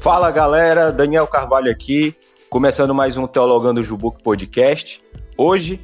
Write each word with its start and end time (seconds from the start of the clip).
Fala 0.00 0.30
galera, 0.30 0.90
Daniel 0.90 1.26
Carvalho 1.26 1.70
aqui, 1.70 2.16
começando 2.48 2.94
mais 2.94 3.18
um 3.18 3.26
Teologando 3.26 3.82
Jubuque 3.82 4.22
Podcast. 4.22 5.04
Hoje, 5.36 5.78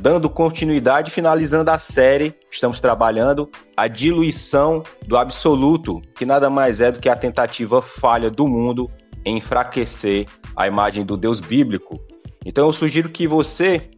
dando 0.00 0.28
continuidade, 0.28 1.12
finalizando 1.12 1.70
a 1.70 1.78
série, 1.78 2.34
estamos 2.50 2.80
trabalhando 2.80 3.48
a 3.76 3.86
diluição 3.86 4.82
do 5.06 5.16
absoluto, 5.16 6.02
que 6.16 6.26
nada 6.26 6.50
mais 6.50 6.80
é 6.80 6.90
do 6.90 6.98
que 6.98 7.08
a 7.08 7.14
tentativa 7.14 7.80
falha 7.80 8.28
do 8.28 8.48
mundo 8.48 8.90
em 9.24 9.36
enfraquecer 9.36 10.26
a 10.56 10.66
imagem 10.66 11.04
do 11.06 11.16
Deus 11.16 11.40
bíblico. 11.40 12.00
Então 12.44 12.66
eu 12.66 12.72
sugiro 12.72 13.10
que 13.10 13.28
você 13.28 13.90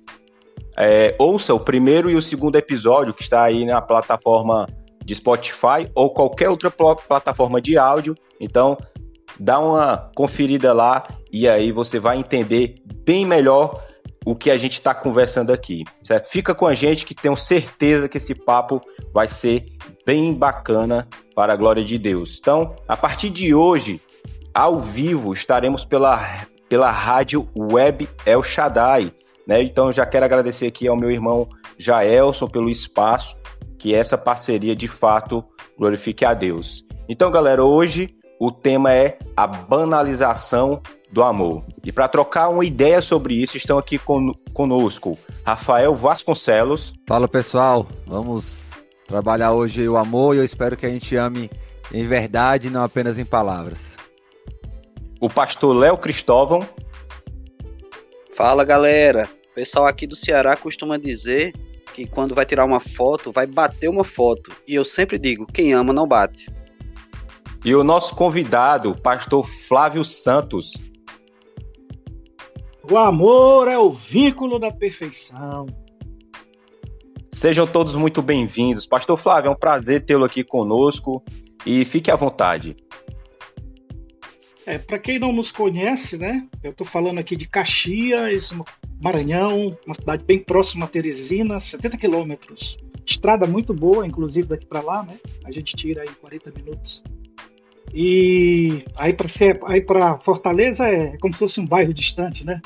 é, 0.76 1.16
ouça 1.18 1.54
o 1.54 1.58
primeiro 1.58 2.10
e 2.10 2.16
o 2.16 2.20
segundo 2.20 2.56
episódio 2.56 3.14
que 3.14 3.22
está 3.22 3.44
aí 3.44 3.64
na 3.64 3.80
plataforma 3.80 4.68
de 5.02 5.14
Spotify 5.14 5.90
ou 5.94 6.12
qualquer 6.12 6.50
outra 6.50 6.70
pl 6.70 6.96
plataforma 7.08 7.62
de 7.62 7.78
áudio. 7.78 8.14
Então, 8.38 8.76
dá 9.38 9.58
uma 9.58 10.10
conferida 10.14 10.72
lá 10.72 11.06
e 11.32 11.48
aí 11.48 11.72
você 11.72 11.98
vai 11.98 12.18
entender 12.18 12.76
bem 13.04 13.26
melhor 13.26 13.82
o 14.24 14.34
que 14.34 14.50
a 14.50 14.56
gente 14.56 14.74
está 14.74 14.94
conversando 14.94 15.52
aqui, 15.52 15.84
certo? 16.02 16.28
Fica 16.30 16.54
com 16.54 16.66
a 16.66 16.74
gente 16.74 17.04
que 17.04 17.14
tenho 17.14 17.36
certeza 17.36 18.08
que 18.08 18.16
esse 18.16 18.34
papo 18.34 18.80
vai 19.12 19.28
ser 19.28 19.66
bem 20.06 20.32
bacana 20.32 21.06
para 21.34 21.52
a 21.52 21.56
glória 21.56 21.84
de 21.84 21.98
Deus. 21.98 22.38
Então, 22.40 22.74
a 22.88 22.96
partir 22.96 23.28
de 23.28 23.54
hoje, 23.54 24.00
ao 24.54 24.80
vivo, 24.80 25.32
estaremos 25.32 25.84
pela, 25.84 26.46
pela 26.68 26.90
rádio 26.90 27.48
web 27.54 28.08
El 28.24 28.42
Shaddai. 28.42 29.12
Né? 29.46 29.62
Então, 29.62 29.92
já 29.92 30.06
quero 30.06 30.24
agradecer 30.24 30.66
aqui 30.66 30.88
ao 30.88 30.96
meu 30.96 31.10
irmão 31.10 31.46
Jaelson 31.76 32.48
pelo 32.48 32.70
espaço, 32.70 33.36
que 33.78 33.94
essa 33.94 34.16
parceria 34.16 34.74
de 34.74 34.88
fato 34.88 35.44
glorifique 35.76 36.24
a 36.24 36.32
Deus. 36.32 36.82
Então, 37.08 37.30
galera, 37.30 37.62
hoje 37.62 38.16
o 38.44 38.52
tema 38.52 38.92
é 38.92 39.16
a 39.34 39.46
banalização 39.46 40.82
do 41.10 41.22
amor. 41.22 41.64
E 41.82 41.90
para 41.90 42.06
trocar 42.08 42.50
uma 42.50 42.62
ideia 42.62 43.00
sobre 43.00 43.32
isso, 43.42 43.56
estão 43.56 43.78
aqui 43.78 43.98
con 43.98 44.34
conosco 44.52 45.16
Rafael 45.46 45.94
Vasconcelos. 45.94 46.92
Fala 47.08 47.26
pessoal, 47.26 47.88
vamos 48.06 48.70
trabalhar 49.08 49.52
hoje 49.52 49.88
o 49.88 49.96
amor 49.96 50.34
e 50.34 50.38
eu 50.38 50.44
espero 50.44 50.76
que 50.76 50.84
a 50.84 50.90
gente 50.90 51.16
ame 51.16 51.50
em 51.90 52.06
verdade, 52.06 52.68
não 52.68 52.84
apenas 52.84 53.18
em 53.18 53.24
palavras. 53.24 53.96
O 55.18 55.30
pastor 55.30 55.74
Léo 55.74 55.96
Cristóvão. 55.96 56.68
Fala 58.34 58.62
galera, 58.62 59.26
o 59.52 59.54
pessoal 59.54 59.86
aqui 59.86 60.06
do 60.06 60.14
Ceará 60.14 60.54
costuma 60.54 60.98
dizer 60.98 61.54
que 61.94 62.06
quando 62.06 62.34
vai 62.34 62.44
tirar 62.44 62.66
uma 62.66 62.80
foto, 62.80 63.32
vai 63.32 63.46
bater 63.46 63.88
uma 63.88 64.04
foto. 64.04 64.52
E 64.68 64.74
eu 64.74 64.84
sempre 64.84 65.18
digo: 65.18 65.46
quem 65.46 65.72
ama 65.72 65.94
não 65.94 66.06
bate. 66.06 66.52
E 67.64 67.74
o 67.74 67.82
nosso 67.82 68.14
convidado, 68.14 68.90
o 68.90 69.00
pastor 69.00 69.48
Flávio 69.48 70.04
Santos. 70.04 70.74
O 72.90 72.98
amor 72.98 73.68
é 73.68 73.78
o 73.78 73.88
vínculo 73.88 74.58
da 74.58 74.70
perfeição. 74.70 75.64
Sejam 77.32 77.66
todos 77.66 77.94
muito 77.94 78.20
bem-vindos. 78.20 78.84
Pastor 78.84 79.18
Flávio, 79.18 79.48
é 79.48 79.50
um 79.50 79.56
prazer 79.56 80.04
tê-lo 80.04 80.26
aqui 80.26 80.44
conosco 80.44 81.24
e 81.64 81.86
fique 81.86 82.10
à 82.10 82.16
vontade. 82.16 82.76
É, 84.66 84.76
para 84.76 84.98
quem 84.98 85.18
não 85.18 85.32
nos 85.32 85.50
conhece, 85.50 86.18
né? 86.18 86.46
Eu 86.62 86.72
estou 86.72 86.86
falando 86.86 87.18
aqui 87.18 87.34
de 87.34 87.48
Caxias, 87.48 88.52
Maranhão, 89.00 89.74
uma 89.86 89.94
cidade 89.94 90.22
bem 90.22 90.38
próxima 90.38 90.84
a 90.84 90.88
Teresina, 90.88 91.58
70 91.58 91.96
quilômetros. 91.96 92.76
Estrada 93.06 93.46
muito 93.46 93.72
boa, 93.72 94.06
inclusive 94.06 94.48
daqui 94.48 94.66
para 94.66 94.82
lá, 94.82 95.02
né? 95.02 95.18
A 95.46 95.50
gente 95.50 95.74
tira 95.74 96.02
aí 96.02 96.08
40 96.08 96.52
minutos. 96.56 97.02
E 97.94 98.84
aí 98.96 99.12
para 99.12 99.28
aí 99.66 99.80
para 99.80 100.18
Fortaleza 100.18 100.84
é 100.84 101.16
como 101.18 101.32
se 101.32 101.38
fosse 101.38 101.60
um 101.60 101.66
bairro 101.66 101.94
distante, 101.94 102.44
né? 102.44 102.60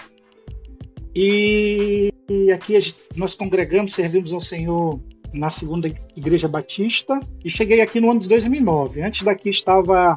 E, 1.14 2.10
e 2.30 2.50
aqui 2.50 2.80
gente, 2.80 2.96
nós 3.14 3.34
congregamos, 3.34 3.92
servimos 3.92 4.32
ao 4.32 4.40
Senhor 4.40 4.98
na 5.34 5.50
segunda 5.50 5.92
igreja 6.16 6.48
batista 6.48 7.20
e 7.44 7.50
cheguei 7.50 7.82
aqui 7.82 8.00
no 8.00 8.10
ano 8.10 8.20
de 8.20 8.28
2009. 8.28 9.02
Antes 9.02 9.22
daqui 9.22 9.50
estava 9.50 10.16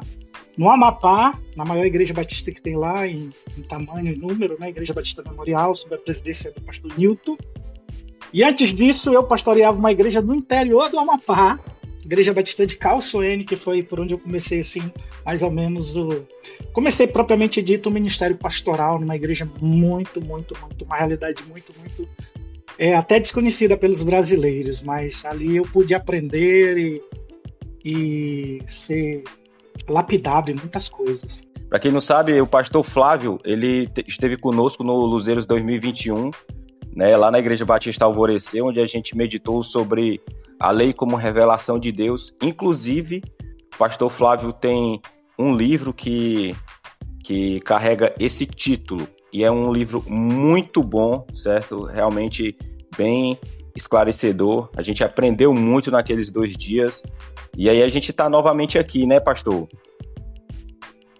no 0.56 0.70
Amapá, 0.70 1.38
na 1.56 1.64
maior 1.64 1.84
igreja 1.84 2.14
batista 2.14 2.50
que 2.50 2.62
tem 2.62 2.76
lá, 2.76 3.06
em, 3.06 3.30
em 3.58 3.62
tamanho 3.62 4.12
e 4.12 4.16
número, 4.16 4.56
né? 4.58 4.70
Igreja 4.70 4.94
Batista 4.94 5.22
Memorial, 5.22 5.74
sob 5.74 5.94
a 5.94 5.98
presidência 5.98 6.50
do 6.52 6.60
pastor 6.62 6.90
Newton. 6.96 7.36
E 8.32 8.42
antes 8.42 8.72
disso, 8.72 9.12
eu 9.12 9.22
pastoreava 9.24 9.76
uma 9.76 9.92
igreja 9.92 10.22
no 10.22 10.34
interior 10.34 10.88
do 10.88 10.98
Amapá, 10.98 11.58
Igreja 12.04 12.34
Batista 12.34 12.66
de 12.66 12.76
Calçoene, 12.76 13.44
que 13.44 13.54
foi 13.54 13.82
por 13.82 14.00
onde 14.00 14.14
eu 14.14 14.18
comecei, 14.18 14.60
assim, 14.60 14.92
mais 15.24 15.40
ou 15.40 15.50
menos 15.50 15.94
o... 15.94 16.26
Comecei 16.72 17.06
propriamente 17.06 17.62
dito 17.62 17.88
o 17.88 17.92
ministério 17.92 18.36
pastoral 18.36 18.98
numa 18.98 19.14
igreja 19.14 19.48
muito, 19.60 20.20
muito, 20.20 20.56
muito, 20.60 20.84
uma 20.84 20.96
realidade 20.96 21.42
muito, 21.44 21.72
muito... 21.78 22.08
É, 22.78 22.94
até 22.94 23.20
desconhecida 23.20 23.76
pelos 23.76 24.02
brasileiros, 24.02 24.82
mas 24.82 25.24
ali 25.24 25.56
eu 25.56 25.62
pude 25.62 25.94
aprender 25.94 26.78
e, 26.78 27.02
e 27.84 28.62
ser 28.66 29.22
lapidado 29.88 30.50
em 30.50 30.54
muitas 30.54 30.88
coisas. 30.88 31.42
Para 31.68 31.78
quem 31.78 31.92
não 31.92 32.00
sabe, 32.00 32.38
o 32.40 32.46
pastor 32.46 32.82
Flávio, 32.82 33.38
ele 33.44 33.88
esteve 34.06 34.36
conosco 34.36 34.82
no 34.82 35.06
Luzeiros 35.06 35.46
2021, 35.46 36.30
né, 36.94 37.16
lá 37.16 37.30
na 37.30 37.38
Igreja 37.38 37.64
Batista 37.64 38.04
Alvorecer, 38.04 38.64
onde 38.64 38.80
a 38.80 38.86
gente 38.86 39.16
meditou 39.16 39.62
sobre 39.62 40.20
a 40.62 40.70
lei 40.70 40.92
como 40.92 41.16
revelação 41.16 41.76
de 41.76 41.90
Deus. 41.90 42.32
Inclusive, 42.40 43.20
o 43.74 43.76
pastor 43.76 44.08
Flávio 44.08 44.52
tem 44.52 45.02
um 45.36 45.56
livro 45.56 45.92
que, 45.92 46.54
que 47.24 47.58
carrega 47.62 48.14
esse 48.16 48.46
título, 48.46 49.08
e 49.32 49.42
é 49.42 49.50
um 49.50 49.72
livro 49.72 50.04
muito 50.06 50.84
bom, 50.84 51.26
certo? 51.34 51.82
Realmente 51.82 52.56
bem 52.96 53.36
esclarecedor. 53.74 54.70
A 54.76 54.82
gente 54.82 55.02
aprendeu 55.02 55.52
muito 55.52 55.90
naqueles 55.90 56.30
dois 56.30 56.56
dias. 56.56 57.02
E 57.56 57.68
aí 57.68 57.82
a 57.82 57.88
gente 57.88 58.10
está 58.10 58.28
novamente 58.28 58.78
aqui, 58.78 59.04
né, 59.04 59.18
pastor? 59.18 59.66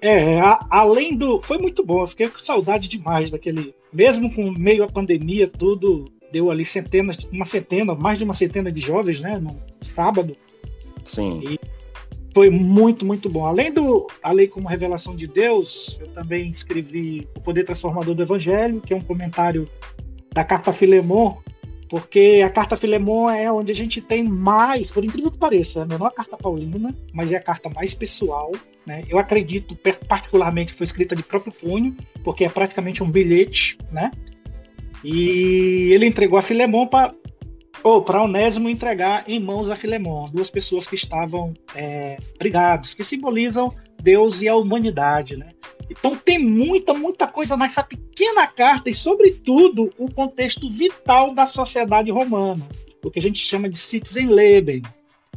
É, 0.00 0.38
a, 0.40 0.64
além 0.70 1.16
do. 1.16 1.40
Foi 1.40 1.58
muito 1.58 1.84
bom, 1.84 2.02
eu 2.02 2.06
fiquei 2.06 2.28
com 2.28 2.38
saudade 2.38 2.86
demais 2.86 3.30
daquele. 3.30 3.74
Mesmo 3.92 4.32
com 4.32 4.52
meio 4.52 4.84
a 4.84 4.88
pandemia, 4.88 5.48
tudo 5.48 6.04
deu 6.32 6.50
ali 6.50 6.64
centenas, 6.64 7.28
uma 7.30 7.44
centena, 7.44 7.94
mais 7.94 8.18
de 8.18 8.24
uma 8.24 8.34
centena 8.34 8.72
de 8.72 8.80
jovens, 8.80 9.20
né, 9.20 9.38
no 9.38 9.54
sábado. 9.82 10.36
Sim. 11.04 11.42
E 11.46 11.60
foi 12.34 12.48
muito, 12.48 13.04
muito 13.04 13.28
bom. 13.28 13.44
Além 13.44 13.72
do 13.72 14.06
A 14.22 14.32
Lei 14.32 14.48
como 14.48 14.68
Revelação 14.68 15.14
de 15.14 15.26
Deus, 15.26 15.98
eu 16.00 16.08
também 16.08 16.50
escrevi 16.50 17.28
O 17.36 17.40
Poder 17.40 17.64
Transformador 17.64 18.14
do 18.14 18.22
Evangelho, 18.22 18.80
que 18.80 18.94
é 18.94 18.96
um 18.96 19.02
comentário 19.02 19.68
da 20.32 20.42
carta 20.42 20.72
Filemon, 20.72 21.36
porque 21.90 22.42
a 22.42 22.48
carta 22.48 22.74
Filemon 22.74 23.28
é 23.28 23.52
onde 23.52 23.70
a 23.70 23.74
gente 23.74 24.00
tem 24.00 24.24
mais, 24.24 24.90
por 24.90 25.04
incrível 25.04 25.30
que 25.30 25.36
pareça, 25.36 25.80
é 25.80 25.82
a 25.82 25.86
menor 25.86 26.10
carta 26.10 26.38
paulina, 26.38 26.94
mas 27.12 27.30
é 27.30 27.36
a 27.36 27.42
carta 27.42 27.68
mais 27.68 27.92
pessoal. 27.92 28.50
Né? 28.86 29.04
Eu 29.08 29.18
acredito 29.18 29.76
particularmente 30.08 30.72
que 30.72 30.78
foi 30.78 30.86
escrita 30.86 31.14
de 31.14 31.22
próprio 31.22 31.52
punho, 31.52 31.94
porque 32.24 32.46
é 32.46 32.48
praticamente 32.48 33.02
um 33.02 33.10
bilhete, 33.10 33.76
né? 33.90 34.10
E 35.04 35.90
ele 35.92 36.06
entregou 36.06 36.38
a 36.38 36.42
Filemon 36.42 36.86
para 36.86 37.14
ou 37.82 38.00
para 38.00 38.22
Onésimo 38.22 38.68
entregar 38.68 39.24
em 39.26 39.40
mãos 39.40 39.68
a 39.68 39.74
Filemon, 39.74 40.26
duas 40.32 40.48
pessoas 40.48 40.86
que 40.86 40.94
estavam 40.94 41.52
é, 41.74 42.16
brigados, 42.38 42.94
que 42.94 43.02
simbolizam 43.02 43.74
Deus 44.00 44.40
e 44.40 44.48
a 44.48 44.54
humanidade, 44.54 45.36
né? 45.36 45.48
Então 45.90 46.16
tem 46.16 46.38
muita, 46.38 46.94
muita 46.94 47.26
coisa 47.26 47.56
nessa 47.56 47.82
pequena 47.82 48.46
carta 48.46 48.88
e, 48.88 48.94
sobretudo, 48.94 49.90
o 49.98 50.10
contexto 50.10 50.70
vital 50.70 51.34
da 51.34 51.44
sociedade 51.44 52.10
romana, 52.10 52.66
o 53.04 53.10
que 53.10 53.18
a 53.18 53.22
gente 53.22 53.38
chama 53.38 53.68
de 53.68 53.76
citizen 53.76 54.26
leben, 54.26 54.82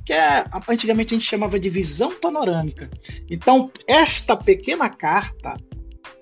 que 0.05 0.13
é, 0.13 0.45
antigamente 0.69 1.13
a 1.13 1.17
gente 1.17 1.27
chamava 1.27 1.59
de 1.59 1.69
visão 1.69 2.11
panorâmica. 2.11 2.89
Então, 3.29 3.71
esta 3.87 4.37
pequena 4.37 4.87
carta, 4.87 5.57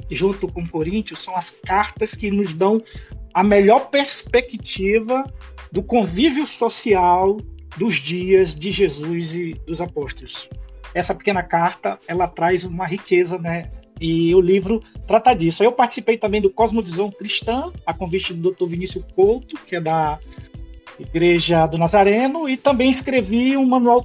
junto 0.10 0.48
com 0.48 0.66
Coríntios, 0.66 1.20
são 1.20 1.36
as 1.36 1.52
cartas 1.52 2.16
que 2.16 2.32
nos 2.32 2.54
dão 2.54 2.82
a 3.34 3.44
melhor 3.44 3.90
perspectiva 3.90 5.24
do 5.72 5.82
convívio 5.82 6.46
social 6.46 7.38
dos 7.78 7.96
dias 7.96 8.54
de 8.54 8.72
Jesus 8.72 9.34
e 9.34 9.54
dos 9.66 9.82
apóstolos. 9.82 10.50
Essa 10.94 11.16
pequena 11.16 11.42
carta, 11.42 11.98
ela 12.08 12.28
traz 12.28 12.64
uma 12.64 12.86
riqueza, 12.86 13.38
né, 13.40 13.72
e 14.00 14.34
o 14.36 14.42
livro 14.42 14.82
trata 15.08 15.34
disso. 15.34 15.64
Eu 15.64 15.72
participei 15.72 16.18
também 16.18 16.42
do 16.42 16.50
Cosmovisão 16.50 17.10
Cristã, 17.10 17.72
a 17.86 17.94
convite 17.94 18.34
do 18.34 18.52
Dr. 18.52 18.66
Vinícius 18.66 19.06
Couto, 19.14 19.56
que 19.66 19.76
é 19.76 19.82
da 19.82 20.20
Igreja 21.00 21.66
do 21.66 21.78
Nazareno, 21.78 22.48
e 22.48 22.56
também 22.56 22.90
escrevi 22.90 23.58
um 23.58 23.66
manual 23.66 24.04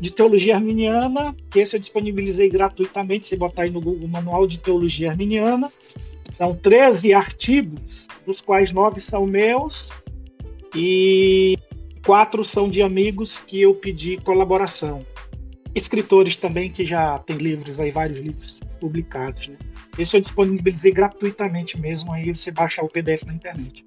de 0.00 0.10
teologia 0.10 0.56
arminiana, 0.56 1.34
que 1.50 1.60
esse 1.60 1.76
eu 1.76 1.80
disponibilizei 1.80 2.48
gratuitamente, 2.48 3.26
se 3.26 3.36
botar 3.36 3.62
aí 3.62 3.70
no 3.70 3.80
Google 3.80 4.08
Manual 4.08 4.46
de 4.46 4.58
Teologia 4.58 5.10
Arminiana. 5.10 5.70
São 6.32 6.56
13 6.56 7.14
artigos, 7.14 8.03
dos 8.26 8.40
quais 8.40 8.72
nove 8.72 9.00
são 9.00 9.26
meus 9.26 9.88
e 10.74 11.58
quatro 12.04 12.44
são 12.44 12.68
de 12.68 12.82
amigos 12.82 13.38
que 13.38 13.62
eu 13.62 13.74
pedi 13.74 14.16
colaboração. 14.18 15.04
Escritores 15.74 16.36
também 16.36 16.70
que 16.70 16.84
já 16.84 17.18
têm 17.18 17.36
livros 17.36 17.80
aí, 17.80 17.90
vários 17.90 18.18
livros 18.18 18.60
publicados. 18.80 19.48
Né? 19.48 19.56
Esse 19.98 20.16
eu 20.16 20.20
disponibilizei 20.20 20.92
gratuitamente 20.92 21.78
mesmo, 21.78 22.12
aí 22.12 22.34
você 22.34 22.50
baixa 22.50 22.82
o 22.82 22.88
PDF 22.88 23.24
na 23.24 23.34
internet. 23.34 23.84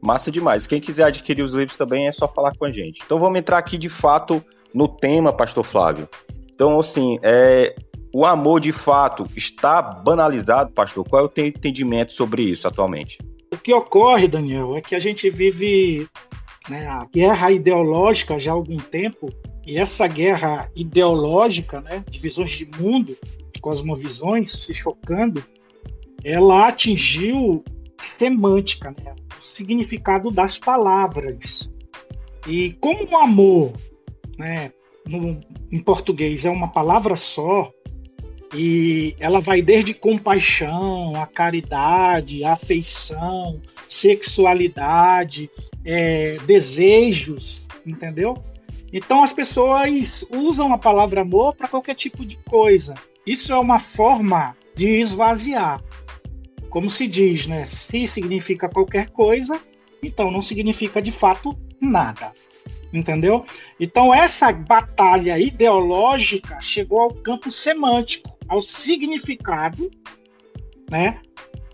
Massa 0.00 0.30
demais. 0.30 0.66
Quem 0.66 0.80
quiser 0.80 1.04
adquirir 1.04 1.42
os 1.42 1.52
livros 1.52 1.76
também 1.76 2.08
é 2.08 2.12
só 2.12 2.26
falar 2.26 2.56
com 2.56 2.64
a 2.64 2.72
gente. 2.72 3.02
Então 3.04 3.20
vamos 3.20 3.38
entrar 3.38 3.58
aqui 3.58 3.78
de 3.78 3.88
fato 3.88 4.44
no 4.74 4.88
tema, 4.88 5.32
Pastor 5.32 5.64
Flávio. 5.64 6.08
Então, 6.52 6.78
assim, 6.80 7.18
é, 7.22 7.74
o 8.12 8.26
amor 8.26 8.60
de 8.60 8.72
fato 8.72 9.26
está 9.36 9.80
banalizado, 9.80 10.72
pastor? 10.72 11.08
Qual 11.08 11.22
é 11.22 11.24
o 11.24 11.28
teu 11.28 11.46
entendimento 11.46 12.12
sobre 12.12 12.42
isso 12.42 12.68
atualmente? 12.68 13.18
O 13.52 13.56
que 13.56 13.72
ocorre, 13.72 14.26
Daniel, 14.26 14.76
é 14.76 14.80
que 14.80 14.94
a 14.94 14.98
gente 14.98 15.28
vive 15.28 16.08
né, 16.70 16.86
a 16.86 17.04
guerra 17.04 17.52
ideológica 17.52 18.38
já 18.38 18.50
há 18.50 18.54
algum 18.54 18.78
tempo, 18.78 19.30
e 19.66 19.78
essa 19.78 20.06
guerra 20.06 20.70
ideológica, 20.74 21.80
né, 21.80 22.02
de 22.08 22.18
visões 22.18 22.50
de 22.50 22.66
mundo, 22.80 23.16
cosmovisões 23.62 24.50
se 24.50 24.74
chocando, 24.74 25.42
ela 26.24 26.66
atingiu 26.68 27.64
semântica, 28.18 28.90
né, 28.90 29.14
o 29.38 29.42
significado 29.42 30.30
das 30.30 30.58
palavras. 30.58 31.70
E 32.46 32.72
como 32.80 33.08
o 33.08 33.16
amor, 33.16 33.72
né, 34.36 34.72
no, 35.06 35.40
em 35.70 35.78
português 35.78 36.44
é 36.44 36.50
uma 36.50 36.68
palavra 36.68 37.16
só, 37.16 37.70
e 38.54 39.14
ela 39.18 39.40
vai 39.40 39.62
desde 39.62 39.94
compaixão, 39.94 41.14
a 41.16 41.26
caridade, 41.26 42.44
a 42.44 42.52
afeição, 42.52 43.60
sexualidade, 43.88 45.50
é, 45.84 46.36
desejos, 46.46 47.66
entendeu? 47.86 48.36
Então 48.92 49.22
as 49.22 49.32
pessoas 49.32 50.24
usam 50.30 50.72
a 50.72 50.78
palavra 50.78 51.22
amor 51.22 51.54
para 51.54 51.68
qualquer 51.68 51.94
tipo 51.94 52.24
de 52.24 52.36
coisa. 52.48 52.94
Isso 53.26 53.52
é 53.52 53.58
uma 53.58 53.78
forma 53.78 54.54
de 54.74 55.00
esvaziar. 55.00 55.82
Como 56.68 56.90
se 56.90 57.06
diz, 57.06 57.46
né? 57.46 57.64
Se 57.64 58.06
significa 58.06 58.68
qualquer 58.68 59.10
coisa, 59.10 59.58
então 60.02 60.30
não 60.30 60.42
significa 60.42 61.00
de 61.00 61.10
fato 61.10 61.56
nada. 61.80 62.32
Entendeu? 62.92 63.46
Então 63.80 64.12
essa 64.12 64.52
batalha 64.52 65.38
ideológica 65.38 66.60
chegou 66.60 67.00
ao 67.00 67.14
campo 67.14 67.50
semântico, 67.50 68.31
ao 68.52 68.60
significado, 68.60 69.90
né? 70.90 71.22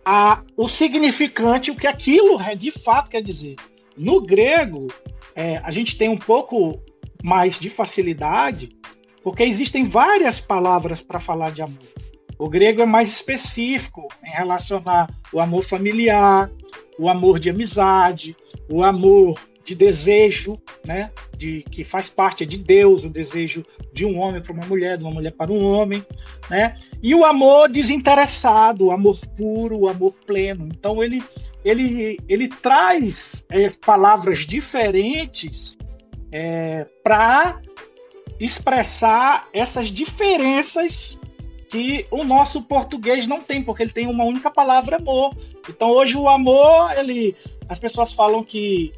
A, 0.04 0.44
o 0.56 0.68
significante, 0.68 1.72
o 1.72 1.74
que 1.74 1.88
aquilo 1.88 2.40
é 2.40 2.54
de 2.54 2.70
fato 2.70 3.10
quer 3.10 3.20
dizer. 3.20 3.56
No 3.96 4.20
grego, 4.20 4.86
é, 5.34 5.56
a 5.64 5.72
gente 5.72 5.98
tem 5.98 6.08
um 6.08 6.16
pouco 6.16 6.80
mais 7.22 7.58
de 7.58 7.68
facilidade, 7.68 8.70
porque 9.24 9.42
existem 9.42 9.82
várias 9.82 10.38
palavras 10.38 11.00
para 11.00 11.18
falar 11.18 11.50
de 11.50 11.62
amor. 11.62 11.82
O 12.38 12.48
grego 12.48 12.80
é 12.80 12.86
mais 12.86 13.08
específico 13.10 14.06
em 14.24 14.30
relacionar 14.30 15.10
o 15.32 15.40
amor 15.40 15.64
familiar, 15.64 16.48
o 16.96 17.08
amor 17.08 17.40
de 17.40 17.50
amizade, 17.50 18.36
o 18.70 18.84
amor 18.84 19.47
de 19.68 19.74
desejo, 19.74 20.58
né? 20.86 21.10
De 21.36 21.62
que 21.70 21.84
faz 21.84 22.08
parte 22.08 22.46
de 22.46 22.56
Deus, 22.56 23.04
o 23.04 23.10
desejo 23.10 23.62
de 23.92 24.06
um 24.06 24.18
homem 24.18 24.40
para 24.40 24.52
uma 24.52 24.64
mulher, 24.64 24.96
de 24.96 25.04
uma 25.04 25.12
mulher 25.12 25.32
para 25.32 25.52
um 25.52 25.62
homem, 25.62 26.04
né? 26.48 26.76
E 27.02 27.14
o 27.14 27.22
amor 27.22 27.68
desinteressado, 27.68 28.86
o 28.86 28.90
amor 28.90 29.18
puro, 29.36 29.80
o 29.80 29.88
amor 29.88 30.14
pleno. 30.26 30.66
Então 30.66 31.04
ele 31.04 31.22
ele 31.62 32.18
ele 32.26 32.48
traz 32.48 33.44
é, 33.50 33.66
palavras 33.84 34.46
diferentes 34.46 35.76
é, 36.32 36.86
para 37.02 37.60
expressar 38.40 39.48
essas 39.52 39.88
diferenças 39.88 41.20
que 41.68 42.06
o 42.10 42.24
nosso 42.24 42.62
português 42.62 43.26
não 43.26 43.42
tem, 43.42 43.62
porque 43.62 43.82
ele 43.82 43.92
tem 43.92 44.06
uma 44.06 44.24
única 44.24 44.50
palavra 44.50 44.96
amor. 44.96 45.36
Então 45.68 45.90
hoje 45.90 46.16
o 46.16 46.26
amor, 46.26 46.90
ele 46.96 47.36
as 47.68 47.78
pessoas 47.78 48.14
falam 48.14 48.42
que 48.42 48.94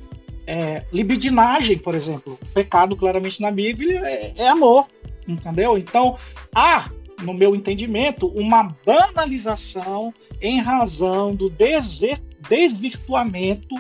é, 0.51 0.85
libidinagem, 0.93 1.79
por 1.79 1.95
exemplo, 1.95 2.37
pecado 2.53 2.97
claramente 2.97 3.41
na 3.41 3.53
Bíblia 3.53 4.01
é, 4.05 4.33
é 4.37 4.49
amor, 4.49 4.89
entendeu? 5.29 5.79
Então 5.79 6.17
há, 6.53 6.91
no 7.23 7.33
meu 7.33 7.55
entendimento, 7.55 8.27
uma 8.27 8.65
banalização 8.85 10.13
em 10.43 10.61
razão 10.61 11.37
do 11.37 11.49
desvirtuamento 11.49 13.77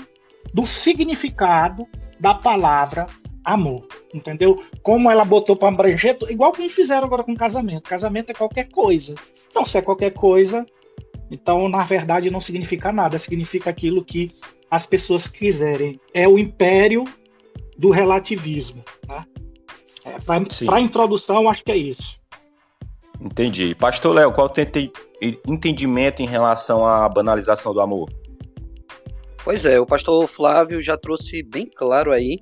do 0.55 0.64
significado 0.64 1.88
da 2.20 2.34
palavra 2.34 3.08
amor, 3.44 3.88
entendeu? 4.14 4.62
Como 4.81 5.11
ela 5.11 5.25
botou 5.25 5.56
para 5.56 5.70
abranger, 5.70 6.17
igual 6.28 6.52
como 6.52 6.69
fizeram 6.69 7.05
agora 7.05 7.25
com 7.25 7.34
casamento. 7.34 7.88
Casamento 7.88 8.31
é 8.31 8.34
qualquer 8.34 8.69
coisa. 8.69 9.17
Então, 9.50 9.64
se 9.64 9.76
é 9.76 9.82
qualquer 9.82 10.12
coisa, 10.12 10.64
então 11.32 11.69
na 11.69 11.82
verdade 11.82 12.31
não 12.31 12.38
significa 12.38 12.93
nada, 12.93 13.19
significa 13.19 13.70
aquilo 13.70 14.05
que 14.05 14.31
as 14.70 14.87
pessoas 14.87 15.26
quiserem. 15.26 16.00
É 16.14 16.28
o 16.28 16.38
império 16.38 17.05
do 17.76 17.90
relativismo, 17.90 18.84
né? 19.08 19.25
É, 20.05 20.17
para 20.64 20.76
a 20.76 20.81
introdução, 20.81 21.49
acho 21.49 21.62
que 21.62 21.72
é 21.72 21.76
isso. 21.76 22.20
Entendi. 23.20 23.75
Pastor 23.75 24.14
Léo, 24.14 24.32
qual 24.32 24.46
o 24.46 24.50
teu 24.50 24.64
entendimento 25.46 26.22
em 26.22 26.26
relação 26.26 26.87
à 26.87 27.08
banalização 27.08 27.75
do 27.75 27.81
amor? 27.81 28.08
Pois 29.44 29.64
é, 29.67 29.78
o 29.78 29.87
pastor 29.87 30.26
Flávio 30.26 30.81
já 30.81 30.96
trouxe 30.96 31.43
bem 31.43 31.67
claro 31.67 32.12
aí 32.12 32.38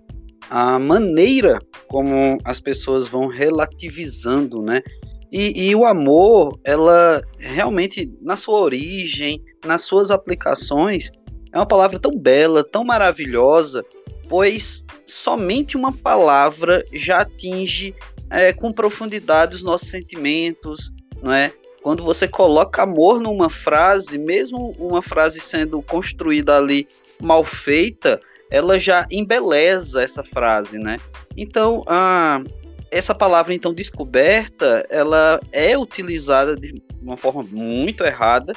a 0.50 0.78
maneira 0.78 1.58
como 1.88 2.38
as 2.44 2.60
pessoas 2.60 3.08
vão 3.08 3.26
relativizando, 3.26 4.62
né? 4.62 4.82
E, 5.30 5.68
e, 5.68 5.74
o 5.76 5.84
amor, 5.84 6.58
ela 6.64 7.22
realmente, 7.38 8.10
na 8.22 8.34
sua 8.34 8.60
origem, 8.60 9.42
nas 9.64 9.82
suas 9.82 10.10
aplicações, 10.10 11.10
é 11.52 11.56
uma 11.58 11.66
palavra 11.66 11.98
tão 11.98 12.16
bela, 12.16 12.64
tão 12.64 12.84
maravilhosa, 12.84 13.84
pois 14.28 14.84
somente 15.06 15.76
uma 15.76 15.92
palavra 15.92 16.84
já 16.92 17.20
atinge 17.20 17.94
é, 18.30 18.52
com 18.52 18.72
profundidade 18.72 19.56
os 19.56 19.62
nossos 19.62 19.88
sentimentos, 19.88 20.92
não 21.22 21.32
é? 21.32 21.52
Quando 21.82 22.04
você 22.04 22.28
coloca 22.28 22.82
amor 22.82 23.20
numa 23.20 23.48
frase, 23.48 24.18
mesmo 24.18 24.74
uma 24.78 25.00
frase 25.00 25.40
sendo 25.40 25.80
construída 25.80 26.56
ali 26.56 26.86
mal 27.20 27.44
feita, 27.44 28.20
ela 28.50 28.78
já 28.78 29.06
embeleza 29.10 30.02
essa 30.02 30.22
frase, 30.22 30.78
né? 30.78 30.98
Então, 31.36 31.84
a, 31.86 32.42
essa 32.90 33.14
palavra 33.14 33.54
então 33.54 33.72
descoberta, 33.72 34.86
ela 34.90 35.40
é 35.52 35.78
utilizada 35.78 36.56
de 36.56 36.82
uma 37.00 37.16
forma 37.16 37.42
muito 37.42 38.04
errada 38.04 38.54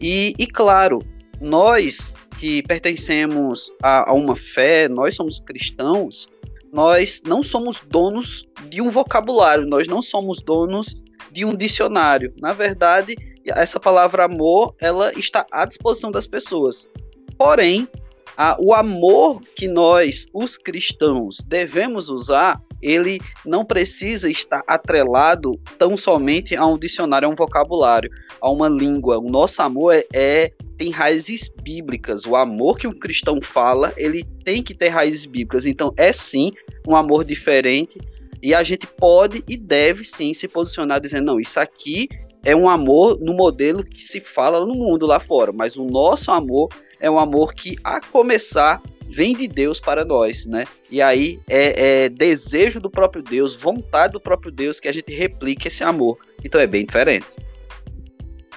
e, 0.00 0.34
e 0.38 0.46
claro, 0.46 1.00
nós 1.40 2.14
que 2.38 2.62
pertencemos 2.62 3.70
a, 3.82 4.10
a 4.10 4.14
uma 4.14 4.36
fé, 4.36 4.88
nós 4.88 5.14
somos 5.14 5.40
cristãos, 5.40 6.28
nós 6.72 7.22
não 7.24 7.42
somos 7.42 7.80
donos 7.80 8.48
de 8.68 8.80
um 8.80 8.90
vocabulário, 8.90 9.66
nós 9.66 9.88
não 9.88 10.02
somos 10.02 10.40
donos 10.40 10.94
de 11.32 11.44
um 11.44 11.54
dicionário. 11.54 12.32
Na 12.40 12.52
verdade, 12.52 13.16
essa 13.46 13.80
palavra 13.80 14.24
amor, 14.24 14.74
ela 14.80 15.12
está 15.18 15.46
à 15.50 15.64
disposição 15.64 16.10
das 16.10 16.26
pessoas. 16.26 16.88
Porém, 17.36 17.88
a, 18.36 18.56
o 18.58 18.72
amor 18.72 19.42
que 19.56 19.66
nós, 19.66 20.26
os 20.32 20.56
cristãos, 20.56 21.38
devemos 21.46 22.08
usar, 22.08 22.60
ele 22.82 23.20
não 23.44 23.64
precisa 23.64 24.30
estar 24.30 24.62
atrelado 24.66 25.60
tão 25.78 25.96
somente 25.96 26.56
a 26.56 26.66
um 26.66 26.78
dicionário, 26.78 27.28
a 27.28 27.30
um 27.30 27.34
vocabulário, 27.34 28.10
a 28.40 28.50
uma 28.50 28.68
língua. 28.68 29.18
O 29.18 29.30
nosso 29.30 29.62
amor 29.62 29.94
é, 29.94 30.06
é 30.12 30.52
tem 30.76 30.90
raízes 30.90 31.50
bíblicas. 31.62 32.24
O 32.24 32.34
amor 32.34 32.78
que 32.78 32.86
um 32.86 32.92
cristão 32.92 33.40
fala, 33.42 33.92
ele 33.96 34.24
tem 34.44 34.62
que 34.62 34.74
ter 34.74 34.88
raízes 34.88 35.26
bíblicas. 35.26 35.66
Então, 35.66 35.92
é 35.96 36.12
sim 36.12 36.52
um 36.88 36.96
amor 36.96 37.24
diferente. 37.24 37.98
E 38.42 38.54
a 38.54 38.62
gente 38.62 38.86
pode 38.86 39.44
e 39.46 39.56
deve 39.56 40.04
sim 40.04 40.32
se 40.32 40.48
posicionar 40.48 41.00
dizendo: 41.00 41.26
não, 41.26 41.40
isso 41.40 41.60
aqui 41.60 42.08
é 42.42 42.56
um 42.56 42.68
amor 42.68 43.18
no 43.20 43.34
modelo 43.34 43.84
que 43.84 44.02
se 44.02 44.20
fala 44.20 44.64
no 44.64 44.74
mundo 44.74 45.06
lá 45.06 45.20
fora, 45.20 45.52
mas 45.52 45.76
o 45.76 45.84
nosso 45.84 46.30
amor 46.30 46.70
é 46.98 47.10
um 47.10 47.18
amor 47.18 47.54
que, 47.54 47.76
a 47.84 48.00
começar, 48.00 48.82
vem 49.10 49.36
de 49.36 49.48
Deus 49.48 49.80
para 49.80 50.04
nós, 50.04 50.46
né? 50.46 50.64
E 50.90 51.02
aí 51.02 51.40
é, 51.48 52.04
é, 52.04 52.08
desejo 52.08 52.80
do 52.80 52.90
próprio 52.90 53.22
Deus, 53.22 53.56
vontade 53.56 54.12
do 54.12 54.20
próprio 54.20 54.52
Deus 54.52 54.78
que 54.78 54.88
a 54.88 54.92
gente 54.92 55.12
replique 55.12 55.68
esse 55.68 55.82
amor. 55.82 56.18
Então 56.44 56.60
é 56.60 56.66
bem 56.66 56.86
diferente. 56.86 57.26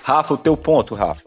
Rafa, 0.04 0.34
o 0.34 0.38
teu 0.38 0.56
ponto, 0.56 0.94
Rafa. 0.94 1.24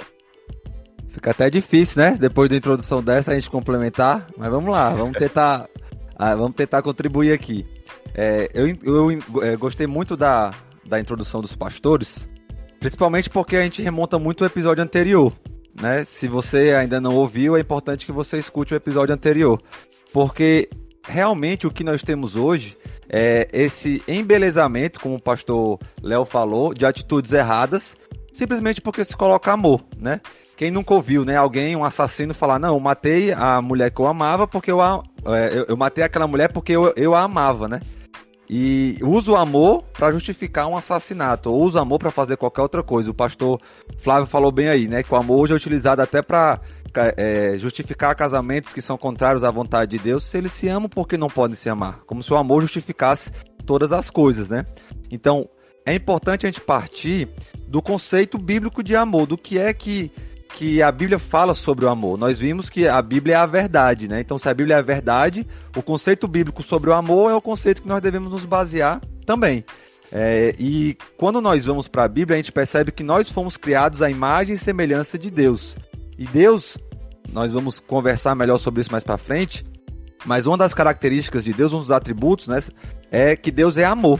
Fica 1.08 1.30
até 1.30 1.48
difícil, 1.48 2.02
né? 2.02 2.16
Depois 2.20 2.48
da 2.50 2.56
introdução 2.56 3.02
dessa, 3.02 3.32
a 3.32 3.34
gente 3.34 3.50
complementar. 3.50 4.26
Mas 4.36 4.50
vamos 4.50 4.70
lá, 4.70 4.90
vamos 4.90 5.16
tentar, 5.18 5.68
ah, 6.14 6.34
vamos 6.34 6.54
tentar 6.54 6.82
contribuir 6.82 7.32
aqui. 7.32 7.66
É, 8.14 8.50
eu, 8.54 8.68
eu, 8.82 9.10
eu 9.10 9.42
é, 9.42 9.56
gostei 9.56 9.86
muito 9.86 10.16
da, 10.16 10.52
da 10.84 11.00
introdução 11.00 11.40
dos 11.40 11.56
pastores, 11.56 12.28
principalmente 12.78 13.28
porque 13.28 13.56
a 13.56 13.62
gente 13.62 13.82
remonta 13.82 14.18
muito 14.18 14.42
o 14.42 14.46
episódio 14.46 14.84
anterior, 14.84 15.32
né? 15.80 16.04
Se 16.04 16.28
você 16.28 16.74
ainda 16.74 17.00
não 17.00 17.14
ouviu, 17.14 17.56
é 17.56 17.60
importante 17.60 18.06
que 18.06 18.12
você 18.12 18.38
escute 18.38 18.74
o 18.74 18.76
episódio 18.76 19.14
anterior. 19.14 19.60
Porque 20.12 20.68
realmente 21.06 21.66
o 21.66 21.70
que 21.70 21.84
nós 21.84 22.02
temos 22.02 22.36
hoje 22.36 22.76
é 23.08 23.48
esse 23.52 24.02
embelezamento, 24.08 25.00
como 25.00 25.16
o 25.16 25.22
pastor 25.22 25.78
Léo 26.02 26.24
falou, 26.24 26.74
de 26.74 26.84
atitudes 26.84 27.32
erradas, 27.32 27.96
simplesmente 28.32 28.80
porque 28.80 29.04
se 29.04 29.16
coloca 29.16 29.52
amor, 29.52 29.82
né? 29.96 30.20
Quem 30.56 30.70
nunca 30.70 30.94
ouviu, 30.94 31.24
né? 31.24 31.36
Alguém, 31.36 31.76
um 31.76 31.84
assassino, 31.84 32.32
falar: 32.32 32.58
Não, 32.58 32.74
eu 32.74 32.80
matei 32.80 33.30
a 33.32 33.60
mulher 33.60 33.90
que 33.90 34.00
eu 34.00 34.06
amava 34.06 34.46
porque 34.46 34.70
eu, 34.70 34.80
a, 34.80 35.02
é, 35.26 35.66
eu, 35.68 35.76
matei 35.76 36.02
aquela 36.02 36.26
mulher 36.26 36.50
porque 36.50 36.72
eu, 36.72 36.94
eu 36.96 37.14
a 37.14 37.22
amava, 37.22 37.68
né? 37.68 37.80
E 38.48 38.98
usa 39.02 39.32
o 39.32 39.36
amor 39.36 39.82
para 39.92 40.12
justificar 40.12 40.68
um 40.68 40.76
assassinato, 40.76 41.52
ou 41.52 41.62
usa 41.62 41.78
o 41.78 41.82
amor 41.82 41.98
para 41.98 42.10
fazer 42.10 42.36
qualquer 42.36 42.62
outra 42.62 42.82
coisa. 42.82 43.10
O 43.10 43.14
pastor 43.14 43.60
Flávio 43.98 44.26
falou 44.26 44.52
bem 44.52 44.68
aí, 44.68 44.86
né? 44.86 45.02
Que 45.02 45.12
o 45.12 45.16
amor 45.16 45.40
hoje 45.40 45.52
é 45.52 45.56
utilizado 45.56 46.00
até 46.00 46.22
para 46.22 46.60
é, 47.16 47.56
justificar 47.58 48.14
casamentos 48.14 48.72
que 48.72 48.80
são 48.80 48.96
contrários 48.96 49.44
à 49.44 49.50
vontade 49.50 49.96
de 49.96 50.02
Deus, 50.02 50.24
se 50.24 50.38
eles 50.38 50.52
se 50.52 50.68
amam, 50.68 50.88
por 50.88 51.06
que 51.06 51.16
não 51.16 51.28
podem 51.28 51.56
se 51.56 51.68
amar? 51.68 52.00
Como 52.06 52.22
se 52.22 52.32
o 52.32 52.36
amor 52.36 52.62
justificasse 52.62 53.30
todas 53.64 53.92
as 53.92 54.08
coisas, 54.08 54.50
né? 54.50 54.64
Então, 55.10 55.48
é 55.84 55.94
importante 55.94 56.46
a 56.46 56.50
gente 56.50 56.60
partir 56.60 57.28
do 57.66 57.82
conceito 57.82 58.38
bíblico 58.38 58.82
de 58.82 58.96
amor, 58.96 59.26
do 59.26 59.36
que 59.36 59.58
é 59.58 59.72
que, 59.74 60.10
que 60.56 60.80
a 60.82 60.90
Bíblia 60.90 61.18
fala 61.18 61.54
sobre 61.54 61.84
o 61.84 61.88
amor. 61.88 62.18
Nós 62.18 62.38
vimos 62.38 62.70
que 62.70 62.88
a 62.88 63.00
Bíblia 63.02 63.34
é 63.34 63.38
a 63.38 63.44
verdade, 63.44 64.08
né? 64.08 64.20
Então, 64.20 64.38
se 64.38 64.48
a 64.48 64.54
Bíblia 64.54 64.76
é 64.76 64.78
a 64.78 64.82
verdade, 64.82 65.46
o 65.76 65.82
conceito 65.82 66.26
bíblico 66.26 66.62
sobre 66.62 66.88
o 66.88 66.94
amor 66.94 67.30
é 67.30 67.34
o 67.34 67.42
conceito 67.42 67.82
que 67.82 67.88
nós 67.88 68.00
devemos 68.00 68.32
nos 68.32 68.46
basear 68.46 69.02
também. 69.26 69.62
É, 70.10 70.54
e 70.58 70.96
quando 71.18 71.42
nós 71.42 71.66
vamos 71.66 71.88
para 71.88 72.04
a 72.04 72.08
Bíblia, 72.08 72.36
a 72.36 72.38
gente 72.38 72.52
percebe 72.52 72.90
que 72.90 73.02
nós 73.02 73.28
fomos 73.28 73.58
criados 73.58 74.00
à 74.00 74.10
imagem 74.10 74.54
e 74.54 74.58
semelhança 74.58 75.18
de 75.18 75.30
Deus. 75.30 75.76
E 76.18 76.24
Deus, 76.26 76.78
nós 77.34 77.52
vamos 77.52 77.78
conversar 77.78 78.34
melhor 78.34 78.56
sobre 78.56 78.80
isso 78.80 78.90
mais 78.90 79.04
para 79.04 79.18
frente, 79.18 79.62
mas 80.24 80.46
uma 80.46 80.56
das 80.56 80.72
características 80.72 81.44
de 81.44 81.52
Deus, 81.52 81.74
um 81.74 81.80
dos 81.80 81.90
atributos, 81.90 82.48
né, 82.48 82.60
é 83.10 83.36
que 83.36 83.50
Deus 83.50 83.76
é 83.76 83.84
amor. 83.84 84.18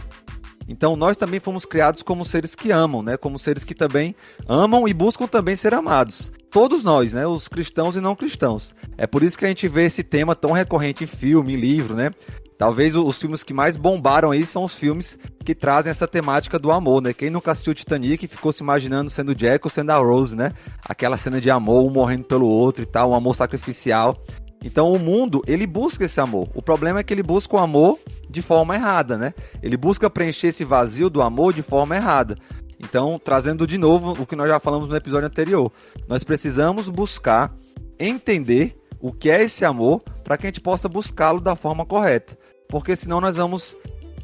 Então 0.69 0.97
nós 0.97 1.17
também 1.17 1.41
fomos 1.41 1.65
criados 1.65 2.03
como 2.03 2.25
seres 2.25 2.55
que 2.55 2.71
amam, 2.71 3.03
né? 3.03 3.17
Como 3.17 3.39
seres 3.39 3.65
que 3.65 3.75
também 3.75 4.15
amam 4.49 4.87
e 4.89 4.95
buscam 4.95 5.27
também 5.27 5.57
ser 5.57 5.75
amados. 5.75 6.33
Todos 6.51 6.83
nós, 6.83 7.13
né? 7.13 7.27
Os 7.27 7.49
cristãos 7.49 7.97
e 7.97 8.01
não 8.01 8.17
cristãos. 8.17 8.75
É 8.97 9.07
por 9.07 9.23
isso 9.23 9.37
que 9.37 9.45
a 9.45 9.49
gente 9.49 9.69
vê 9.69 9.85
esse 9.85 10.03
tema 10.03 10.35
tão 10.35 10.53
recorrente 10.53 11.05
em 11.05 11.07
filme, 11.07 11.55
em 11.55 11.57
livro, 11.57 11.95
né? 11.95 12.11
Talvez 12.59 12.97
os 12.97 13.19
filmes 13.19 13.45
que 13.45 13.53
mais 13.53 13.77
bombaram 13.77 14.31
aí 14.31 14.47
são 14.47 14.65
os 14.65 14.75
filmes 14.75 15.19
que 15.45 15.55
trazem 15.55 15.91
essa 15.91 16.09
temática 16.09 16.59
do 16.59 16.73
amor, 16.73 17.03
né? 17.03 17.13
Quem 17.13 17.29
nunca 17.29 17.53
assistiu 17.53 17.75
Titanic 17.75 18.27
ficou 18.27 18.51
se 18.51 18.63
imaginando 18.63 19.11
sendo 19.11 19.35
Jack 19.35 19.67
ou 19.67 19.71
sendo 19.71 19.91
a 19.91 19.97
Rose, 19.97 20.35
né? 20.35 20.53
Aquela 20.83 21.19
cena 21.19 21.39
de 21.39 21.51
amor, 21.51 21.85
um 21.85 21.91
morrendo 21.91 22.25
pelo 22.25 22.47
outro 22.47 22.83
e 22.83 22.87
tal, 22.87 23.11
um 23.11 23.15
amor 23.15 23.37
sacrificial. 23.37 24.17
Então 24.65 24.91
o 24.91 24.99
mundo, 24.99 25.43
ele 25.47 25.67
busca 25.67 26.05
esse 26.05 26.21
amor. 26.21 26.49
O 26.55 26.63
problema 26.63 27.01
é 27.01 27.03
que 27.03 27.13
ele 27.15 27.23
busca 27.23 27.57
o 27.57 27.59
amor 27.59 27.99
de 28.29 28.43
forma 28.43 28.75
errada, 28.75 29.17
né? 29.17 29.35
Ele 29.63 29.77
busca 29.77 30.11
preencher 30.11 30.49
esse 30.49 30.65
vazio 30.65 31.09
do 31.09 31.23
amor 31.23 31.53
de 31.53 31.63
forma 31.63 31.97
errada. 31.97 32.37
Então, 32.79 33.19
trazendo 33.23 33.67
de 33.67 33.79
novo 33.79 34.21
o 34.21 34.27
que 34.27 34.37
nós 34.37 34.49
já 34.49 34.59
falamos 34.59 34.89
no 34.89 34.97
episódio 34.97 35.27
anterior, 35.27 35.73
nós 36.09 36.25
precisamos 36.25 36.89
buscar 36.89 37.55
entender 37.99 38.77
o 39.01 39.13
que 39.13 39.31
é 39.31 39.43
esse 39.43 39.65
amor 39.65 40.03
para 40.25 40.37
que 40.37 40.47
a 40.47 40.51
gente 40.51 40.61
possa 40.61 40.89
buscá-lo 40.89 41.41
da 41.41 41.57
forma 41.57 41.87
correta 41.87 42.37
porque 42.69 42.97
senão 42.97 43.21
nós 43.21 43.37
vamos 43.37 43.77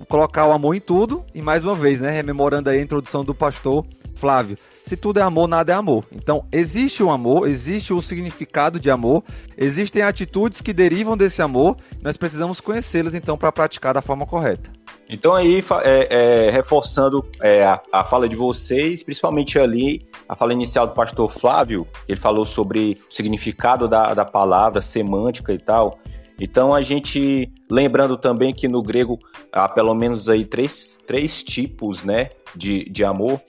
colocar 0.09 0.47
o 0.47 0.53
amor 0.53 0.75
em 0.75 0.81
tudo, 0.81 1.25
e 1.35 1.41
mais 1.41 1.65
uma 1.65 1.75
vez, 1.75 2.01
né, 2.01 2.11
rememorando 2.11 2.69
a 2.69 2.77
introdução 2.77 3.25
do 3.25 3.35
pastor 3.35 3.87
Flávio, 4.15 4.59
se 4.83 4.97
tudo 4.97 5.21
é 5.21 5.23
amor, 5.23 5.49
nada 5.49 5.73
é 5.73 5.77
amor. 5.77 6.05
Então, 6.13 6.45
existe 6.51 7.03
o 7.03 7.11
amor, 7.11 7.49
existe 7.49 7.93
o 7.93 8.03
significado 8.03 8.81
de 8.81 8.91
amor, 8.91 9.23
existem 9.57 10.03
atitudes 10.03 10.61
que 10.61 10.73
derivam 10.73 11.17
desse 11.17 11.41
amor, 11.41 11.77
nós 12.03 12.17
precisamos 12.17 12.61
conhecê-las 12.61 13.15
então 13.15 13.39
para 13.39 13.53
praticar 13.53 13.95
da 13.95 14.03
forma 14.03 14.27
correta. 14.27 14.71
Então 15.09 15.35
aí, 15.35 15.63
é, 15.85 16.47
é, 16.47 16.51
reforçando 16.51 17.25
é, 17.41 17.65
a, 17.65 17.81
a, 17.93 18.05
fala 18.05 18.29
de 18.29 18.35
vocês, 18.35 19.03
principalmente 19.03 19.59
ali, 19.59 20.07
a 20.29 20.35
fala 20.35 20.53
inicial 20.53 20.87
do 20.87 20.95
pastor 20.95 21.31
Flávio, 21.31 21.87
ele 22.09 22.19
falou 22.19 22.47
sobre 22.47 22.99
o 23.11 23.15
significado 23.15 23.87
da, 23.87 24.15
da 24.15 24.25
palavra, 24.25 24.81
semântica 24.81 25.53
e 25.53 25.59
tal, 25.59 25.99
então 26.41 26.75
a 26.75 26.83
gente, 26.83 27.53
lembrando 27.71 28.17
também 28.17 28.53
que 28.53 28.67
no 28.67 28.83
grego 28.83 29.19
há 29.53 29.69
pelo 29.69 29.95
menos 29.95 30.29
aí 30.29 30.45
três, 30.45 30.99
três 31.07 31.43
tipos 31.43 32.03
né, 32.03 32.31
de, 32.57 32.85
de 32.91 33.05
amor. 33.05 33.41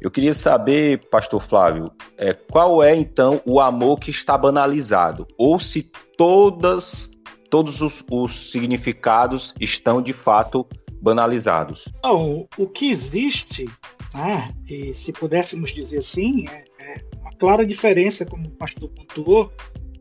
Eu 0.00 0.10
queria 0.10 0.32
saber, 0.32 1.08
pastor 1.10 1.42
Flávio, 1.42 1.92
é, 2.16 2.32
qual 2.32 2.82
é 2.82 2.96
então 2.96 3.42
o 3.44 3.60
amor 3.60 3.98
que 3.98 4.10
está 4.10 4.36
banalizado? 4.38 5.28
Ou 5.36 5.60
se 5.60 5.82
todas, 6.16 7.10
todos 7.50 7.82
os, 7.82 8.02
os 8.10 8.50
significados 8.50 9.52
estão 9.60 10.00
de 10.00 10.14
fato 10.14 10.66
banalizados? 11.02 11.86
Não, 12.02 12.48
o 12.56 12.66
que 12.66 12.90
existe, 12.90 13.66
né, 14.14 14.54
e 14.66 14.94
se 14.94 15.12
pudéssemos 15.12 15.70
dizer 15.70 15.98
assim, 15.98 16.46
é, 16.48 16.64
é 16.78 17.00
uma 17.20 17.32
clara 17.32 17.66
diferença, 17.66 18.24
como 18.24 18.46
o 18.46 18.52
pastor 18.52 18.88
pontuou, 18.88 19.52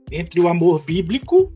entre 0.10 0.40
o 0.40 0.48
amor 0.48 0.82
bíblico 0.82 1.52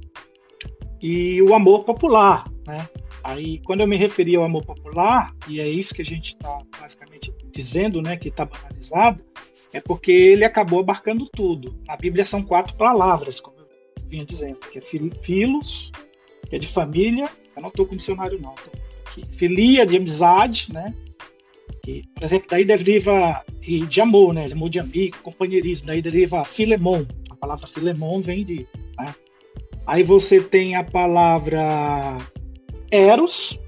e 1.01 1.41
o 1.41 1.53
amor 1.53 1.85
popular, 1.85 2.45
né? 2.67 2.87
Aí, 3.23 3.59
quando 3.59 3.79
eu 3.79 3.87
me 3.87 3.95
referi 3.95 4.35
ao 4.35 4.43
amor 4.43 4.65
popular, 4.65 5.33
e 5.47 5.61
é 5.61 5.67
isso 5.67 5.93
que 5.93 6.01
a 6.01 6.05
gente 6.05 6.33
está 6.33 6.61
basicamente 6.79 7.33
dizendo, 7.51 8.01
né, 8.01 8.17
que 8.17 8.27
está 8.27 8.43
banalizado, 8.43 9.23
é 9.71 9.79
porque 9.79 10.11
ele 10.11 10.43
acabou 10.43 10.81
abarcando 10.81 11.27
tudo. 11.31 11.79
Na 11.87 11.95
Bíblia 11.95 12.25
são 12.25 12.43
quatro 12.43 12.75
palavras, 12.75 13.39
como 13.39 13.57
eu 13.59 13.65
vinha 14.07 14.25
dizendo, 14.25 14.57
que 14.59 14.77
é 14.77 14.81
filos, 14.81 15.91
que 16.49 16.55
é 16.55 16.59
de 16.59 16.67
família, 16.67 17.29
eu 17.55 17.61
não 17.61 17.69
estou 17.69 17.85
com 17.85 17.95
dicionário 17.95 18.39
não, 18.41 18.53
aqui, 19.07 19.23
filia 19.37 19.85
de 19.85 19.95
amizade, 19.95 20.73
né, 20.73 20.93
que, 21.81 22.03
por 22.13 22.23
exemplo, 22.23 22.47
daí 22.49 22.65
deriva 22.65 23.43
de 23.61 24.01
amor, 24.01 24.33
né, 24.33 24.47
de 24.47 24.53
amor 24.53 24.69
de 24.69 24.79
amigo, 24.79 25.17
companheirismo, 25.23 25.87
daí 25.87 26.01
deriva 26.01 26.43
filemon, 26.43 27.05
a 27.29 27.35
palavra 27.35 27.67
filemon 27.67 28.21
vem 28.21 28.43
de 28.43 28.67
né, 28.97 29.15
Aí 29.85 30.01
você 30.01 30.41
tem 30.41 30.75
a 30.75 30.83
palavra 30.83 32.17
eros, 32.93 33.59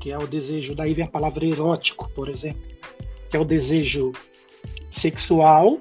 que 0.00 0.10
é 0.10 0.16
o 0.16 0.26
desejo, 0.26 0.74
daí 0.74 0.94
vem 0.94 1.04
a 1.04 1.10
palavra 1.10 1.44
erótico, 1.44 2.10
por 2.14 2.28
exemplo, 2.28 2.62
que 3.28 3.36
é 3.36 3.40
o 3.40 3.44
desejo 3.44 4.12
sexual. 4.90 5.78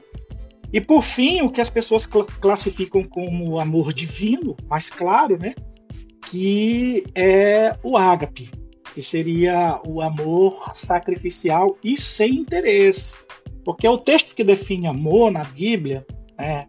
E 0.72 0.82
por 0.82 1.02
fim, 1.02 1.42
o 1.42 1.50
que 1.50 1.62
as 1.62 1.70
pessoas 1.70 2.06
cl 2.06 2.26
classificam 2.40 3.04
como 3.04 3.60
amor 3.60 3.94
divino, 3.94 4.56
mais 4.70 4.90
claro, 4.90 5.38
né? 5.38 5.56
Que 6.30 7.04
é 7.16 7.76
o 7.82 7.98
ágape, 7.98 8.52
que 8.94 9.02
seria 9.02 9.80
o 9.88 10.02
amor 10.02 10.72
sacrificial 10.76 11.78
e 11.84 12.00
sem 12.00 12.36
interesse. 12.36 13.18
Porque 13.64 13.88
o 13.88 13.98
texto 13.98 14.36
que 14.36 14.44
define 14.44 14.88
amor 14.88 15.32
na 15.32 15.44
Bíblia, 15.44 16.06
né, 16.38 16.68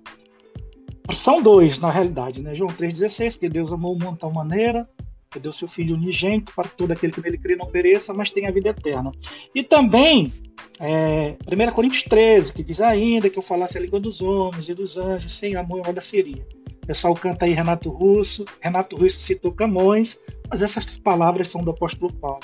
são 1.12 1.42
dois, 1.42 1.78
na 1.78 1.90
realidade, 1.90 2.40
né? 2.40 2.54
João 2.54 2.70
3,16, 2.70 3.38
que 3.38 3.48
Deus 3.48 3.72
amou 3.72 3.94
o 3.94 3.98
mundo 3.98 4.14
de 4.14 4.20
tal 4.20 4.32
maneira, 4.32 4.88
que 5.30 5.38
deu 5.38 5.52
seu 5.52 5.68
Filho 5.68 5.94
unigênito 5.94 6.52
para 6.54 6.68
todo 6.68 6.90
aquele 6.90 7.12
que 7.12 7.20
nele 7.22 7.38
crê 7.38 7.54
não 7.54 7.66
pereça, 7.66 8.12
mas 8.12 8.30
tenha 8.30 8.48
a 8.48 8.52
vida 8.52 8.70
eterna. 8.70 9.12
E 9.54 9.62
também, 9.62 10.32
é, 10.78 11.36
1 11.46 11.72
Coríntios 11.72 12.02
13, 12.02 12.52
que 12.52 12.62
diz 12.62 12.80
ainda 12.80 13.30
que 13.30 13.38
eu 13.38 13.42
falasse 13.42 13.78
a 13.78 13.80
língua 13.80 14.00
dos 14.00 14.20
homens 14.20 14.68
e 14.68 14.74
dos 14.74 14.96
anjos, 14.96 15.36
sem 15.36 15.54
amor 15.54 15.82
nada 15.86 16.00
seria. 16.00 16.44
O 16.82 16.86
pessoal 16.86 17.14
canta 17.14 17.44
aí 17.44 17.52
Renato 17.52 17.90
Russo, 17.90 18.44
Renato 18.60 18.96
Russo 18.96 19.20
citou 19.20 19.52
Camões, 19.52 20.18
mas 20.48 20.62
essas 20.62 20.84
palavras 20.86 21.48
são 21.48 21.62
do 21.62 21.70
apóstolo 21.70 22.12
Paulo. 22.12 22.40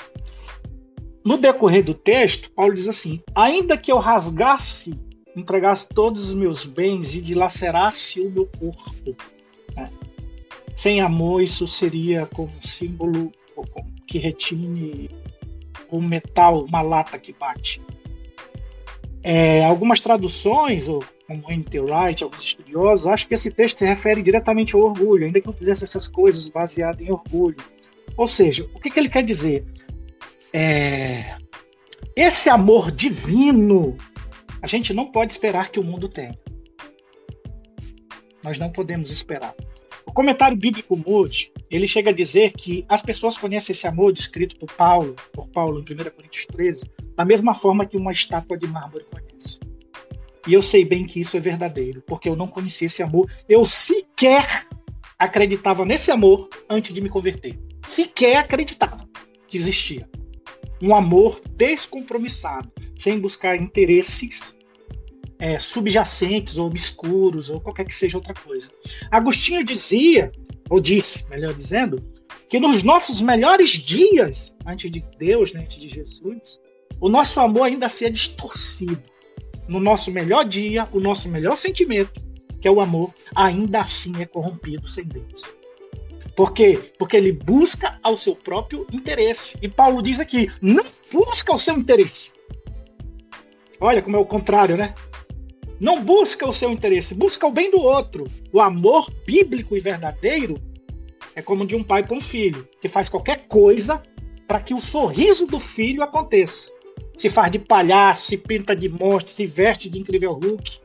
No 1.25 1.37
decorrer 1.37 1.83
do 1.83 1.93
texto, 1.93 2.49
Paulo 2.51 2.73
diz 2.73 2.87
assim: 2.87 3.21
ainda 3.35 3.77
que 3.77 3.91
eu 3.91 3.99
rasgasse 3.99 4.97
entregasse 5.39 5.87
todos 5.89 6.29
os 6.29 6.33
meus 6.33 6.65
bens 6.65 7.15
e 7.15 7.21
dilacerasse 7.21 8.19
o 8.21 8.29
meu 8.29 8.47
corpo. 8.59 9.15
Né? 9.75 9.89
Sem 10.77 11.01
amor, 11.01 11.41
isso 11.41 11.67
seria 11.67 12.27
como 12.27 12.49
um 12.55 12.61
símbolo 12.61 13.31
que 14.05 14.19
retine 14.19 15.09
um 15.91 15.99
metal, 15.99 16.63
uma 16.65 16.81
lata 16.81 17.17
que 17.17 17.33
bate. 17.33 17.81
É, 19.23 19.65
algumas 19.65 19.99
traduções, 19.99 20.87
ou 20.87 21.03
como 21.25 21.51
N.T. 21.51 21.79
Wright, 21.79 22.23
alguns 22.23 22.43
estudiosos, 22.43 23.07
acham 23.07 23.27
que 23.27 23.33
esse 23.33 23.49
texto 23.49 23.79
se 23.79 23.85
refere 23.85 24.21
diretamente 24.21 24.75
ao 24.75 24.83
orgulho, 24.83 25.25
ainda 25.25 25.41
que 25.41 25.49
eu 25.49 25.53
fizesse 25.53 25.83
essas 25.83 26.07
coisas 26.07 26.47
baseadas 26.47 27.01
em 27.01 27.11
orgulho. 27.11 27.57
Ou 28.15 28.27
seja, 28.27 28.69
o 28.75 28.79
que, 28.79 28.91
que 28.91 28.99
ele 28.99 29.09
quer 29.09 29.23
dizer? 29.23 29.65
É, 30.53 31.37
esse 32.15 32.49
amor 32.49 32.91
divino 32.91 33.97
a 34.61 34.67
gente 34.67 34.93
não 34.93 35.11
pode 35.11 35.31
esperar 35.31 35.69
que 35.71 35.79
o 35.79 35.83
mundo 35.83 36.07
tenha. 36.07 36.37
Nós 38.43 38.59
não 38.59 38.71
podemos 38.71 39.09
esperar. 39.09 39.55
Comentário 40.17 40.57
bíblico 40.57 40.97
Moody, 40.97 41.51
ele 41.69 41.85
chega 41.85 42.09
a 42.09 42.13
dizer 42.13 42.51
que 42.53 42.83
as 42.89 43.03
pessoas 43.03 43.37
conhecem 43.37 43.71
esse 43.71 43.85
amor 43.85 44.11
descrito 44.11 44.55
por 44.55 44.65
Paulo, 44.73 45.15
por 45.31 45.47
Paulo 45.49 45.77
em 45.77 45.93
1 45.93 46.09
Coríntios 46.09 46.47
13, 46.47 46.91
da 47.15 47.23
mesma 47.23 47.53
forma 47.53 47.85
que 47.85 47.95
uma 47.95 48.11
estátua 48.11 48.57
de 48.57 48.65
mármore 48.65 49.05
conhece. 49.11 49.59
E 50.47 50.55
eu 50.55 50.61
sei 50.63 50.83
bem 50.83 51.05
que 51.05 51.19
isso 51.19 51.37
é 51.37 51.39
verdadeiro, 51.39 52.01
porque 52.01 52.27
eu 52.27 52.35
não 52.35 52.47
conhecia 52.47 52.87
esse 52.87 53.03
amor. 53.03 53.31
Eu 53.47 53.63
sequer 53.63 54.67
acreditava 55.19 55.85
nesse 55.85 56.09
amor 56.09 56.49
antes 56.67 56.95
de 56.95 56.99
me 56.99 57.09
converter. 57.09 57.55
sequer 57.85 58.37
acreditava 58.37 59.07
que 59.47 59.55
existia. 59.55 60.09
Um 60.81 60.95
amor 60.95 61.39
descompromissado, 61.51 62.71
sem 62.97 63.19
buscar 63.19 63.55
interesses 63.55 64.56
é, 65.39 65.59
subjacentes 65.59 66.57
ou 66.57 66.67
obscuros 66.67 67.49
ou 67.49 67.61
qualquer 67.61 67.85
que 67.85 67.93
seja 67.93 68.17
outra 68.17 68.33
coisa. 68.33 68.69
Agostinho 69.11 69.63
dizia, 69.63 70.31
ou 70.69 70.79
disse, 70.79 71.29
melhor 71.29 71.53
dizendo, 71.53 72.03
que 72.49 72.59
nos 72.59 72.83
nossos 72.83 73.21
melhores 73.21 73.71
dias, 73.71 74.55
antes 74.65 74.89
de 74.89 75.03
Deus, 75.17 75.51
né, 75.53 75.61
antes 75.61 75.77
de 75.77 75.87
Jesus, 75.87 76.59
o 76.99 77.09
nosso 77.09 77.39
amor 77.39 77.63
ainda 77.63 77.89
seria 77.89 78.13
distorcido. 78.13 79.01
No 79.67 79.79
nosso 79.79 80.11
melhor 80.11 80.45
dia, 80.45 80.87
o 80.93 80.99
nosso 80.99 81.27
melhor 81.27 81.57
sentimento, 81.57 82.25
que 82.61 82.67
é 82.67 82.71
o 82.71 82.79
amor, 82.79 83.13
ainda 83.35 83.81
assim 83.81 84.13
é 84.21 84.25
corrompido 84.25 84.87
sem 84.87 85.03
Deus. 85.03 85.41
Por 86.37 86.53
quê? 86.53 86.93
Porque 86.97 87.17
ele 87.17 87.31
busca 87.31 87.99
ao 88.01 88.15
seu 88.15 88.35
próprio 88.35 88.85
interesse. 88.93 89.57
E 89.61 89.67
Paulo 89.67 90.01
diz 90.01 90.19
aqui: 90.19 90.49
não 90.61 90.85
busca 91.11 91.53
o 91.53 91.59
seu 91.59 91.75
interesse. 91.75 92.31
Olha 93.79 94.01
como 94.01 94.15
é 94.15 94.19
o 94.19 94.25
contrário, 94.25 94.77
né? 94.77 94.93
Não 95.79 96.03
busca 96.03 96.47
o 96.47 96.53
seu 96.53 96.71
interesse, 96.71 97.13
busca 97.13 97.45
o 97.45 97.51
bem 97.51 97.69
do 97.69 97.79
outro. 97.79 98.25
O 98.51 98.59
amor 98.59 99.11
bíblico 99.25 99.75
e 99.75 99.79
verdadeiro 99.79 100.59
é 101.35 101.41
como 101.41 101.67
de 101.67 101.75
um 101.75 101.83
pai 101.83 102.03
para 102.03 102.17
um 102.17 102.21
filho, 102.21 102.67
que 102.81 102.87
faz 102.87 103.07
qualquer 103.07 103.47
coisa 103.47 104.01
para 104.47 104.59
que 104.59 104.73
o 104.73 104.81
sorriso 104.81 105.45
do 105.45 105.59
filho 105.59 106.01
aconteça. 106.01 106.71
Se 107.15 107.29
faz 107.29 107.51
de 107.51 107.59
palhaço, 107.59 108.27
se 108.27 108.37
pinta 108.37 108.75
de 108.75 108.89
monstro, 108.89 109.33
se 109.33 109.45
veste 109.45 109.89
de 109.89 109.99
incrível 109.99 110.33
Hulk. 110.33 110.79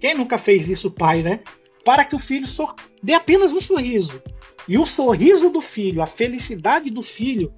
Quem 0.00 0.14
nunca 0.14 0.38
fez 0.38 0.68
isso, 0.68 0.90
pai, 0.90 1.22
né? 1.22 1.40
Para 1.84 2.04
que 2.04 2.16
o 2.16 2.18
filho 2.18 2.46
sor... 2.46 2.74
dê 3.02 3.12
apenas 3.12 3.52
um 3.52 3.60
sorriso. 3.60 4.22
E 4.68 4.76
o 4.76 4.84
sorriso 4.84 5.48
do 5.48 5.60
filho, 5.60 6.02
a 6.02 6.06
felicidade 6.06 6.90
do 6.90 7.02
filho, 7.02 7.52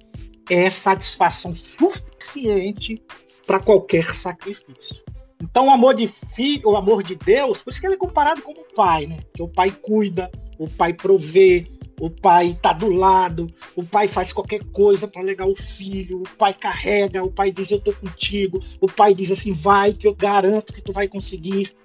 é 0.49 0.69
satisfação 0.69 1.53
suficiente 1.53 3.01
para 3.45 3.59
qualquer 3.59 4.13
sacrifício. 4.13 5.03
Então, 5.41 5.67
o 5.67 5.71
amor 5.71 5.95
de 5.95 6.05
filho, 6.07 6.69
o 6.69 6.77
amor 6.77 7.01
de 7.01 7.15
Deus, 7.15 7.63
por 7.63 7.71
isso 7.71 7.81
que 7.81 7.87
ele 7.87 7.95
é 7.95 7.97
comparado 7.97 8.41
como 8.41 8.61
o 8.61 8.73
pai, 8.75 9.07
né? 9.07 9.19
Que 9.35 9.41
o 9.41 9.47
pai 9.47 9.71
cuida, 9.71 10.29
o 10.59 10.69
pai 10.69 10.93
provê, 10.93 11.65
o 11.99 12.09
pai 12.09 12.57
tá 12.61 12.73
do 12.73 12.89
lado, 12.89 13.47
o 13.75 13.83
pai 13.83 14.07
faz 14.07 14.31
qualquer 14.31 14.63
coisa 14.65 15.07
para 15.07 15.21
legar 15.21 15.47
o 15.47 15.55
filho, 15.55 16.19
o 16.21 16.37
pai 16.37 16.53
carrega, 16.53 17.23
o 17.23 17.31
pai 17.31 17.51
diz 17.51 17.71
eu 17.71 17.79
tô 17.79 17.93
contigo, 17.93 18.59
o 18.79 18.87
pai 18.87 19.13
diz 19.13 19.31
assim 19.31 19.51
vai 19.51 19.93
que 19.93 20.07
eu 20.07 20.15
garanto 20.15 20.73
que 20.73 20.81
tu 20.81 20.91
vai 20.91 21.07
conseguir, 21.07 21.75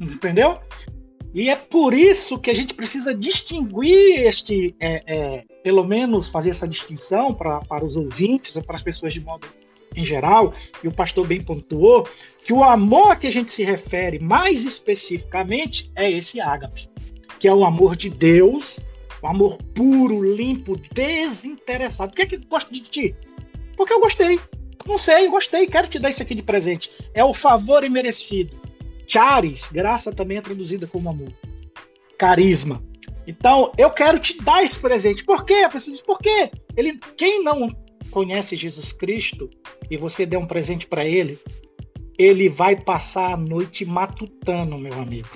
entendeu? 0.00 0.58
E 1.32 1.48
é 1.48 1.56
por 1.56 1.94
isso 1.94 2.38
que 2.38 2.50
a 2.50 2.54
gente 2.54 2.74
precisa 2.74 3.14
distinguir 3.14 4.26
este, 4.26 4.74
é, 4.80 5.02
é, 5.06 5.44
pelo 5.62 5.84
menos 5.84 6.28
fazer 6.28 6.50
essa 6.50 6.66
distinção 6.66 7.32
para, 7.32 7.60
para 7.60 7.84
os 7.84 7.94
ouvintes, 7.94 8.58
para 8.58 8.74
as 8.74 8.82
pessoas 8.82 9.12
de 9.12 9.20
modo 9.20 9.46
em 9.94 10.04
geral, 10.04 10.52
e 10.82 10.88
o 10.88 10.92
pastor 10.92 11.26
bem 11.26 11.42
pontuou, 11.42 12.08
que 12.44 12.52
o 12.52 12.62
amor 12.62 13.12
a 13.12 13.16
que 13.16 13.26
a 13.26 13.32
gente 13.32 13.50
se 13.50 13.62
refere 13.64 14.18
mais 14.18 14.64
especificamente 14.64 15.90
é 15.94 16.10
esse 16.10 16.40
ágape, 16.40 16.88
que 17.38 17.48
é 17.48 17.54
o 17.54 17.64
amor 17.64 17.96
de 17.96 18.08
Deus 18.10 18.78
um 19.22 19.28
amor 19.28 19.58
puro, 19.74 20.22
limpo, 20.34 20.76
desinteressado. 20.76 22.10
Por 22.10 22.16
que, 22.16 22.22
é 22.22 22.26
que 22.26 22.36
eu 22.36 22.48
gosto 22.48 22.72
de 22.72 22.80
ti? 22.80 23.16
Porque 23.76 23.92
eu 23.92 24.00
gostei. 24.00 24.38
Não 24.86 24.96
sei, 24.96 25.28
gostei, 25.28 25.66
quero 25.66 25.88
te 25.88 25.98
dar 25.98 26.08
isso 26.08 26.22
aqui 26.22 26.34
de 26.34 26.42
presente. 26.42 26.90
É 27.12 27.22
o 27.24 27.34
favor 27.34 27.84
imerecido. 27.84 28.58
Charis, 29.06 29.68
graça 29.70 30.12
também 30.12 30.38
é 30.38 30.40
traduzida 30.40 30.86
como 30.86 31.10
amor. 31.10 31.32
Carisma. 32.16 32.82
Então, 33.26 33.72
eu 33.76 33.90
quero 33.90 34.18
te 34.18 34.40
dar 34.42 34.64
esse 34.64 34.78
presente. 34.78 35.24
Por 35.24 35.44
quê? 35.44 35.54
A 35.54 35.68
pessoa 35.68 35.92
diz, 35.92 36.00
por 36.00 36.18
quê? 36.18 36.50
Ele, 36.76 36.98
quem 37.16 37.44
não 37.44 37.68
conhece 38.10 38.56
Jesus 38.56 38.92
Cristo 38.92 39.48
e 39.90 39.96
você 39.96 40.26
der 40.26 40.38
um 40.38 40.46
presente 40.46 40.86
para 40.86 41.04
ele, 41.04 41.38
ele 42.18 42.48
vai 42.48 42.76
passar 42.76 43.32
a 43.32 43.36
noite 43.36 43.84
matutando, 43.84 44.76
meu 44.76 44.94
amigo. 44.94 45.28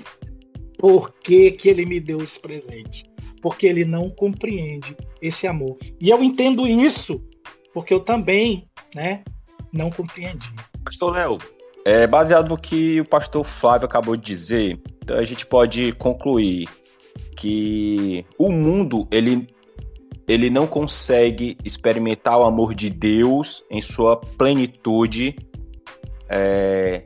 Por 0.77 1.11
que, 1.13 1.51
que 1.51 1.69
ele 1.69 1.85
me 1.85 1.99
deu 1.99 2.21
esse 2.21 2.39
presente? 2.39 3.05
porque 3.45 3.67
ele 3.67 3.85
não 3.85 4.09
compreende 4.09 4.97
esse 5.21 5.45
amor. 5.45 5.77
E 6.01 6.09
eu 6.09 6.23
entendo 6.23 6.65
isso 6.67 7.23
porque 7.71 7.93
eu 7.93 7.99
também, 7.99 8.67
né, 8.95 9.23
não 9.71 9.91
compreendi. 9.91 10.51
Pastor 10.83 11.13
Léo, 11.13 11.37
é, 11.85 12.07
baseado 12.07 12.49
no 12.49 12.57
que 12.57 12.99
o 13.01 13.05
pastor 13.05 13.43
Flávio 13.43 13.85
acabou 13.85 14.15
de 14.15 14.23
dizer, 14.23 14.81
então 15.03 15.15
a 15.15 15.23
gente 15.23 15.45
pode 15.45 15.91
concluir 15.91 16.67
que 17.37 18.25
o 18.35 18.51
mundo 18.51 19.07
ele 19.11 19.47
ele 20.27 20.49
não 20.49 20.65
consegue 20.65 21.57
experimentar 21.63 22.39
o 22.39 22.43
amor 22.43 22.73
de 22.73 22.89
Deus 22.89 23.63
em 23.69 23.81
sua 23.81 24.17
plenitude 24.17 25.35
é, 26.27 27.03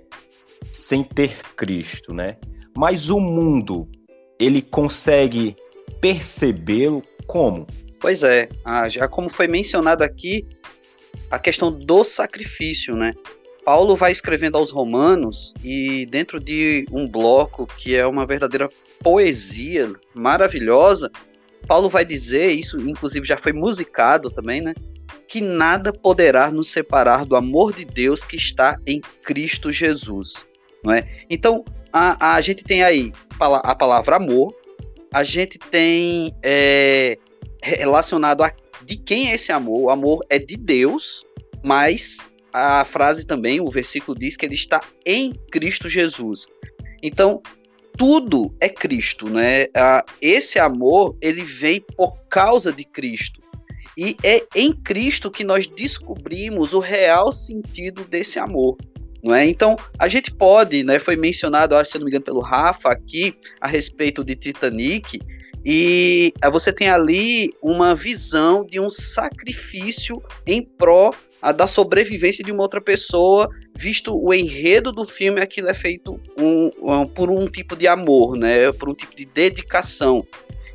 sem 0.72 1.04
ter 1.04 1.36
Cristo, 1.56 2.14
né? 2.14 2.38
Mas 2.78 3.10
o 3.10 3.20
mundo 3.20 3.88
ele 4.40 4.62
consegue 4.62 5.56
percebê-lo 6.00 7.04
como? 7.28 7.68
Pois 8.00 8.24
é, 8.24 8.48
ah, 8.64 8.88
já 8.88 9.08
como 9.08 9.30
foi 9.30 9.48
mencionado 9.48 10.04
aqui, 10.04 10.48
a 11.30 11.38
questão 11.38 11.72
do 11.72 12.04
sacrifício, 12.06 12.96
né? 12.96 13.14
Paulo 13.66 13.96
vai 13.96 14.12
escrevendo 14.12 14.58
aos 14.58 14.72
Romanos 14.72 15.54
e 15.64 16.06
dentro 16.06 16.40
de 16.40 16.86
um 16.92 17.08
bloco 17.08 17.68
que 17.68 17.96
é 17.96 18.08
uma 18.08 18.26
verdadeira 18.26 18.70
poesia 19.04 19.92
maravilhosa, 20.14 21.12
Paulo 21.68 21.90
vai 21.90 22.06
dizer, 22.06 22.52
isso 22.52 22.78
inclusive 22.78 23.28
já 23.28 23.38
foi 23.38 23.54
musicado 23.54 24.30
também, 24.32 24.62
né? 24.62 24.74
Que 25.28 25.42
nada 25.42 25.94
poderá 25.94 26.52
nos 26.52 26.70
separar 26.70 27.26
do 27.26 27.36
amor 27.36 27.74
de 27.74 27.86
Deus 27.86 28.26
que 28.26 28.36
está 28.36 28.78
em 28.86 29.02
Cristo 29.24 29.72
Jesus, 29.72 30.46
não 30.84 30.94
é? 30.94 31.08
Então, 31.30 31.64
a, 31.94 32.36
a 32.36 32.42
gente 32.42 32.64
tem 32.64 32.84
aí 32.84 33.12
a 33.40 33.76
palavra 33.76 34.16
amor, 34.16 34.56
a 35.14 35.24
gente 35.24 35.58
tem 35.58 36.36
é, 36.44 37.18
relacionado 37.62 38.44
a 38.44 38.52
de 38.84 38.98
quem 38.98 39.30
é 39.30 39.36
esse 39.36 39.52
amor. 39.52 39.82
O 39.82 39.90
amor 39.90 40.26
é 40.30 40.40
de 40.40 40.56
Deus, 40.58 41.26
mas 41.64 42.18
a 42.52 42.84
frase 42.84 43.26
também, 43.26 43.62
o 43.62 43.70
versículo 43.70 44.18
diz 44.18 44.36
que 44.36 44.46
ele 44.46 44.56
está 44.56 44.82
em 45.06 45.34
Cristo 45.52 45.90
Jesus. 45.90 46.48
Então, 47.02 47.42
tudo 48.00 48.56
é 48.62 48.70
Cristo, 48.70 49.30
né? 49.30 49.68
Esse 50.22 50.58
amor, 50.58 51.18
ele 51.22 51.44
vem 51.44 51.82
por 51.82 52.18
causa 52.30 52.72
de 52.72 52.86
Cristo. 52.86 53.42
E 53.98 54.16
é 54.24 54.42
em 54.56 54.72
Cristo 54.72 55.30
que 55.30 55.44
nós 55.44 55.68
descobrimos 55.68 56.72
o 56.72 56.80
real 56.80 57.34
sentido 57.34 58.06
desse 58.06 58.40
amor 58.40 58.78
não 59.22 59.36
é? 59.36 59.46
Então, 59.46 59.76
a 59.98 60.08
gente 60.08 60.32
pode, 60.32 60.82
né, 60.82 60.98
foi 60.98 61.18
mencionado, 61.18 61.76
acho, 61.76 61.92
se 61.92 61.98
não 61.98 62.06
me 62.06 62.10
engano, 62.10 62.24
pelo 62.24 62.40
Rafa 62.40 62.90
aqui, 62.90 63.36
a 63.60 63.68
respeito 63.68 64.24
de 64.24 64.34
Titanic, 64.34 65.20
e 65.66 66.34
eh, 66.42 66.50
você 66.50 66.72
tem 66.72 66.90
ali 66.90 67.54
uma 67.62 67.94
visão 67.94 68.66
de 68.66 68.80
um 68.80 68.90
sacrifício 68.90 70.24
em 70.48 70.62
pró 70.62 71.14
da 71.56 71.68
sobrevivência 71.68 72.44
de 72.44 72.52
uma 72.52 72.62
outra 72.62 72.82
pessoa, 72.82 73.50
visto 73.76 74.16
o 74.16 74.34
enredo 74.34 74.92
do 74.92 75.06
filme, 75.06 75.42
aquilo 75.42 75.70
é 75.70 75.74
feito 75.74 76.20
um, 76.38 76.70
um, 76.82 77.08
por 77.08 77.30
um 77.30 77.48
tipo 77.48 77.76
de 77.76 77.88
amor, 77.88 78.36
né? 78.36 78.72
Por 78.74 78.90
um 78.90 78.94
tipo 78.94 79.16
de 79.16 79.26
dedicação. 79.26 80.26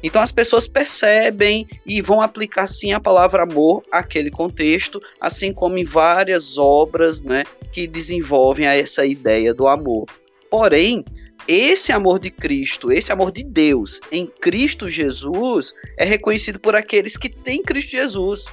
Então 0.05 0.21
as 0.21 0.31
pessoas 0.31 0.69
percebem 0.69 1.67
e 1.87 2.03
vão 2.03 2.21
aplicar 2.21 2.67
sim 2.67 2.93
a 2.93 3.01
palavra 3.01 3.43
amor 3.43 3.83
àquele 3.91 4.31
contexto, 4.31 5.01
assim 5.19 5.51
como 5.51 5.79
em 5.79 5.85
várias 5.85 6.59
obras 6.59 7.23
né, 7.23 7.45
que 7.73 7.87
desenvolvem 7.87 8.67
essa 8.67 9.07
ideia 9.07 9.55
do 9.55 9.67
amor. 9.67 10.05
Porém, 10.51 11.03
esse 11.49 11.91
amor 11.91 12.19
de 12.19 12.31
Cristo, 12.31 12.93
esse 12.93 13.11
amor 13.13 13.33
de 13.33 13.43
Deus 13.43 14.01
em 14.13 14.27
Cristo 14.27 14.91
Jesus 14.91 15.75
é 15.99 16.05
reconhecido 16.05 16.61
por 16.61 16.77
aqueles 16.77 17.17
que 17.17 17.31
têm 17.31 17.63
Cristo 17.63 17.93
Jesus 17.93 18.45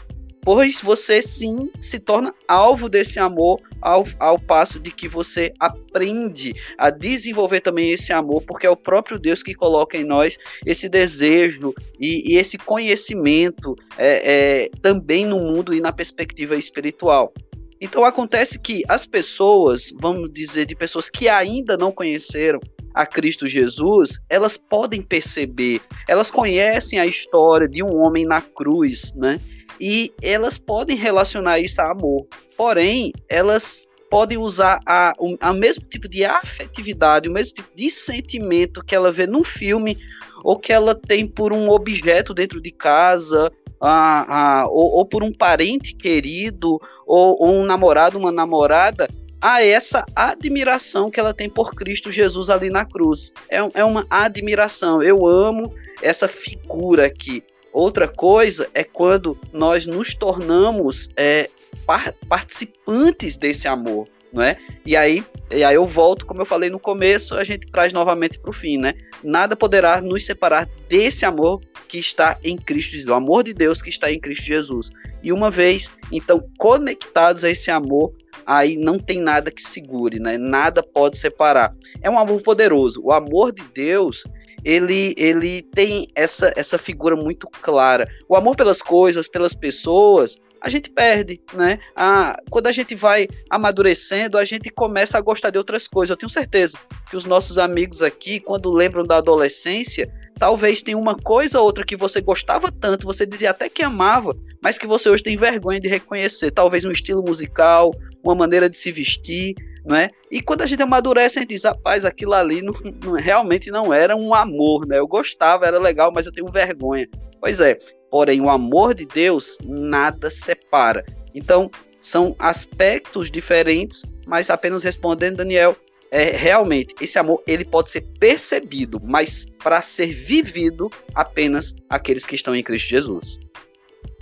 pois 0.43 0.81
você 0.81 1.21
sim 1.21 1.69
se 1.79 1.99
torna 1.99 2.33
alvo 2.47 2.89
desse 2.89 3.19
amor 3.19 3.59
ao, 3.81 4.05
ao 4.19 4.39
passo 4.39 4.79
de 4.79 4.91
que 4.91 5.07
você 5.07 5.53
aprende 5.59 6.53
a 6.77 6.89
desenvolver 6.89 7.61
também 7.61 7.91
esse 7.91 8.13
amor, 8.13 8.43
porque 8.43 8.67
é 8.67 8.69
o 8.69 8.75
próprio 8.75 9.19
Deus 9.19 9.41
que 9.43 9.53
coloca 9.53 9.97
em 9.97 10.03
nós 10.03 10.37
esse 10.65 10.87
desejo 10.87 11.73
e, 11.99 12.33
e 12.33 12.37
esse 12.37 12.57
conhecimento 12.57 13.75
é, 13.97 14.65
é, 14.65 14.69
também 14.81 15.25
no 15.25 15.39
mundo 15.39 15.73
e 15.73 15.81
na 15.81 15.91
perspectiva 15.91 16.55
espiritual. 16.55 17.33
Então 17.79 18.05
acontece 18.05 18.59
que 18.59 18.83
as 18.87 19.07
pessoas, 19.07 19.91
vamos 19.99 20.31
dizer, 20.31 20.67
de 20.67 20.75
pessoas 20.75 21.09
que 21.09 21.27
ainda 21.27 21.75
não 21.75 21.91
conheceram 21.91 22.59
a 22.93 23.05
Cristo 23.05 23.47
Jesus, 23.47 24.19
elas 24.29 24.57
podem 24.57 25.01
perceber, 25.01 25.81
elas 26.07 26.29
conhecem 26.29 26.99
a 26.99 27.05
história 27.05 27.67
de 27.67 27.81
um 27.81 27.97
homem 27.97 28.25
na 28.25 28.41
cruz, 28.41 29.13
né? 29.15 29.39
E 29.79 30.13
elas 30.21 30.57
podem 30.57 30.95
relacionar 30.95 31.59
isso 31.59 31.81
a 31.81 31.91
amor. 31.91 32.27
Porém, 32.57 33.11
elas 33.29 33.87
podem 34.09 34.37
usar 34.37 34.79
a, 34.85 35.13
o 35.17 35.37
a 35.39 35.53
mesmo 35.53 35.85
tipo 35.85 36.07
de 36.07 36.25
afetividade, 36.25 37.29
o 37.29 37.31
mesmo 37.31 37.55
tipo 37.55 37.69
de 37.73 37.89
sentimento 37.89 38.83
que 38.83 38.93
ela 38.93 39.11
vê 39.11 39.25
num 39.25 39.43
filme 39.43 39.97
ou 40.43 40.59
que 40.59 40.73
ela 40.73 40.93
tem 40.93 41.25
por 41.25 41.53
um 41.53 41.69
objeto 41.69 42.33
dentro 42.33 42.61
de 42.61 42.71
casa 42.71 43.51
a, 43.79 44.59
a, 44.61 44.67
ou, 44.67 44.97
ou, 44.97 45.05
por 45.05 45.23
um 45.23 45.33
parente 45.33 45.95
querido, 45.95 46.79
ou, 47.05 47.37
ou 47.39 47.55
um 47.55 47.65
namorado, 47.65 48.17
uma 48.17 48.31
namorada, 48.31 49.07
a 49.41 49.63
essa 49.65 50.05
admiração 50.15 51.09
que 51.09 51.19
ela 51.19 51.33
tem 51.33 51.49
por 51.49 51.73
Cristo 51.73 52.11
Jesus 52.11 52.49
ali 52.51 52.69
na 52.69 52.85
cruz. 52.85 53.33
É, 53.49 53.57
é 53.73 53.83
uma 53.83 54.05
admiração. 54.07 55.01
Eu 55.01 55.25
amo 55.25 55.73
essa 55.99 56.27
figura 56.27 57.07
aqui. 57.07 57.43
Outra 57.71 58.07
coisa 58.07 58.69
é 58.73 58.83
quando 58.83 59.37
nós 59.53 59.85
nos 59.85 60.13
tornamos 60.13 61.09
é, 61.15 61.49
par 61.85 62.13
participantes 62.27 63.37
desse 63.37 63.67
amor 63.67 64.07
não 64.31 64.41
é? 64.41 64.57
E 64.85 64.95
aí, 64.95 65.23
e 65.51 65.63
aí 65.63 65.75
eu 65.75 65.85
volto, 65.85 66.25
como 66.25 66.41
eu 66.41 66.45
falei 66.45 66.69
no 66.69 66.79
começo, 66.79 67.35
a 67.35 67.43
gente 67.43 67.69
traz 67.69 67.91
novamente 67.91 68.39
para 68.39 68.49
o 68.49 68.53
fim, 68.53 68.77
né? 68.77 68.93
Nada 69.23 69.55
poderá 69.55 70.01
nos 70.01 70.25
separar 70.25 70.67
desse 70.87 71.25
amor 71.25 71.59
que 71.87 71.99
está 71.99 72.37
em 72.43 72.55
Cristo 72.55 72.91
Jesus, 72.91 73.09
o 73.09 73.13
amor 73.13 73.43
de 73.43 73.53
Deus 73.53 73.81
que 73.81 73.89
está 73.89 74.11
em 74.11 74.19
Cristo 74.19 74.45
Jesus. 74.45 74.89
E 75.21 75.33
uma 75.33 75.51
vez, 75.51 75.91
então, 76.11 76.43
conectados 76.57 77.43
a 77.43 77.49
esse 77.49 77.69
amor, 77.69 78.13
aí 78.45 78.77
não 78.77 78.97
tem 78.97 79.19
nada 79.19 79.51
que 79.51 79.61
segure, 79.61 80.19
né? 80.19 80.37
Nada 80.37 80.81
pode 80.81 81.17
separar. 81.17 81.75
É 82.01 82.09
um 82.09 82.17
amor 82.17 82.41
poderoso. 82.41 83.01
O 83.03 83.11
amor 83.11 83.51
de 83.51 83.63
Deus, 83.73 84.23
ele, 84.63 85.13
ele 85.17 85.61
tem 85.61 86.07
essa, 86.15 86.53
essa 86.55 86.77
figura 86.77 87.15
muito 87.15 87.47
clara. 87.47 88.07
O 88.27 88.35
amor 88.35 88.55
pelas 88.55 88.81
coisas, 88.81 89.27
pelas 89.27 89.53
pessoas, 89.53 90.39
a 90.61 90.69
gente 90.69 90.91
perde, 90.91 91.41
né? 91.53 91.79
A, 91.95 92.37
quando 92.51 92.67
a 92.67 92.71
gente 92.71 92.93
vai 92.93 93.27
amadurecendo, 93.49 94.37
a 94.37 94.45
gente 94.45 94.69
começa 94.69 95.17
a 95.17 95.21
gostar 95.21 95.49
de 95.49 95.57
outras 95.57 95.87
coisas. 95.87 96.11
Eu 96.11 96.17
tenho 96.17 96.29
certeza 96.29 96.77
que 97.09 97.17
os 97.17 97.25
nossos 97.25 97.57
amigos 97.57 98.03
aqui, 98.03 98.39
quando 98.39 98.71
lembram 98.71 99.03
da 99.03 99.17
adolescência, 99.17 100.07
talvez 100.37 100.83
tenha 100.83 100.97
uma 100.97 101.15
coisa 101.15 101.59
ou 101.59 101.65
outra 101.65 101.83
que 101.83 101.97
você 101.97 102.21
gostava 102.21 102.71
tanto, 102.71 103.07
você 103.07 103.25
dizia 103.25 103.49
até 103.49 103.69
que 103.69 103.81
amava, 103.81 104.37
mas 104.61 104.77
que 104.77 104.85
você 104.85 105.09
hoje 105.09 105.23
tem 105.23 105.35
vergonha 105.35 105.79
de 105.79 105.89
reconhecer. 105.89 106.51
Talvez 106.51 106.85
um 106.85 106.91
estilo 106.91 107.23
musical, 107.23 107.91
uma 108.23 108.35
maneira 108.35 108.69
de 108.69 108.77
se 108.77 108.91
vestir, 108.91 109.55
não 109.85 109.95
é? 109.95 110.09
E 110.29 110.41
quando 110.41 110.61
a 110.61 110.65
gente 110.65 110.81
amadurece, 110.81 111.39
a 111.39 111.41
gente 111.41 111.49
diz, 111.49 111.63
rapaz, 111.63 112.05
aquilo 112.05 112.33
ali 112.33 112.61
não, 112.61 112.73
não, 113.03 113.13
realmente 113.13 113.71
não 113.71 113.93
era 113.93 114.15
um 114.15 114.33
amor, 114.33 114.85
né? 114.87 114.99
Eu 114.99 115.07
gostava, 115.07 115.65
era 115.65 115.79
legal, 115.79 116.11
mas 116.13 116.25
eu 116.25 116.31
tenho 116.31 116.51
vergonha. 116.51 117.07
Pois 117.39 117.59
é, 117.59 117.79
Porém, 118.11 118.41
o 118.41 118.49
amor 118.49 118.93
de 118.93 119.05
Deus 119.05 119.57
nada 119.63 120.29
separa. 120.29 121.01
Então, 121.33 121.71
são 122.01 122.35
aspectos 122.37 123.31
diferentes, 123.31 124.03
mas 124.27 124.49
apenas 124.49 124.83
respondendo, 124.83 125.37
Daniel, 125.37 125.77
é 126.11 126.25
realmente 126.25 126.93
esse 126.99 127.17
amor 127.17 127.41
ele 127.47 127.63
pode 127.63 127.89
ser 127.89 128.01
percebido, 128.19 128.99
mas 129.01 129.49
para 129.63 129.81
ser 129.81 130.11
vivido 130.11 130.91
apenas 131.15 131.73
aqueles 131.89 132.25
que 132.25 132.35
estão 132.35 132.53
em 132.53 132.61
Cristo 132.61 132.89
Jesus. 132.89 133.39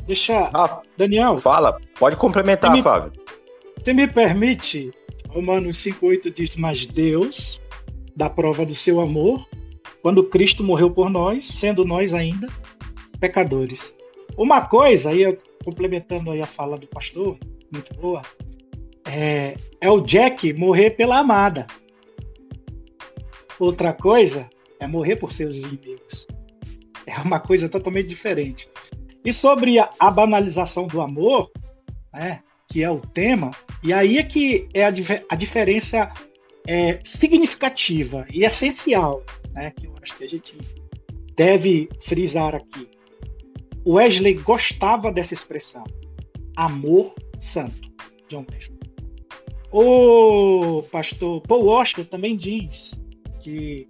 Deixa, 0.06 0.52
ah, 0.54 0.82
Daniel. 0.95 1.36
Fala, 1.38 1.76
pode 1.98 2.15
complementar, 2.15 2.72
me, 2.72 2.84
Fábio. 2.84 3.12
Você 3.84 3.91
me 3.91 4.08
permite? 4.08 4.91
Romanos 5.30 5.78
5:8 5.78 6.32
diz: 6.32 6.56
"Mas 6.56 6.86
Deus 6.86 7.62
dá 8.15 8.30
prova 8.30 8.65
do 8.65 8.76
seu 8.76 9.00
amor 9.00 9.48
quando 10.02 10.24
Cristo 10.24 10.63
morreu 10.63 10.92
por 10.92 11.10
nós, 11.10 11.46
sendo 11.46 11.86
nós 11.86 12.13
ainda 12.13 12.48
pecadores. 13.20 13.94
Uma 14.38 14.62
coisa, 14.62 15.10
aí 15.10 15.38
complementando 15.63 16.32
aí 16.32 16.42
a 16.42 16.46
fala 16.46 16.78
do 16.78 16.88
pastor, 16.88 17.38
muito 17.72 17.94
boa, 17.96 18.22
é, 19.06 19.56
é 19.82 19.89
o 19.89 20.02
Jack 20.02 20.54
morrer 20.54 20.92
pela 20.92 21.20
amada. 21.20 21.68
Outra 23.60 23.94
coisa 23.94 24.50
é 24.80 24.88
morrer 24.88 25.18
por 25.18 25.32
seus 25.32 25.58
inimigos. 25.58 26.26
É 27.06 27.20
uma 27.20 27.39
coisa 27.39 27.68
totalmente 27.68 28.08
diferente. 28.08 28.70
E 29.26 29.34
sobre 29.34 29.80
a, 29.80 29.89
a 30.00 30.10
banalização 30.10 30.88
do 30.88 31.02
amor, 31.02 31.52
né, 32.13 32.42
que 32.69 32.84
é 32.84 32.89
o 32.89 32.99
tema, 32.99 33.51
e 33.84 33.91
aí 33.91 34.19
é 34.19 34.23
que 34.23 34.69
é 34.73 34.86
a, 34.86 34.91
a 35.29 35.36
diferença 35.36 36.12
é, 36.67 36.99
significativa 37.03 38.27
e 38.32 38.43
essencial, 38.43 39.23
né, 39.53 39.71
que 39.71 39.88
eu 39.88 39.95
acho 40.01 40.15
que 40.15 40.23
a 40.23 40.29
gente 40.29 40.55
deve 41.36 41.89
frisar 41.99 42.53
aqui. 42.55 42.88
Wesley 43.88 44.36
gostava 44.36 45.12
dessa 45.12 45.34
expressão, 45.34 45.84
amor 46.55 47.15
santo, 47.39 47.91
John 48.27 48.45
Wesley. 48.51 48.77
O 49.71 50.84
pastor 50.91 51.41
Paul 51.41 51.65
Washer 51.65 52.05
também 52.05 52.36
diz 52.36 53.01
que 53.39 53.88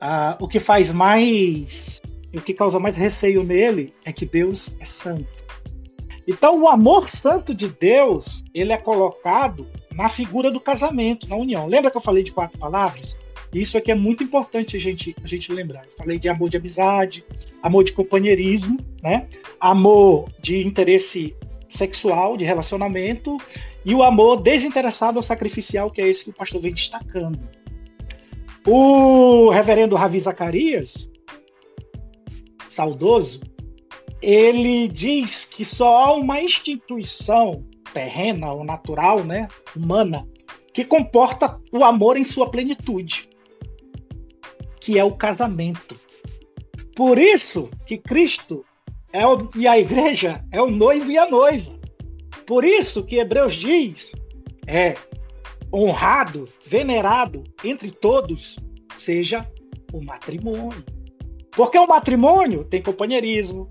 ah, 0.00 0.36
o 0.40 0.48
que 0.48 0.58
faz 0.58 0.90
mais, 0.90 2.00
o 2.34 2.40
que 2.40 2.54
causa 2.54 2.78
mais 2.78 2.96
receio 2.96 3.44
nele 3.44 3.92
é 4.04 4.12
que 4.12 4.24
Deus 4.24 4.76
é 4.80 4.84
santo. 4.84 5.44
Então, 6.26 6.60
o 6.60 6.68
amor 6.68 7.08
santo 7.08 7.54
de 7.54 7.68
Deus, 7.68 8.44
ele 8.52 8.72
é 8.72 8.76
colocado 8.76 9.66
na 9.92 10.08
figura 10.08 10.50
do 10.50 10.60
casamento, 10.60 11.28
na 11.28 11.36
união. 11.36 11.66
Lembra 11.66 11.90
que 11.90 11.96
eu 11.96 12.02
falei 12.02 12.22
de 12.22 12.32
quatro 12.32 12.58
palavras? 12.58 13.16
Isso 13.52 13.78
aqui 13.78 13.90
é 13.90 13.94
muito 13.94 14.24
importante 14.24 14.76
a 14.76 14.80
gente, 14.80 15.14
a 15.22 15.26
gente 15.26 15.52
lembrar. 15.52 15.84
Eu 15.84 15.96
falei 15.96 16.18
de 16.18 16.28
amor 16.28 16.50
de 16.50 16.56
amizade, 16.56 17.24
amor 17.62 17.84
de 17.84 17.92
companheirismo, 17.92 18.78
né? 19.02 19.28
amor 19.60 20.28
de 20.40 20.66
interesse 20.66 21.34
sexual, 21.68 22.36
de 22.36 22.44
relacionamento, 22.44 23.36
e 23.84 23.94
o 23.94 24.02
amor 24.02 24.42
desinteressado 24.42 25.18
ou 25.18 25.22
sacrificial, 25.22 25.90
que 25.90 26.00
é 26.00 26.08
esse 26.08 26.24
que 26.24 26.30
o 26.30 26.34
pastor 26.34 26.60
vem 26.60 26.72
destacando. 26.72 27.38
O 28.66 29.48
reverendo 29.50 29.94
Ravi 29.94 30.18
Zacarias, 30.18 31.08
saudoso, 32.68 33.40
ele 34.20 34.88
diz 34.88 35.44
que 35.44 35.64
só 35.64 36.04
há 36.04 36.12
uma 36.14 36.40
instituição 36.40 37.64
terrena 37.92 38.52
ou 38.52 38.64
natural, 38.64 39.24
né, 39.24 39.48
humana, 39.74 40.26
que 40.72 40.84
comporta 40.84 41.60
o 41.72 41.84
amor 41.84 42.16
em 42.16 42.24
sua 42.24 42.50
plenitude 42.50 43.28
que 44.86 45.00
é 45.00 45.02
o 45.02 45.16
casamento. 45.16 45.96
Por 46.94 47.18
isso 47.18 47.68
que 47.84 47.98
Cristo 47.98 48.64
é 49.12 49.26
o, 49.26 49.50
e 49.56 49.66
a 49.66 49.76
igreja 49.76 50.44
é 50.52 50.62
o 50.62 50.70
noivo 50.70 51.10
e 51.10 51.18
a 51.18 51.28
noiva. 51.28 51.76
Por 52.46 52.64
isso 52.64 53.04
que 53.04 53.16
Hebreus 53.16 53.56
diz 53.56 54.12
é 54.64 54.94
honrado, 55.74 56.48
venerado 56.64 57.42
entre 57.64 57.90
todos 57.90 58.60
seja 58.96 59.44
o 59.92 60.00
matrimônio. 60.00 60.84
Porque 61.50 61.76
o 61.76 61.88
matrimônio 61.88 62.62
tem 62.62 62.80
companheirismo, 62.80 63.66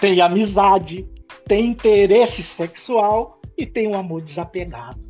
tem 0.00 0.20
amizade, 0.20 1.08
tem 1.46 1.66
interesse 1.66 2.42
sexual 2.42 3.40
e 3.56 3.66
tem 3.66 3.88
um 3.88 3.96
amor 3.96 4.22
desapegado. 4.22 5.00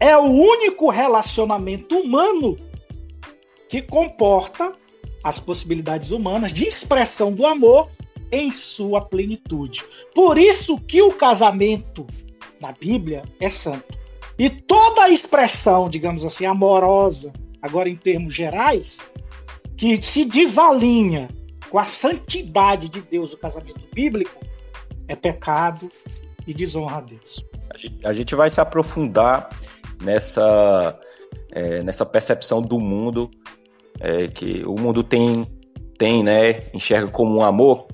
É 0.00 0.16
o 0.16 0.24
único 0.24 0.90
relacionamento 0.90 1.96
humano 1.96 2.56
que 3.68 3.80
comporta 3.80 4.72
as 5.22 5.38
possibilidades 5.38 6.10
humanas 6.10 6.52
de 6.52 6.66
expressão 6.66 7.32
do 7.32 7.46
amor 7.46 7.88
em 8.32 8.50
sua 8.50 9.00
plenitude. 9.00 9.84
Por 10.14 10.38
isso 10.38 10.78
que 10.80 11.00
o 11.00 11.12
casamento 11.12 12.06
na 12.60 12.72
Bíblia 12.72 13.22
é 13.38 13.48
santo. 13.48 13.96
E 14.38 14.50
toda 14.50 15.10
expressão, 15.10 15.88
digamos 15.88 16.24
assim, 16.24 16.46
amorosa, 16.46 17.32
agora 17.60 17.88
em 17.88 17.94
termos 17.94 18.34
gerais, 18.34 18.98
que 19.76 20.00
se 20.02 20.24
desalinha 20.24 21.28
com 21.72 21.78
a 21.78 21.86
santidade 21.86 22.86
de 22.90 23.00
Deus, 23.00 23.32
o 23.32 23.38
casamento 23.38 23.80
bíblico, 23.94 24.38
é 25.08 25.16
pecado 25.16 25.90
e 26.46 26.52
desonra 26.52 26.98
a 26.98 27.00
Deus. 27.00 27.42
A 28.04 28.12
gente 28.12 28.34
vai 28.34 28.50
se 28.50 28.60
aprofundar 28.60 29.48
nessa, 30.02 31.00
é, 31.50 31.82
nessa 31.82 32.04
percepção 32.04 32.60
do 32.60 32.78
mundo 32.78 33.30
é, 33.98 34.28
que 34.28 34.62
o 34.66 34.78
mundo 34.78 35.02
tem, 35.02 35.46
tem, 35.96 36.22
né, 36.22 36.60
enxerga 36.74 37.08
como 37.08 37.38
um 37.38 37.42
amor. 37.42 37.86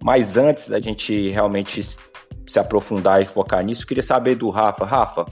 Mas 0.00 0.36
antes 0.36 0.68
da 0.68 0.78
gente 0.78 1.30
realmente 1.30 1.82
se 1.82 2.58
aprofundar 2.60 3.20
e 3.20 3.24
focar 3.24 3.64
nisso, 3.64 3.84
queria 3.84 4.02
saber 4.02 4.36
do 4.36 4.48
Rafa. 4.48 4.84
Rafa, 4.84 5.26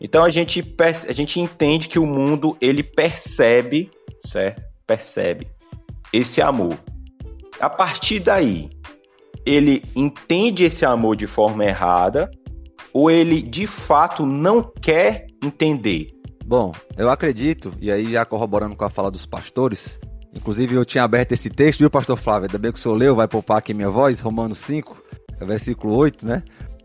então 0.00 0.24
a 0.24 0.28
gente, 0.28 0.74
a 1.08 1.12
gente 1.12 1.38
entende 1.38 1.88
que 1.88 2.00
o 2.00 2.06
mundo 2.06 2.56
ele 2.60 2.82
percebe, 2.82 3.92
certo? 4.24 4.60
Percebe 4.84 5.46
esse 6.12 6.42
amor. 6.42 6.76
A 7.60 7.68
partir 7.68 8.20
daí, 8.20 8.70
ele 9.44 9.82
entende 9.96 10.64
esse 10.64 10.84
amor 10.84 11.16
de 11.16 11.26
forma 11.26 11.64
errada 11.64 12.30
ou 12.92 13.10
ele 13.10 13.42
de 13.42 13.66
fato 13.66 14.24
não 14.24 14.62
quer 14.62 15.26
entender? 15.42 16.10
Bom, 16.44 16.72
eu 16.96 17.10
acredito, 17.10 17.72
e 17.80 17.90
aí 17.90 18.12
já 18.12 18.24
corroborando 18.24 18.74
com 18.74 18.84
a 18.84 18.90
fala 18.90 19.10
dos 19.10 19.26
pastores, 19.26 20.00
inclusive 20.34 20.74
eu 20.74 20.84
tinha 20.84 21.04
aberto 21.04 21.32
esse 21.32 21.50
texto, 21.50 21.80
viu, 21.80 21.90
pastor 21.90 22.16
Flávio? 22.16 22.46
Ainda 22.46 22.58
bem 22.58 22.72
que 22.72 22.78
o 22.78 22.82
senhor 22.82 22.94
leu, 22.94 23.14
vai 23.14 23.28
poupar 23.28 23.58
aqui 23.58 23.74
minha 23.74 23.90
voz, 23.90 24.20
Romanos 24.20 24.58
5, 24.58 24.96
versículo 25.40 25.94
8, 25.94 26.26
né? 26.26 26.42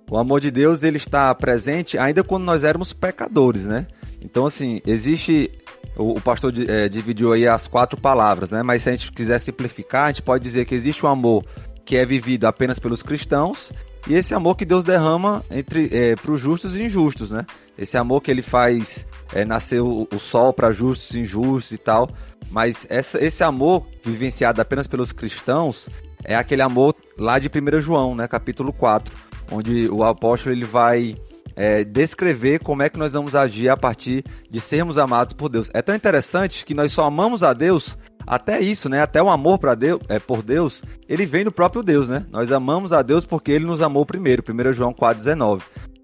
O 0.10 0.18
amor 0.18 0.42
de 0.42 0.52
Deus, 0.52 0.84
ele 0.84 0.98
está 0.98 1.34
presente 1.34 1.98
ainda 1.98 2.24
quando 2.24 2.44
nós 2.44 2.64
éramos 2.64 2.94
pecadores, 2.94 3.64
né? 3.64 3.88
Então, 4.22 4.46
assim, 4.46 4.82
existe. 4.86 5.50
O, 5.96 6.18
o 6.18 6.22
pastor 6.22 6.54
é, 6.68 6.90
dividiu 6.90 7.34
aí 7.34 7.48
as 7.48 7.68
quatro 7.68 8.00
palavras, 8.00 8.52
né? 8.52 8.64
Mas 8.64 8.84
se 8.84 8.90
a 8.90 8.92
gente 8.92 9.12
quiser 9.12 9.40
simplificar, 9.40 10.06
a 10.06 10.08
gente 10.12 10.22
pode 10.22 10.44
dizer 10.44 10.66
que 10.66 10.76
existe 10.76 11.06
um 11.06 11.10
amor 11.10 11.46
que 11.86 11.98
é 11.98 12.06
vivido 12.06 12.46
apenas 12.46 12.80
pelos 12.80 13.04
cristãos, 13.04 13.72
e 14.08 14.16
esse 14.16 14.34
amor 14.34 14.56
que 14.56 14.66
Deus 14.66 14.84
derrama 14.84 15.44
entre 15.50 15.90
é, 15.92 16.16
para 16.16 16.32
os 16.32 16.40
justos 16.40 16.76
e 16.76 16.84
injustos, 16.84 17.32
né? 17.32 17.46
Esse 17.78 17.98
amor 17.98 18.22
que 18.22 18.30
ele 18.30 18.42
faz 18.42 19.08
é, 19.34 19.46
nascer 19.46 19.82
o, 19.82 20.08
o 20.14 20.20
sol 20.20 20.54
para 20.54 20.72
justos 20.72 21.16
e 21.16 21.22
injustos 21.22 21.72
e 21.72 21.78
tal. 21.78 22.10
Mas 22.52 22.86
essa, 22.90 23.24
esse 23.24 23.44
amor 23.44 23.88
vivenciado 24.04 24.62
apenas 24.62 24.88
pelos 24.88 25.12
cristãos 25.12 25.88
é 26.24 26.36
aquele 26.36 26.62
amor 26.62 26.96
lá 27.18 27.40
de 27.40 27.48
1 27.48 27.82
João, 27.82 28.16
né, 28.16 28.28
capítulo 28.28 28.72
4, 28.72 29.14
onde 29.52 29.88
o 29.90 30.04
apóstolo 30.04 30.54
ele 30.54 30.66
vai 30.66 31.16
é, 31.56 31.84
descrever 31.84 32.60
como 32.60 32.82
é 32.82 32.90
que 32.90 32.98
nós 32.98 33.14
vamos 33.14 33.36
agir 33.36 33.70
a 33.70 33.78
partir 33.78 34.24
de 34.50 34.60
sermos 34.60 34.98
amados 34.98 35.34
por 35.34 35.50
Deus. 35.50 35.70
É 35.74 35.82
tão 35.82 35.96
interessante 35.96 36.66
que 36.66 36.74
nós 36.74 36.92
só 36.92 37.06
amamos 37.06 37.44
a 37.44 37.54
Deus 37.54 37.98
até 38.26 38.62
isso, 38.62 38.90
né? 38.90 39.02
Até 39.02 39.22
o 39.22 39.30
amor 39.30 39.60
para 39.60 39.76
Deus, 39.76 40.02
é, 40.08 40.20
por 40.20 40.42
Deus, 40.42 40.82
ele 41.08 41.26
vem 41.26 41.44
do 41.44 41.52
próprio 41.52 41.84
Deus, 41.84 42.10
né? 42.10 42.26
Nós 42.32 42.52
amamos 42.52 42.94
a 42.94 43.02
Deus 43.02 43.26
porque 43.26 43.52
ele 43.52 43.66
nos 43.66 43.82
amou 43.82 44.06
primeiro, 44.06 44.44
1 44.48 44.74
João 44.74 44.94
4,19. 44.94 45.62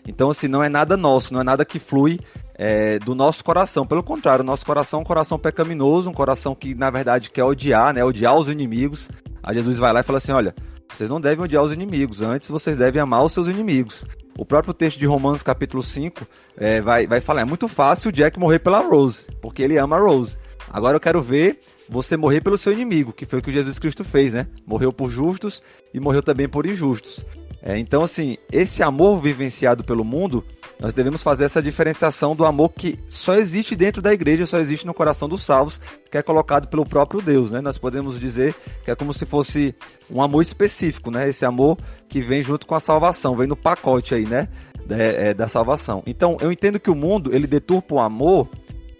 Então, 0.07 0.29
assim, 0.29 0.47
não 0.47 0.63
é 0.63 0.69
nada 0.69 0.97
nosso, 0.97 1.33
não 1.33 1.41
é 1.41 1.43
nada 1.43 1.63
que 1.63 1.79
flui 1.79 2.19
é, 2.55 2.99
do 2.99 3.15
nosso 3.15 3.43
coração. 3.43 3.85
Pelo 3.85 4.03
contrário, 4.03 4.43
o 4.43 4.45
nosso 4.45 4.65
coração 4.65 4.99
é 4.99 5.01
um 5.01 5.05
coração 5.05 5.39
pecaminoso, 5.39 6.09
um 6.09 6.13
coração 6.13 6.53
que, 6.55 6.75
na 6.75 6.89
verdade, 6.89 7.29
quer 7.31 7.43
odiar, 7.43 7.93
né? 7.93 8.03
Odiar 8.03 8.35
os 8.35 8.49
inimigos. 8.49 9.09
Aí 9.41 9.55
Jesus 9.55 9.77
vai 9.77 9.93
lá 9.93 10.01
e 10.01 10.03
fala 10.03 10.17
assim: 10.17 10.31
olha, 10.31 10.53
vocês 10.91 11.09
não 11.09 11.21
devem 11.21 11.45
odiar 11.45 11.63
os 11.63 11.71
inimigos, 11.71 12.21
antes 12.21 12.47
vocês 12.49 12.77
devem 12.77 13.01
amar 13.01 13.23
os 13.23 13.31
seus 13.31 13.47
inimigos. 13.47 14.03
O 14.39 14.45
próprio 14.45 14.73
texto 14.73 14.97
de 14.97 15.06
Romanos, 15.06 15.43
capítulo 15.43 15.84
5, 15.84 16.25
é, 16.56 16.80
vai, 16.80 17.06
vai 17.06 17.19
falar: 17.19 17.41
é 17.41 17.45
muito 17.45 17.67
fácil 17.67 18.08
o 18.08 18.12
Jack 18.12 18.39
morrer 18.39 18.60
pela 18.60 18.80
Rose, 18.80 19.25
porque 19.41 19.62
ele 19.62 19.78
ama 19.78 19.97
a 19.97 19.99
Rose. 19.99 20.38
Agora 20.69 20.95
eu 20.95 20.99
quero 21.02 21.21
ver 21.21 21.60
você 21.89 22.15
morrer 22.15 22.39
pelo 22.39 22.58
seu 22.58 22.71
inimigo, 22.71 23.12
que 23.12 23.25
foi 23.25 23.39
o 23.39 23.41
que 23.41 23.52
Jesus 23.52 23.78
Cristo 23.78 24.02
fez, 24.06 24.32
né? 24.32 24.47
Morreu 24.65 24.93
por 24.93 25.10
justos 25.10 25.62
e 25.93 25.99
morreu 25.99 26.23
também 26.23 26.47
por 26.47 26.65
injustos. 26.65 27.25
É, 27.62 27.78
então, 27.78 28.04
assim, 28.04 28.38
esse 28.52 28.82
amor 28.82 29.22
vivenciado 29.22 29.84
pelo 29.84 30.04
mundo, 30.04 30.43
nós 30.80 30.93
devemos 30.93 31.22
fazer 31.22 31.43
essa 31.43 31.62
diferenciação 31.62 32.36
do 32.36 32.45
amor 32.45 32.69
que 32.69 32.98
só 33.10 33.34
existe 33.36 33.76
dentro 33.76 34.02
da 34.02 34.13
igreja, 34.13 34.45
só 34.45 34.58
existe 34.58 34.88
no 34.88 34.93
coração 34.93 35.28
dos 35.28 35.43
salvos, 35.43 35.80
que 36.10 36.17
é 36.17 36.22
colocado 36.22 36.67
pelo 36.67 36.86
próprio 36.86 37.22
Deus, 37.22 37.52
né? 37.52 37.60
Nós 37.60 37.78
podemos 37.78 38.17
dizer 38.19 38.56
que 38.86 38.91
é 38.91 38.95
como 38.95 39.13
se 39.13 39.26
fosse 39.26 39.76
um 40.10 40.22
amor 40.22 40.41
específico, 40.41 41.12
né? 41.12 41.28
Esse 41.28 41.43
amor 41.43 41.78
que 42.08 42.22
vem 42.22 42.41
junto 42.41 42.65
com 42.65 42.76
a 42.76 42.80
salvação, 42.80 43.36
vem 43.36 43.48
no 43.48 43.58
pacote 43.58 44.15
aí, 44.15 44.26
né? 44.26 44.48
É, 44.89 45.34
da 45.36 45.48
salvação. 45.48 46.02
Então, 46.08 46.38
eu 46.41 46.52
entendo 46.52 46.80
que 46.80 46.89
o 46.89 46.95
mundo, 46.95 47.36
ele 47.36 47.45
deturpa 47.45 47.93
o 47.93 48.00
amor 48.00 48.50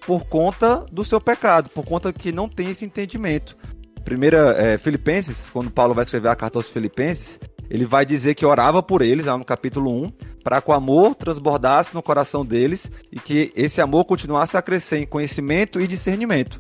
por 0.06 0.26
conta 0.26 0.86
do 0.92 1.04
seu 1.04 1.20
pecado, 1.20 1.70
por 1.70 1.84
conta 1.84 2.14
que 2.14 2.32
não 2.32 2.48
tem 2.48 2.70
esse 2.70 2.86
entendimento. 2.86 3.58
Primeira, 4.04 4.56
é, 4.58 4.78
Filipenses, 4.78 5.50
quando 5.50 5.72
Paulo 5.72 5.94
vai 5.94 6.04
escrever 6.04 6.30
a 6.30 6.36
carta 6.36 6.60
aos 6.60 6.68
Filipenses, 6.68 7.40
ele 7.70 7.86
vai 7.86 8.06
dizer 8.06 8.36
que 8.36 8.46
orava 8.46 8.82
por 8.82 9.02
eles, 9.02 9.26
lá 9.26 9.38
no 9.38 9.46
capítulo 9.46 9.92
1, 10.04 10.12
para 10.44 10.62
que 10.62 10.72
o 10.72 10.74
amor 10.74 11.14
transbordasse 11.16 11.94
no 11.94 12.02
coração 12.02 12.46
deles 12.46 12.90
e 13.12 13.20
que 13.20 13.52
esse 13.56 13.80
amor 13.82 14.06
continuasse 14.06 14.58
a 14.58 14.62
crescer 14.62 14.98
em 14.98 15.06
conhecimento 15.06 15.80
e 15.80 15.88
discernimento. 15.88 16.60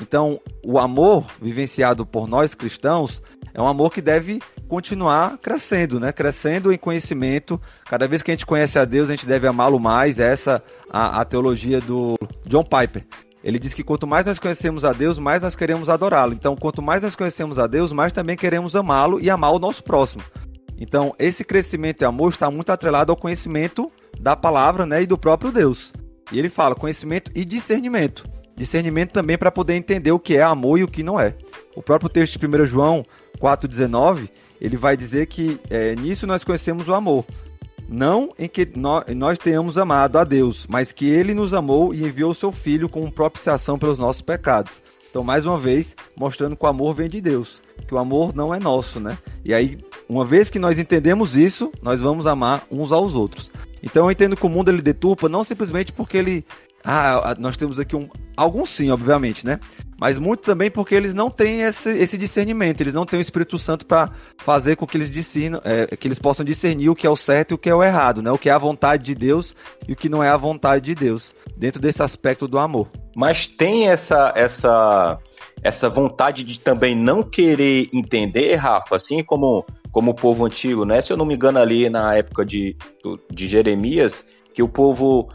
Então, 0.00 0.40
o 0.64 0.78
amor 0.78 1.24
vivenciado 1.40 2.04
por 2.04 2.28
nós 2.28 2.54
cristãos 2.54 3.22
é 3.52 3.62
um 3.62 3.68
amor 3.68 3.92
que 3.92 4.02
deve 4.02 4.40
continuar 4.68 5.38
crescendo, 5.38 6.00
né? 6.00 6.12
Crescendo 6.12 6.72
em 6.72 6.78
conhecimento. 6.78 7.60
Cada 7.84 8.08
vez 8.08 8.22
que 8.22 8.30
a 8.30 8.34
gente 8.34 8.46
conhece 8.46 8.78
a 8.78 8.84
Deus, 8.84 9.08
a 9.08 9.12
gente 9.12 9.26
deve 9.26 9.46
amá-lo 9.46 9.78
mais. 9.78 10.18
Essa 10.18 10.62
a, 10.90 11.20
a 11.20 11.24
teologia 11.24 11.80
do 11.80 12.16
John 12.46 12.64
Piper. 12.64 13.06
Ele 13.44 13.58
diz 13.58 13.74
que 13.74 13.84
quanto 13.84 14.06
mais 14.06 14.24
nós 14.24 14.38
conhecemos 14.38 14.84
a 14.84 14.92
Deus, 14.92 15.18
mais 15.18 15.42
nós 15.42 15.54
queremos 15.54 15.88
adorá-lo. 15.88 16.32
Então, 16.32 16.56
quanto 16.56 16.80
mais 16.80 17.02
nós 17.02 17.14
conhecemos 17.14 17.58
a 17.58 17.66
Deus, 17.66 17.92
mais 17.92 18.12
também 18.12 18.36
queremos 18.36 18.74
amá-lo 18.74 19.20
e 19.20 19.30
amar 19.30 19.52
o 19.52 19.58
nosso 19.58 19.84
próximo. 19.84 20.22
Então, 20.78 21.14
esse 21.18 21.44
crescimento 21.44 22.02
e 22.02 22.04
amor 22.04 22.32
está 22.32 22.50
muito 22.50 22.70
atrelado 22.70 23.12
ao 23.12 23.16
conhecimento 23.16 23.90
da 24.18 24.34
palavra 24.34 24.84
né, 24.84 25.02
e 25.02 25.06
do 25.06 25.18
próprio 25.18 25.52
Deus. 25.52 25.92
E 26.32 26.38
ele 26.38 26.48
fala 26.48 26.74
conhecimento 26.74 27.30
e 27.34 27.44
discernimento. 27.44 28.28
Discernimento 28.56 29.12
também 29.12 29.36
para 29.36 29.50
poder 29.50 29.74
entender 29.74 30.12
o 30.12 30.18
que 30.18 30.36
é 30.36 30.42
amor 30.42 30.78
e 30.78 30.84
o 30.84 30.88
que 30.88 31.02
não 31.02 31.18
é. 31.18 31.34
O 31.76 31.82
próprio 31.82 32.08
texto 32.08 32.38
de 32.38 32.46
1 32.46 32.66
João 32.66 33.04
4,19, 33.38 34.28
ele 34.60 34.76
vai 34.76 34.96
dizer 34.96 35.26
que 35.26 35.60
é, 35.68 35.94
nisso 35.96 36.26
nós 36.26 36.44
conhecemos 36.44 36.88
o 36.88 36.94
amor. 36.94 37.24
Não 37.88 38.30
em 38.38 38.48
que 38.48 38.66
nós, 38.74 39.04
nós 39.14 39.38
tenhamos 39.38 39.76
amado 39.76 40.18
a 40.18 40.24
Deus, 40.24 40.66
mas 40.68 40.92
que 40.92 41.06
ele 41.06 41.34
nos 41.34 41.52
amou 41.52 41.92
e 41.92 42.02
enviou 42.02 42.30
o 42.30 42.34
seu 42.34 42.50
Filho 42.50 42.88
como 42.88 43.12
propiciação 43.12 43.78
pelos 43.78 43.98
nossos 43.98 44.22
pecados. 44.22 44.80
Então, 45.14 45.22
mais 45.22 45.46
uma 45.46 45.56
vez, 45.56 45.94
mostrando 46.16 46.56
que 46.56 46.64
o 46.64 46.68
amor 46.68 46.92
vem 46.92 47.08
de 47.08 47.20
Deus, 47.20 47.62
que 47.86 47.94
o 47.94 47.98
amor 47.98 48.34
não 48.34 48.52
é 48.52 48.58
nosso, 48.58 48.98
né? 48.98 49.16
E 49.44 49.54
aí, 49.54 49.78
uma 50.08 50.24
vez 50.24 50.50
que 50.50 50.58
nós 50.58 50.76
entendemos 50.76 51.36
isso, 51.36 51.70
nós 51.80 52.00
vamos 52.00 52.26
amar 52.26 52.66
uns 52.68 52.90
aos 52.90 53.14
outros. 53.14 53.48
Então, 53.80 54.06
eu 54.06 54.10
entendo 54.10 54.36
que 54.36 54.44
o 54.44 54.48
mundo 54.48 54.72
ele 54.72 54.82
deturpa 54.82 55.28
não 55.28 55.44
simplesmente 55.44 55.92
porque 55.92 56.16
ele 56.16 56.44
ah, 56.84 57.34
nós 57.38 57.56
temos 57.56 57.78
aqui 57.78 57.96
um. 57.96 58.10
Alguns 58.36 58.68
sim, 58.70 58.90
obviamente, 58.90 59.46
né? 59.46 59.58
Mas 59.98 60.18
muito 60.18 60.42
também 60.42 60.70
porque 60.70 60.94
eles 60.94 61.14
não 61.14 61.30
têm 61.30 61.62
esse, 61.62 61.88
esse 61.88 62.18
discernimento, 62.18 62.82
eles 62.82 62.92
não 62.92 63.06
têm 63.06 63.18
o 63.18 63.22
Espírito 63.22 63.58
Santo 63.58 63.86
para 63.86 64.10
fazer 64.36 64.76
com 64.76 64.86
que 64.86 64.96
eles 64.96 65.10
discernam, 65.10 65.62
é, 65.64 65.96
que 65.96 66.06
eles 66.06 66.18
possam 66.18 66.44
discernir 66.44 66.90
o 66.90 66.94
que 66.94 67.06
é 67.06 67.10
o 67.10 67.16
certo 67.16 67.52
e 67.52 67.54
o 67.54 67.58
que 67.58 67.70
é 67.70 67.74
o 67.74 67.82
errado, 67.82 68.20
né? 68.20 68.30
O 68.30 68.36
que 68.36 68.50
é 68.50 68.52
a 68.52 68.58
vontade 68.58 69.02
de 69.02 69.14
Deus 69.14 69.56
e 69.88 69.92
o 69.92 69.96
que 69.96 70.10
não 70.10 70.22
é 70.22 70.28
a 70.28 70.36
vontade 70.36 70.84
de 70.84 70.94
Deus, 70.94 71.34
dentro 71.56 71.80
desse 71.80 72.02
aspecto 72.02 72.46
do 72.46 72.58
amor. 72.58 72.90
Mas 73.16 73.48
tem 73.48 73.88
essa 73.88 74.32
essa 74.36 75.18
essa 75.62 75.88
vontade 75.88 76.44
de 76.44 76.60
também 76.60 76.94
não 76.94 77.22
querer 77.22 77.88
entender, 77.94 78.56
Rafa, 78.56 78.96
assim 78.96 79.24
como 79.24 79.64
como 79.90 80.10
o 80.10 80.14
povo 80.14 80.44
antigo, 80.44 80.84
né? 80.84 81.00
Se 81.00 81.12
eu 81.12 81.16
não 81.16 81.24
me 81.24 81.34
engano 81.34 81.58
ali 81.60 81.88
na 81.88 82.16
época 82.16 82.44
de, 82.44 82.76
de 83.32 83.46
Jeremias, 83.46 84.26
que 84.54 84.62
o 84.62 84.68
povo 84.68 85.28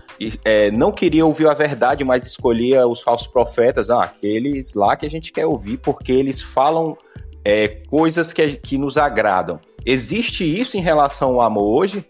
é, 0.45 0.71
não 0.71 0.91
queria 0.91 1.25
ouvir 1.25 1.47
a 1.47 1.53
verdade, 1.53 2.05
mas 2.05 2.25
escolhia 2.25 2.87
os 2.87 3.01
falsos 3.01 3.27
profetas, 3.27 3.89
ah, 3.89 4.03
aqueles 4.03 4.73
lá 4.73 4.95
que 4.95 5.05
a 5.05 5.09
gente 5.09 5.31
quer 5.33 5.45
ouvir, 5.45 5.77
porque 5.77 6.13
eles 6.13 6.41
falam 6.41 6.97
é, 7.43 7.67
coisas 7.67 8.31
que, 8.31 8.55
que 8.55 8.77
nos 8.77 8.97
agradam. 8.97 9.59
Existe 9.85 10.43
isso 10.43 10.77
em 10.77 10.81
relação 10.81 11.31
ao 11.33 11.41
amor 11.41 11.81
hoje? 11.81 12.03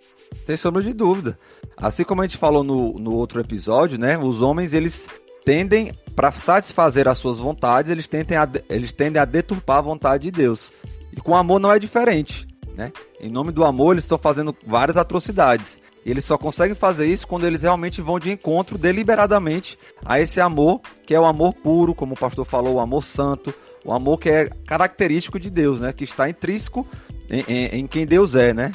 Sem 0.43 0.55
sombra 0.55 0.83
de 0.83 0.93
dúvida. 0.93 1.37
Assim 1.75 2.03
como 2.03 2.21
a 2.21 2.25
gente 2.25 2.37
falou 2.37 2.63
no, 2.63 2.93
no 2.93 3.15
outro 3.15 3.39
episódio, 3.39 3.99
né? 3.99 4.17
Os 4.17 4.41
homens, 4.41 4.73
eles 4.73 5.07
tendem, 5.43 5.91
para 6.15 6.31
satisfazer 6.31 7.07
as 7.07 7.17
suas 7.17 7.39
vontades, 7.39 7.89
eles 7.89 8.07
tendem, 8.07 8.37
a, 8.37 8.47
eles 8.69 8.91
tendem 8.91 9.21
a 9.21 9.25
deturpar 9.25 9.77
a 9.77 9.81
vontade 9.81 10.25
de 10.25 10.31
Deus. 10.31 10.69
E 11.11 11.19
com 11.19 11.35
amor 11.35 11.59
não 11.59 11.71
é 11.71 11.79
diferente, 11.79 12.47
né? 12.75 12.91
Em 13.19 13.31
nome 13.31 13.51
do 13.51 13.63
amor, 13.63 13.93
eles 13.93 14.03
estão 14.03 14.17
fazendo 14.17 14.55
várias 14.65 14.97
atrocidades. 14.97 15.78
E 16.05 16.11
eles 16.11 16.25
só 16.25 16.37
conseguem 16.37 16.75
fazer 16.75 17.07
isso 17.07 17.27
quando 17.27 17.45
eles 17.45 17.61
realmente 17.61 18.01
vão 18.01 18.19
de 18.19 18.31
encontro 18.31 18.77
deliberadamente 18.77 19.77
a 20.05 20.19
esse 20.19 20.39
amor, 20.39 20.81
que 21.05 21.13
é 21.13 21.19
o 21.19 21.25
amor 21.25 21.53
puro, 21.53 21.93
como 21.93 22.13
o 22.13 22.17
pastor 22.17 22.45
falou, 22.45 22.75
o 22.75 22.79
amor 22.79 23.03
santo, 23.03 23.53
o 23.83 23.93
amor 23.93 24.17
que 24.17 24.29
é 24.29 24.49
característico 24.65 25.39
de 25.39 25.49
Deus, 25.49 25.79
né? 25.79 25.93
Que 25.93 26.03
está 26.03 26.29
intrínseco 26.29 26.87
em, 27.29 27.43
em, 27.47 27.65
em, 27.79 27.87
quem 27.87 28.05
Deus 28.05 28.35
é, 28.35 28.53
né? 28.53 28.71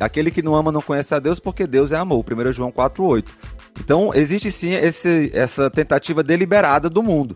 Aquele 0.00 0.30
que 0.30 0.42
não 0.42 0.54
ama 0.54 0.70
não 0.70 0.82
conhece 0.82 1.14
a 1.14 1.18
Deus 1.18 1.40
porque 1.40 1.66
Deus 1.66 1.92
é 1.92 1.96
amor. 1.96 2.24
1 2.24 2.52
João 2.52 2.70
4,8. 2.70 3.24
Então, 3.80 4.10
existe 4.14 4.50
sim 4.52 4.72
esse, 4.72 5.30
essa 5.34 5.70
tentativa 5.70 6.22
deliberada 6.22 6.88
do 6.88 7.02
mundo. 7.02 7.34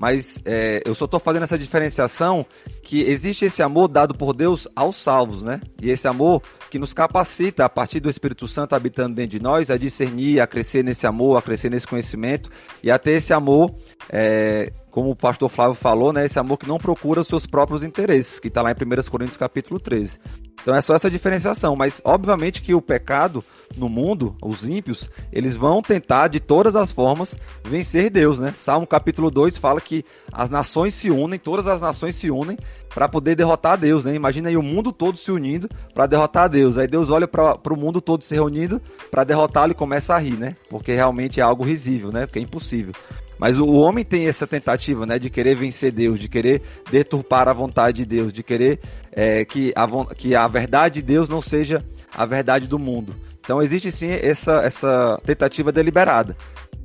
Mas 0.00 0.40
é, 0.46 0.82
eu 0.86 0.94
só 0.94 1.04
estou 1.04 1.20
fazendo 1.20 1.42
essa 1.42 1.58
diferenciação 1.58 2.46
que 2.82 3.02
existe 3.02 3.44
esse 3.44 3.62
amor 3.62 3.86
dado 3.86 4.14
por 4.14 4.32
Deus 4.32 4.66
aos 4.74 4.96
salvos, 4.96 5.42
né? 5.42 5.60
E 5.78 5.90
esse 5.90 6.08
amor 6.08 6.42
que 6.70 6.78
nos 6.78 6.94
capacita, 6.94 7.66
a 7.66 7.68
partir 7.68 8.00
do 8.00 8.08
Espírito 8.08 8.48
Santo 8.48 8.74
habitando 8.74 9.14
dentro 9.14 9.32
de 9.32 9.42
nós, 9.42 9.68
a 9.68 9.76
discernir, 9.76 10.40
a 10.40 10.46
crescer 10.46 10.82
nesse 10.82 11.06
amor, 11.06 11.36
a 11.36 11.42
crescer 11.42 11.68
nesse 11.68 11.86
conhecimento 11.86 12.48
e 12.82 12.90
a 12.90 12.98
ter 12.98 13.10
esse 13.10 13.34
amor 13.34 13.74
é, 14.08 14.72
como 14.90 15.10
o 15.10 15.16
pastor 15.16 15.48
Flávio 15.48 15.74
falou, 15.74 16.12
né, 16.12 16.26
esse 16.26 16.38
amor 16.38 16.58
que 16.58 16.68
não 16.68 16.78
procura 16.78 17.20
os 17.20 17.28
seus 17.28 17.46
próprios 17.46 17.82
interesses, 17.82 18.38
que 18.38 18.48
está 18.48 18.62
lá 18.62 18.70
em 18.70 18.74
1 18.74 19.10
Coríntios 19.10 19.36
capítulo 19.36 19.78
13. 19.78 20.18
Então 20.62 20.74
é 20.74 20.80
só 20.80 20.94
essa 20.94 21.10
diferenciação, 21.10 21.74
mas 21.74 22.02
obviamente 22.04 22.60
que 22.60 22.74
o 22.74 22.82
pecado 22.82 23.42
no 23.76 23.88
mundo, 23.88 24.36
os 24.42 24.66
ímpios, 24.66 25.08
eles 25.32 25.56
vão 25.56 25.80
tentar 25.80 26.28
de 26.28 26.38
todas 26.38 26.76
as 26.76 26.92
formas 26.92 27.34
vencer 27.64 28.10
Deus, 28.10 28.38
né? 28.38 28.52
Salmo 28.54 28.86
capítulo 28.86 29.30
2 29.30 29.56
fala 29.56 29.80
que 29.80 30.04
as 30.30 30.50
nações 30.50 30.94
se 30.94 31.10
unem, 31.10 31.38
todas 31.38 31.66
as 31.66 31.80
nações 31.80 32.16
se 32.16 32.30
unem 32.30 32.58
para 32.94 33.08
poder 33.08 33.36
derrotar 33.36 33.78
Deus, 33.78 34.04
né? 34.04 34.14
Imagina 34.14 34.48
aí 34.48 34.56
o 34.56 34.62
mundo 34.62 34.92
todo 34.92 35.16
se 35.16 35.30
unindo 35.30 35.68
para 35.94 36.06
derrotar 36.06 36.48
Deus. 36.48 36.76
Aí 36.76 36.86
Deus 36.86 37.08
olha 37.08 37.26
para 37.26 37.56
o 37.72 37.76
mundo 37.76 38.00
todo 38.00 38.22
se 38.22 38.34
reunindo 38.34 38.82
para 39.10 39.24
derrotá-lo 39.24 39.72
e 39.72 39.74
começa 39.74 40.14
a 40.14 40.18
rir, 40.18 40.36
né? 40.36 40.56
Porque 40.68 40.92
realmente 40.92 41.40
é 41.40 41.42
algo 41.42 41.64
risível, 41.64 42.12
né? 42.12 42.26
Porque 42.26 42.38
é 42.38 42.42
impossível. 42.42 42.92
Mas 43.40 43.58
o 43.58 43.72
homem 43.72 44.04
tem 44.04 44.28
essa 44.28 44.46
tentativa, 44.46 45.06
né, 45.06 45.18
de 45.18 45.30
querer 45.30 45.54
vencer 45.54 45.90
Deus, 45.90 46.20
de 46.20 46.28
querer 46.28 46.60
deturpar 46.90 47.48
a 47.48 47.54
vontade 47.54 47.96
de 47.96 48.04
Deus, 48.04 48.34
de 48.34 48.42
querer 48.42 48.78
é, 49.10 49.46
que, 49.46 49.72
a, 49.74 50.14
que 50.14 50.34
a 50.34 50.46
verdade 50.46 50.96
de 50.96 51.06
Deus 51.06 51.26
não 51.26 51.40
seja 51.40 51.82
a 52.14 52.26
verdade 52.26 52.66
do 52.66 52.78
mundo. 52.78 53.14
Então 53.40 53.62
existe 53.62 53.90
sim 53.90 54.10
essa, 54.10 54.60
essa 54.62 55.18
tentativa 55.24 55.72
deliberada. 55.72 56.36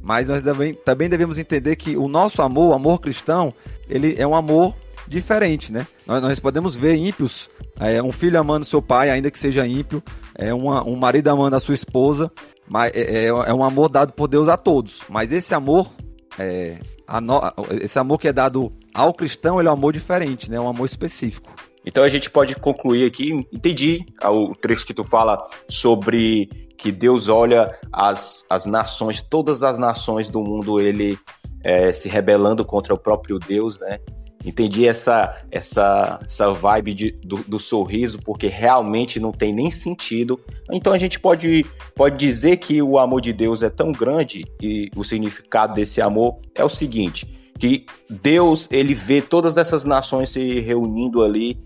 Mas 0.02 0.30
nós 0.30 0.42
também, 0.42 0.74
também 0.74 1.10
devemos 1.10 1.38
entender 1.38 1.76
que 1.76 1.98
o 1.98 2.08
nosso 2.08 2.42
amor, 2.42 2.70
o 2.70 2.74
amor 2.74 3.02
cristão, 3.02 3.54
ele 3.90 4.16
é 4.18 4.26
um 4.26 4.34
amor 4.34 4.74
diferente, 5.10 5.74
né? 5.74 5.86
Nós, 6.08 6.22
nós 6.22 6.40
podemos 6.40 6.74
ver 6.74 6.96
ímpios, 6.96 7.50
é, 7.78 8.02
um 8.02 8.14
filho 8.14 8.40
amando 8.40 8.64
seu 8.64 8.82
pai, 8.82 9.10
ainda 9.10 9.30
que 9.30 9.38
seja 9.38 9.68
ímpio, 9.68 10.02
é 10.34 10.54
uma, 10.54 10.88
um 10.88 10.96
marido 10.96 11.28
amando 11.28 11.58
a 11.58 11.60
sua 11.60 11.76
esposa, 11.76 12.32
mas 12.66 12.94
é, 12.96 13.26
é, 13.26 13.28
é 13.28 13.54
um 13.54 13.64
amor 13.64 13.90
dado 13.90 14.14
por 14.14 14.30
Deus 14.30 14.48
a 14.48 14.56
todos. 14.56 15.02
Mas 15.10 15.34
esse 15.34 15.54
amor, 15.54 15.92
é, 16.40 16.78
no, 17.22 17.42
esse 17.82 17.98
amor 17.98 18.20
que 18.20 18.28
é 18.28 18.34
dado 18.34 18.72
ao 18.94 19.14
cristão, 19.14 19.60
ele 19.60 19.68
é 19.68 19.72
um 19.72 19.76
amor 19.76 19.94
diferente, 19.94 20.50
né? 20.50 20.60
Um 20.60 20.70
amor 20.70 20.86
específico. 20.86 21.54
Então 21.86 22.04
a 22.04 22.10
gente 22.10 22.30
pode 22.30 22.56
concluir 22.56 23.06
aqui, 23.06 23.32
entendi 23.54 24.06
o 24.24 24.56
trecho 24.56 24.86
que 24.86 24.94
tu 24.94 25.04
fala 25.04 25.38
sobre 25.70 26.50
que 26.78 26.92
Deus 26.92 27.28
olha 27.30 27.72
as, 27.94 28.44
as 28.50 28.66
nações, 28.66 29.22
todas 29.22 29.64
as 29.64 29.78
nações 29.78 30.30
do 30.30 30.42
mundo, 30.42 30.80
ele 30.80 31.18
é, 31.64 31.94
se 31.94 32.10
rebelando 32.10 32.66
contra 32.66 32.94
o 32.94 32.98
próprio 32.98 33.38
Deus, 33.38 33.80
né? 33.80 34.00
Entendi 34.46 34.88
essa 34.88 35.44
essa 35.50 36.20
essa 36.24 36.54
vibe 36.54 36.94
de, 36.94 37.12
do, 37.24 37.38
do, 37.48 37.60
sorriso, 37.60 38.20
porque 38.24 38.48
realmente 38.48 39.20
não 39.20 39.32
tem 39.32 39.52
nem 39.52 39.72
sentido. 39.72 40.40
Então 40.72 40.94
a 40.94 40.98
gente 41.00 41.20
pode, 41.20 41.66
pode 41.96 42.16
dizer 42.16 42.58
que 42.58 42.80
o 42.82 43.00
amor 43.00 43.22
de 43.22 43.34
Deus 43.34 43.64
é 43.64 43.70
tão 43.70 43.92
grande 43.92 44.46
e 44.62 44.92
o 44.96 45.04
significado 45.04 45.74
desse 45.74 46.00
amor 46.00 46.38
é 46.54 46.64
o 46.64 46.70
seguinte: 46.70 47.26
que 47.58 47.86
Deus 48.08 48.70
ele 48.72 48.94
vê 48.94 49.20
todas 49.20 49.58
essas 49.58 49.84
nações 49.84 50.30
se 50.30 50.60
reunindo 50.60 51.24
ali 51.24 51.58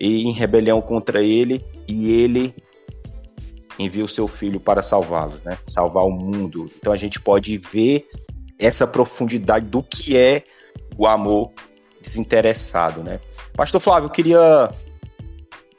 e 0.00 0.22
em 0.22 0.32
rebelião 0.32 0.80
contra 0.80 1.22
ele, 1.22 1.64
e 1.88 2.12
ele 2.12 2.54
envia 3.78 4.04
o 4.04 4.08
seu 4.08 4.28
filho 4.28 4.60
para 4.60 4.82
salvá-los, 4.82 5.42
né? 5.42 5.58
Salvar 5.62 6.04
o 6.04 6.10
mundo. 6.10 6.70
Então 6.78 6.92
a 6.92 6.96
gente 6.96 7.20
pode 7.20 7.56
ver 7.58 8.06
essa 8.58 8.86
profundidade 8.86 9.66
do 9.66 9.82
que 9.82 10.16
é 10.16 10.44
o 10.96 11.06
amor 11.06 11.52
desinteressado, 12.08 13.02
né? 13.02 13.20
Pastor 13.54 13.80
Flávio, 13.80 14.06
eu 14.06 14.10
queria 14.10 14.70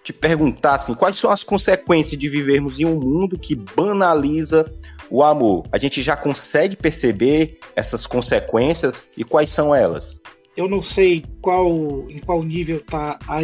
te 0.03 0.13
perguntar 0.13 0.75
assim, 0.75 0.93
quais 0.93 1.17
são 1.17 1.31
as 1.31 1.43
consequências 1.43 2.19
de 2.19 2.29
vivermos 2.29 2.79
em 2.79 2.85
um 2.85 2.99
mundo 2.99 3.37
que 3.37 3.55
banaliza 3.55 4.71
o 5.09 5.23
amor? 5.23 5.65
A 5.71 5.77
gente 5.77 6.01
já 6.01 6.15
consegue 6.15 6.75
perceber 6.75 7.59
essas 7.75 8.05
consequências 8.05 9.05
e 9.17 9.23
quais 9.23 9.49
são 9.49 9.73
elas? 9.73 10.19
Eu 10.55 10.67
não 10.67 10.81
sei 10.81 11.23
qual, 11.41 11.69
em 12.09 12.19
qual 12.19 12.43
nível 12.43 12.77
está 12.77 13.17
a, 13.27 13.39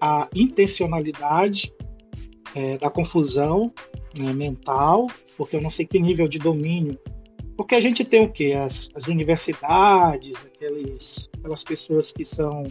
a, 0.00 0.28
intencionalidade 0.34 1.72
é, 2.54 2.78
da 2.78 2.88
confusão 2.88 3.72
né, 4.16 4.32
mental, 4.32 5.08
porque 5.36 5.56
eu 5.56 5.60
não 5.60 5.70
sei 5.70 5.86
que 5.86 5.98
nível 5.98 6.28
de 6.28 6.38
domínio. 6.38 6.98
Porque 7.62 7.76
a 7.76 7.80
gente 7.80 8.04
tem 8.04 8.24
o 8.24 8.28
quê? 8.28 8.54
As, 8.54 8.90
as 8.92 9.06
universidades, 9.06 10.44
aqueles, 10.44 11.30
aquelas 11.38 11.62
pessoas 11.62 12.10
que 12.10 12.24
são 12.24 12.64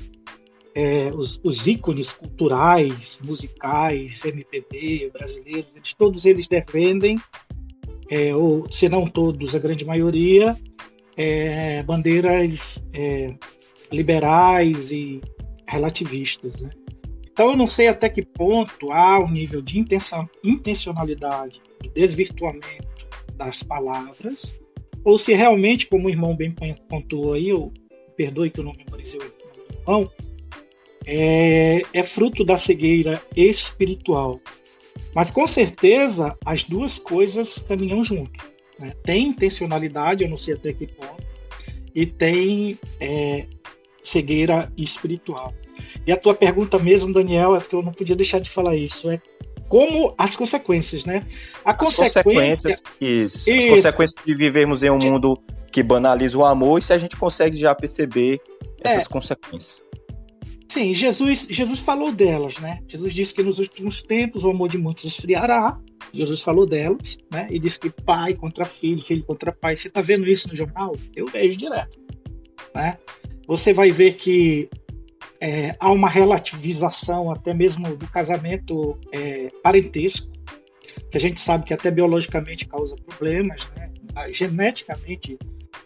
é, 0.76 1.10
os, 1.16 1.40
os, 1.42 1.66
ícones 1.66 2.12
culturais, 2.12 3.18
musicais, 3.24 4.26
MPB, 4.26 5.10
brasileiros, 5.14 5.74
eles, 5.78 5.94
todos 5.94 6.26
eles 6.26 6.46
defendem, 6.46 7.18
é, 8.10 8.36
ou 8.36 8.70
se 8.70 8.90
não 8.90 9.08
todos, 9.08 9.56
a 9.56 9.60
grande 9.60 9.86
maioria, 9.86 10.58
é, 11.16 11.82
bandeiras 11.84 12.86
é, 12.92 13.34
liberais 13.94 14.92
e 14.92 15.22
relativistas. 15.70 16.54
Né? 16.60 16.70
Então 17.32 17.52
eu 17.52 17.56
não 17.56 17.66
sei 17.66 17.88
até 17.88 18.10
que 18.10 18.26
ponto 18.26 18.92
há 18.92 19.20
um 19.20 19.32
nível 19.32 19.62
de 19.62 19.80
intenção, 19.80 20.30
intencionalidade, 20.44 21.62
de 21.82 21.90
desvirtuamento 21.92 23.08
das 23.38 23.64
palavras, 23.64 24.54
ou 25.04 25.18
se 25.18 25.34
realmente, 25.34 25.88
como 25.88 26.08
o 26.08 26.10
irmão 26.10 26.36
bem 26.36 26.54
pontuou 26.88 27.34
aí, 27.34 27.50
eu 27.50 27.72
perdoe 28.16 28.50
que 28.50 28.60
eu 28.60 28.64
não 28.64 28.74
memorizei 28.74 29.20
o 29.20 29.24
irmão, 29.82 30.12
é, 31.06 31.82
é 31.94 32.04
fruto 32.04 32.44
da 32.44 32.58
cegueira 32.58 33.22
espiritual. 33.36 34.40
Mas 35.16 35.32
com 35.32 35.46
certeza 35.48 36.38
as 36.46 36.64
duas 36.64 37.00
coisas 37.00 37.60
caminham 37.60 38.04
juntos. 38.04 38.46
Né? 38.80 38.94
Tem 39.04 39.28
intencionalidade, 39.28 40.24
eu 40.24 40.30
não 40.30 40.38
sei 40.38 40.54
até 40.54 40.74
que 40.74 40.88
ponto, 40.88 41.24
e 41.94 42.06
tem 42.06 42.78
é, 43.00 43.46
cegueira 44.02 44.72
espiritual. 44.78 45.54
E 46.06 46.12
a 46.12 46.18
tua 46.18 46.34
pergunta 46.34 46.78
mesmo, 46.78 47.14
Daniel, 47.14 47.56
é 47.56 47.60
porque 47.60 47.76
eu 47.76 47.82
não 47.82 47.92
podia 47.92 48.16
deixar 48.16 48.40
de 48.40 48.50
falar 48.50 48.76
isso, 48.76 49.10
é 49.10 49.22
como 49.72 50.14
as 50.18 50.36
consequências, 50.36 51.06
né? 51.06 51.26
A 51.64 51.72
as 51.72 51.78
consequência, 51.78 52.24
consequências, 52.24 52.84
isso, 53.00 53.50
isso. 53.50 53.68
As 53.68 53.70
consequências 53.70 54.26
de 54.26 54.36
vivermos 54.36 54.84
em 54.84 54.90
um 54.90 54.98
mundo 54.98 55.42
que 55.72 55.82
banaliza 55.82 56.38
o 56.38 56.44
amor 56.44 56.80
e 56.80 56.82
se 56.82 56.92
a 56.92 56.98
gente 56.98 57.16
consegue 57.16 57.56
já 57.56 57.74
perceber 57.74 58.42
essas 58.84 59.06
é. 59.06 59.08
consequências. 59.08 59.82
Sim, 60.68 60.94
Jesus, 60.94 61.48
Jesus 61.50 61.80
falou 61.80 62.12
delas, 62.12 62.58
né? 62.58 62.82
Jesus 62.86 63.14
disse 63.14 63.34
que 63.34 63.42
nos 63.42 63.60
últimos 63.60 64.02
tempos 64.02 64.44
o 64.44 64.50
amor 64.50 64.68
de 64.68 64.78
muitos 64.78 65.06
esfriará. 65.06 65.80
Jesus 66.12 66.42
falou 66.42 66.66
delas, 66.66 67.18
né? 67.32 67.48
E 67.50 67.58
disse 67.58 67.80
que 67.80 67.90
pai 67.90 68.34
contra 68.34 68.66
filho, 68.66 69.02
filho 69.02 69.24
contra 69.24 69.54
pai. 69.54 69.74
Você 69.74 69.88
está 69.88 70.02
vendo 70.02 70.28
isso 70.28 70.50
no 70.50 70.56
jornal? 70.56 70.94
Eu 71.16 71.28
vejo 71.28 71.56
direto, 71.56 71.98
né? 72.76 72.98
Você 73.48 73.72
vai 73.72 73.90
ver 73.90 74.16
que 74.16 74.70
é, 75.42 75.76
há 75.80 75.92
uma 75.92 76.08
relativização 76.08 77.32
até 77.32 77.52
mesmo 77.52 77.98
do 77.98 78.08
casamento 78.08 78.98
é, 79.12 79.50
parentesco, 79.64 80.32
que 81.10 81.18
a 81.18 81.20
gente 81.20 81.40
sabe 81.40 81.66
que 81.66 81.74
até 81.74 81.90
biologicamente 81.90 82.68
causa 82.68 82.96
problemas, 82.96 83.68
né? 83.76 83.92
geneticamente 84.32 85.40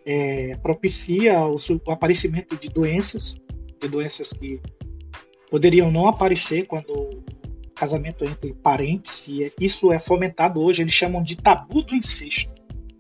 é, 0.06 0.58
propicia 0.58 1.40
o, 1.40 1.56
o, 1.86 1.92
aparecimento 1.92 2.58
de 2.58 2.68
doenças, 2.68 3.36
de 3.82 3.88
doenças 3.88 4.34
que 4.34 4.60
poderiam 5.50 5.90
não 5.90 6.08
aparecer 6.08 6.66
quando 6.66 6.90
o 6.90 7.24
casamento 7.74 8.26
entre 8.26 8.54
parentes, 8.54 9.28
e 9.28 9.52
isso 9.60 9.92
é 9.94 10.00
fomentado 10.00 10.60
hoje, 10.60 10.82
eles 10.82 10.94
chamam 10.94 11.24
de 11.24 11.38
tabu 11.38 11.82
do 11.82 11.96
incesto. 11.96 12.52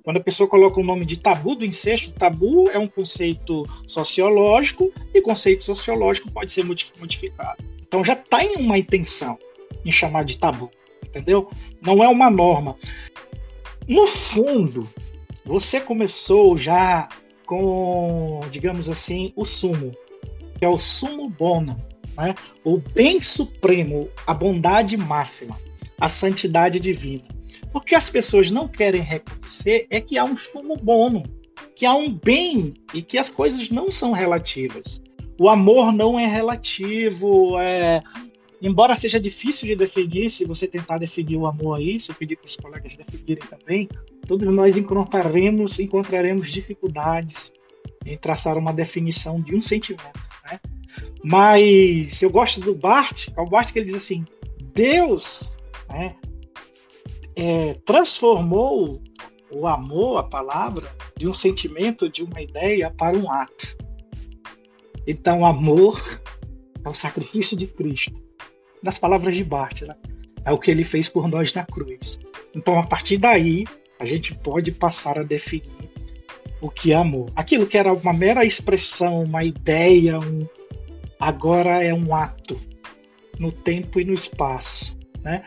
Quando 0.05 0.17
a 0.17 0.23
pessoa 0.23 0.47
coloca 0.47 0.79
o 0.79 0.83
nome 0.83 1.03
de 1.03 1.17
tabu 1.17 1.55
do 1.55 1.65
incesto, 1.65 2.11
tabu 2.11 2.69
é 2.69 2.77
um 2.77 2.87
conceito 2.87 3.65
sociológico 3.87 4.93
e 5.11 5.19
conceito 5.19 5.63
sociológico 5.63 6.31
pode 6.31 6.51
ser 6.51 6.63
modificado. 6.63 7.57
Então 7.87 8.03
já 8.03 8.15
tem 8.15 8.53
tá 8.53 8.59
uma 8.59 8.77
intenção 8.77 9.35
em 9.83 9.91
chamar 9.91 10.23
de 10.23 10.37
tabu, 10.37 10.69
entendeu? 11.03 11.49
Não 11.81 12.03
é 12.03 12.07
uma 12.07 12.29
norma. 12.29 12.77
No 13.87 14.05
fundo, 14.05 14.87
você 15.43 15.81
começou 15.81 16.55
já 16.55 17.09
com, 17.47 18.41
digamos 18.51 18.87
assim, 18.87 19.33
o 19.35 19.43
sumo, 19.43 19.91
que 20.59 20.65
é 20.65 20.69
o 20.69 20.77
sumo 20.77 21.27
bono, 21.27 21.83
né? 22.15 22.35
o 22.63 22.77
bem 22.77 23.19
supremo, 23.19 24.07
a 24.27 24.35
bondade 24.35 24.95
máxima, 24.97 25.59
a 25.99 26.07
santidade 26.07 26.79
divina. 26.79 27.34
O 27.75 27.81
que 27.81 27.93
as 27.93 28.09
pessoas 28.09 28.49
não 28.49 28.69
querem 28.69 29.01
reconhecer 29.01 29.85
é 29.89 29.99
que 29.99 30.17
há 30.17 30.23
um 30.23 30.33
fumo 30.33 30.77
bono, 30.77 31.23
que 31.75 31.85
há 31.85 31.93
um 31.93 32.17
bem 32.17 32.73
e 32.93 33.01
que 33.01 33.17
as 33.17 33.29
coisas 33.29 33.69
não 33.69 33.91
são 33.91 34.13
relativas. 34.13 35.01
O 35.37 35.49
amor 35.49 35.91
não 35.91 36.17
é 36.17 36.25
relativo, 36.25 37.59
é... 37.59 38.01
embora 38.61 38.95
seja 38.95 39.19
difícil 39.19 39.67
de 39.67 39.75
definir, 39.75 40.29
se 40.29 40.45
você 40.45 40.65
tentar 40.65 40.99
definir 40.99 41.35
o 41.35 41.45
amor 41.45 41.79
aí, 41.79 41.99
se 41.99 42.09
eu 42.11 42.15
pedir 42.15 42.37
para 42.37 42.45
os 42.45 42.55
colegas 42.55 42.95
definirem 42.95 43.43
também, 43.45 43.89
todos 44.25 44.47
nós 44.53 44.77
encontraremos, 44.77 45.77
encontraremos 45.77 46.49
dificuldades 46.49 47.51
em 48.05 48.17
traçar 48.17 48.57
uma 48.57 48.71
definição 48.71 49.41
de 49.41 49.53
um 49.53 49.59
sentimento. 49.59 50.29
Né? 50.49 50.61
Mas 51.21 52.21
eu 52.21 52.29
gosto 52.29 52.61
do 52.61 52.73
Bart, 52.73 53.27
é 53.35 53.41
o 53.41 53.45
Bart 53.45 53.73
que 53.73 53.79
ele 53.79 53.87
diz 53.87 53.95
assim: 53.95 54.23
Deus 54.73 55.57
né, 55.89 56.15
é, 57.35 57.73
transformou 57.85 59.01
o 59.51 59.67
amor, 59.67 60.17
a 60.17 60.23
palavra, 60.23 60.89
de 61.17 61.27
um 61.27 61.33
sentimento, 61.33 62.09
de 62.09 62.23
uma 62.23 62.41
ideia 62.41 62.89
para 62.89 63.17
um 63.17 63.29
ato. 63.29 63.77
Então, 65.07 65.45
amor 65.45 66.01
é 66.83 66.89
o 66.89 66.93
sacrifício 66.93 67.55
de 67.55 67.67
Cristo. 67.67 68.23
Nas 68.81 68.97
palavras 68.97 69.35
de 69.35 69.43
Bart, 69.43 69.81
né? 69.81 69.95
é 70.45 70.51
o 70.51 70.59
que 70.59 70.69
ele 70.69 70.83
fez 70.83 71.09
por 71.09 71.27
nós 71.27 71.53
na 71.53 71.65
cruz. 71.65 72.19
Então, 72.55 72.77
a 72.77 72.85
partir 72.85 73.17
daí, 73.17 73.65
a 73.99 74.05
gente 74.05 74.35
pode 74.35 74.71
passar 74.71 75.17
a 75.19 75.23
definir 75.23 75.89
o 76.61 76.69
que 76.69 76.91
é 76.91 76.95
amor. 76.95 77.29
Aquilo 77.35 77.67
que 77.67 77.77
era 77.77 77.93
uma 77.93 78.13
mera 78.13 78.45
expressão, 78.45 79.23
uma 79.23 79.43
ideia, 79.43 80.19
um... 80.19 80.47
agora 81.19 81.83
é 81.83 81.93
um 81.93 82.13
ato 82.13 82.59
no 83.39 83.51
tempo 83.51 83.99
e 83.99 84.05
no 84.05 84.13
espaço. 84.13 84.97
Né? 85.21 85.43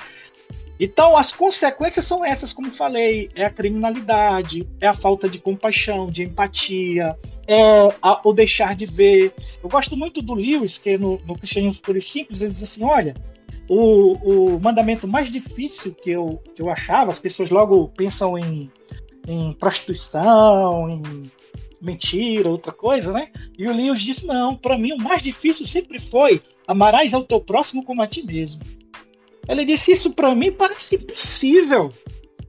Então, 0.80 1.16
as 1.16 1.32
consequências 1.32 2.04
são 2.04 2.24
essas, 2.24 2.52
como 2.52 2.70
falei: 2.70 3.28
é 3.34 3.44
a 3.44 3.50
criminalidade, 3.50 4.68
é 4.80 4.86
a 4.86 4.94
falta 4.94 5.28
de 5.28 5.38
compaixão, 5.38 6.06
de 6.06 6.22
empatia, 6.22 7.16
é 7.46 7.60
a, 8.00 8.20
o 8.24 8.32
deixar 8.32 8.74
de 8.76 8.86
ver. 8.86 9.34
Eu 9.62 9.68
gosto 9.68 9.96
muito 9.96 10.22
do 10.22 10.34
Lewis, 10.34 10.78
que 10.78 10.96
no, 10.96 11.20
no 11.26 11.36
Cristianismo 11.36 11.82
Puro 11.82 11.98
e 11.98 12.02
Simples, 12.02 12.40
ele 12.40 12.52
diz 12.52 12.62
assim: 12.62 12.84
olha, 12.84 13.14
o, 13.68 14.54
o 14.54 14.60
mandamento 14.60 15.08
mais 15.08 15.30
difícil 15.30 15.92
que 15.94 16.10
eu, 16.10 16.40
que 16.54 16.62
eu 16.62 16.70
achava, 16.70 17.10
as 17.10 17.18
pessoas 17.18 17.50
logo 17.50 17.88
pensam 17.88 18.38
em, 18.38 18.70
em 19.26 19.52
prostituição, 19.54 20.88
em 20.88 21.02
mentira, 21.80 22.48
outra 22.48 22.72
coisa, 22.72 23.12
né? 23.12 23.30
E 23.58 23.66
o 23.66 23.74
Lewis 23.74 24.00
disse: 24.00 24.26
não, 24.26 24.54
para 24.54 24.78
mim 24.78 24.92
o 24.92 25.02
mais 25.02 25.22
difícil 25.22 25.66
sempre 25.66 25.98
foi 25.98 26.40
amarás 26.68 27.14
ao 27.14 27.24
teu 27.24 27.40
próximo 27.40 27.84
como 27.84 28.00
a 28.00 28.06
ti 28.06 28.22
mesmo. 28.24 28.60
Ele 29.49 29.64
disse: 29.64 29.92
isso 29.92 30.12
para 30.12 30.34
mim 30.34 30.53
parece 30.53 30.96
impossível. 30.96 31.90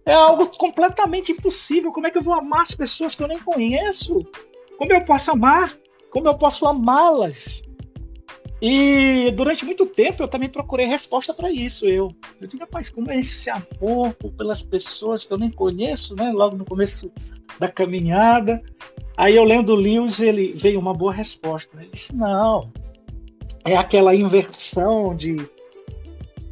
É 0.05 0.13
algo 0.13 0.47
completamente 0.47 1.31
impossível. 1.31 1.91
Como 1.91 2.07
é 2.07 2.11
que 2.11 2.17
eu 2.17 2.21
vou 2.21 2.33
amar 2.33 2.61
as 2.61 2.73
pessoas 2.73 3.15
que 3.15 3.23
eu 3.23 3.27
nem 3.27 3.39
conheço? 3.39 4.25
Como 4.77 4.91
eu 4.91 5.01
posso 5.05 5.31
amar? 5.31 5.77
Como 6.09 6.27
eu 6.27 6.35
posso 6.35 6.65
amá-las? 6.65 7.61
E 8.61 9.31
durante 9.31 9.63
muito 9.63 9.85
tempo 9.85 10.21
eu 10.21 10.27
também 10.27 10.49
procurei 10.49 10.85
resposta 10.85 11.33
para 11.33 11.49
isso. 11.51 11.85
Eu, 11.85 12.13
eu 12.41 12.47
digo, 12.47 12.61
rapaz, 12.63 12.89
como 12.89 13.09
é 13.09 13.19
esse 13.19 13.49
amor 13.49 14.13
pelas 14.37 14.61
pessoas 14.61 15.23
que 15.23 15.31
eu 15.31 15.37
nem 15.37 15.51
conheço, 15.51 16.15
né? 16.15 16.31
Logo 16.31 16.57
no 16.57 16.65
começo 16.65 17.11
da 17.57 17.69
caminhada. 17.69 18.61
Aí 19.15 19.35
eu 19.35 19.43
lendo 19.43 19.75
Lewis, 19.75 20.19
ele 20.19 20.49
veio 20.53 20.79
uma 20.79 20.93
boa 20.93 21.13
resposta. 21.13 21.69
Né? 21.75 21.83
Ele 21.83 21.91
disse: 21.93 22.15
não, 22.15 22.71
é 23.63 23.77
aquela 23.77 24.15
inversão 24.15 25.15
de, 25.15 25.35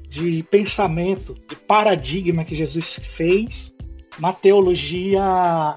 de 0.10 0.44
pensamento, 0.44 1.36
de 1.48 1.56
paradigma 1.56 2.44
que 2.44 2.56
Jesus 2.56 3.00
fez 3.00 3.76
na 4.20 4.32
teologia 4.34 5.76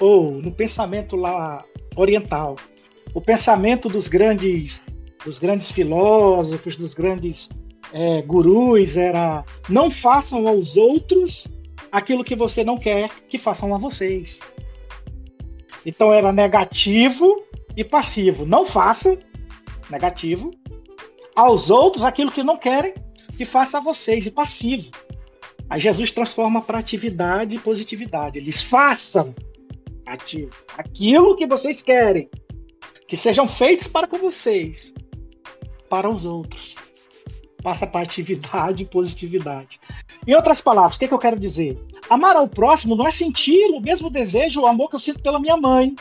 ou 0.00 0.32
no 0.32 0.50
pensamento 0.50 1.16
lá 1.16 1.64
oriental. 1.96 2.56
O 3.14 3.20
pensamento 3.20 3.88
dos 3.88 4.08
grandes 4.08 4.82
dos 5.24 5.38
grandes 5.38 5.70
filósofos, 5.70 6.76
dos 6.76 6.94
grandes 6.94 7.48
é, 7.92 8.22
gurus, 8.22 8.96
era 8.96 9.44
não 9.68 9.90
façam 9.90 10.46
aos 10.46 10.76
outros 10.76 11.46
aquilo 11.90 12.24
que 12.24 12.36
você 12.36 12.62
não 12.62 12.76
quer 12.76 13.10
que 13.28 13.36
façam 13.36 13.74
a 13.74 13.78
vocês. 13.78 14.40
Então 15.84 16.12
era 16.12 16.32
negativo 16.32 17.42
e 17.76 17.84
passivo. 17.84 18.46
Não 18.46 18.64
façam, 18.64 19.18
negativo, 19.90 20.50
aos 21.34 21.70
outros 21.70 22.04
aquilo 22.04 22.30
que 22.30 22.42
não 22.42 22.56
querem 22.56 22.94
que 23.38 23.44
faça 23.44 23.78
a 23.78 23.80
vocês, 23.80 24.26
e 24.26 24.32
passivo. 24.32 24.90
Aí 25.70 25.78
Jesus 25.78 26.10
transforma 26.10 26.60
para 26.60 26.80
atividade 26.80 27.54
e 27.54 27.58
positividade. 27.60 28.36
Eles 28.36 28.60
façam 28.60 29.32
ativo 30.04 30.50
aquilo 30.76 31.36
que 31.36 31.46
vocês 31.46 31.80
querem 31.80 32.28
que 33.06 33.16
sejam 33.16 33.46
feitos 33.46 33.86
para 33.86 34.08
com 34.08 34.18
vocês 34.18 34.92
para 35.88 36.10
os 36.10 36.24
outros. 36.24 36.74
Passa 37.62 37.86
para 37.86 38.02
atividade 38.02 38.82
e 38.82 38.86
positividade. 38.86 39.80
Em 40.26 40.34
outras 40.34 40.60
palavras, 40.60 40.96
o 40.96 40.98
que, 40.98 41.04
é 41.04 41.08
que 41.08 41.14
eu 41.14 41.18
quero 41.18 41.38
dizer? 41.38 41.80
Amar 42.10 42.34
ao 42.34 42.48
próximo 42.48 42.96
não 42.96 43.06
é 43.06 43.10
sentir 43.10 43.70
o 43.70 43.80
mesmo 43.80 44.10
desejo, 44.10 44.62
o 44.62 44.66
amor 44.66 44.88
que 44.88 44.96
eu 44.96 45.00
sinto 45.00 45.22
pela 45.22 45.40
minha 45.40 45.56
mãe, 45.56 45.94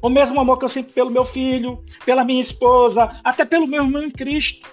o 0.00 0.08
mesmo 0.08 0.40
amor 0.40 0.58
que 0.58 0.64
eu 0.64 0.68
sinto 0.68 0.92
pelo 0.92 1.10
meu 1.10 1.24
filho, 1.24 1.82
pela 2.04 2.24
minha 2.24 2.40
esposa, 2.40 3.20
até 3.24 3.44
pelo 3.44 3.66
meu 3.66 3.84
irmão 3.84 4.02
em 4.02 4.10
Cristo. 4.10 4.66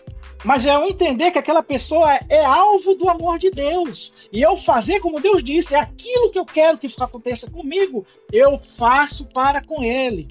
Mas 0.43 0.65
é 0.65 0.75
eu 0.75 0.85
entender 0.85 1.31
que 1.31 1.39
aquela 1.39 1.63
pessoa 1.63 2.13
é 2.29 2.45
alvo 2.45 2.93
do 2.93 3.09
amor 3.09 3.39
de 3.39 3.49
Deus. 3.49 4.13
E 4.31 4.41
eu 4.41 4.55
fazer 4.55 4.99
como 4.99 5.19
Deus 5.19 5.43
disse, 5.43 5.73
é 5.73 5.79
aquilo 5.79 6.29
que 6.29 6.37
eu 6.37 6.45
quero 6.45 6.77
que 6.77 6.87
aconteça 6.99 7.49
comigo, 7.49 8.05
eu 8.31 8.57
faço 8.59 9.25
para 9.25 9.61
com 9.61 9.83
ele 9.83 10.27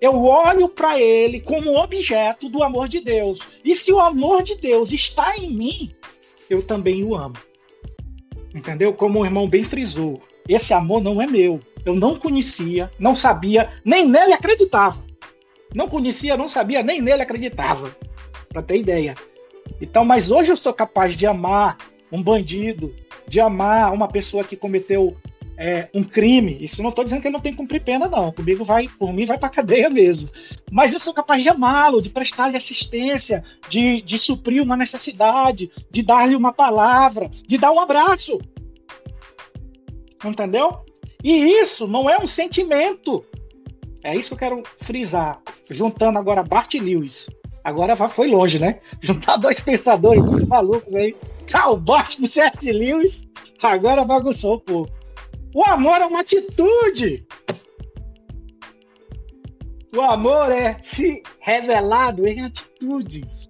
eu 0.00 0.24
olho 0.24 0.68
para 0.68 1.00
ele 1.00 1.40
como 1.40 1.76
objeto 1.76 2.48
do 2.48 2.62
amor 2.62 2.88
de 2.88 3.00
Deus. 3.00 3.40
E 3.64 3.74
se 3.74 3.92
o 3.92 4.00
amor 4.00 4.42
de 4.42 4.56
Deus 4.56 4.92
está 4.92 5.36
em 5.36 5.50
mim, 5.50 5.90
eu 6.48 6.62
também 6.62 7.02
o 7.04 7.16
amo. 7.16 7.36
Entendeu? 8.54 8.92
Como 8.92 9.20
o 9.20 9.24
irmão 9.24 9.48
bem 9.48 9.64
frisou, 9.64 10.20
esse 10.48 10.72
amor 10.72 11.02
não 11.02 11.20
é 11.20 11.26
meu. 11.26 11.60
Eu 11.88 11.94
não 11.94 12.14
conhecia, 12.14 12.90
não 12.98 13.14
sabia, 13.14 13.70
nem 13.82 14.06
nele 14.06 14.34
acreditava. 14.34 15.02
Não 15.74 15.88
conhecia, 15.88 16.36
não 16.36 16.46
sabia, 16.46 16.82
nem 16.82 17.00
nele 17.00 17.22
acreditava. 17.22 17.96
Para 18.50 18.60
ter 18.60 18.76
ideia. 18.76 19.14
Então, 19.80 20.04
mas 20.04 20.30
hoje 20.30 20.52
eu 20.52 20.56
sou 20.56 20.74
capaz 20.74 21.14
de 21.14 21.26
amar 21.26 21.78
um 22.12 22.22
bandido, 22.22 22.94
de 23.26 23.40
amar 23.40 23.90
uma 23.90 24.06
pessoa 24.06 24.44
que 24.44 24.54
cometeu 24.54 25.16
é, 25.56 25.88
um 25.94 26.04
crime, 26.04 26.58
isso 26.60 26.82
não 26.82 26.90
estou 26.90 27.04
dizendo 27.04 27.22
que 27.22 27.28
ele 27.28 27.32
não 27.32 27.40
tem 27.40 27.52
que 27.52 27.58
cumprir 27.58 27.82
pena, 27.82 28.06
não. 28.06 28.32
Comigo 28.32 28.66
vai, 28.66 28.86
por 28.86 29.10
mim, 29.10 29.24
vai 29.24 29.38
para 29.38 29.48
cadeia 29.48 29.88
mesmo. 29.88 30.28
Mas 30.70 30.92
eu 30.92 31.00
sou 31.00 31.14
capaz 31.14 31.42
de 31.42 31.48
amá-lo, 31.48 32.02
de 32.02 32.10
prestar-lhe 32.10 32.56
assistência, 32.58 33.42
de, 33.66 34.02
de 34.02 34.18
suprir 34.18 34.62
uma 34.62 34.76
necessidade, 34.76 35.70
de 35.90 36.02
dar-lhe 36.02 36.36
uma 36.36 36.52
palavra, 36.52 37.30
de 37.46 37.56
dar 37.56 37.72
um 37.72 37.80
abraço. 37.80 38.38
Entendeu? 40.22 40.86
E 41.22 41.60
isso 41.60 41.86
não 41.86 42.08
é 42.08 42.18
um 42.18 42.26
sentimento. 42.26 43.24
É 44.02 44.16
isso 44.16 44.28
que 44.28 44.34
eu 44.34 44.38
quero 44.38 44.62
frisar. 44.78 45.40
Juntando 45.68 46.18
agora 46.18 46.42
Bart 46.42 46.74
Lewis. 46.74 47.28
Agora 47.64 47.96
foi 47.96 48.28
longe, 48.28 48.58
né? 48.58 48.80
Juntar 49.00 49.36
dois 49.36 49.60
pensadores 49.60 50.22
malucos 50.46 50.94
aí. 50.94 51.16
Ah, 51.52 51.70
o 51.70 51.76
Bart 51.76 52.16
com 52.18 52.26
C.S. 52.26 52.70
Lewis. 52.70 53.24
Agora 53.62 54.04
bagunçou 54.04 54.56
um 54.56 54.60
pouco. 54.60 54.92
O 55.54 55.64
amor 55.64 56.00
é 56.00 56.06
uma 56.06 56.20
atitude. 56.20 57.26
O 59.94 60.00
amor 60.02 60.52
é 60.52 60.78
se 60.84 61.22
revelado 61.40 62.28
em 62.28 62.42
atitudes. 62.42 63.48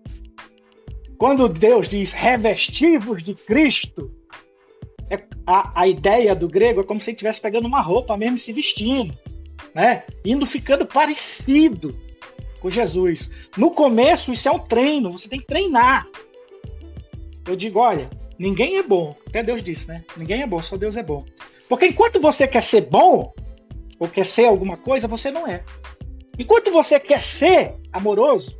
Quando 1.18 1.48
Deus 1.48 1.88
diz 1.88 2.12
revestivos 2.12 3.22
de 3.22 3.34
Cristo, 3.34 4.10
é, 5.10 5.22
a, 5.46 5.82
a 5.82 5.88
ideia 5.88 6.34
do 6.34 6.48
grego 6.48 6.80
é 6.80 6.84
como 6.84 7.00
se 7.00 7.10
ele 7.10 7.16
estivesse 7.16 7.40
pegando 7.40 7.66
uma 7.66 7.80
roupa 7.80 8.16
mesmo 8.16 8.36
e 8.36 8.40
se 8.40 8.52
vestindo, 8.52 9.16
né? 9.74 10.04
Indo 10.24 10.44
ficando 10.46 10.86
parecido 10.86 11.98
com 12.60 12.68
Jesus. 12.68 13.30
No 13.56 13.70
começo, 13.70 14.32
isso 14.32 14.48
é 14.48 14.52
um 14.52 14.58
treino, 14.58 15.10
você 15.10 15.28
tem 15.28 15.38
que 15.38 15.46
treinar. 15.46 16.06
Eu 17.46 17.56
digo, 17.56 17.78
olha, 17.78 18.10
ninguém 18.38 18.76
é 18.76 18.82
bom. 18.82 19.16
Até 19.26 19.42
Deus 19.42 19.62
disse, 19.62 19.88
né? 19.88 20.04
Ninguém 20.16 20.42
é 20.42 20.46
bom, 20.46 20.60
só 20.60 20.76
Deus 20.76 20.96
é 20.96 21.02
bom. 21.02 21.24
Porque 21.68 21.86
enquanto 21.86 22.20
você 22.20 22.46
quer 22.46 22.62
ser 22.62 22.82
bom, 22.82 23.32
ou 23.98 24.08
quer 24.08 24.24
ser 24.24 24.46
alguma 24.46 24.76
coisa, 24.76 25.08
você 25.08 25.30
não 25.30 25.46
é. 25.46 25.64
Enquanto 26.38 26.70
você 26.70 27.00
quer 27.00 27.20
ser 27.20 27.74
amoroso, 27.92 28.58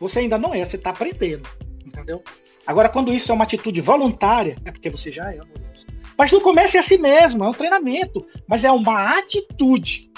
você 0.00 0.20
ainda 0.20 0.38
não 0.38 0.54
é, 0.54 0.64
você 0.64 0.76
está 0.76 0.90
aprendendo. 0.90 1.48
Entendeu? 1.84 2.22
Agora, 2.66 2.88
quando 2.88 3.12
isso 3.12 3.30
é 3.30 3.34
uma 3.34 3.44
atitude 3.44 3.80
voluntária, 3.80 4.56
é 4.64 4.70
porque 4.70 4.90
você 4.90 5.10
já 5.10 5.32
é 5.32 5.38
amoroso. 5.38 5.86
Mas 6.16 6.30
no 6.30 6.40
começo 6.40 6.76
é 6.76 6.80
assim 6.80 6.98
mesmo, 6.98 7.44
é 7.44 7.48
um 7.48 7.52
treinamento, 7.52 8.24
mas 8.46 8.64
é 8.64 8.70
uma 8.70 9.18
atitude 9.18 10.10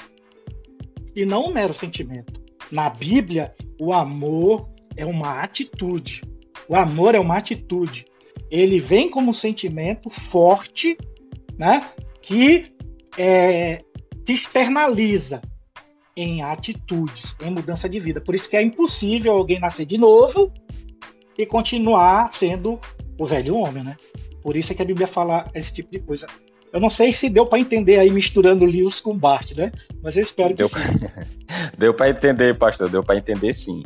e 1.14 1.24
não 1.24 1.46
um 1.46 1.52
mero 1.52 1.72
sentimento. 1.72 2.42
Na 2.70 2.90
Bíblia, 2.90 3.54
o 3.80 3.92
amor 3.92 4.68
é 4.96 5.06
uma 5.06 5.40
atitude. 5.40 6.22
O 6.68 6.74
amor 6.74 7.14
é 7.14 7.20
uma 7.20 7.36
atitude. 7.36 8.06
Ele 8.50 8.78
vem 8.78 9.08
como 9.08 9.30
um 9.30 9.34
sentimento 9.34 10.10
forte 10.10 10.96
né, 11.58 11.88
que 12.20 12.64
é, 13.16 13.82
se 14.26 14.32
externaliza 14.32 15.40
em 16.16 16.42
atitudes, 16.42 17.34
em 17.40 17.50
mudança 17.50 17.88
de 17.88 17.98
vida. 17.98 18.20
Por 18.20 18.34
isso 18.34 18.48
que 18.48 18.56
é 18.56 18.62
impossível 18.62 19.32
alguém 19.32 19.58
nascer 19.58 19.84
de 19.86 19.98
novo 19.98 20.52
e 21.36 21.46
continuar 21.46 22.32
sendo 22.32 22.78
o 23.18 23.24
velho 23.24 23.56
homem, 23.56 23.82
né? 23.84 23.96
Por 24.42 24.56
isso 24.56 24.72
é 24.72 24.74
que 24.74 24.82
a 24.82 24.84
Bíblia 24.84 25.06
fala 25.06 25.48
esse 25.54 25.72
tipo 25.72 25.90
de 25.90 26.00
coisa. 26.00 26.26
Eu 26.72 26.80
não 26.80 26.90
sei 26.90 27.12
se 27.12 27.30
deu 27.30 27.46
para 27.46 27.60
entender 27.60 27.98
aí 27.98 28.10
misturando 28.10 28.64
Lewis 28.64 29.00
com 29.00 29.16
Bart, 29.16 29.52
né? 29.52 29.70
Mas 30.02 30.16
eu 30.16 30.22
espero 30.22 30.54
deu 30.54 30.68
que 30.68 30.74
sim. 30.74 31.06
deu 31.78 31.94
para 31.94 32.10
entender, 32.10 32.58
pastor, 32.58 32.88
deu 32.88 33.02
para 33.02 33.16
entender 33.16 33.54
sim. 33.54 33.82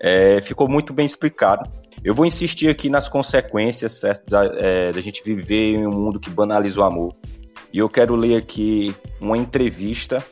É, 0.00 0.40
ficou 0.40 0.68
muito 0.68 0.92
bem 0.92 1.04
explicado. 1.04 1.70
Eu 2.02 2.14
vou 2.14 2.26
insistir 2.26 2.68
aqui 2.68 2.88
nas 2.88 3.08
consequências, 3.08 4.00
certo, 4.00 4.28
da, 4.28 4.44
é, 4.56 4.92
da 4.92 5.00
gente 5.00 5.22
viver 5.22 5.76
em 5.76 5.86
um 5.86 5.90
mundo 5.90 6.18
que 6.18 6.30
banaliza 6.30 6.80
o 6.80 6.84
amor. 6.84 7.14
E 7.72 7.78
eu 7.78 7.88
quero 7.88 8.16
ler 8.16 8.36
aqui 8.36 8.94
uma 9.20 9.36
entrevista 9.36 10.24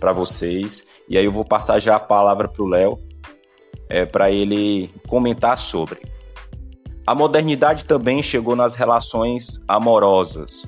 para 0.00 0.12
vocês. 0.12 0.84
E 1.08 1.16
aí 1.18 1.24
eu 1.24 1.32
vou 1.32 1.44
passar 1.44 1.78
já 1.78 1.96
a 1.96 2.00
palavra 2.00 2.48
para 2.48 2.62
o 2.62 2.66
Léo, 2.68 2.98
é, 3.88 4.04
para 4.04 4.30
ele 4.30 4.90
comentar 5.06 5.58
sobre. 5.58 6.00
A 7.06 7.14
modernidade 7.14 7.84
também 7.84 8.22
chegou 8.22 8.56
nas 8.56 8.74
relações 8.74 9.60
amorosas. 9.68 10.66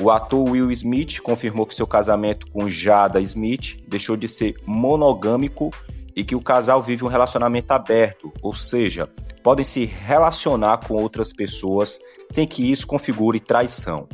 O 0.00 0.10
ator 0.10 0.48
Will 0.48 0.70
Smith 0.70 1.20
confirmou 1.20 1.66
que 1.66 1.74
seu 1.74 1.86
casamento 1.86 2.46
com 2.50 2.70
Jada 2.70 3.20
Smith 3.20 3.76
deixou 3.88 4.16
de 4.16 4.28
ser 4.28 4.54
monogâmico 4.64 5.70
e 6.14 6.24
que 6.24 6.34
o 6.34 6.40
casal 6.40 6.82
vive 6.82 7.04
um 7.04 7.08
relacionamento 7.08 7.72
aberto, 7.72 8.32
ou 8.42 8.54
seja, 8.54 9.08
podem 9.42 9.64
se 9.64 9.84
relacionar 9.84 10.78
com 10.78 10.94
outras 10.94 11.32
pessoas 11.32 11.98
sem 12.28 12.46
que 12.46 12.70
isso 12.70 12.86
configure 12.86 13.40
traição. 13.40 14.08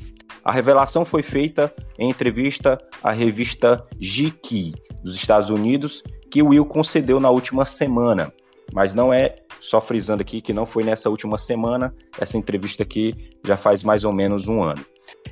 A 0.44 0.52
revelação 0.52 1.04
foi 1.04 1.22
feita 1.22 1.74
em 1.98 2.08
entrevista 2.08 2.78
à 3.02 3.10
revista 3.10 3.84
GQ 4.00 4.72
dos 5.02 5.16
Estados 5.16 5.50
Unidos, 5.50 6.02
que 6.30 6.42
Will 6.42 6.64
concedeu 6.64 7.20
na 7.20 7.30
última 7.30 7.64
semana. 7.64 8.32
Mas 8.72 8.94
não 8.94 9.12
é, 9.12 9.36
só 9.60 9.80
frisando 9.80 10.22
aqui, 10.22 10.40
que 10.40 10.52
não 10.52 10.66
foi 10.66 10.84
nessa 10.84 11.08
última 11.08 11.38
semana, 11.38 11.94
essa 12.18 12.36
entrevista 12.36 12.82
aqui 12.82 13.14
já 13.44 13.56
faz 13.56 13.82
mais 13.82 14.04
ou 14.04 14.12
menos 14.12 14.46
um 14.46 14.62
ano. 14.62 14.84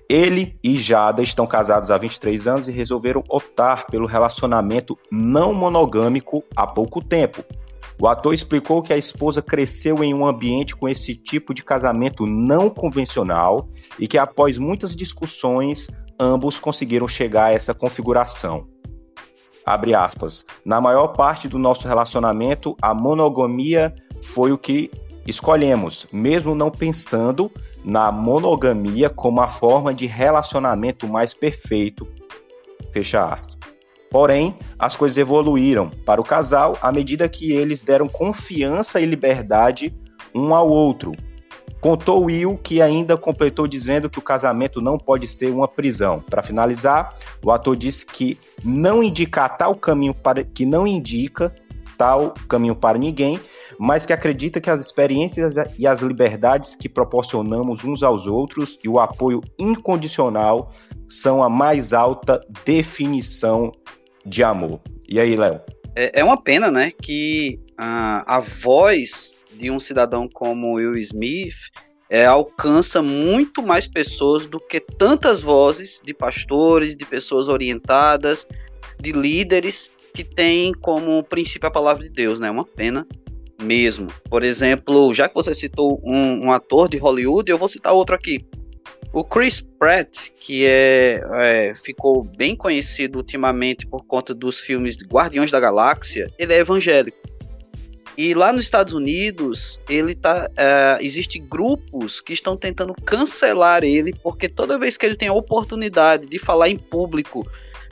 Ele 0.09 0.57
e 0.62 0.76
Jada 0.76 1.22
estão 1.22 1.47
casados 1.47 1.91
há 1.91 1.99
23 1.99 2.47
anos 2.47 2.68
e 2.68 2.72
resolveram 2.72 3.22
optar 3.28 3.87
pelo 3.87 4.07
relacionamento 4.07 4.99
não 5.11 5.53
monogâmico 5.53 6.45
há 6.55 6.66
pouco 6.66 7.03
tempo. 7.03 7.45
O 8.01 8.09
ator 8.09 8.35
explicou 8.35 8.82
que 8.82 8.93
a 8.93 8.97
esposa 8.97 9.41
cresceu 9.41 10.03
em 10.03 10.12
um 10.12 10.26
ambiente 10.26 10.74
com 10.74 10.89
esse 10.89 11.14
tipo 11.14 11.55
de 11.55 11.62
casamento 11.62 12.26
não 12.26 12.68
convencional 12.68 13.68
e 13.99 14.09
que, 14.09 14.18
após 14.18 14.59
muitas 14.59 14.97
discussões, 14.97 15.87
ambos 16.18 16.59
conseguiram 16.59 17.07
chegar 17.07 17.47
a 17.47 17.53
essa 17.53 17.72
configuração. 17.72 18.74
Abre 19.65 19.95
aspas. 19.95 20.45
Na 20.65 20.81
maior 20.81 21.09
parte 21.09 21.49
do 21.49 21.59
nosso 21.59 21.89
relacionamento, 21.89 22.77
a 22.83 22.93
monogamia 22.95 23.95
foi 24.23 24.53
o 24.53 24.59
que 24.59 24.91
escolhemos, 25.27 26.07
mesmo 26.12 26.55
não 26.55 26.71
pensando 26.71 27.51
na 27.83 28.12
monogamia 28.12 29.09
como 29.09 29.41
a 29.41 29.49
forma 29.49 29.95
de 29.95 30.07
relacionamento 30.07 31.09
mais 31.09 31.33
perfeito. 31.33 32.07
Fecha 32.93 33.25
aspas. 33.25 33.59
Porém, 34.11 34.57
as 34.79 34.95
coisas 34.95 35.19
evoluíram 35.19 35.91
para 36.07 36.21
o 36.21 36.25
casal 36.25 36.79
à 36.81 36.93
medida 36.93 37.29
que 37.29 37.51
eles 37.51 37.81
deram 37.81 38.07
confiança 38.07 39.01
e 39.01 39.07
liberdade 39.07 39.93
um 40.35 40.55
ao 40.55 40.69
outro. 40.69 41.12
Contou 41.85 42.24
Will 42.24 42.57
que 42.57 42.80
ainda 42.80 43.14
completou 43.14 43.68
dizendo 43.68 44.09
que 44.09 44.18
o 44.18 44.22
casamento 44.22 44.80
não 44.80 44.97
pode 44.97 45.26
ser 45.26 45.51
uma 45.51 45.68
prisão. 45.68 46.18
Para 46.18 46.43
finalizar, 46.43 47.14
o 47.45 47.51
ator 47.51 47.76
disse 47.76 48.07
que 48.07 48.39
não 48.64 49.03
indica 49.03 49.47
tal 49.51 49.74
caminho 49.74 50.14
para 50.14 50.43
que 50.43 50.64
não 50.64 50.87
indica 50.87 51.55
tal 51.99 52.32
caminho 52.49 52.74
para 52.74 52.97
ninguém, 52.97 53.39
mas 53.78 54.07
que 54.07 54.14
acredita 54.14 54.62
que 54.62 54.70
as 54.70 54.80
experiências 54.80 55.57
e 55.78 55.87
as 55.87 56.01
liberdades 56.01 56.74
que 56.74 56.89
proporcionamos 56.89 57.85
uns 57.85 58.03
aos 58.03 58.26
outros 58.26 58.78
e 58.82 58.89
o 58.89 58.99
apoio 58.99 59.43
incondicional 59.59 60.72
são 61.07 61.43
a 61.43 61.51
mais 61.51 61.93
alta 61.93 62.41
definição 62.64 63.70
de 64.24 64.43
amor. 64.43 64.80
E 65.07 65.20
aí, 65.20 65.37
Léo? 65.37 65.61
É, 65.95 66.20
é, 66.20 66.24
uma 66.24 66.41
pena, 66.41 66.70
né, 66.70 66.91
que 66.91 67.61
a, 67.76 68.37
a 68.37 68.41
voz 68.41 69.44
de 69.57 69.71
um 69.71 69.81
cidadão 69.81 70.29
como 70.29 70.75
Will 70.75 70.97
Smith 70.97 71.71
é, 72.09 72.27
alcança 72.27 73.03
muito 73.03 73.63
mais 73.63 73.87
pessoas 73.87 74.47
do 74.47 74.61
que 74.61 74.79
tantas 74.79 75.43
vozes 75.43 76.01
de 76.05 76.13
pastores, 76.13 76.97
de 76.97 77.05
pessoas 77.05 77.49
orientadas, 77.49 78.47
de 79.01 79.13
líderes 79.13 79.91
que 80.15 80.23
têm 80.23 80.73
como 80.73 81.25
princípio 81.25 81.67
a 81.67 81.73
palavra 81.73 82.03
de 82.03 82.09
Deus, 82.09 82.39
né? 82.39 82.49
É 82.49 82.51
uma 82.51 82.65
pena 82.65 83.07
mesmo. 83.61 84.09
Por 84.31 84.45
exemplo, 84.45 85.13
já 85.13 85.29
que 85.29 85.35
você 85.35 85.55
citou 85.55 86.01
um, 86.05 86.47
um 86.47 86.53
ator 86.53 86.89
de 86.89 86.99
Hollywood, 86.99 87.51
eu 87.51 87.59
vou 87.59 87.69
citar 87.69 87.93
outro 87.93 88.15
aqui. 88.15 88.45
O 89.13 89.25
Chris 89.25 89.61
Pratt, 89.61 90.31
que 90.41 90.67
é, 90.67 91.23
é, 91.35 91.75
ficou 91.75 92.25
bem 92.25 92.57
conhecido 92.57 93.19
ultimamente 93.19 93.87
por 93.87 94.05
conta 94.05 94.35
dos 94.35 94.59
filmes 94.59 94.97
Guardiões 95.05 95.51
da 95.51 95.61
Galáxia, 95.61 96.29
ele 96.39 96.53
é 96.53 96.59
evangélico. 96.59 97.17
E 98.17 98.33
lá 98.33 98.53
nos 98.53 98.62
Estados 98.62 98.95
Unidos, 98.95 99.81
ele 99.89 100.15
tá, 100.15 100.49
uh, 100.49 101.03
existe 101.03 101.39
grupos 101.39 102.21
que 102.21 102.33
estão 102.33 102.57
tentando 102.57 102.95
cancelar 102.95 103.83
ele, 103.83 104.15
porque 104.23 104.49
toda 104.49 104.79
vez 104.79 104.97
que 104.97 105.05
ele 105.05 105.17
tem 105.17 105.29
a 105.29 105.33
oportunidade 105.33 106.27
de 106.29 106.39
falar 106.39 106.69
em 106.69 106.77
público, 106.77 107.45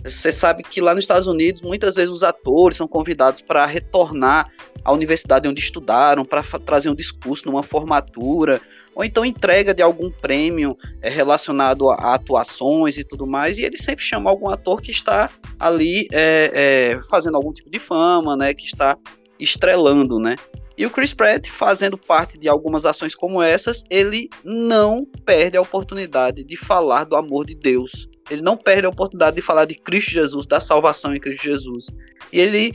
você 0.05 0.33
sabe 0.33 0.62
que 0.62 0.81
lá 0.81 0.95
nos 0.95 1.05
Estados 1.05 1.27
Unidos, 1.27 1.62
muitas 1.62 1.97
vezes 1.97 2.11
os 2.11 2.23
atores 2.23 2.77
são 2.77 2.89
convidados 2.89 3.41
para 3.41 3.66
retornar 3.66 4.49
à 4.85 4.93
universidade 4.93 5.49
onde 5.49 5.61
estudaram, 5.61 6.25
para 6.25 6.43
trazer 6.64 6.89
um 6.89 6.95
discurso 6.95 7.47
numa 7.47 7.62
formatura, 7.62 8.61
ou 8.95 9.05
então 9.05 9.25
entrega 9.25 9.73
de 9.73 9.83
algum 9.83 10.11
prêmio 10.11 10.77
é, 11.01 11.09
relacionado 11.09 11.91
a, 11.91 12.14
atuações 12.14 12.97
e 12.97 13.05
tudo 13.05 13.27
mais, 13.27 13.59
e 13.59 13.64
ele 13.64 13.77
sempre 13.77 14.05
chama 14.05 14.31
algum 14.31 14.49
ator 14.49 14.81
que 14.81 14.91
está 14.91 15.31
ali 15.59 16.09
é, 16.12 16.51
é, 16.99 17.01
fazendo 17.09 17.37
algum 17.37 17.53
tipo 17.53 17.70
de 17.70 17.79
fama, 17.79 18.37
né, 18.37 18.55
que 18.55 18.66
está 18.66 18.97
estrelando, 19.43 20.18
né. 20.18 20.36
E 20.76 20.86
o 20.86 20.90
Chris 20.90 21.12
Pratt, 21.12 21.49
fazendo 21.49 21.99
parte 21.99 22.38
de 22.38 22.49
algumas 22.49 22.86
ações 22.86 23.14
como 23.14 23.43
essas, 23.43 23.84
ele 23.90 24.30
não 24.43 25.05
perde 25.24 25.57
a 25.57 25.61
oportunidade 25.61 26.43
de 26.43 26.57
falar 26.57 27.05
do 27.05 27.14
amor 27.14 27.45
de 27.45 27.55
Deus. 27.55 28.09
Ele 28.30 28.40
não 28.40 28.57
perde 28.57 28.86
a 28.86 28.88
oportunidade 28.88 29.36
de 29.36 29.43
falar 29.43 29.64
de 29.66 29.74
Cristo 29.74 30.12
Jesus, 30.12 30.47
da 30.47 30.61
salvação 30.61 31.14
em 31.14 31.20
Cristo 31.20 31.45
Jesus. 31.45 31.86
E 32.32 32.40
ele, 32.40 32.72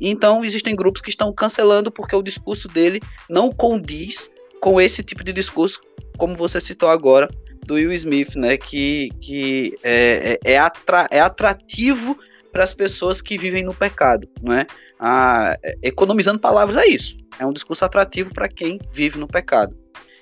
então, 0.00 0.44
existem 0.44 0.76
grupos 0.76 1.02
que 1.02 1.10
estão 1.10 1.32
cancelando 1.32 1.90
porque 1.90 2.14
o 2.14 2.22
discurso 2.22 2.68
dele 2.68 3.00
não 3.28 3.50
condiz 3.50 4.30
com 4.60 4.80
esse 4.80 5.02
tipo 5.02 5.24
de 5.24 5.32
discurso, 5.32 5.80
como 6.16 6.36
você 6.36 6.60
citou 6.60 6.88
agora, 6.88 7.28
do 7.66 7.74
Will 7.74 7.92
Smith, 7.92 8.36
né? 8.36 8.56
Que, 8.56 9.10
que 9.20 9.76
é, 9.82 10.38
é, 10.44 10.52
é, 10.52 10.58
atra, 10.58 11.08
é 11.10 11.20
atrativo 11.20 12.16
para 12.52 12.62
as 12.62 12.74
pessoas 12.74 13.22
que 13.22 13.38
vivem 13.38 13.64
no 13.64 13.74
pecado, 13.74 14.28
não 14.42 14.54
é? 14.54 14.66
Ah, 15.00 15.56
economizando 15.82 16.38
palavras 16.38 16.76
é 16.76 16.86
isso. 16.86 17.16
É 17.38 17.46
um 17.46 17.52
discurso 17.52 17.84
atrativo 17.84 18.32
para 18.32 18.48
quem 18.48 18.78
vive 18.92 19.18
no 19.18 19.26
pecado. 19.26 19.76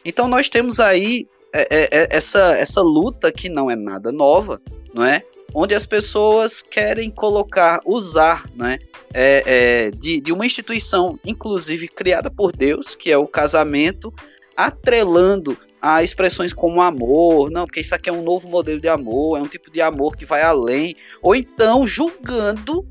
Então 0.05 0.29
nós 0.29 0.49
temos 0.49 0.79
aí 0.79 1.27
é, 1.53 1.89
é, 1.91 2.09
essa, 2.17 2.55
essa 2.57 2.81
luta 2.81 3.33
que 3.33 3.49
não 3.49 3.71
é 3.71 3.77
nada 3.77 4.13
nova, 4.13 4.61
não 4.95 5.05
é? 5.05 5.23
Onde 5.53 5.75
as 5.75 5.85
pessoas 5.85 6.63
querem 6.63 7.11
colocar, 7.11 7.81
usar, 7.85 8.49
né, 8.55 8.79
é, 9.13 9.43
é, 9.45 9.91
de, 9.91 10.21
de 10.21 10.33
uma 10.33 10.47
instituição, 10.47 11.19
inclusive 11.25 11.89
criada 11.89 12.31
por 12.31 12.53
Deus, 12.53 12.95
que 12.95 13.11
é 13.11 13.19
o 13.19 13.27
casamento, 13.27 14.15
atrelando 14.57 15.59
a 15.81 16.03
expressões 16.03 16.53
como 16.53 16.83
amor, 16.83 17.51
não, 17.51 17.65
porque 17.67 17.81
isso 17.81 17.95
aqui 17.95 18.11
é 18.11 18.13
um 18.13 18.23
novo 18.23 18.49
modelo 18.49 18.81
de 18.81 18.89
amor, 18.89 19.39
é 19.39 19.43
um 19.43 19.49
tipo 19.49 19.71
de 19.71 19.81
amor 19.81 20.17
que 20.17 20.25
vai 20.25 20.43
além, 20.43 20.95
ou 21.23 21.35
então 21.35 21.87
julgando 21.87 22.87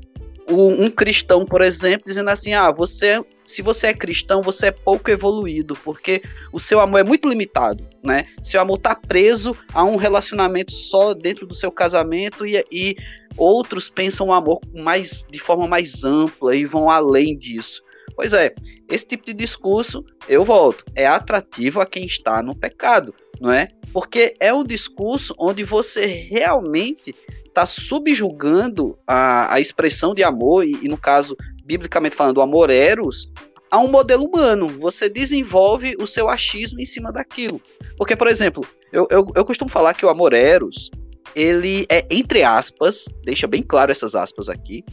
um 0.52 0.90
cristão, 0.90 1.44
por 1.44 1.62
exemplo, 1.62 2.04
dizendo 2.06 2.30
assim: 2.30 2.54
ah, 2.54 2.70
você, 2.70 3.24
se 3.46 3.62
você 3.62 3.88
é 3.88 3.94
cristão, 3.94 4.42
você 4.42 4.66
é 4.66 4.70
pouco 4.70 5.10
evoluído, 5.10 5.76
porque 5.76 6.22
o 6.52 6.58
seu 6.58 6.80
amor 6.80 7.00
é 7.00 7.04
muito 7.04 7.28
limitado, 7.28 7.86
né? 8.02 8.26
Seu 8.42 8.60
amor 8.60 8.76
está 8.76 8.94
preso 8.94 9.56
a 9.72 9.84
um 9.84 9.96
relacionamento 9.96 10.72
só 10.72 11.14
dentro 11.14 11.46
do 11.46 11.54
seu 11.54 11.70
casamento 11.70 12.46
e, 12.46 12.64
e 12.70 12.96
outros 13.36 13.88
pensam 13.88 14.28
o 14.28 14.32
amor 14.32 14.60
mais 14.74 15.26
de 15.30 15.38
forma 15.38 15.66
mais 15.66 16.04
ampla 16.04 16.54
e 16.54 16.64
vão 16.64 16.90
além 16.90 17.36
disso. 17.36 17.82
Pois 18.20 18.34
é, 18.34 18.54
esse 18.86 19.06
tipo 19.06 19.24
de 19.24 19.32
discurso, 19.32 20.04
eu 20.28 20.44
volto, 20.44 20.84
é 20.94 21.06
atrativo 21.06 21.80
a 21.80 21.86
quem 21.86 22.04
está 22.04 22.42
no 22.42 22.54
pecado, 22.54 23.14
não 23.40 23.50
é? 23.50 23.68
Porque 23.94 24.34
é 24.38 24.52
um 24.52 24.62
discurso 24.62 25.34
onde 25.38 25.64
você 25.64 26.04
realmente 26.04 27.14
está 27.46 27.64
subjugando 27.64 28.98
a, 29.06 29.54
a 29.54 29.58
expressão 29.58 30.14
de 30.14 30.22
amor, 30.22 30.66
e, 30.66 30.72
e 30.82 30.86
no 30.86 30.98
caso, 30.98 31.34
biblicamente 31.64 32.14
falando, 32.14 32.36
o 32.36 32.42
amor 32.42 32.68
eros, 32.68 33.32
a 33.70 33.78
um 33.78 33.88
modelo 33.88 34.26
humano. 34.26 34.68
Você 34.68 35.08
desenvolve 35.08 35.96
o 35.98 36.06
seu 36.06 36.28
achismo 36.28 36.78
em 36.78 36.84
cima 36.84 37.10
daquilo. 37.10 37.58
Porque, 37.96 38.14
por 38.14 38.28
exemplo, 38.28 38.62
eu, 38.92 39.06
eu, 39.10 39.26
eu 39.34 39.46
costumo 39.46 39.70
falar 39.70 39.94
que 39.94 40.04
o 40.04 40.10
amor 40.10 40.34
eros, 40.34 40.90
ele 41.34 41.86
é, 41.88 42.04
entre 42.10 42.42
aspas, 42.42 43.06
deixa 43.24 43.46
bem 43.46 43.62
claro 43.62 43.90
essas 43.90 44.14
aspas 44.14 44.48
aqui, 44.48 44.84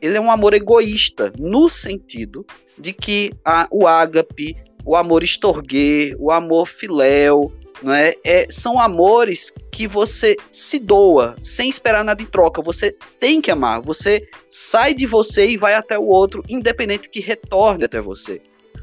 ele 0.00 0.16
é 0.16 0.20
um 0.20 0.30
amor 0.30 0.54
egoísta, 0.54 1.32
no 1.38 1.68
sentido 1.68 2.44
de 2.78 2.92
que 2.92 3.32
a, 3.44 3.66
o 3.70 3.86
ágape, 3.86 4.56
o 4.84 4.94
amor 4.94 5.22
estorguê, 5.22 6.14
o 6.18 6.30
amor 6.30 6.66
filéu, 6.66 7.52
não 7.82 7.92
é? 7.92 8.14
é? 8.24 8.46
São 8.50 8.78
amores 8.78 9.52
que 9.70 9.86
você 9.86 10.36
se 10.50 10.78
doa 10.78 11.34
sem 11.42 11.68
esperar 11.68 12.04
nada 12.04 12.22
em 12.22 12.26
troca. 12.26 12.62
Você 12.62 12.96
tem 13.20 13.40
que 13.40 13.50
amar. 13.50 13.80
Você 13.82 14.26
sai 14.50 14.94
de 14.94 15.06
você 15.06 15.50
e 15.50 15.56
vai 15.56 15.74
até 15.74 15.98
o 15.98 16.06
outro, 16.06 16.42
independente 16.48 17.08
que 17.08 17.20
retorne 17.20 17.84
até 17.84 18.00
você. 18.00 18.40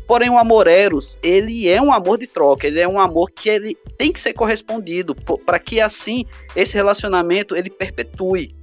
Porém, 0.08 0.30
o 0.30 0.38
amor 0.38 0.68
eros, 0.68 1.18
ele 1.24 1.68
é 1.68 1.82
um 1.82 1.91
amor 1.91 2.18
de 2.18 2.28
troca, 2.28 2.68
ele 2.68 2.80
é 2.80 2.88
um 2.88 2.99
amor 2.99 3.32
que 3.32 3.49
ele 3.49 3.78
tem 3.97 4.12
que 4.12 4.20
ser 4.20 4.34
correspondido 4.34 5.16
para 5.45 5.60
que 5.60 5.80
assim 5.80 6.26
esse 6.56 6.76
relacionamento 6.76 7.56
ele 7.56 7.70
perpetue. 7.70 8.54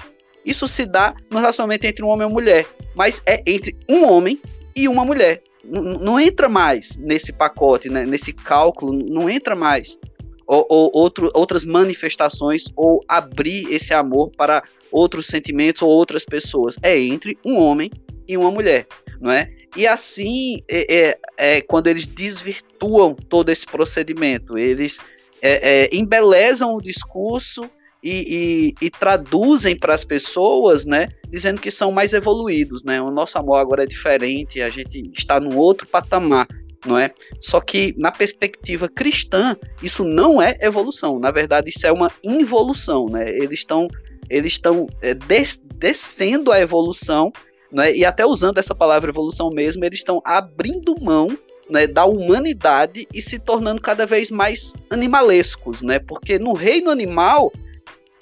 Isso 0.45 0.67
se 0.69 0.87
dá 0.87 1.15
no 1.31 1.39
relacionamento 1.39 1.87
entre 1.87 2.05
um 2.05 2.09
homem 2.09 2.27
e 2.27 2.31
uma 2.31 2.35
mulher, 2.35 2.67
mas 2.95 3.23
é 3.27 3.43
entre 3.47 3.77
um 3.89 4.05
homem 4.05 4.41
e 4.75 4.89
uma 4.89 5.05
mulher. 5.05 5.43
N 5.65 5.99
não 5.99 6.19
entra 6.19 6.49
mais 6.49 6.97
nesse 6.99 7.33
pacote, 7.33 7.91
né, 7.91 8.07
nesse 8.07 8.33
cálculo, 8.33 8.93
não 8.93 9.29
entra 9.29 9.55
mais 9.55 9.99
ou, 10.47 10.67
ou 10.69 10.91
outro, 10.93 11.31
outras 11.33 11.65
manifestações 11.65 12.65
ou 12.75 13.05
abrir 13.07 13.73
esse 13.73 13.95
amor 13.95 14.31
para 14.37 14.63
outros 14.91 15.27
sentimentos 15.27 15.81
ou 15.81 15.89
outras 15.89 16.25
pessoas. 16.25 16.77
É 16.83 16.99
entre 16.99 17.39
um 17.45 17.57
homem 17.57 17.89
e 18.31 18.37
uma 18.37 18.51
mulher, 18.51 18.87
não 19.21 19.33
é? 19.33 19.51
E 19.77 19.89
assim 19.89 20.63
é, 20.69 20.97
é, 20.97 21.19
é 21.37 21.61
quando 21.61 21.89
eles 21.89 22.07
desvirtuam 22.07 23.13
todo 23.13 23.51
esse 23.51 23.67
procedimento, 23.67 24.57
eles 24.57 25.01
é, 25.43 25.85
é, 25.85 25.91
embelezam 25.93 26.77
o 26.77 26.81
discurso 26.81 27.63
e, 28.03 28.75
e, 28.81 28.87
e 28.87 28.91
traduzem 28.91 29.77
para 29.77 29.95
as 29.95 30.05
pessoas, 30.05 30.87
né, 30.87 31.09
dizendo 31.29 31.61
que 31.61 31.73
são 31.73 31.91
mais 31.91 32.13
evoluídos, 32.13 32.85
né? 32.85 33.03
O 33.03 33.11
nosso 33.11 33.37
amor 33.37 33.57
agora 33.57 33.83
é 33.83 33.87
diferente, 33.87 34.63
a 34.63 34.71
gente 34.71 35.11
está 35.13 35.41
num 35.41 35.57
outro 35.57 35.89
patamar. 35.89 36.47
não 36.87 36.97
é? 36.97 37.13
Só 37.41 37.61
que 37.61 37.93
na 37.99 38.13
perspectiva 38.13 38.89
cristã, 38.89 39.57
isso 39.83 40.05
não 40.05 40.41
é 40.41 40.57
evolução. 40.61 41.19
Na 41.19 41.33
verdade, 41.33 41.69
isso 41.69 41.85
é 41.85 41.91
uma 41.93 42.11
involução, 42.23 43.07
né? 43.07 43.29
Eles 43.29 43.59
estão 43.59 43.89
eles 44.31 44.53
estão 44.53 44.87
é, 45.03 45.13
des 45.13 45.61
descendo 45.75 46.53
a 46.53 46.61
evolução, 46.61 47.33
né? 47.71 47.95
E 47.95 48.05
até 48.05 48.25
usando 48.27 48.59
essa 48.59 48.75
palavra 48.75 49.11
evolução 49.11 49.51
mesmo, 49.51 49.85
eles 49.85 50.01
estão 50.01 50.21
abrindo 50.25 50.95
mão 51.01 51.29
né, 51.69 51.87
da 51.87 52.05
humanidade 52.05 53.07
e 53.15 53.23
se 53.23 53.39
tornando 53.39 53.81
cada 53.81 54.05
vez 54.05 54.31
mais 54.31 54.75
animalescos, 54.91 55.83
né? 55.83 55.99
Porque 55.99 56.39
no 56.39 56.53
reino 56.53 56.91
animal 56.91 57.53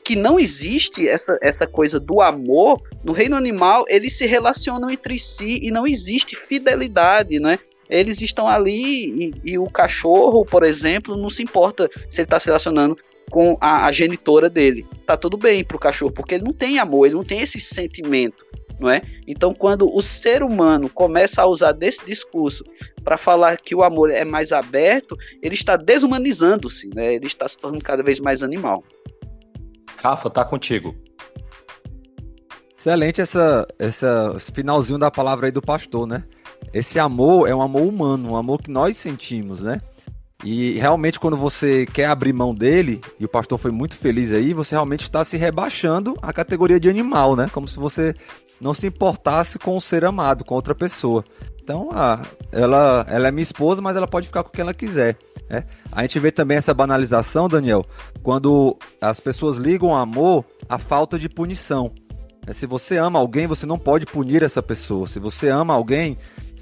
que 0.05 0.17
não 0.17 0.39
existe 0.39 1.07
essa, 1.07 1.39
essa 1.43 1.67
coisa 1.67 2.01
do 2.01 2.21
amor, 2.21 2.81
no 3.05 3.13
reino 3.13 3.37
animal 3.37 3.85
eles 3.89 4.17
se 4.17 4.27
relacionam 4.27 4.91
entre 4.91 5.19
si 5.19 5.59
e 5.63 5.71
não 5.71 5.87
existe 5.87 6.37
fidelidade, 6.37 7.39
né? 7.39 7.59
Eles 7.89 8.21
estão 8.21 8.47
ali 8.47 9.33
e, 9.45 9.53
e 9.53 9.59
o 9.59 9.67
cachorro, 9.67 10.45
por 10.45 10.63
exemplo, 10.63 11.17
não 11.17 11.31
se 11.31 11.43
importa 11.43 11.89
se 12.11 12.21
ele 12.21 12.27
está 12.27 12.39
se 12.39 12.47
relacionando 12.47 12.97
com 13.31 13.57
a, 13.61 13.87
a 13.87 13.93
genitora 13.93 14.49
dele. 14.49 14.87
Tá 15.07 15.17
tudo 15.17 15.37
bem 15.37 15.65
pro 15.65 15.79
cachorro, 15.79 16.13
porque 16.13 16.35
ele 16.35 16.45
não 16.45 16.53
tem 16.53 16.79
amor, 16.79 17.07
ele 17.07 17.15
não 17.15 17.25
tem 17.25 17.41
esse 17.41 17.61
sentimento 17.61 18.47
não 18.79 18.89
é? 18.89 19.03
Então, 19.27 19.53
quando 19.53 19.93
o 19.93 20.01
ser 20.01 20.43
humano 20.43 20.89
começa 20.89 21.43
a 21.43 21.47
usar 21.47 21.73
desse 21.73 22.05
discurso 22.07 22.65
para 23.03 23.17
falar 23.17 23.57
que 23.57 23.75
o 23.75 23.83
amor 23.83 24.11
é 24.11 24.25
mais 24.25 24.53
aberto, 24.53 25.17
ele 25.43 25.55
está 25.55 25.77
desumanizando-se, 25.77 26.89
né? 26.95 27.15
Ele 27.15 27.27
está 27.27 27.49
se 27.49 27.59
tornando 27.59 27.83
cada 27.83 28.03
vez 28.03 28.21
mais 28.21 28.43
animal. 28.43 28.85
Rafa, 29.97 30.31
tá 30.31 30.45
contigo. 30.45 30.95
Excelente 32.77 33.21
essa, 33.21 33.67
essa, 33.79 34.35
esse 34.37 34.53
finalzinho 34.53 34.99
da 34.99 35.11
palavra 35.11 35.47
aí 35.47 35.53
do 35.53 35.61
pastor, 35.61 36.07
né? 36.07 36.23
Esse 36.73 36.99
amor 36.99 37.49
é 37.49 37.55
um 37.55 37.63
amor 37.63 37.83
humano, 37.83 38.33
um 38.33 38.37
amor 38.37 38.63
que 38.63 38.71
nós 38.71 38.97
sentimos, 38.97 39.61
né? 39.61 39.81
E 40.45 40.73
realmente, 40.79 41.19
quando 41.19 41.37
você 41.37 41.85
quer 41.87 42.07
abrir 42.07 42.33
mão 42.33 42.55
dele, 42.55 43.01
e 43.19 43.25
o 43.25 43.29
pastor 43.29 43.59
foi 43.59 43.73
muito 43.73 43.97
feliz 43.97 44.33
aí, 44.33 44.55
você 44.55 44.75
realmente 44.75 45.03
está 45.03 45.25
se 45.25 45.37
rebaixando 45.37 46.15
à 46.23 46.33
categoria 46.33 46.79
de 46.79 46.89
animal, 46.89 47.35
né? 47.35 47.51
Como 47.53 47.67
se 47.67 47.77
você 47.77 48.15
não 48.61 48.73
se 48.73 48.87
importasse 48.87 49.59
com 49.59 49.77
o 49.77 49.81
ser 49.81 50.05
amado, 50.05 50.45
com 50.45 50.55
outra 50.55 50.75
pessoa. 50.75 51.25
Então, 51.63 51.91
ah, 51.93 52.23
ela, 52.53 53.05
ela 53.09 53.29
é 53.29 53.31
minha 53.31 53.43
esposa, 53.43 53.83
mas 53.83 53.97
ela 53.97 54.07
pode 54.07 54.29
ficar 54.29 54.43
com 54.43 54.51
quem 54.51 54.63
ela 54.63 54.73
quiser. 54.73 55.17
Né? 55.51 55.65
A 55.93 56.03
gente 56.03 56.19
vê 56.19 56.31
também 56.31 56.57
essa 56.57 56.73
banalização, 56.73 57.49
Daniel, 57.49 57.85
quando 58.23 58.77
as 59.01 59.21
pessoas 59.21 59.57
ligam 59.57 59.95
amor 59.95 60.45
à 60.69 60.79
falta 60.79 61.19
de 61.19 61.29
punição. 61.29 61.93
É, 62.47 62.53
se 62.53 62.65
você 62.65 62.97
ama 62.97 63.19
alguém, 63.19 63.47
você 63.47 63.67
não 63.67 63.79
pode 63.79 64.07
punir 64.07 64.43
essa 64.43 64.63
pessoa. 64.63 65.07
Se 65.07 65.19
você 65.19 65.49
ama 65.49 65.75
alguém, 65.75 66.17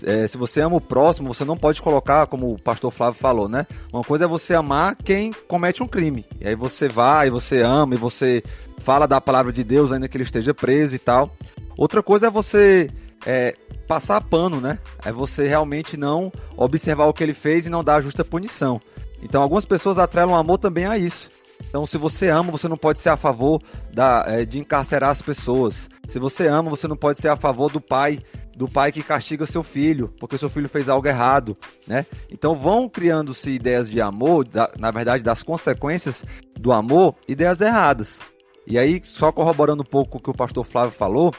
é, 0.05 0.27
se 0.27 0.37
você 0.37 0.61
ama 0.61 0.77
o 0.77 0.81
próximo, 0.81 1.33
você 1.33 1.45
não 1.45 1.57
pode 1.57 1.81
colocar, 1.81 2.27
como 2.27 2.53
o 2.53 2.61
pastor 2.61 2.91
Flávio 2.91 3.19
falou, 3.21 3.49
né? 3.49 3.67
Uma 3.93 4.03
coisa 4.03 4.25
é 4.25 4.29
você 4.29 4.55
amar 4.55 4.97
quem 4.97 5.33
comete 5.49 5.83
um 5.83 5.89
crime. 5.89 6.25
E 6.41 6.49
aí 6.49 6.55
você 6.55 6.89
vai, 6.89 7.31
você 7.31 7.63
ama, 7.63 7.95
e 7.95 7.99
você 7.99 8.43
fala 8.79 9.07
da 9.07 9.21
palavra 9.21 9.53
de 9.53 9.65
Deus, 9.65 9.93
ainda 9.93 10.09
que 10.09 10.17
ele 10.17 10.25
esteja 10.25 10.53
preso 10.53 10.95
e 10.95 10.99
tal. 10.99 11.31
Outra 11.77 12.03
coisa 12.03 12.27
é 12.27 12.31
você 12.31 12.91
é, 13.25 13.55
passar 13.87 14.21
pano, 14.21 14.61
né? 14.61 14.79
É 15.05 15.13
você 15.13 15.47
realmente 15.47 15.97
não 15.97 16.33
observar 16.57 17.07
o 17.07 17.15
que 17.15 17.23
ele 17.23 17.35
fez 17.35 17.67
e 17.67 17.71
não 17.71 17.85
dar 17.85 17.97
a 17.97 18.01
justa 18.01 18.25
punição. 18.25 18.81
Então, 19.23 19.43
algumas 19.43 19.65
pessoas 19.65 19.99
atrelam 19.99 20.35
amor 20.35 20.59
também 20.59 20.87
a 20.87 20.99
isso. 20.99 21.29
Então, 21.69 21.87
se 21.87 21.97
você 21.97 22.29
ama, 22.29 22.51
você 22.51 22.69
não 22.69 22.77
pode 22.77 23.01
ser 23.01 23.09
a 23.09 23.17
favor 23.17 23.63
da, 23.93 24.25
é, 24.27 24.45
de 24.45 24.59
encarcerar 24.59 25.11
as 25.11 25.23
pessoas. 25.23 25.89
Se 26.07 26.19
você 26.19 26.47
ama, 26.47 26.71
você 26.71 26.87
não 26.87 26.97
pode 26.97 27.21
ser 27.21 27.29
a 27.29 27.37
favor 27.37 27.71
do 27.71 27.81
pai, 27.81 28.21
do 28.57 28.67
pai 28.67 28.91
que 28.91 29.03
castiga 29.03 29.45
seu 29.45 29.63
filho, 29.63 30.13
porque 30.19 30.39
seu 30.39 30.49
filho 30.49 30.69
fez 30.69 30.89
algo 30.89 31.07
errado, 31.07 31.55
né? 31.87 32.07
Então 32.33 32.55
vão 32.55 32.89
criando-se 32.89 33.51
ideias 33.51 33.89
de 33.89 34.01
amor, 34.01 34.49
da, 34.49 34.73
na 34.79 34.91
verdade, 34.91 35.23
das 35.23 35.43
consequências 35.43 36.25
do 36.59 36.73
amor, 36.73 37.15
ideias 37.29 37.61
erradas. 37.61 38.19
E 38.67 38.79
aí, 38.79 39.01
só 39.05 39.31
corroborando 39.31 39.83
um 39.83 39.87
pouco 39.87 40.17
o 40.17 40.21
que 40.21 40.31
o 40.31 40.35
pastor 40.35 40.65
Flávio 40.65 40.91
falou, 40.91 41.35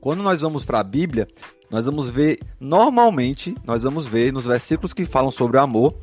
quando 0.00 0.22
nós 0.22 0.42
vamos 0.42 0.64
para 0.64 0.80
a 0.80 0.84
Bíblia, 0.84 1.26
nós 1.70 1.86
vamos 1.86 2.08
ver, 2.08 2.38
normalmente, 2.60 3.54
nós 3.64 3.82
vamos 3.82 4.06
ver 4.06 4.30
nos 4.30 4.44
versículos 4.44 4.92
que 4.92 5.06
falam 5.06 5.30
sobre 5.30 5.56
o 5.56 5.60
amor, 5.60 5.96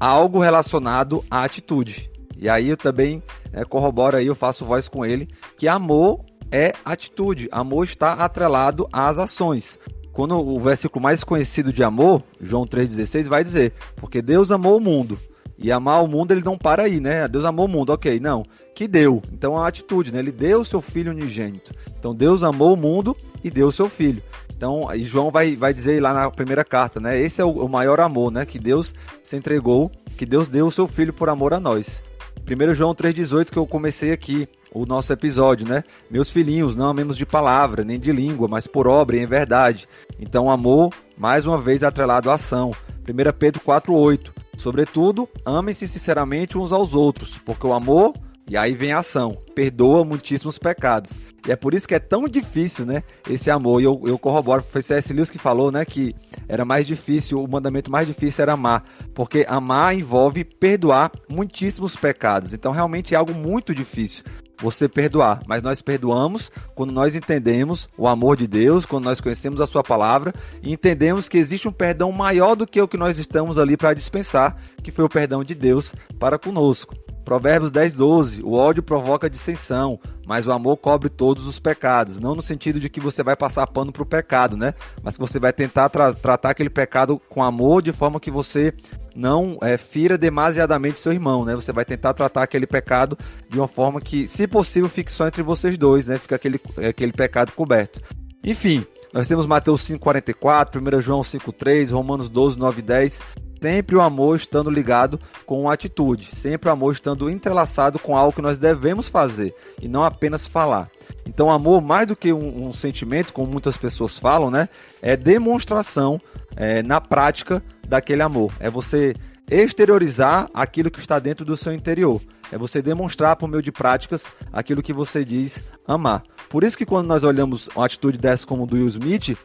algo 0.00 0.38
relacionado 0.40 1.22
à 1.30 1.44
atitude. 1.44 2.10
E 2.38 2.48
aí 2.48 2.70
eu 2.70 2.76
também 2.76 3.22
é, 3.52 3.64
corroboro 3.66 4.16
aí, 4.16 4.26
eu 4.26 4.34
faço 4.34 4.64
voz 4.64 4.88
com 4.88 5.04
ele, 5.04 5.28
que 5.58 5.68
amor 5.68 6.24
é 6.50 6.72
atitude, 6.84 7.48
amor 7.50 7.84
está 7.84 8.12
atrelado 8.12 8.88
às 8.92 9.18
ações. 9.18 9.78
Quando 10.12 10.38
o 10.38 10.58
versículo 10.60 11.02
mais 11.02 11.22
conhecido 11.22 11.72
de 11.72 11.84
amor, 11.84 12.22
João 12.40 12.66
3,16, 12.66 13.28
vai 13.28 13.44
dizer, 13.44 13.72
porque 13.96 14.20
Deus 14.20 14.50
amou 14.50 14.76
o 14.76 14.80
mundo. 14.80 15.18
E 15.56 15.70
amar 15.70 16.02
o 16.02 16.08
mundo 16.08 16.32
ele 16.32 16.42
não 16.42 16.56
para 16.56 16.84
aí, 16.84 17.00
né? 17.00 17.28
Deus 17.28 17.44
amou 17.44 17.66
o 17.66 17.68
mundo, 17.68 17.90
ok, 17.90 18.18
não. 18.18 18.42
Que 18.74 18.88
deu. 18.88 19.22
Então 19.30 19.56
é 19.56 19.60
a 19.60 19.66
atitude, 19.66 20.12
né? 20.12 20.18
Ele 20.18 20.32
deu 20.32 20.62
o 20.62 20.64
seu 20.64 20.80
filho 20.80 21.12
unigênito. 21.12 21.72
Então 21.98 22.14
Deus 22.14 22.42
amou 22.42 22.72
o 22.72 22.76
mundo 22.76 23.14
e 23.44 23.50
deu 23.50 23.68
o 23.68 23.72
seu 23.72 23.88
filho. 23.88 24.22
Então, 24.56 24.86
e 24.94 25.04
João 25.04 25.30
vai, 25.30 25.56
vai 25.56 25.72
dizer 25.72 26.02
lá 26.02 26.12
na 26.12 26.30
primeira 26.30 26.64
carta, 26.64 27.00
né? 27.00 27.18
Esse 27.18 27.40
é 27.40 27.44
o, 27.44 27.50
o 27.50 27.68
maior 27.68 28.00
amor, 28.00 28.30
né? 28.30 28.44
Que 28.44 28.58
Deus 28.58 28.94
se 29.22 29.36
entregou, 29.36 29.90
que 30.18 30.26
Deus 30.26 30.48
deu 30.48 30.66
o 30.66 30.70
seu 30.70 30.86
filho 30.86 31.12
por 31.12 31.28
amor 31.28 31.54
a 31.54 31.60
nós. 31.60 32.02
1 32.46 32.74
João 32.74 32.94
3,18 32.94 33.50
que 33.50 33.58
eu 33.58 33.66
comecei 33.66 34.12
aqui, 34.12 34.46
o 34.72 34.86
nosso 34.86 35.12
episódio, 35.12 35.66
né? 35.66 35.82
Meus 36.10 36.30
filhinhos, 36.30 36.76
não 36.76 36.88
amemos 36.88 37.16
de 37.16 37.26
palavra, 37.26 37.84
nem 37.84 37.98
de 37.98 38.12
língua, 38.12 38.48
mas 38.48 38.66
por 38.66 38.86
obra 38.86 39.16
e 39.16 39.20
em 39.20 39.26
verdade. 39.26 39.88
Então, 40.18 40.50
amor, 40.50 40.92
mais 41.16 41.46
uma 41.46 41.58
vez, 41.58 41.82
atrelado 41.82 42.30
à 42.30 42.34
ação. 42.34 42.72
1 43.08 43.38
Pedro 43.38 43.60
4,8. 43.60 44.30
Sobretudo, 44.56 45.28
amem-se 45.44 45.88
sinceramente 45.88 46.58
uns 46.58 46.70
aos 46.70 46.94
outros, 46.94 47.38
porque 47.44 47.66
o 47.66 47.72
amor, 47.72 48.12
e 48.48 48.56
aí 48.56 48.74
vem 48.74 48.92
a 48.92 48.98
ação, 48.98 49.36
perdoa 49.54 50.04
muitíssimos 50.04 50.58
pecados. 50.58 51.12
E 51.46 51.50
é 51.50 51.56
por 51.56 51.72
isso 51.72 51.88
que 51.88 51.94
é 51.94 51.98
tão 51.98 52.28
difícil, 52.28 52.84
né? 52.84 53.02
Esse 53.28 53.50
amor. 53.50 53.80
E 53.80 53.84
eu, 53.84 54.02
eu 54.04 54.18
corroboro, 54.18 54.62
foi 54.62 54.82
C.S. 54.82 55.12
Lewis 55.12 55.30
que 55.30 55.38
falou, 55.38 55.72
né? 55.72 55.84
Que 55.86 56.14
era 56.46 56.66
mais 56.66 56.86
difícil, 56.86 57.42
o 57.42 57.50
mandamento 57.50 57.90
mais 57.90 58.06
difícil 58.06 58.42
era 58.42 58.52
amar. 58.52 58.84
Porque 59.14 59.46
amar 59.48 59.94
envolve 59.94 60.44
perdoar 60.44 61.10
muitíssimos 61.28 61.96
pecados. 61.96 62.52
Então, 62.52 62.72
realmente 62.72 63.14
é 63.14 63.16
algo 63.16 63.32
muito 63.32 63.74
difícil 63.74 64.22
você 64.60 64.88
perdoar. 64.88 65.40
Mas 65.46 65.62
nós 65.62 65.82
perdoamos 65.82 66.50
quando 66.74 66.92
nós 66.92 67.14
entendemos 67.14 67.88
o 67.96 68.06
amor 68.06 68.36
de 68.36 68.46
Deus, 68.46 68.84
quando 68.84 69.04
nós 69.04 69.20
conhecemos 69.20 69.60
a 69.60 69.66
Sua 69.66 69.82
palavra 69.82 70.34
e 70.62 70.72
entendemos 70.72 71.28
que 71.28 71.38
existe 71.38 71.66
um 71.66 71.72
perdão 71.72 72.12
maior 72.12 72.54
do 72.54 72.66
que 72.66 72.80
o 72.80 72.88
que 72.88 72.96
nós 72.96 73.18
estamos 73.18 73.58
ali 73.58 73.76
para 73.76 73.94
dispensar, 73.94 74.56
que 74.82 74.92
foi 74.92 75.04
o 75.04 75.08
perdão 75.08 75.42
de 75.42 75.54
Deus 75.54 75.94
para 76.18 76.38
conosco. 76.38 76.94
Provérbios 77.24 77.70
10, 77.70 77.94
12. 77.94 78.42
O 78.42 78.54
ódio 78.54 78.82
provoca 78.82 79.30
dissensão, 79.30 80.00
mas 80.26 80.46
o 80.46 80.52
amor 80.52 80.76
cobre 80.78 81.08
todos 81.08 81.46
os 81.46 81.58
pecados. 81.58 82.18
Não 82.18 82.34
no 82.34 82.42
sentido 82.42 82.80
de 82.80 82.88
que 82.88 82.98
você 82.98 83.22
vai 83.22 83.36
passar 83.36 83.66
pano 83.66 83.92
para 83.92 84.02
o 84.02 84.06
pecado, 84.06 84.56
né? 84.56 84.74
Mas 85.02 85.14
que 85.14 85.20
você 85.20 85.38
vai 85.38 85.52
tentar 85.52 85.88
tra 85.90 86.12
tratar 86.12 86.50
aquele 86.50 86.70
pecado 86.70 87.20
com 87.28 87.42
amor 87.42 87.82
de 87.82 87.92
forma 87.92 88.18
que 88.18 88.30
você 88.30 88.74
não 89.20 89.58
é, 89.60 89.76
fira 89.76 90.16
demasiadamente 90.16 90.98
seu 90.98 91.12
irmão, 91.12 91.44
né? 91.44 91.54
Você 91.54 91.72
vai 91.72 91.84
tentar 91.84 92.14
tratar 92.14 92.42
aquele 92.42 92.66
pecado 92.66 93.18
de 93.48 93.58
uma 93.58 93.68
forma 93.68 94.00
que, 94.00 94.26
se 94.26 94.48
possível, 94.48 94.88
fique 94.88 95.12
só 95.12 95.26
entre 95.26 95.42
vocês 95.42 95.76
dois, 95.76 96.06
né? 96.06 96.16
Fica 96.16 96.36
aquele, 96.36 96.58
aquele 96.88 97.12
pecado 97.12 97.52
coberto. 97.52 98.00
Enfim, 98.42 98.84
nós 99.12 99.28
temos 99.28 99.46
Mateus 99.46 99.82
5,44, 99.82 100.96
1 100.96 101.00
João 101.02 101.20
5,3, 101.20 101.92
Romanos 101.92 102.30
12, 102.30 102.58
9 102.58 102.78
e 102.78 102.82
10. 102.82 103.22
Sempre 103.60 103.94
o 103.94 104.00
amor 104.00 104.36
estando 104.36 104.70
ligado 104.70 105.20
com 105.44 105.60
uma 105.60 105.74
atitude, 105.74 106.24
sempre 106.34 106.70
o 106.70 106.72
amor 106.72 106.94
estando 106.94 107.28
entrelaçado 107.28 107.98
com 107.98 108.16
algo 108.16 108.32
que 108.32 108.40
nós 108.40 108.56
devemos 108.56 109.06
fazer 109.06 109.54
e 109.82 109.86
não 109.86 110.02
apenas 110.02 110.46
falar. 110.46 110.90
Então, 111.26 111.50
amor, 111.50 111.82
mais 111.82 112.06
do 112.06 112.16
que 112.16 112.32
um, 112.32 112.68
um 112.68 112.72
sentimento, 112.72 113.34
como 113.34 113.52
muitas 113.52 113.76
pessoas 113.76 114.18
falam, 114.18 114.50
né? 114.50 114.66
É 115.02 115.14
demonstração 115.14 116.18
é, 116.56 116.82
na 116.82 117.00
prática 117.00 117.62
daquele 117.86 118.22
amor. 118.22 118.52
É 118.60 118.70
você 118.70 119.14
exteriorizar 119.50 120.48
aquilo 120.54 120.90
que 120.90 121.00
está 121.00 121.18
dentro 121.18 121.44
do 121.44 121.56
seu 121.56 121.72
interior. 121.72 122.20
É 122.52 122.58
você 122.58 122.80
demonstrar 122.80 123.36
por 123.36 123.48
meio 123.48 123.62
de 123.62 123.72
práticas 123.72 124.28
aquilo 124.52 124.82
que 124.82 124.92
você 124.92 125.24
diz 125.24 125.62
amar. 125.86 126.22
Por 126.48 126.64
isso 126.64 126.76
que 126.76 126.86
quando 126.86 127.06
nós 127.06 127.24
olhamos 127.24 127.68
uma 127.74 127.86
atitude 127.86 128.18
dessa 128.18 128.46
como 128.46 128.66
do 128.66 128.76
Will 128.76 128.88
Smith, 128.88 129.36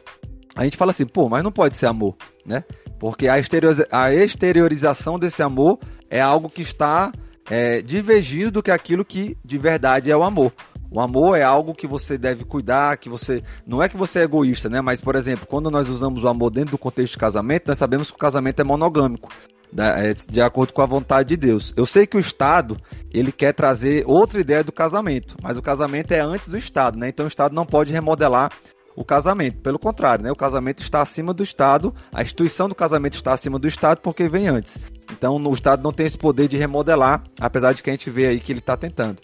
a 0.54 0.64
gente 0.64 0.76
fala 0.76 0.90
assim, 0.90 1.06
pô, 1.06 1.28
mas 1.28 1.44
não 1.44 1.52
pode 1.52 1.74
ser 1.74 1.86
amor, 1.86 2.16
né? 2.44 2.64
Porque 2.98 3.28
a, 3.28 3.34
a 3.34 4.14
exteriorização 4.14 5.18
desse 5.18 5.42
amor 5.42 5.78
é 6.08 6.20
algo 6.20 6.48
que 6.48 6.62
está 6.62 7.12
é, 7.50 7.82
divergindo 7.82 8.50
do 8.52 8.62
que 8.62 8.70
aquilo 8.70 9.04
que 9.04 9.36
de 9.44 9.58
verdade 9.58 10.10
é 10.10 10.16
o 10.16 10.24
amor. 10.24 10.52
O 10.90 11.00
amor 11.00 11.36
é 11.36 11.42
algo 11.42 11.74
que 11.74 11.86
você 11.86 12.16
deve 12.16 12.44
cuidar, 12.44 12.96
que 12.96 13.08
você. 13.08 13.42
Não 13.66 13.82
é 13.82 13.88
que 13.88 13.96
você 13.96 14.20
é 14.20 14.22
egoísta, 14.22 14.68
né? 14.68 14.80
Mas, 14.80 15.00
por 15.00 15.16
exemplo, 15.16 15.46
quando 15.46 15.70
nós 15.70 15.88
usamos 15.88 16.22
o 16.22 16.28
amor 16.28 16.50
dentro 16.50 16.72
do 16.72 16.78
contexto 16.78 17.12
de 17.12 17.18
casamento, 17.18 17.68
nós 17.68 17.78
sabemos 17.78 18.10
que 18.10 18.16
o 18.16 18.20
casamento 18.20 18.60
é 18.60 18.64
monogâmico. 18.64 19.28
Né? 19.72 20.10
É 20.10 20.14
de 20.14 20.40
acordo 20.40 20.72
com 20.72 20.82
a 20.82 20.86
vontade 20.86 21.30
de 21.30 21.36
Deus. 21.36 21.72
Eu 21.76 21.86
sei 21.86 22.06
que 22.06 22.16
o 22.16 22.20
Estado 22.20 22.76
ele 23.12 23.32
quer 23.32 23.52
trazer 23.52 24.04
outra 24.06 24.40
ideia 24.40 24.62
do 24.62 24.72
casamento, 24.72 25.36
mas 25.42 25.56
o 25.56 25.62
casamento 25.62 26.12
é 26.12 26.20
antes 26.20 26.48
do 26.48 26.56
Estado, 26.56 26.98
né? 26.98 27.08
Então 27.08 27.24
o 27.24 27.28
Estado 27.28 27.54
não 27.54 27.66
pode 27.66 27.92
remodelar 27.92 28.50
o 28.94 29.04
casamento. 29.04 29.58
Pelo 29.60 29.78
contrário, 29.78 30.24
né? 30.24 30.32
O 30.32 30.36
casamento 30.36 30.82
está 30.82 31.02
acima 31.02 31.34
do 31.34 31.42
Estado, 31.42 31.94
a 32.12 32.22
instituição 32.22 32.68
do 32.68 32.74
casamento 32.74 33.14
está 33.14 33.34
acima 33.34 33.58
do 33.58 33.68
Estado 33.68 34.00
porque 34.00 34.28
vem 34.28 34.48
antes. 34.48 34.78
Então 35.12 35.36
o 35.36 35.54
Estado 35.54 35.82
não 35.82 35.92
tem 35.92 36.06
esse 36.06 36.18
poder 36.18 36.48
de 36.48 36.56
remodelar, 36.56 37.22
apesar 37.38 37.72
de 37.72 37.82
que 37.82 37.90
a 37.90 37.92
gente 37.92 38.10
vê 38.10 38.26
aí 38.26 38.40
que 38.40 38.50
ele 38.50 38.60
está 38.60 38.76
tentando. 38.76 39.18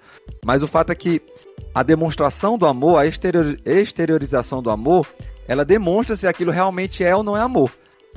Mas 0.44 0.62
o 0.62 0.68
fato 0.68 0.90
é 0.92 0.94
que 0.94 1.22
a 1.74 1.82
demonstração 1.82 2.58
do 2.58 2.66
amor, 2.66 2.98
a 2.98 3.06
exterior, 3.06 3.58
exteriorização 3.64 4.62
do 4.62 4.70
amor, 4.70 5.06
ela 5.48 5.64
demonstra 5.64 6.16
se 6.16 6.26
aquilo 6.26 6.52
realmente 6.52 7.02
é 7.02 7.14
ou 7.14 7.22
não 7.22 7.36
é 7.36 7.40
amor. 7.40 7.70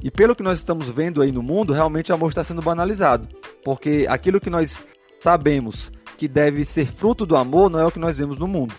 E 0.04 0.12
pelo 0.12 0.36
que 0.36 0.44
nós 0.44 0.58
estamos 0.58 0.90
vendo 0.90 1.22
aí 1.22 1.32
no 1.32 1.42
mundo, 1.42 1.74
realmente 1.74 2.12
o 2.12 2.16
amor 2.16 2.30
está 2.30 2.44
sendo 2.44 2.62
banalizado. 2.62 3.28
Porque 3.64 4.06
aquilo 4.10 4.42
que 4.42 4.50
nós 4.50 4.84
sabemos 5.20 5.92
que 6.18 6.28
deve 6.28 6.66
ser 6.66 6.88
fruto 6.88 7.26
do 7.26 7.36
amor 7.36 7.70
não 7.70 7.80
é 7.80 7.86
o 7.86 7.92
que 7.92 8.00
nós 8.00 8.18
vemos 8.18 8.38
no 8.38 8.48
mundo. 8.48 8.74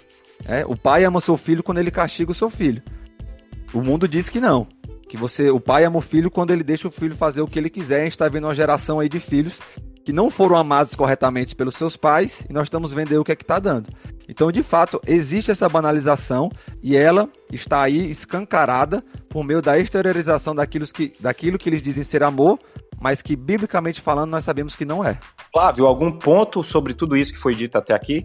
É, 0.46 0.64
o 0.66 0.76
pai 0.76 1.04
ama 1.04 1.20
seu 1.20 1.36
filho 1.36 1.62
quando 1.62 1.78
ele 1.78 1.90
castiga 1.90 2.30
o 2.30 2.34
seu 2.34 2.50
filho. 2.50 2.82
O 3.72 3.82
mundo 3.82 4.06
diz 4.06 4.28
que 4.28 4.40
não. 4.40 4.66
Que 5.08 5.16
você, 5.16 5.50
o 5.50 5.60
pai 5.60 5.84
ama 5.84 5.98
o 5.98 6.02
filho 6.02 6.30
quando 6.30 6.50
ele 6.50 6.62
deixa 6.62 6.88
o 6.88 6.90
filho 6.90 7.16
fazer 7.16 7.40
o 7.40 7.46
que 7.46 7.58
ele 7.58 7.70
quiser. 7.70 8.00
A 8.00 8.04
gente 8.04 8.12
está 8.12 8.28
vendo 8.28 8.44
uma 8.44 8.54
geração 8.54 9.00
aí 9.00 9.08
de 9.08 9.20
filhos 9.20 9.60
que 10.06 10.12
não 10.12 10.30
foram 10.30 10.54
amados 10.54 10.94
corretamente 10.94 11.56
pelos 11.56 11.74
seus 11.74 11.96
pais 11.96 12.44
e 12.48 12.52
nós 12.52 12.66
estamos 12.68 12.92
vendo 12.92 13.10
aí 13.10 13.18
o 13.18 13.24
que 13.24 13.32
é 13.32 13.34
que 13.34 13.42
está 13.42 13.58
dando. 13.58 13.90
Então, 14.28 14.52
de 14.52 14.62
fato, 14.62 15.00
existe 15.04 15.50
essa 15.50 15.68
banalização 15.68 16.48
e 16.80 16.96
ela 16.96 17.28
está 17.52 17.82
aí 17.82 18.08
escancarada 18.08 19.02
por 19.28 19.42
meio 19.42 19.60
da 19.60 19.76
exteriorização 19.76 20.54
daquilo 20.54 20.86
que, 20.86 21.12
daquilo 21.18 21.58
que 21.58 21.68
eles 21.68 21.82
dizem 21.82 22.04
ser 22.04 22.22
amor, 22.22 22.56
mas 23.00 23.20
que, 23.20 23.34
biblicamente 23.34 24.00
falando, 24.00 24.30
nós 24.30 24.44
sabemos 24.44 24.76
que 24.76 24.84
não 24.84 25.04
é. 25.04 25.18
Flávio, 25.52 25.86
algum 25.86 26.12
ponto 26.12 26.62
sobre 26.62 26.94
tudo 26.94 27.16
isso 27.16 27.32
que 27.32 27.40
foi 27.40 27.56
dito 27.56 27.76
até 27.76 27.92
aqui? 27.92 28.24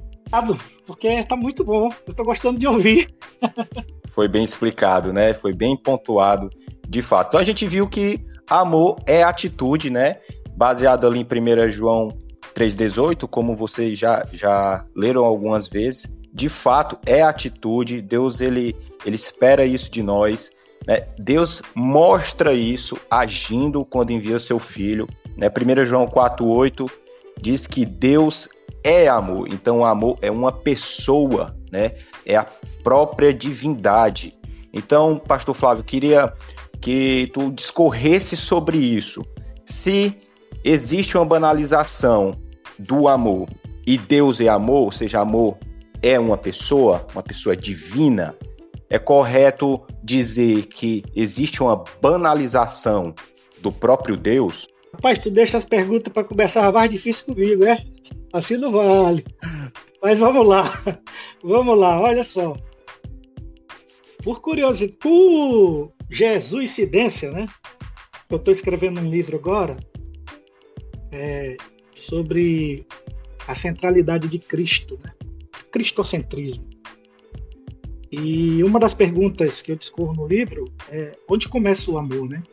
Porque 0.85 1.07
está 1.07 1.35
muito 1.35 1.63
bom, 1.63 1.89
eu 2.05 2.11
estou 2.11 2.23
gostando 2.23 2.59
de 2.59 2.67
ouvir. 2.67 3.11
foi 4.13 4.27
bem 4.27 4.43
explicado, 4.43 5.11
né? 5.11 5.33
Foi 5.33 5.51
bem 5.51 5.75
pontuado, 5.75 6.47
de 6.87 7.01
fato. 7.01 7.29
Então 7.29 7.39
a 7.39 7.43
gente 7.43 7.65
viu 7.65 7.89
que 7.89 8.23
amor 8.47 8.97
é 9.07 9.23
atitude, 9.23 9.89
né? 9.89 10.17
Baseado 10.55 11.07
ali 11.07 11.19
em 11.19 11.67
1 11.67 11.71
João 11.71 12.09
3,18, 12.53 13.27
como 13.27 13.55
vocês 13.55 13.97
já, 13.97 14.25
já 14.31 14.85
leram 14.95 15.23
algumas 15.23 15.67
vezes, 15.67 16.11
de 16.33 16.49
fato 16.49 16.97
é 17.05 17.21
atitude, 17.21 18.01
Deus 18.01 18.41
ele, 18.41 18.75
ele 19.05 19.15
espera 19.15 19.65
isso 19.65 19.89
de 19.91 20.01
nós, 20.01 20.51
né? 20.87 21.05
Deus 21.17 21.61
mostra 21.75 22.53
isso 22.53 22.97
agindo 23.09 23.85
quando 23.85 24.11
envia 24.11 24.39
seu 24.39 24.59
filho. 24.59 25.07
Né? 25.37 25.47
1 25.49 25.85
João 25.85 26.07
4,8 26.07 26.89
diz 27.39 27.67
que 27.67 27.85
Deus 27.85 28.49
é 28.83 29.07
amor, 29.07 29.47
então 29.51 29.79
o 29.79 29.85
amor 29.85 30.17
é 30.21 30.31
uma 30.31 30.51
pessoa, 30.51 31.55
né? 31.71 31.91
é 32.25 32.35
a 32.35 32.47
própria 32.83 33.33
divindade. 33.33 34.35
Então, 34.73 35.17
Pastor 35.17 35.53
Flávio, 35.53 35.83
queria 35.83 36.33
que 36.79 37.29
tu 37.33 37.51
discorresse 37.51 38.35
sobre 38.35 38.77
isso. 38.77 39.21
Se 39.65 40.15
existe 40.63 41.17
uma 41.17 41.25
banalização 41.25 42.39
do 42.77 43.07
amor 43.07 43.47
e 43.85 43.97
Deus 43.97 44.39
é 44.39 44.47
amor, 44.47 44.85
ou 44.85 44.91
seja, 44.91 45.19
amor 45.19 45.57
é 46.01 46.19
uma 46.19 46.37
pessoa, 46.37 47.05
uma 47.13 47.23
pessoa 47.23 47.55
divina, 47.55 48.35
é 48.89 48.99
correto 48.99 49.81
dizer 50.03 50.65
que 50.67 51.03
existe 51.15 51.61
uma 51.61 51.83
banalização 52.01 53.13
do 53.61 53.71
próprio 53.71 54.17
Deus? 54.17 54.67
Rapaz, 54.93 55.19
tu 55.19 55.31
deixa 55.31 55.57
as 55.57 55.63
perguntas 55.63 56.11
para 56.11 56.23
começar 56.23 56.71
mais 56.71 56.89
difícil 56.89 57.25
comigo, 57.25 57.63
é? 57.63 57.83
Assim 58.33 58.57
não 58.57 58.71
vale. 58.71 59.25
Mas 60.01 60.19
vamos 60.19 60.47
lá. 60.47 60.81
Vamos 61.43 61.77
lá, 61.77 61.99
olha 61.99 62.23
só. 62.23 62.55
Por 64.23 64.41
curiosidade, 64.41 64.97
por 64.99 65.91
Jesus 66.07 66.69
Cidência, 66.69 67.31
né? 67.31 67.47
Eu 68.29 68.37
estou 68.37 68.51
escrevendo 68.51 69.01
um 69.01 69.09
livro 69.09 69.37
agora 69.37 69.75
é, 71.11 71.57
sobre 71.93 72.85
a 73.47 73.55
centralidade 73.55 74.27
de 74.27 74.39
Cristo, 74.39 74.99
né? 75.03 75.11
cristocentrismo. 75.71 76.69
E 78.11 78.61
uma 78.63 78.79
das 78.79 78.93
perguntas 78.93 79.61
que 79.61 79.71
eu 79.71 79.75
discorro 79.75 80.13
no 80.13 80.27
livro 80.27 80.65
é 80.89 81.17
onde 81.29 81.47
começa 81.47 81.89
o 81.89 81.97
amor, 81.97 82.27
né? 82.27 82.43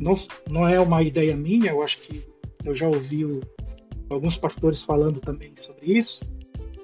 Não, 0.00 0.14
não 0.50 0.66
é 0.66 0.80
uma 0.80 1.02
ideia 1.02 1.36
minha, 1.36 1.70
eu 1.70 1.82
acho 1.82 1.98
que 2.00 2.24
eu 2.64 2.74
já 2.74 2.88
ouvi 2.88 3.24
o, 3.24 3.40
alguns 4.10 4.36
pastores 4.36 4.82
falando 4.82 5.20
também 5.20 5.52
sobre 5.54 5.96
isso, 5.98 6.24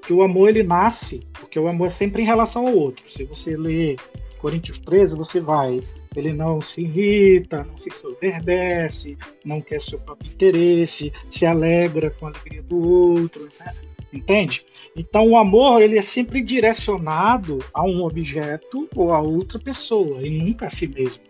que 0.07 0.13
o 0.13 0.23
amor 0.23 0.51
ele 0.51 0.63
nasce, 0.63 1.21
porque 1.33 1.59
o 1.59 1.67
amor 1.67 1.89
é 1.89 1.91
sempre 1.91 2.23
em 2.23 2.27
relação 2.27 2.67
ao 2.67 2.75
outro. 2.75 3.05
Se 3.11 3.25
você 3.25 3.57
ler 3.57 3.97
Coríntios 4.45 4.79
13, 4.79 5.17
você 5.17 5.41
vai 5.41 5.81
ele 6.15 6.35
não 6.35 6.61
se 6.61 6.83
irrita, 6.83 7.65
não 7.65 7.79
se 7.79 7.91
soberbece, 7.91 9.17
não 9.43 9.59
quer 9.59 9.81
seu 9.81 9.99
próprio 9.99 10.31
interesse, 10.31 11.11
se 11.31 11.47
alegra 11.47 12.11
com 12.11 12.27
a 12.27 12.29
alegria 12.29 12.63
do 12.63 12.77
outro, 12.77 13.49
né? 13.59 13.75
entende? 14.13 14.63
Então 14.95 15.31
o 15.31 15.39
amor 15.39 15.81
ele 15.81 15.97
é 15.97 16.03
sempre 16.03 16.43
direcionado 16.43 17.59
a 17.73 17.85
um 17.85 18.05
objeto 18.05 18.87
ou 18.95 19.15
a 19.15 19.19
outra 19.19 19.59
pessoa 19.59 20.21
e 20.21 20.29
nunca 20.29 20.67
a 20.67 20.71
si 20.71 20.89
mesmo. 20.89 21.23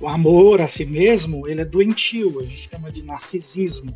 O 0.00 0.08
amor 0.08 0.60
a 0.60 0.66
si 0.66 0.84
mesmo 0.84 1.46
ele 1.46 1.60
é 1.60 1.64
doentio, 1.64 2.40
a 2.40 2.42
gente 2.42 2.68
chama 2.68 2.90
de 2.90 3.00
narcisismo, 3.00 3.94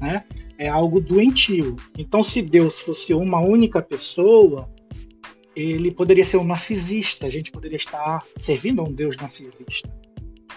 né? 0.00 0.24
É 0.58 0.68
algo 0.68 1.00
doentio. 1.00 1.76
Então 1.96 2.24
se 2.24 2.42
Deus 2.42 2.80
fosse 2.80 3.14
uma 3.14 3.38
única 3.38 3.80
pessoa, 3.80 4.68
ele 5.54 5.90
poderia 5.90 6.24
ser 6.24 6.36
um 6.36 6.44
narcisista, 6.44 7.26
a 7.26 7.30
gente 7.30 7.50
poderia 7.50 7.76
estar 7.76 8.24
servindo 8.38 8.80
a 8.80 8.84
um 8.84 8.92
Deus 8.92 9.16
narcisista. 9.16 9.88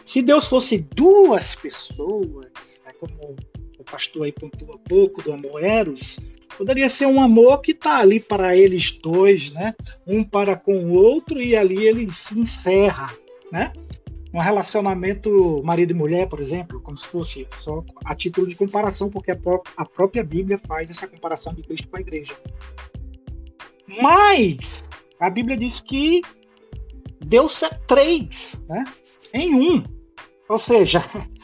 Se 0.06 0.22
Deus 0.22 0.46
fosse 0.46 0.78
duas 0.78 1.56
pessoas, 1.56 2.82
né, 2.86 2.92
como 3.00 3.36
o 3.80 3.84
pastor 3.84 4.24
aí 4.24 4.32
pontuou 4.32 4.76
há 4.76 4.78
pouco 4.78 5.22
do 5.22 5.34
amor 5.34 5.64
eros, 5.64 6.20
poderia 6.58 6.90
ser 6.90 7.06
um 7.06 7.22
amor 7.22 7.62
que 7.62 7.72
está 7.72 7.98
ali 7.98 8.20
para 8.20 8.56
eles 8.56 8.92
dois, 8.92 9.52
né? 9.52 9.74
um 10.06 10.24
para 10.24 10.56
com 10.56 10.86
o 10.86 10.94
outro 10.94 11.42
e 11.42 11.56
ali 11.56 11.86
ele 11.86 12.12
se 12.12 12.38
encerra. 12.40 13.14
Né? 13.52 13.72
Um 14.34 14.40
relacionamento 14.40 15.62
marido 15.64 15.92
e 15.92 15.94
mulher, 15.94 16.28
por 16.28 16.40
exemplo, 16.40 16.82
como 16.82 16.98
se 16.98 17.08
fosse 17.08 17.48
só 17.58 17.84
a 18.04 18.16
título 18.16 18.48
de 18.48 18.56
comparação, 18.56 19.10
porque 19.10 19.32
a 19.32 19.86
própria 19.86 20.24
Bíblia 20.24 20.58
faz 20.58 20.90
essa 20.90 21.08
comparação 21.08 21.54
de 21.54 21.62
Cristo 21.62 21.88
com 21.88 21.98
a 21.98 22.02
igreja. 22.02 22.34
Mas 24.02 24.84
a 25.20 25.30
Bíblia 25.30 25.58
diz 25.58 25.80
que 25.80 26.22
Deus 27.26 27.62
é 27.64 27.70
três, 27.88 28.60
né? 28.68 28.84
Em 29.34 29.56
um. 29.56 29.84
Ou 30.50 30.60
seja, 30.60 31.02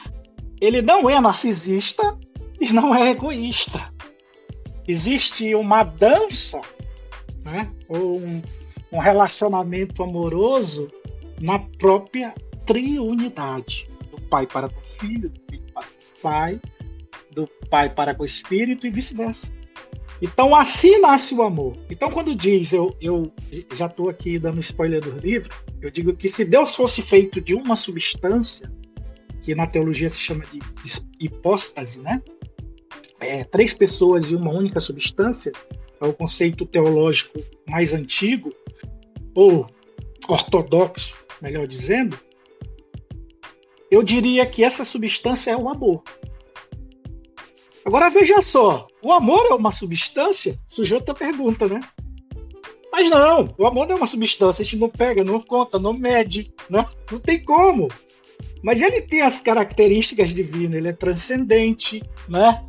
ele 0.59 0.81
não 0.81 1.09
é 1.09 1.19
narcisista 1.19 2.17
e 2.59 2.71
não 2.71 2.93
é 2.93 3.11
egoísta. 3.11 3.93
Existe 4.87 5.53
uma 5.55 5.83
dança, 5.83 6.59
né? 7.43 7.71
Ou 7.87 8.19
um, 8.19 8.41
um 8.91 8.99
relacionamento 8.99 10.03
amoroso 10.03 10.89
na 11.39 11.59
própria 11.59 12.33
triunidade. 12.65 13.89
Do 14.11 14.21
pai 14.23 14.45
para 14.45 14.69
com 14.69 14.79
o 14.79 14.83
filho, 14.83 15.29
do 15.29 15.41
filho 15.49 15.63
para 15.73 15.83
com 15.83 15.89
o 15.89 16.21
pai, 16.21 16.61
do 17.31 17.47
pai 17.69 17.89
para 17.89 18.13
com 18.13 18.23
o 18.23 18.25
espírito 18.25 18.87
e 18.87 18.89
vice-versa. 18.89 19.51
Então, 20.21 20.53
assim 20.53 20.99
nasce 20.99 21.33
o 21.33 21.41
amor. 21.41 21.77
Então, 21.89 22.09
quando 22.09 22.35
diz, 22.35 22.73
eu, 22.73 22.95
eu 22.99 23.31
já 23.75 23.85
estou 23.85 24.09
aqui 24.09 24.37
dando 24.37 24.59
spoiler 24.59 25.01
do 25.01 25.17
livro, 25.17 25.53
eu 25.81 25.89
digo 25.89 26.13
que 26.15 26.27
se 26.27 26.43
Deus 26.43 26.75
fosse 26.75 27.01
feito 27.01 27.39
de 27.39 27.55
uma 27.55 27.75
substância, 27.75 28.71
que 29.41 29.55
na 29.55 29.65
teologia 29.65 30.09
se 30.09 30.19
chama 30.19 30.43
de 30.51 30.59
hipóstase, 31.19 31.99
né? 31.99 32.21
É, 33.21 33.43
três 33.43 33.73
pessoas 33.73 34.29
e 34.29 34.35
uma 34.35 34.51
única 34.51 34.79
substância, 34.79 35.51
é 36.01 36.05
o 36.05 36.13
conceito 36.13 36.65
teológico 36.65 37.39
mais 37.67 37.93
antigo, 37.93 38.53
ou 39.33 39.69
ortodoxo, 40.27 41.15
melhor 41.41 41.65
dizendo, 41.65 42.19
eu 43.89 44.03
diria 44.03 44.45
que 44.45 44.63
essa 44.63 44.83
substância 44.83 45.51
é 45.51 45.57
o 45.57 45.69
amor. 45.69 46.03
Agora 47.89 48.07
veja 48.07 48.39
só, 48.39 48.85
o 49.01 49.11
amor 49.11 49.47
é 49.49 49.55
uma 49.55 49.71
substância? 49.71 50.55
Surgiu 50.67 50.97
outra 50.97 51.15
pergunta, 51.15 51.67
né? 51.67 51.81
Mas 52.91 53.09
não, 53.09 53.51
o 53.57 53.65
amor 53.65 53.87
não 53.87 53.95
é 53.95 53.97
uma 53.97 54.05
substância, 54.05 54.61
a 54.61 54.63
gente 54.63 54.77
não 54.77 54.89
pega, 54.89 55.23
não 55.23 55.41
conta, 55.41 55.79
não 55.79 55.91
mede, 55.91 56.53
né? 56.69 56.85
não 57.11 57.17
tem 57.17 57.43
como. 57.43 57.87
Mas 58.61 58.79
ele 58.79 59.01
tem 59.01 59.23
as 59.23 59.41
características 59.41 60.29
divinas, 60.29 60.75
ele 60.75 60.89
é 60.89 60.93
transcendente, 60.93 62.03
né? 62.27 62.63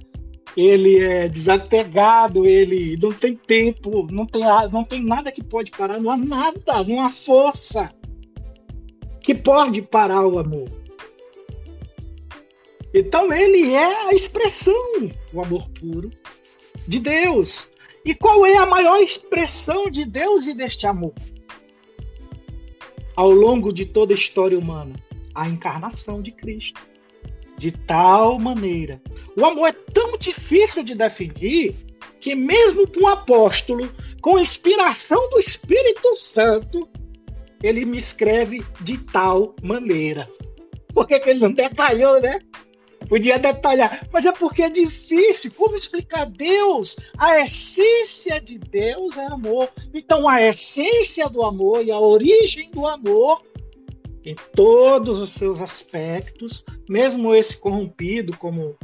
ele 0.57 1.05
é 1.05 1.29
desapegado, 1.29 2.47
ele 2.47 2.97
não 2.97 3.13
tem 3.13 3.37
tempo, 3.37 4.09
não 4.11 4.25
tem, 4.25 4.41
não 4.73 4.85
tem 4.85 5.05
nada 5.05 5.31
que 5.31 5.45
pode 5.45 5.71
parar, 5.71 6.01
não 6.01 6.11
há 6.11 6.17
nada, 6.17 6.83
não 6.83 6.99
há 6.99 7.11
força 7.11 7.93
que 9.21 9.35
pode 9.35 9.83
parar 9.83 10.27
o 10.27 10.39
amor. 10.39 10.80
Então 12.93 13.33
ele 13.33 13.73
é 13.73 14.09
a 14.09 14.15
expressão, 14.15 14.75
o 15.33 15.43
amor 15.43 15.69
puro 15.71 16.11
de 16.87 16.99
Deus. 16.99 17.69
E 18.05 18.15
qual 18.15 18.45
é 18.47 18.57
a 18.57 18.67
maior 18.67 19.01
expressão 19.03 19.91
de 19.91 20.05
Deus 20.05 20.47
e 20.47 20.55
deste 20.55 20.87
amor? 20.87 21.15
ao 23.21 23.31
longo 23.31 23.71
de 23.71 23.85
toda 23.85 24.15
a 24.15 24.17
história 24.17 24.59
humana? 24.59 24.95
A 25.35 25.47
encarnação 25.47 26.23
de 26.23 26.31
Cristo. 26.31 26.81
De 27.59 27.71
tal 27.71 28.39
maneira. 28.39 28.99
O 29.37 29.45
amor 29.45 29.69
é 29.69 29.73
tão 29.73 30.17
difícil 30.17 30.83
de 30.83 30.95
definir 30.95 31.75
que, 32.19 32.35
mesmo 32.35 32.87
para 32.89 33.03
um 33.03 33.09
apóstolo 33.09 33.93
com 34.23 34.39
inspiração 34.39 35.29
do 35.29 35.39
Espírito 35.39 36.17
Santo, 36.17 36.89
ele 37.63 37.85
me 37.85 37.99
escreve 37.99 38.65
de 38.81 38.97
tal 38.97 39.55
maneira. 39.63 40.27
Por 40.95 41.07
que, 41.07 41.21
que 41.21 41.29
ele 41.29 41.41
não 41.41 41.53
detalhou, 41.53 42.23
né? 42.23 42.41
Podia 43.11 43.41
detalhar, 43.41 44.07
mas 44.13 44.25
é 44.25 44.31
porque 44.31 44.63
é 44.63 44.71
difícil. 44.71 45.51
Como 45.57 45.75
explicar 45.75 46.27
Deus? 46.27 46.95
A 47.19 47.41
essência 47.41 48.41
de 48.41 48.57
Deus 48.57 49.17
é 49.17 49.25
amor. 49.25 49.69
Então, 49.93 50.29
a 50.29 50.41
essência 50.41 51.29
do 51.29 51.43
amor 51.43 51.85
e 51.85 51.91
a 51.91 51.99
origem 51.99 52.71
do 52.71 52.87
amor, 52.87 53.43
em 54.25 54.37
todos 54.55 55.19
os 55.19 55.31
seus 55.31 55.61
aspectos, 55.61 56.65
mesmo 56.89 57.35
esse 57.35 57.57
corrompido, 57.59 58.37
como 58.37 58.77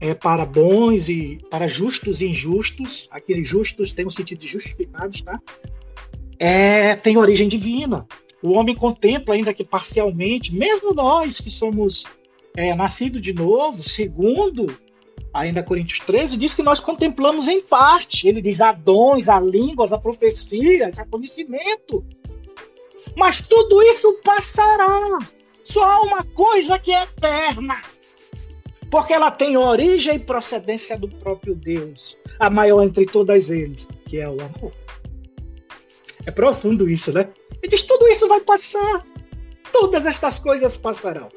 é, 0.00 0.14
para 0.14 0.46
bons 0.46 1.10
e 1.10 1.38
para 1.50 1.68
justos 1.68 2.22
e 2.22 2.28
injustos, 2.28 3.06
aqueles 3.10 3.46
justos 3.46 3.92
tem 3.92 4.06
o 4.06 4.10
sentido 4.10 4.38
de 4.38 4.46
justificados, 4.46 5.20
tá? 5.20 5.38
É, 6.38 6.96
tem 6.96 7.18
origem 7.18 7.46
divina. 7.46 8.06
O 8.42 8.52
homem 8.52 8.74
contempla, 8.74 9.34
ainda 9.34 9.52
que 9.52 9.62
parcialmente, 9.62 10.54
mesmo 10.54 10.94
nós 10.94 11.38
que 11.38 11.50
somos 11.50 12.06
é, 12.56 12.74
nascidos 12.74 13.20
de 13.20 13.32
novo, 13.32 13.82
segundo 13.82 14.66
ainda 15.32 15.62
Coríntios 15.62 16.00
13, 16.00 16.36
diz 16.36 16.54
que 16.54 16.62
nós 16.62 16.80
contemplamos 16.80 17.48
em 17.48 17.60
parte. 17.60 18.28
Ele 18.28 18.40
diz 18.40 18.60
a 18.60 18.72
dons, 18.72 19.28
a 19.28 19.38
línguas, 19.38 19.92
a 19.92 19.98
profecias, 19.98 20.98
a 20.98 21.06
conhecimento. 21.06 22.04
Mas 23.16 23.40
tudo 23.40 23.82
isso 23.82 24.20
passará. 24.24 25.18
Só 25.62 25.82
há 25.82 26.00
uma 26.02 26.24
coisa 26.24 26.78
que 26.78 26.92
é 26.92 27.02
eterna. 27.02 27.80
Porque 28.90 29.12
ela 29.12 29.30
tem 29.30 29.56
origem 29.56 30.16
e 30.16 30.18
procedência 30.18 30.96
do 30.96 31.08
próprio 31.08 31.54
Deus, 31.54 32.16
a 32.38 32.48
maior 32.48 32.82
entre 32.82 33.04
todas 33.04 33.50
eles, 33.50 33.86
que 34.06 34.18
é 34.18 34.26
o 34.26 34.40
amor. 34.40 34.72
É 36.24 36.30
profundo 36.30 36.88
isso, 36.88 37.12
né? 37.12 37.28
Ele 37.62 37.68
diz: 37.68 37.82
tudo 37.82 38.08
isso 38.08 38.26
vai 38.26 38.40
passar. 38.40 39.04
Todas 39.72 40.06
estas 40.06 40.38
coisas 40.38 40.76
passarão. 40.76 41.28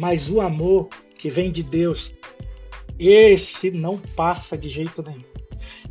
Mas 0.00 0.30
o 0.30 0.40
amor 0.40 0.88
que 1.18 1.28
vem 1.28 1.52
de 1.52 1.62
Deus, 1.62 2.10
esse 2.98 3.70
não 3.70 3.98
passa 3.98 4.56
de 4.56 4.70
jeito 4.70 5.02
nenhum. 5.02 5.22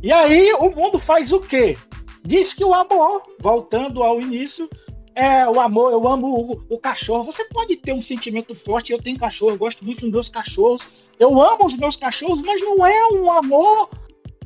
E 0.02 0.12
aí 0.12 0.52
o 0.54 0.68
mundo 0.68 0.98
faz 0.98 1.30
o 1.30 1.38
quê? 1.38 1.78
Diz 2.24 2.52
que 2.52 2.64
o 2.64 2.74
amor, 2.74 3.22
voltando 3.38 4.02
ao 4.02 4.20
início, 4.20 4.68
é 5.14 5.48
o 5.48 5.60
amor, 5.60 5.92
eu 5.92 6.08
amo 6.08 6.26
o, 6.26 6.74
o, 6.74 6.76
cachorro. 6.76 7.22
Você 7.22 7.44
pode 7.44 7.76
ter 7.76 7.92
um 7.92 8.00
sentimento 8.00 8.52
forte, 8.52 8.90
eu 8.90 9.00
tenho 9.00 9.16
cachorro, 9.16 9.52
eu 9.52 9.58
gosto 9.58 9.84
muito 9.84 10.00
dos 10.00 10.10
meus 10.10 10.28
cachorros, 10.28 10.82
eu 11.16 11.40
amo 11.40 11.64
os 11.64 11.76
meus 11.76 11.94
cachorros, 11.94 12.42
mas 12.42 12.60
não 12.60 12.84
é 12.84 13.12
um 13.12 13.30
amor 13.30 13.90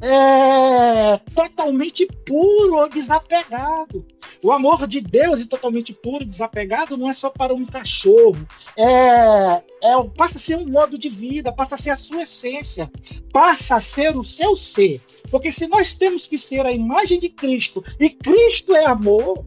é, 0.00 1.16
totalmente 1.34 2.06
puro 2.26 2.76
ou 2.76 2.88
desapegado. 2.88 4.04
O 4.42 4.52
amor 4.52 4.86
de 4.86 5.00
Deus 5.00 5.40
e 5.40 5.46
totalmente 5.46 5.92
puro, 5.92 6.24
desapegado, 6.24 6.96
não 6.96 7.08
é 7.08 7.12
só 7.12 7.30
para 7.30 7.54
um 7.54 7.64
cachorro. 7.64 8.46
É, 8.76 9.62
é, 9.82 10.08
passa 10.16 10.36
a 10.36 10.40
ser 10.40 10.56
um 10.56 10.66
modo 10.66 10.98
de 10.98 11.08
vida, 11.08 11.52
passa 11.52 11.76
a 11.76 11.78
ser 11.78 11.90
a 11.90 11.96
sua 11.96 12.22
essência, 12.22 12.90
passa 13.32 13.76
a 13.76 13.80
ser 13.80 14.16
o 14.16 14.24
seu 14.24 14.54
ser. 14.54 15.00
Porque 15.30 15.50
se 15.50 15.66
nós 15.66 15.94
temos 15.94 16.26
que 16.26 16.36
ser 16.36 16.66
a 16.66 16.72
imagem 16.72 17.18
de 17.18 17.28
Cristo 17.28 17.82
e 17.98 18.10
Cristo 18.10 18.74
é 18.74 18.84
amor, 18.84 19.46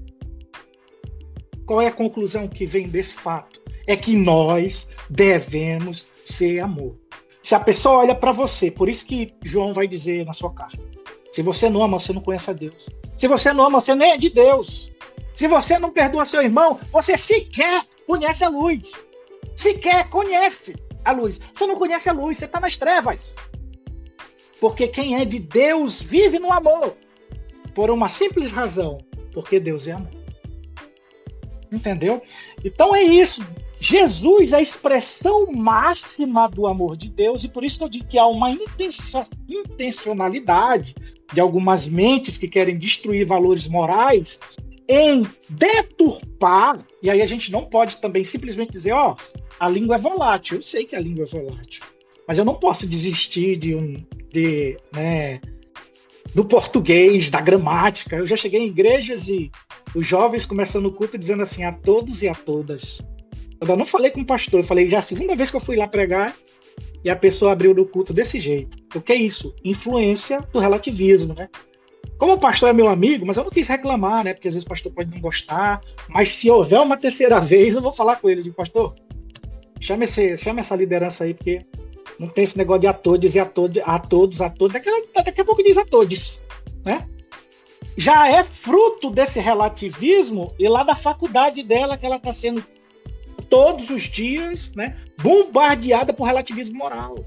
qual 1.65 1.81
é 1.81 1.87
a 1.87 1.91
conclusão 1.91 2.47
que 2.47 2.65
vem 2.65 2.87
desse 2.87 3.13
fato? 3.13 3.61
É 3.85 3.95
que 3.95 4.15
nós 4.15 4.87
devemos 5.09 6.05
ser 6.25 6.59
amor. 6.59 6.97
Se 7.47 7.55
a 7.55 7.61
pessoa 7.61 7.99
olha 7.99 8.13
para 8.13 8.33
você, 8.33 8.69
por 8.69 8.89
isso 8.89 9.05
que 9.05 9.33
João 9.41 9.71
vai 9.71 9.87
dizer 9.87 10.25
na 10.25 10.33
sua 10.33 10.51
carta: 10.51 10.83
se 11.31 11.41
você 11.41 11.69
não 11.69 11.81
ama, 11.81 11.97
você 11.97 12.11
não 12.11 12.21
conhece 12.21 12.49
a 12.49 12.53
Deus. 12.53 12.89
Se 13.17 13.25
você 13.25 13.53
não 13.53 13.63
ama, 13.63 13.79
você 13.79 13.95
nem 13.95 14.11
é 14.11 14.17
de 14.17 14.29
Deus. 14.29 14.91
Se 15.33 15.47
você 15.47 15.79
não 15.79 15.89
perdoa 15.89 16.25
seu 16.25 16.41
irmão, 16.41 16.77
você 16.91 17.17
sequer 17.17 17.85
conhece 18.05 18.43
a 18.43 18.49
luz. 18.49 19.07
Sequer 19.55 20.09
conhece 20.09 20.75
a 21.05 21.13
luz. 21.13 21.39
Você 21.53 21.65
não 21.65 21.77
conhece 21.77 22.09
a 22.09 22.11
luz, 22.11 22.37
você 22.37 22.43
está 22.43 22.59
nas 22.59 22.75
trevas. 22.75 23.37
Porque 24.59 24.85
quem 24.85 25.15
é 25.15 25.23
de 25.23 25.39
Deus 25.39 26.01
vive 26.01 26.39
no 26.39 26.51
amor. 26.51 26.97
Por 27.73 27.89
uma 27.89 28.09
simples 28.09 28.51
razão: 28.51 28.97
porque 29.31 29.57
Deus 29.57 29.87
é 29.87 29.93
amor. 29.93 30.11
Entendeu? 31.71 32.21
Então 32.61 32.93
é 32.93 33.03
isso. 33.03 33.41
Jesus 33.79 34.53
é 34.53 34.57
a 34.57 34.61
expressão 34.61 35.51
máxima 35.51 36.47
do 36.47 36.67
amor 36.67 36.97
de 36.97 37.09
Deus, 37.09 37.43
e 37.43 37.47
por 37.47 37.63
isso 37.63 37.83
eu 37.83 37.89
digo 37.89 38.07
que 38.07 38.17
há 38.17 38.25
uma 38.25 38.57
intencionalidade 39.47 40.95
de 41.31 41.39
algumas 41.39 41.87
mentes 41.87 42.37
que 42.37 42.47
querem 42.47 42.77
destruir 42.77 43.25
valores 43.25 43.67
morais 43.67 44.39
em 44.89 45.27
deturpar, 45.49 46.79
e 47.03 47.09
aí 47.09 47.21
a 47.21 47.25
gente 47.25 47.51
não 47.51 47.65
pode 47.65 47.97
também 47.97 48.23
simplesmente 48.23 48.71
dizer, 48.71 48.93
ó, 48.93 49.11
oh, 49.11 49.15
a 49.59 49.67
língua 49.67 49.95
é 49.95 49.99
volátil. 49.99 50.57
Eu 50.57 50.61
sei 50.61 50.85
que 50.85 50.95
a 50.95 50.99
língua 50.99 51.25
é 51.25 51.27
volátil, 51.27 51.83
mas 52.27 52.37
eu 52.37 52.45
não 52.45 52.55
posso 52.55 52.87
desistir 52.87 53.57
de 53.57 53.75
um 53.75 53.97
de, 54.31 54.77
né, 54.93 55.41
do 56.33 56.45
português, 56.45 57.29
da 57.29 57.41
gramática. 57.41 58.15
Eu 58.15 58.25
já 58.25 58.35
cheguei 58.35 58.61
em 58.61 58.67
igrejas 58.67 59.27
e 59.27 59.51
os 59.95 60.05
jovens 60.05 60.45
começando 60.45 60.85
o 60.85 60.93
culto 60.93 61.17
dizendo 61.17 61.43
assim 61.43 61.63
a 61.63 61.71
todos 61.71 62.21
e 62.21 62.27
a 62.27 62.35
todas. 62.35 63.01
Eu 63.59 63.75
não 63.75 63.85
falei 63.85 64.11
com 64.11 64.21
o 64.21 64.25
pastor, 64.25 64.59
eu 64.59 64.63
falei 64.63 64.89
já 64.89 64.99
a 64.99 65.01
segunda 65.01 65.35
vez 65.35 65.49
que 65.49 65.57
eu 65.57 65.61
fui 65.61 65.75
lá 65.75 65.87
pregar 65.87 66.35
e 67.03 67.09
a 67.09 67.15
pessoa 67.15 67.51
abriu 67.51 67.73
no 67.73 67.85
culto 67.85 68.13
desse 68.13 68.39
jeito. 68.39 68.77
O 68.95 69.01
que 69.01 69.13
é 69.13 69.15
isso? 69.15 69.55
Influência 69.63 70.41
do 70.51 70.59
relativismo, 70.59 71.33
né? 71.37 71.49
Como 72.17 72.33
o 72.33 72.39
pastor 72.39 72.69
é 72.69 72.73
meu 72.73 72.87
amigo, 72.87 73.25
mas 73.25 73.37
eu 73.37 73.43
não 73.43 73.51
quis 73.51 73.67
reclamar, 73.67 74.23
né? 74.23 74.33
Porque 74.33 74.47
às 74.47 74.53
vezes 74.55 74.65
o 74.65 74.69
pastor 74.69 74.91
pode 74.91 75.11
não 75.11 75.19
gostar. 75.19 75.81
Mas 76.09 76.29
se 76.29 76.49
houver 76.49 76.79
uma 76.79 76.97
terceira 76.97 77.39
vez, 77.39 77.75
eu 77.75 77.81
vou 77.81 77.93
falar 77.93 78.15
com 78.15 78.29
ele. 78.29 78.41
de 78.41 78.51
pastor, 78.51 78.95
chame, 79.79 80.03
esse, 80.03 80.35
chame 80.37 80.59
essa 80.59 80.75
liderança 80.75 81.23
aí, 81.23 81.33
porque 81.33 81.65
não 82.19 82.27
tem 82.27 82.43
esse 82.43 82.57
negócio 82.57 82.81
de 82.81 82.87
a 82.87 82.93
todos 82.93 83.35
e 83.35 83.39
a 83.39 83.45
todos, 83.45 83.81
a 83.85 83.99
todos, 83.99 84.41
a 84.41 84.49
todos. 84.49 84.73
Daqui, 84.73 84.89
daqui 85.13 85.41
a 85.41 85.45
pouco 85.45 85.63
diz 85.63 85.77
a 85.77 85.85
todos, 85.85 86.41
né? 86.83 87.07
Já 87.95 88.27
é 88.29 88.43
fruto 88.43 89.09
desse 89.09 89.39
relativismo 89.39 90.53
e 90.57 90.67
lá 90.67 90.83
da 90.83 90.95
faculdade 90.95 91.63
dela 91.63 91.97
que 91.97 92.05
ela 92.05 92.17
está 92.17 92.31
sendo 92.33 92.63
todos 93.49 93.89
os 93.89 94.03
dias, 94.03 94.73
né, 94.75 94.95
bombardeada 95.21 96.13
por 96.13 96.25
relativismo 96.25 96.77
moral. 96.77 97.23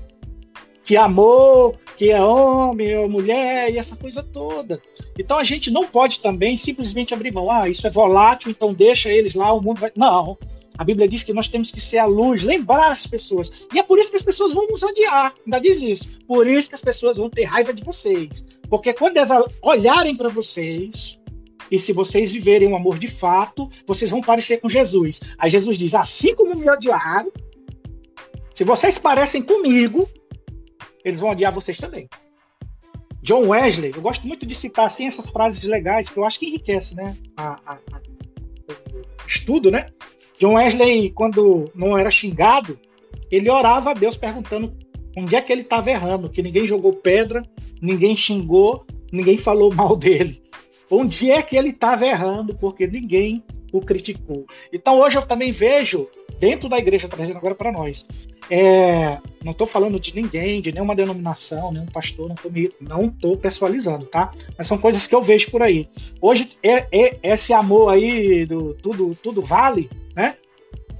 Que 0.82 0.96
é 0.96 0.98
amor, 0.98 1.78
que 1.96 2.11
é 2.11 2.20
homem, 2.20 2.92
é 2.92 3.06
mulher 3.06 3.72
e 3.72 3.78
essa 3.78 3.94
coisa 3.94 4.22
toda. 4.22 4.80
Então 5.18 5.38
a 5.38 5.44
gente 5.44 5.70
não 5.70 5.86
pode 5.86 6.20
também 6.20 6.56
simplesmente 6.56 7.14
abrir 7.14 7.32
mão. 7.32 7.50
Ah, 7.50 7.68
isso 7.68 7.86
é 7.86 7.90
volátil, 7.90 8.50
então 8.50 8.72
deixa 8.72 9.11
eles 9.11 9.34
lá, 9.34 9.52
o 9.52 9.61
mundo 9.61 9.80
vai. 9.80 9.92
Não. 9.94 10.36
A 10.80 10.84
Bíblia 10.84 11.06
diz 11.06 11.22
que 11.22 11.34
nós 11.34 11.46
temos 11.46 11.70
que 11.70 11.78
ser 11.78 11.98
a 11.98 12.06
luz, 12.06 12.42
lembrar 12.42 12.90
as 12.90 13.06
pessoas. 13.06 13.52
E 13.70 13.78
é 13.78 13.82
por 13.82 13.98
isso 13.98 14.08
que 14.08 14.16
as 14.16 14.22
pessoas 14.22 14.54
vão 14.54 14.66
nos 14.66 14.82
odiar. 14.82 15.34
Ainda 15.44 15.61
diz 15.61 15.82
isso. 15.82 16.08
Por 16.26 16.46
isso 16.46 16.70
que 16.70 16.74
as 16.74 16.80
pessoas 16.80 17.18
vão 17.18 17.28
ter 17.28 17.44
raiva 17.44 17.74
de 17.74 17.84
vocês. 17.84 18.42
Porque 18.66 18.94
quando 18.94 19.18
elas 19.18 19.44
olharem 19.61 20.16
para 20.16 20.30
vocês, 20.30 21.19
e 21.70 21.78
se 21.78 21.92
vocês 21.92 22.30
viverem 22.30 22.68
o 22.68 22.76
amor 22.76 22.98
de 22.98 23.08
fato, 23.08 23.68
vocês 23.86 24.11
vão 24.11 24.20
parecer 24.20 24.61
com 24.61 24.68
Jesus. 24.68 25.20
Aí 25.38 25.50
Jesus 25.50 25.76
diz: 25.76 25.94
assim 25.94 26.34
como 26.34 26.54
me 26.54 26.68
odiaram, 26.70 27.30
se 28.54 28.64
vocês 28.64 28.98
parecem 28.98 29.42
comigo, 29.42 30.08
eles 31.04 31.20
vão 31.20 31.30
odiar 31.30 31.52
vocês 31.52 31.78
também. 31.78 32.08
John 33.22 33.48
Wesley, 33.48 33.92
eu 33.94 34.02
gosto 34.02 34.26
muito 34.26 34.46
de 34.46 34.54
citar 34.54 34.86
assim 34.86 35.06
essas 35.06 35.28
frases 35.28 35.62
legais 35.64 36.08
que 36.08 36.18
eu 36.18 36.24
acho 36.24 36.38
que 36.38 36.46
enriquece, 36.46 36.94
né, 36.94 37.14
a, 37.36 37.61
a, 37.66 37.72
a, 37.74 38.00
o 38.68 39.26
estudo, 39.26 39.70
né? 39.70 39.86
John 40.38 40.54
Wesley, 40.54 41.11
quando 41.11 41.70
não 41.74 41.96
era 41.98 42.11
xingado, 42.11 42.78
ele 43.30 43.50
orava 43.50 43.90
a 43.90 43.94
Deus 43.94 44.16
perguntando 44.16 44.74
onde 45.16 45.36
é 45.36 45.40
que 45.40 45.52
ele 45.52 45.62
estava 45.62 45.90
errando, 45.90 46.30
que 46.30 46.42
ninguém 46.42 46.66
jogou 46.66 46.94
pedra, 46.94 47.42
ninguém 47.80 48.16
xingou, 48.16 48.86
ninguém 49.12 49.36
falou 49.36 49.72
mal 49.72 49.94
dele 49.96 50.40
onde 50.91 51.30
é 51.30 51.43
que 51.43 51.57
ele 51.57 51.70
estava 51.70 52.07
errando, 52.07 52.55
porque 52.55 52.86
ninguém 52.86 53.43
o 53.72 53.80
criticou. 53.80 54.47
Então 54.72 54.99
hoje 54.99 55.16
eu 55.16 55.22
também 55.22 55.53
vejo, 55.53 56.09
dentro 56.38 56.68
da 56.68 56.78
igreja, 56.78 57.09
trazendo 57.09 57.36
agora 57.36 57.55
para 57.55 57.70
nós, 57.70 58.05
é, 58.51 59.18
não 59.45 59.53
estou 59.53 59.66
falando 59.66 60.01
de 60.01 60.14
ninguém, 60.14 60.61
de 60.61 60.72
nenhuma 60.72 60.97
denominação, 60.97 61.72
nenhum 61.72 61.86
pastor, 61.86 62.28
não 62.80 63.07
estou 63.07 63.34
tô 63.34 63.36
pessoalizando, 63.36 64.07
tá? 64.07 64.32
Mas 64.59 64.66
são 64.66 64.76
coisas 64.76 65.07
que 65.07 65.14
eu 65.14 65.22
vejo 65.22 65.51
por 65.51 65.62
aí. 65.62 65.88
Hoje, 66.20 66.51
é, 66.62 66.86
é, 66.91 67.18
esse 67.22 67.53
amor 67.53 67.91
aí 67.91 68.45
do 68.45 68.74
tudo, 68.74 69.14
tudo 69.14 69.41
vale, 69.41 69.88
né? 70.16 70.36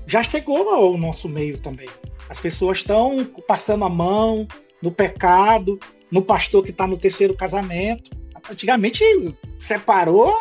Já 0.07 0.23
chegou 0.23 0.71
ao 0.71 0.97
nosso 0.97 1.29
meio 1.29 1.59
também. 1.59 1.89
As 2.29 2.39
pessoas 2.39 2.79
estão 2.79 3.27
passando 3.47 3.85
a 3.85 3.89
mão 3.89 4.47
no 4.81 4.93
pecado, 4.93 5.79
no 6.11 6.23
pastor 6.23 6.63
que 6.65 6.71
está 6.71 6.87
no 6.87 6.97
terceiro 6.97 7.35
casamento. 7.35 8.11
Antigamente 8.51 9.05
separou, 9.59 10.37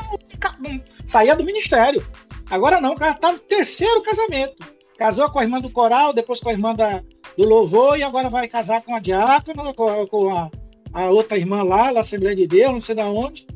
saía 1.05 1.35
do 1.35 1.43
ministério. 1.43 2.05
Agora 2.49 2.81
não, 2.81 2.93
o 2.93 2.95
cara 2.95 3.13
tá 3.13 3.31
no 3.31 3.39
terceiro 3.39 4.01
casamento. 4.01 4.55
Casou 4.97 5.29
com 5.29 5.39
a 5.39 5.43
irmã 5.43 5.61
do 5.61 5.69
coral, 5.69 6.11
depois 6.11 6.39
com 6.39 6.49
a 6.49 6.51
irmã 6.51 6.73
da, 6.73 7.03
do 7.37 7.47
louvor, 7.47 7.97
e 7.97 8.03
agora 8.03 8.29
vai 8.29 8.47
casar 8.47 8.81
com 8.81 8.95
a 8.95 8.99
diácona, 8.99 9.73
com, 9.73 10.07
com 10.07 10.35
a, 10.35 10.49
a, 10.91 11.09
outra 11.09 11.37
irmã 11.37 11.63
lá, 11.63 11.93
da 11.93 11.99
Assembleia 11.99 12.35
de 12.35 12.47
Deus, 12.47 12.71
não 12.71 12.79
sei 12.79 12.95
de 12.95 13.01
onde, 13.01 13.47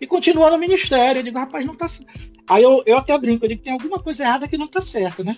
e 0.00 0.06
continua 0.06 0.50
no 0.50 0.58
ministério. 0.58 1.20
Eu 1.20 1.22
digo, 1.24 1.38
rapaz, 1.38 1.64
não 1.64 1.74
tá. 1.74 1.86
Aí 2.48 2.62
eu, 2.62 2.82
eu 2.84 2.98
até 2.98 3.16
brinco, 3.16 3.44
eu 3.44 3.48
digo, 3.48 3.62
tem 3.62 3.72
alguma 3.72 3.98
coisa 3.98 4.22
errada 4.22 4.46
que 4.46 4.58
não 4.58 4.68
tá 4.68 4.80
certo, 4.80 5.24
né? 5.24 5.36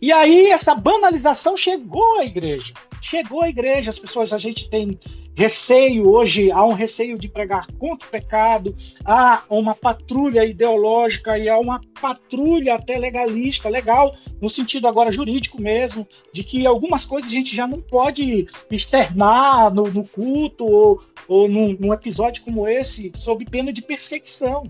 E 0.00 0.10
aí 0.12 0.46
essa 0.46 0.74
banalização 0.74 1.56
chegou 1.56 2.18
à 2.18 2.24
igreja. 2.24 2.72
Chegou 3.00 3.42
à 3.42 3.48
igreja, 3.48 3.90
as 3.90 3.98
pessoas, 3.98 4.32
a 4.32 4.38
gente 4.38 4.70
tem 4.70 4.98
receio 5.34 6.08
hoje, 6.08 6.50
há 6.50 6.64
um 6.64 6.72
receio 6.72 7.18
de 7.18 7.28
pregar 7.28 7.66
contra 7.78 8.06
o 8.06 8.10
pecado, 8.10 8.74
há 9.04 9.42
uma 9.48 9.74
patrulha 9.74 10.44
ideológica 10.44 11.38
e 11.38 11.48
há 11.48 11.58
uma 11.58 11.80
patrulha 12.00 12.74
até 12.74 12.98
legalista, 12.98 13.68
legal, 13.68 14.14
no 14.40 14.48
sentido 14.48 14.86
agora 14.86 15.10
jurídico 15.10 15.60
mesmo, 15.60 16.06
de 16.32 16.44
que 16.44 16.66
algumas 16.66 17.04
coisas 17.04 17.30
a 17.30 17.34
gente 17.34 17.54
já 17.54 17.66
não 17.66 17.80
pode 17.80 18.46
externar 18.70 19.72
no, 19.72 19.84
no 19.84 20.04
culto 20.04 20.64
ou, 20.66 21.02
ou 21.26 21.48
num, 21.48 21.76
num 21.78 21.92
episódio 21.92 22.42
como 22.42 22.68
esse, 22.68 23.12
sob 23.16 23.44
pena 23.46 23.72
de 23.72 23.82
perseguição. 23.82 24.64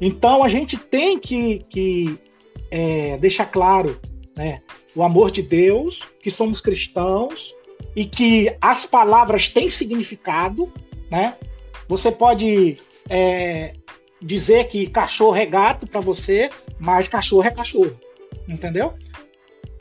Então 0.00 0.42
a 0.42 0.48
gente 0.48 0.76
tem 0.76 1.18
que, 1.18 1.64
que 1.70 2.18
é, 2.70 3.16
deixar 3.18 3.46
claro 3.46 3.98
né? 4.36 4.60
O 4.94 5.02
amor 5.02 5.30
de 5.30 5.42
Deus, 5.42 6.00
que 6.20 6.30
somos 6.30 6.60
cristãos 6.60 7.53
e 7.94 8.04
que 8.04 8.54
as 8.60 8.84
palavras 8.84 9.48
têm 9.48 9.70
significado, 9.70 10.72
né? 11.10 11.36
Você 11.88 12.10
pode 12.10 12.78
é, 13.08 13.74
dizer 14.20 14.68
que 14.68 14.86
cachorro 14.86 15.36
é 15.36 15.46
gato 15.46 15.86
para 15.86 16.00
você, 16.00 16.50
mas 16.78 17.06
cachorro 17.06 17.44
é 17.44 17.50
cachorro, 17.50 17.98
entendeu? 18.48 18.94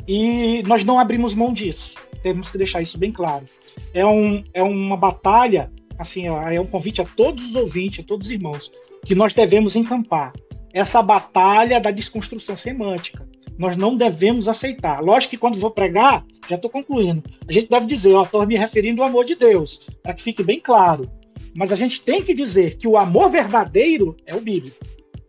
E 0.07 0.61
nós 0.63 0.83
não 0.83 0.99
abrimos 0.99 1.33
mão 1.33 1.53
disso. 1.53 1.95
Temos 2.21 2.49
que 2.49 2.57
deixar 2.57 2.81
isso 2.81 2.97
bem 2.97 3.11
claro. 3.11 3.45
É, 3.93 4.05
um, 4.05 4.43
é 4.53 4.61
uma 4.61 4.97
batalha, 4.97 5.71
assim, 5.97 6.27
é 6.27 6.59
um 6.59 6.65
convite 6.65 7.01
a 7.01 7.05
todos 7.05 7.45
os 7.47 7.55
ouvintes, 7.55 8.03
a 8.03 8.07
todos 8.07 8.27
os 8.27 8.31
irmãos, 8.31 8.71
que 9.05 9.15
nós 9.15 9.33
devemos 9.33 9.75
encampar. 9.75 10.33
Essa 10.73 11.01
batalha 11.01 11.79
da 11.79 11.91
desconstrução 11.91 12.57
semântica 12.57 13.27
nós 13.57 13.75
não 13.75 13.95
devemos 13.95 14.47
aceitar. 14.47 15.01
Lógico 15.01 15.31
que 15.31 15.37
quando 15.37 15.59
vou 15.59 15.71
pregar, 15.71 16.25
já 16.49 16.55
estou 16.55 16.69
concluindo, 16.69 17.23
a 17.47 17.51
gente 17.51 17.69
deve 17.69 17.85
dizer, 17.85 18.13
ó, 18.13 18.23
estou 18.23 18.45
me 18.45 18.55
referindo 18.55 19.01
ao 19.01 19.07
amor 19.07 19.25
de 19.25 19.35
Deus, 19.35 19.87
para 20.01 20.13
que 20.13 20.23
fique 20.23 20.43
bem 20.43 20.59
claro. 20.59 21.09
Mas 21.55 21.71
a 21.71 21.75
gente 21.75 22.01
tem 22.01 22.21
que 22.21 22.33
dizer 22.33 22.77
que 22.77 22.87
o 22.87 22.97
amor 22.97 23.29
verdadeiro 23.29 24.15
é 24.25 24.35
o 24.35 24.41
bíblico. 24.41 24.77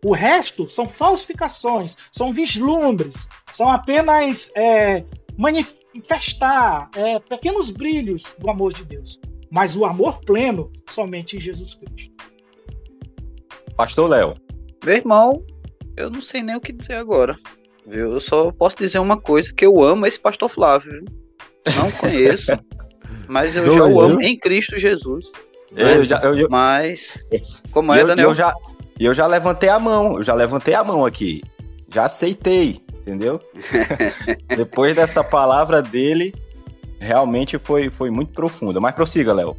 O 0.03 0.13
resto 0.13 0.69
são 0.69 0.87
falsificações, 0.87 1.95
são 2.11 2.31
vislumbres, 2.31 3.27
são 3.51 3.69
apenas 3.69 4.51
é, 4.55 5.03
manifestar 5.37 6.89
é, 6.95 7.19
pequenos 7.19 7.71
brilhos 7.71 8.23
do 8.37 8.49
amor 8.49 8.73
de 8.73 8.83
Deus. 8.85 9.19
Mas 9.51 9.75
o 9.75 9.85
amor 9.85 10.19
pleno 10.21 10.71
somente 10.89 11.37
em 11.37 11.39
Jesus 11.39 11.73
Cristo. 11.75 12.13
Pastor 13.75 14.09
Léo. 14.09 14.35
Meu 14.83 14.95
irmão, 14.95 15.43
eu 15.97 16.09
não 16.09 16.21
sei 16.21 16.43
nem 16.43 16.55
o 16.55 16.61
que 16.61 16.71
dizer 16.71 16.95
agora. 16.95 17.39
Viu? 17.85 18.13
Eu 18.13 18.19
só 18.19 18.51
posso 18.51 18.77
dizer 18.77 18.99
uma 18.99 19.17
coisa, 19.17 19.53
que 19.53 19.65
eu 19.65 19.83
amo 19.83 20.05
esse 20.05 20.19
pastor 20.19 20.49
Flávio. 20.49 21.03
Não 21.75 21.91
conheço, 21.91 22.51
mas 23.27 23.55
eu 23.55 23.71
já 23.73 23.85
o 23.85 24.01
amo 24.01 24.21
em 24.21 24.37
Cristo 24.37 24.77
Jesus. 24.77 25.25
Né? 25.71 25.97
Eu 25.97 26.05
já, 26.05 26.19
eu, 26.21 26.37
eu, 26.37 26.47
mas, 26.49 27.19
como 27.71 27.93
é, 27.93 28.01
eu, 28.01 28.07
Daniel? 28.07 28.29
Eu 28.29 28.35
já, 28.35 28.53
eu 28.99 29.13
já 29.13 29.27
levantei 29.27 29.69
a 29.69 29.79
mão, 29.79 30.17
eu 30.17 30.23
já 30.23 30.33
levantei 30.33 30.73
a 30.73 30.83
mão 30.83 31.05
aqui. 31.05 31.43
Já 31.93 32.05
aceitei, 32.05 32.81
entendeu? 33.01 33.39
Depois 34.49 34.95
dessa 34.95 35.23
palavra 35.23 35.81
dele, 35.81 36.33
realmente 36.99 37.59
foi, 37.59 37.89
foi 37.89 38.09
muito 38.09 38.33
profunda. 38.33 38.79
Mas 38.79 38.95
prossiga, 38.95 39.33
Léo. 39.33 39.55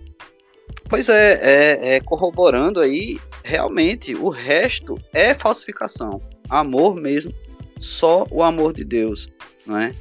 Pois 0.89 1.09
é, 1.09 1.41
é, 1.43 1.95
é, 1.95 2.01
corroborando 2.01 2.81
aí, 2.81 3.19
realmente, 3.45 4.15
o 4.15 4.29
resto 4.29 4.99
é 5.13 5.35
falsificação. 5.35 6.21
Amor 6.49 6.95
mesmo 6.95 7.33
só 7.79 8.27
o 8.31 8.43
amor 8.43 8.73
de 8.73 8.85
Deus, 8.85 9.29
não 9.67 9.77
é? 9.77 9.93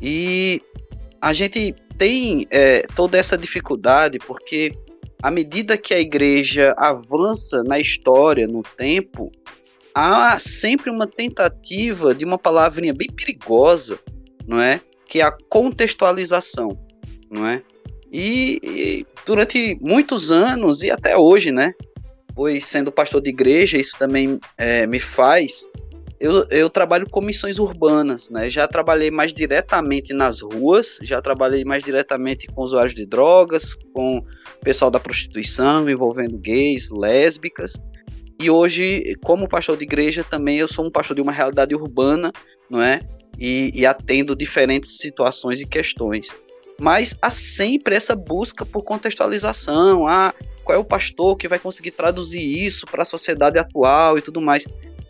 E 0.00 0.62
a 1.20 1.32
gente 1.32 1.74
tem 1.98 2.46
é, 2.50 2.86
toda 2.94 3.18
essa 3.18 3.36
dificuldade 3.36 4.18
porque 4.18 4.72
à 5.22 5.30
medida 5.30 5.76
que 5.76 5.92
a 5.92 6.00
igreja 6.00 6.74
avança 6.78 7.62
na 7.64 7.78
história, 7.78 8.46
no 8.46 8.62
tempo, 8.62 9.30
há 9.94 10.38
sempre 10.38 10.90
uma 10.90 11.06
tentativa 11.06 12.14
de 12.14 12.24
uma 12.24 12.38
palavrinha 12.38 12.94
bem 12.94 13.08
perigosa, 13.08 13.98
não 14.46 14.60
é? 14.60 14.80
Que 15.06 15.20
é 15.20 15.24
a 15.24 15.36
contextualização, 15.48 16.68
não 17.30 17.46
é? 17.46 17.62
E, 18.10 18.60
e 18.62 19.06
durante 19.26 19.78
muitos 19.80 20.30
anos 20.30 20.82
e 20.82 20.90
até 20.90 21.16
hoje, 21.16 21.52
né? 21.52 21.74
Pois 22.34 22.64
sendo 22.64 22.90
pastor 22.90 23.20
de 23.20 23.30
igreja, 23.30 23.76
isso 23.76 23.96
também 23.98 24.40
é, 24.56 24.86
me 24.86 24.98
faz 24.98 25.68
eu, 26.20 26.46
eu 26.50 26.68
trabalho 26.68 27.08
com 27.08 27.22
missões 27.22 27.58
urbanas, 27.58 28.28
né? 28.28 28.50
Já 28.50 28.68
trabalhei 28.68 29.10
mais 29.10 29.32
diretamente 29.32 30.12
nas 30.12 30.42
ruas, 30.42 30.98
já 31.00 31.22
trabalhei 31.22 31.64
mais 31.64 31.82
diretamente 31.82 32.46
com 32.46 32.60
usuários 32.60 32.94
de 32.94 33.06
drogas, 33.06 33.74
com 33.94 34.22
pessoal 34.62 34.90
da 34.90 35.00
prostituição, 35.00 35.88
envolvendo 35.88 36.36
gays, 36.36 36.90
lésbicas. 36.90 37.72
E 38.38 38.50
hoje, 38.50 39.14
como 39.24 39.48
pastor 39.48 39.78
de 39.78 39.84
igreja, 39.84 40.22
também 40.22 40.58
eu 40.58 40.68
sou 40.68 40.84
um 40.84 40.90
pastor 40.90 41.16
de 41.16 41.22
uma 41.22 41.32
realidade 41.32 41.74
urbana, 41.74 42.30
não 42.68 42.82
é? 42.82 43.00
E, 43.38 43.70
e 43.74 43.86
atendo 43.86 44.36
diferentes 44.36 44.98
situações 44.98 45.62
e 45.62 45.66
questões. 45.66 46.28
Mas 46.78 47.18
há 47.22 47.30
sempre 47.30 47.94
essa 47.96 48.14
busca 48.14 48.66
por 48.66 48.82
contextualização. 48.82 50.06
Ah, 50.06 50.34
qual 50.64 50.76
é 50.76 50.80
o 50.80 50.84
pastor 50.84 51.36
que 51.36 51.48
vai 51.48 51.58
conseguir 51.58 51.90
traduzir 51.90 52.40
isso 52.40 52.86
para 52.86 53.02
a 53.02 53.04
sociedade 53.04 53.58
atual 53.58 54.16
e 54.16 54.22
tudo 54.22 54.40
mais. 54.40 54.66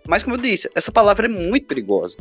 Mas, 0.06 0.22
como 0.22 0.36
eu 0.36 0.40
disse, 0.40 0.70
essa 0.74 0.90
palavra 0.90 1.26
é 1.26 1.28
muito 1.28 1.66
perigosa, 1.66 2.16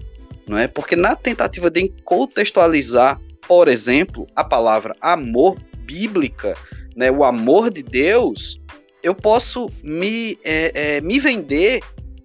não 0.47 0.57
é? 0.57 0.67
Porque 0.67 0.95
na 0.95 1.15
tentativa 1.15 1.69
de 1.69 1.89
contextualizar, 2.03 3.19
por 3.47 3.67
exemplo, 3.67 4.27
a 4.35 4.43
palavra 4.43 4.95
amor 5.01 5.57
bíblica, 5.79 6.55
né, 6.95 7.09
o 7.09 7.23
amor 7.23 7.71
de 7.71 7.81
Deus, 7.81 8.61
eu 9.01 9.15
posso 9.15 9.69
me, 9.81 10.37
é, 10.43 10.97
é, 10.97 11.01
me 11.01 11.19
vender 11.19 11.81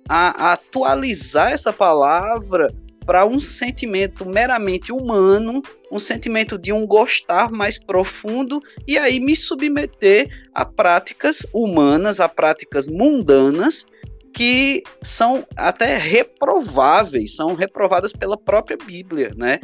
a, 0.09 0.49
a 0.49 0.53
atualizar 0.53 1.53
essa 1.53 1.73
palavra 1.73 2.75
para 3.07 3.27
um 3.27 3.39
sentimento 3.39 4.27
meramente 4.27 4.91
humano, 4.91 5.63
um 5.91 5.99
sentimento 5.99 6.59
de 6.59 6.73
um 6.73 6.87
gostar 6.87 7.51
mais 7.51 7.79
profundo, 7.79 8.61
e 8.87 8.97
aí 8.97 9.21
me 9.21 9.37
submeter 9.37 10.29
a 10.55 10.65
práticas 10.65 11.47
humanas, 11.53 12.19
a 12.19 12.29
práticas 12.29 12.89
mundanas, 12.89 13.87
que 14.35 14.83
são 15.01 15.47
até 15.57 15.97
reprováveis, 15.97 17.37
são 17.37 17.55
reprovadas 17.55 18.13
pela 18.13 18.37
própria 18.37 18.77
Bíblia, 18.77 19.31
né? 19.37 19.61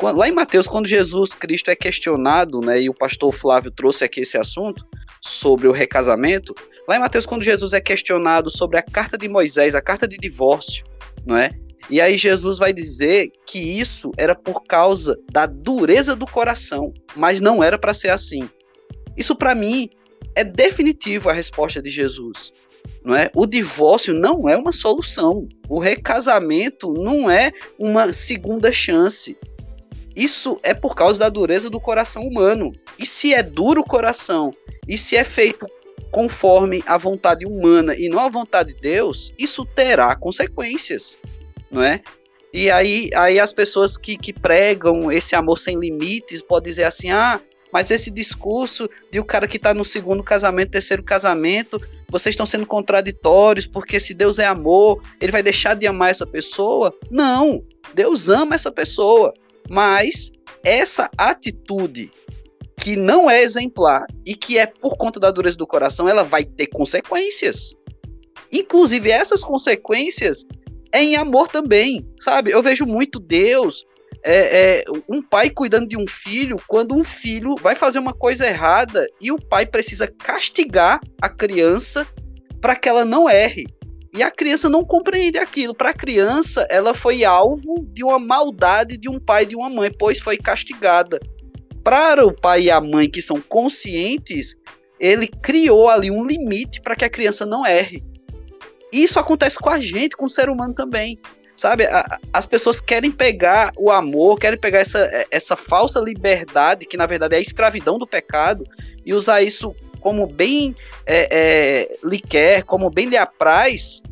Lá 0.00 0.28
em 0.28 0.32
Mateus, 0.32 0.66
quando 0.66 0.86
Jesus 0.86 1.34
Cristo 1.34 1.70
é 1.70 1.76
questionado, 1.76 2.60
né, 2.60 2.80
e 2.80 2.88
o 2.88 2.94
pastor 2.94 3.32
Flávio 3.32 3.70
trouxe 3.70 4.04
aqui 4.04 4.20
esse 4.20 4.36
assunto 4.36 4.84
sobre 5.20 5.68
o 5.68 5.72
recasamento, 5.72 6.54
lá 6.88 6.96
em 6.96 6.98
Mateus, 6.98 7.24
quando 7.24 7.44
Jesus 7.44 7.72
é 7.72 7.80
questionado 7.80 8.50
sobre 8.50 8.78
a 8.78 8.82
carta 8.82 9.16
de 9.16 9.28
Moisés, 9.28 9.76
a 9.76 9.82
carta 9.82 10.08
de 10.08 10.16
divórcio, 10.16 10.84
não 11.24 11.36
é? 11.36 11.50
E 11.88 12.00
aí 12.00 12.16
Jesus 12.16 12.58
vai 12.58 12.72
dizer 12.72 13.30
que 13.46 13.58
isso 13.58 14.10
era 14.16 14.34
por 14.34 14.64
causa 14.64 15.16
da 15.30 15.46
dureza 15.46 16.16
do 16.16 16.26
coração, 16.26 16.92
mas 17.14 17.40
não 17.40 17.62
era 17.62 17.78
para 17.78 17.94
ser 17.94 18.08
assim. 18.08 18.48
Isso 19.16 19.36
para 19.36 19.54
mim 19.54 19.88
é 20.34 20.42
definitivo 20.42 21.28
a 21.28 21.32
resposta 21.32 21.80
de 21.82 21.90
Jesus 21.90 22.52
não 23.04 23.14
é? 23.14 23.30
O 23.34 23.46
divórcio 23.46 24.14
não 24.14 24.48
é 24.48 24.56
uma 24.56 24.72
solução. 24.72 25.48
O 25.68 25.78
recasamento 25.78 26.92
não 26.92 27.30
é 27.30 27.52
uma 27.78 28.12
segunda 28.12 28.70
chance. 28.70 29.36
Isso 30.14 30.58
é 30.62 30.74
por 30.74 30.94
causa 30.94 31.20
da 31.20 31.28
dureza 31.28 31.70
do 31.70 31.80
coração 31.80 32.22
humano. 32.22 32.72
E 32.98 33.06
se 33.06 33.32
é 33.34 33.42
duro 33.42 33.80
o 33.80 33.86
coração, 33.86 34.52
e 34.86 34.98
se 34.98 35.16
é 35.16 35.24
feito 35.24 35.66
conforme 36.10 36.82
a 36.86 36.98
vontade 36.98 37.46
humana 37.46 37.96
e 37.96 38.08
não 38.08 38.20
a 38.20 38.28
vontade 38.28 38.74
de 38.74 38.80
Deus, 38.80 39.32
isso 39.38 39.64
terá 39.64 40.14
consequências, 40.14 41.16
não 41.70 41.82
é? 41.82 42.02
E 42.52 42.70
aí, 42.70 43.08
aí 43.14 43.40
as 43.40 43.50
pessoas 43.50 43.96
que, 43.96 44.18
que 44.18 44.30
pregam 44.30 45.10
esse 45.10 45.34
amor 45.34 45.58
sem 45.58 45.78
limites 45.78 46.42
podem 46.42 46.70
dizer 46.70 46.84
assim: 46.84 47.10
ah, 47.10 47.40
mas 47.72 47.90
esse 47.90 48.10
discurso 48.10 48.88
de 49.10 49.18
o 49.18 49.24
cara 49.24 49.48
que 49.48 49.56
está 49.56 49.72
no 49.72 49.84
segundo 49.84 50.22
casamento, 50.22 50.72
terceiro 50.72 51.02
casamento, 51.02 51.80
vocês 52.08 52.34
estão 52.34 52.46
sendo 52.46 52.66
contraditórios, 52.66 53.66
porque 53.66 53.98
se 53.98 54.12
Deus 54.12 54.38
é 54.38 54.46
amor, 54.46 55.02
ele 55.20 55.32
vai 55.32 55.42
deixar 55.42 55.74
de 55.74 55.86
amar 55.86 56.10
essa 56.10 56.26
pessoa? 56.26 56.94
Não, 57.10 57.64
Deus 57.94 58.28
ama 58.28 58.54
essa 58.54 58.70
pessoa, 58.70 59.32
mas 59.70 60.32
essa 60.62 61.10
atitude 61.16 62.10
que 62.76 62.96
não 62.96 63.30
é 63.30 63.42
exemplar 63.42 64.06
e 64.26 64.34
que 64.34 64.58
é 64.58 64.66
por 64.66 64.96
conta 64.96 65.18
da 65.18 65.30
dureza 65.30 65.56
do 65.56 65.66
coração, 65.66 66.08
ela 66.08 66.24
vai 66.24 66.44
ter 66.44 66.66
consequências. 66.66 67.74
Inclusive, 68.52 69.10
essas 69.10 69.42
consequências 69.42 70.44
é 70.92 71.02
em 71.02 71.16
amor 71.16 71.48
também, 71.48 72.06
sabe? 72.18 72.50
Eu 72.50 72.62
vejo 72.62 72.84
muito 72.84 73.18
Deus, 73.18 73.86
é, 74.24 74.80
é, 74.80 74.84
um 75.08 75.20
pai 75.20 75.50
cuidando 75.50 75.88
de 75.88 75.96
um 75.96 76.06
filho, 76.06 76.60
quando 76.68 76.94
um 76.94 77.02
filho 77.02 77.56
vai 77.56 77.74
fazer 77.74 77.98
uma 77.98 78.12
coisa 78.12 78.46
errada 78.46 79.06
e 79.20 79.32
o 79.32 79.38
pai 79.38 79.66
precisa 79.66 80.06
castigar 80.06 81.00
a 81.20 81.28
criança 81.28 82.06
para 82.60 82.76
que 82.76 82.88
ela 82.88 83.04
não 83.04 83.28
erre. 83.28 83.66
E 84.14 84.22
a 84.22 84.30
criança 84.30 84.68
não 84.68 84.84
compreende 84.84 85.38
aquilo. 85.38 85.74
Para 85.74 85.90
a 85.90 85.94
criança, 85.94 86.66
ela 86.68 86.94
foi 86.94 87.24
alvo 87.24 87.86
de 87.92 88.04
uma 88.04 88.18
maldade 88.18 88.98
de 88.98 89.08
um 89.08 89.18
pai 89.18 89.44
e 89.44 89.46
de 89.46 89.56
uma 89.56 89.70
mãe, 89.70 89.90
pois 89.90 90.20
foi 90.20 90.36
castigada. 90.36 91.18
Para 91.82 92.24
o 92.24 92.32
pai 92.32 92.64
e 92.64 92.70
a 92.70 92.80
mãe 92.80 93.10
que 93.10 93.22
são 93.22 93.40
conscientes, 93.40 94.54
ele 95.00 95.26
criou 95.26 95.88
ali 95.88 96.10
um 96.10 96.24
limite 96.24 96.80
para 96.80 96.94
que 96.94 97.04
a 97.04 97.10
criança 97.10 97.46
não 97.46 97.66
erre. 97.66 98.04
Isso 98.92 99.18
acontece 99.18 99.58
com 99.58 99.70
a 99.70 99.80
gente, 99.80 100.16
com 100.16 100.26
o 100.26 100.30
ser 100.30 100.50
humano 100.50 100.74
também. 100.74 101.18
Sabe, 101.62 101.84
a, 101.84 102.18
as 102.32 102.44
pessoas 102.44 102.80
querem 102.80 103.12
pegar 103.12 103.70
o 103.78 103.92
amor, 103.92 104.36
querem 104.36 104.58
pegar 104.58 104.80
essa, 104.80 105.08
essa 105.30 105.54
falsa 105.54 106.00
liberdade, 106.00 106.84
que 106.84 106.96
na 106.96 107.06
verdade 107.06 107.36
é 107.36 107.38
a 107.38 107.40
escravidão 107.40 108.00
do 108.00 108.04
pecado, 108.04 108.64
e 109.06 109.14
usar 109.14 109.42
isso 109.42 109.72
como 110.00 110.26
bem 110.26 110.74
é, 111.06 111.28
é, 111.30 111.98
lhe 112.04 112.18
quer, 112.18 112.64
como 112.64 112.90
bem 112.90 113.06
lhe 113.06 113.16
apraz, 113.16 114.02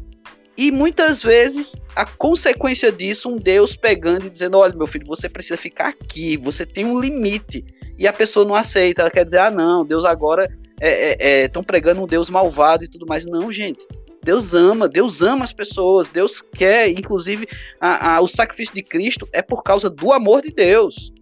e 0.57 0.71
muitas 0.71 1.25
vezes 1.25 1.75
a 1.97 2.07
consequência 2.07 2.93
disso, 2.93 3.29
um 3.29 3.37
Deus 3.37 3.75
pegando 3.75 4.29
e 4.29 4.31
dizendo: 4.31 4.57
olha, 4.57 4.77
meu 4.77 4.87
filho, 4.87 5.09
você 5.09 5.29
precisa 5.29 5.57
ficar 5.57 5.89
aqui, 5.89 6.37
você 6.37 6.65
tem 6.65 6.85
um 6.85 7.01
limite. 7.01 7.65
E 7.99 8.07
a 8.07 8.13
pessoa 8.13 8.47
não 8.47 8.55
aceita, 8.55 9.03
ela 9.03 9.11
quer 9.11 9.25
dizer: 9.25 9.41
ah, 9.41 9.51
não, 9.51 9.85
Deus 9.85 10.05
agora 10.05 10.45
estão 10.45 10.79
é, 10.81 11.19
é, 11.19 11.45
é 11.47 11.63
pregando 11.67 12.01
um 12.01 12.07
Deus 12.07 12.31
malvado 12.31 12.85
e 12.85 12.89
tudo 12.89 13.07
mais. 13.07 13.27
Não, 13.27 13.51
gente. 13.51 13.85
Deus 14.23 14.55
ama, 14.55 14.89
Deus 14.89 15.23
ama 15.23 15.45
as 15.45 15.53
pessoas, 15.53 16.09
Deus 16.09 16.41
quer, 16.41 16.91
inclusive, 16.91 17.49
a, 17.81 18.17
a, 18.17 18.21
o 18.21 18.29
sacrifício 18.29 18.75
de 18.75 18.83
Cristo 18.83 19.29
é 19.33 19.41
por 19.41 19.63
causa 19.63 19.89
do 19.89 20.13
amor 20.13 20.43
de 20.43 20.51
Deus 20.51 21.13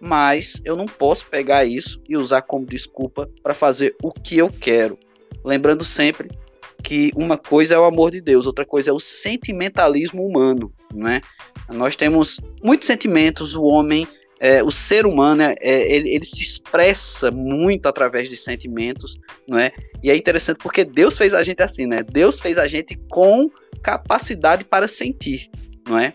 mas 0.00 0.60
eu 0.64 0.76
não 0.76 0.86
posso 0.86 1.26
pegar 1.26 1.64
isso 1.64 2.00
e 2.08 2.16
usar 2.16 2.42
como 2.42 2.66
desculpa 2.66 3.28
para 3.42 3.54
fazer 3.54 3.96
o 4.02 4.12
que 4.12 4.36
eu 4.38 4.48
quero. 4.48 4.98
Lembrando 5.44 5.84
sempre 5.84 6.30
que 6.82 7.10
uma 7.16 7.36
coisa 7.36 7.74
é 7.74 7.78
o 7.78 7.84
amor 7.84 8.10
de 8.10 8.20
Deus, 8.20 8.46
outra 8.46 8.64
coisa 8.64 8.90
é 8.90 8.92
o 8.92 9.00
sentimentalismo 9.00 10.24
humano, 10.24 10.72
né? 10.94 11.20
Nós 11.68 11.96
temos 11.96 12.38
muitos 12.62 12.86
sentimentos, 12.86 13.54
o 13.54 13.64
homem, 13.64 14.06
é, 14.38 14.62
o 14.62 14.70
ser 14.70 15.06
humano, 15.06 15.42
é, 15.42 15.56
ele, 15.62 16.10
ele, 16.14 16.24
se 16.24 16.42
expressa 16.42 17.30
muito 17.30 17.86
através 17.86 18.28
de 18.28 18.36
sentimentos, 18.36 19.18
não 19.48 19.58
é? 19.58 19.72
E 20.02 20.10
é 20.10 20.16
interessante 20.16 20.58
porque 20.58 20.84
Deus 20.84 21.16
fez 21.16 21.32
a 21.32 21.42
gente 21.42 21.62
assim, 21.62 21.86
né? 21.86 22.02
Deus 22.02 22.40
fez 22.40 22.58
a 22.58 22.66
gente 22.66 22.96
com 23.08 23.50
capacidade 23.82 24.64
para 24.64 24.86
sentir, 24.86 25.50
não 25.88 25.98
é? 25.98 26.12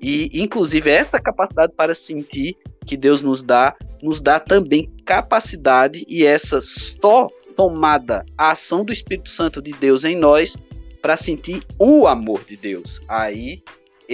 E, 0.00 0.30
inclusive, 0.42 0.90
essa 0.90 1.20
capacidade 1.20 1.72
para 1.76 1.94
sentir 1.94 2.56
que 2.86 2.96
Deus 2.96 3.22
nos 3.22 3.42
dá, 3.42 3.76
nos 4.02 4.20
dá 4.20 4.40
também 4.40 4.90
capacidade 5.04 6.04
e 6.08 6.24
essa 6.24 6.60
só 6.60 7.28
tomada 7.54 8.24
a 8.38 8.52
ação 8.52 8.84
do 8.84 8.92
Espírito 8.92 9.28
Santo 9.28 9.60
de 9.60 9.72
Deus 9.72 10.04
em 10.04 10.16
nós 10.16 10.56
para 11.02 11.16
sentir 11.16 11.62
o 11.78 12.06
amor 12.06 12.42
de 12.44 12.56
Deus. 12.56 13.00
Aí, 13.06 13.62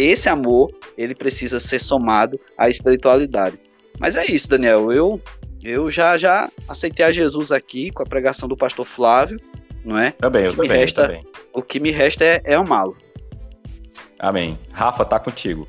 esse 0.04 0.28
amor, 0.28 0.70
ele 0.96 1.14
precisa 1.14 1.58
ser 1.58 1.80
somado 1.80 2.38
à 2.58 2.68
espiritualidade. 2.68 3.58
Mas 3.98 4.14
é 4.16 4.24
isso, 4.26 4.48
Daniel. 4.48 4.92
Eu 4.92 5.20
eu 5.62 5.90
já 5.90 6.16
já 6.16 6.48
aceitei 6.68 7.04
a 7.04 7.10
Jesus 7.10 7.50
aqui 7.50 7.90
com 7.90 8.02
a 8.02 8.06
pregação 8.06 8.48
do 8.48 8.56
pastor 8.56 8.86
Flávio, 8.86 9.40
não 9.84 9.98
é? 9.98 10.12
Também, 10.12 10.44
eu 10.44 10.50
o 10.50 10.54
que 10.54 10.60
também, 10.60 10.72
me 10.72 10.78
resta, 10.78 11.02
também. 11.06 11.26
O 11.52 11.62
que 11.62 11.80
me 11.80 11.90
resta 11.90 12.24
é, 12.24 12.42
é 12.44 12.54
amá-lo. 12.54 12.96
Amém. 14.18 14.58
Rafa, 14.72 15.04
tá 15.04 15.18
contigo. 15.18 15.66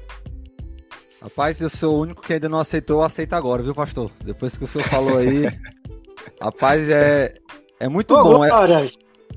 Rapaz, 1.22 1.60
eu 1.60 1.70
sou 1.70 1.96
o 1.96 2.02
único 2.02 2.22
que 2.22 2.34
ainda 2.34 2.48
não 2.48 2.60
aceitou, 2.60 3.02
aceita 3.02 3.36
agora, 3.36 3.64
viu, 3.64 3.74
pastor? 3.74 4.12
Depois 4.24 4.58
que 4.58 4.66
o 4.66 4.68
senhor 4.68 4.86
falou 4.88 5.18
aí. 5.18 5.46
rapaz, 6.40 6.88
é, 6.90 7.34
é 7.80 7.90
muito 7.90 8.14
Pô, 8.14 8.24
bom. 8.24 8.46
É, 8.46 8.50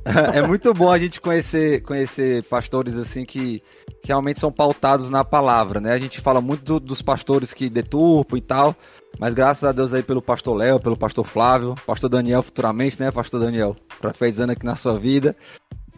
é, 0.34 0.42
muito 0.42 0.72
bom 0.72 0.90
a 0.90 0.98
gente 0.98 1.20
conhecer, 1.20 1.82
conhecer 1.82 2.42
pastores 2.44 2.96
assim 2.96 3.24
que, 3.24 3.62
que 4.02 4.08
realmente 4.08 4.40
são 4.40 4.50
pautados 4.50 5.10
na 5.10 5.24
palavra, 5.24 5.80
né? 5.80 5.92
A 5.92 5.98
gente 5.98 6.20
fala 6.20 6.40
muito 6.40 6.64
do, 6.64 6.80
dos 6.80 7.02
pastores 7.02 7.52
que 7.52 7.68
deturpam 7.68 8.38
e 8.38 8.40
tal, 8.40 8.74
mas 9.18 9.34
graças 9.34 9.64
a 9.64 9.72
Deus 9.72 9.92
aí 9.92 10.02
pelo 10.02 10.22
pastor 10.22 10.56
Léo, 10.56 10.80
pelo 10.80 10.96
pastor 10.96 11.24
Flávio, 11.24 11.74
pastor 11.86 12.08
Daniel 12.08 12.42
futuramente, 12.42 13.00
né, 13.00 13.10
pastor 13.10 13.40
Daniel? 13.40 13.76
Profetizando 14.00 14.52
aqui 14.52 14.64
na 14.64 14.76
sua 14.76 14.98
vida. 14.98 15.36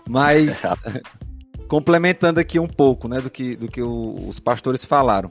Mas 0.08 0.62
complementando 1.68 2.40
aqui 2.40 2.58
um 2.58 2.68
pouco, 2.68 3.08
né, 3.08 3.20
do 3.20 3.30
que, 3.30 3.56
do 3.56 3.68
que 3.68 3.80
o, 3.80 4.16
os 4.28 4.40
pastores 4.40 4.84
falaram. 4.84 5.30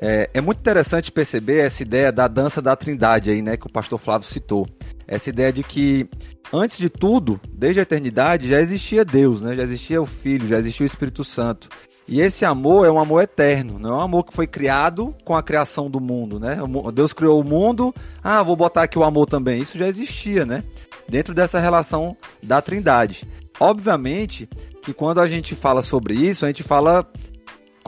É, 0.00 0.30
é, 0.32 0.40
muito 0.40 0.60
interessante 0.60 1.10
perceber 1.10 1.58
essa 1.58 1.82
ideia 1.82 2.12
da 2.12 2.28
dança 2.28 2.62
da 2.62 2.76
trindade 2.76 3.30
aí, 3.30 3.42
né, 3.42 3.56
que 3.56 3.66
o 3.66 3.72
pastor 3.72 3.98
Flávio 3.98 4.28
citou. 4.28 4.66
Essa 5.06 5.30
ideia 5.30 5.52
de 5.52 5.62
que, 5.62 6.08
antes 6.52 6.78
de 6.78 6.88
tudo, 6.88 7.40
desde 7.52 7.80
a 7.80 7.82
eternidade, 7.82 8.48
já 8.48 8.60
existia 8.60 9.04
Deus, 9.04 9.42
né, 9.42 9.56
já 9.56 9.62
existia 9.62 10.00
o 10.00 10.06
Filho, 10.06 10.46
já 10.46 10.58
existia 10.58 10.84
o 10.84 10.86
Espírito 10.86 11.24
Santo. 11.24 11.68
E 12.06 12.22
esse 12.22 12.44
amor 12.44 12.86
é 12.86 12.90
um 12.90 12.98
amor 12.98 13.22
eterno, 13.22 13.78
não 13.78 13.90
é 13.90 13.96
um 13.96 14.00
amor 14.00 14.24
que 14.24 14.32
foi 14.32 14.46
criado 14.46 15.14
com 15.26 15.36
a 15.36 15.42
criação 15.42 15.90
do 15.90 16.00
mundo, 16.00 16.40
né? 16.40 16.56
Deus 16.94 17.12
criou 17.12 17.38
o 17.38 17.44
mundo, 17.44 17.94
ah, 18.24 18.42
vou 18.42 18.56
botar 18.56 18.84
aqui 18.84 18.98
o 18.98 19.04
amor 19.04 19.26
também. 19.26 19.60
Isso 19.60 19.76
já 19.76 19.86
existia, 19.86 20.46
né? 20.46 20.64
Dentro 21.06 21.34
dessa 21.34 21.60
relação 21.60 22.16
da 22.42 22.62
trindade. 22.62 23.24
Obviamente 23.60 24.48
que 24.82 24.94
quando 24.94 25.20
a 25.20 25.28
gente 25.28 25.54
fala 25.54 25.82
sobre 25.82 26.14
isso, 26.14 26.46
a 26.46 26.48
gente 26.48 26.62
fala 26.62 27.06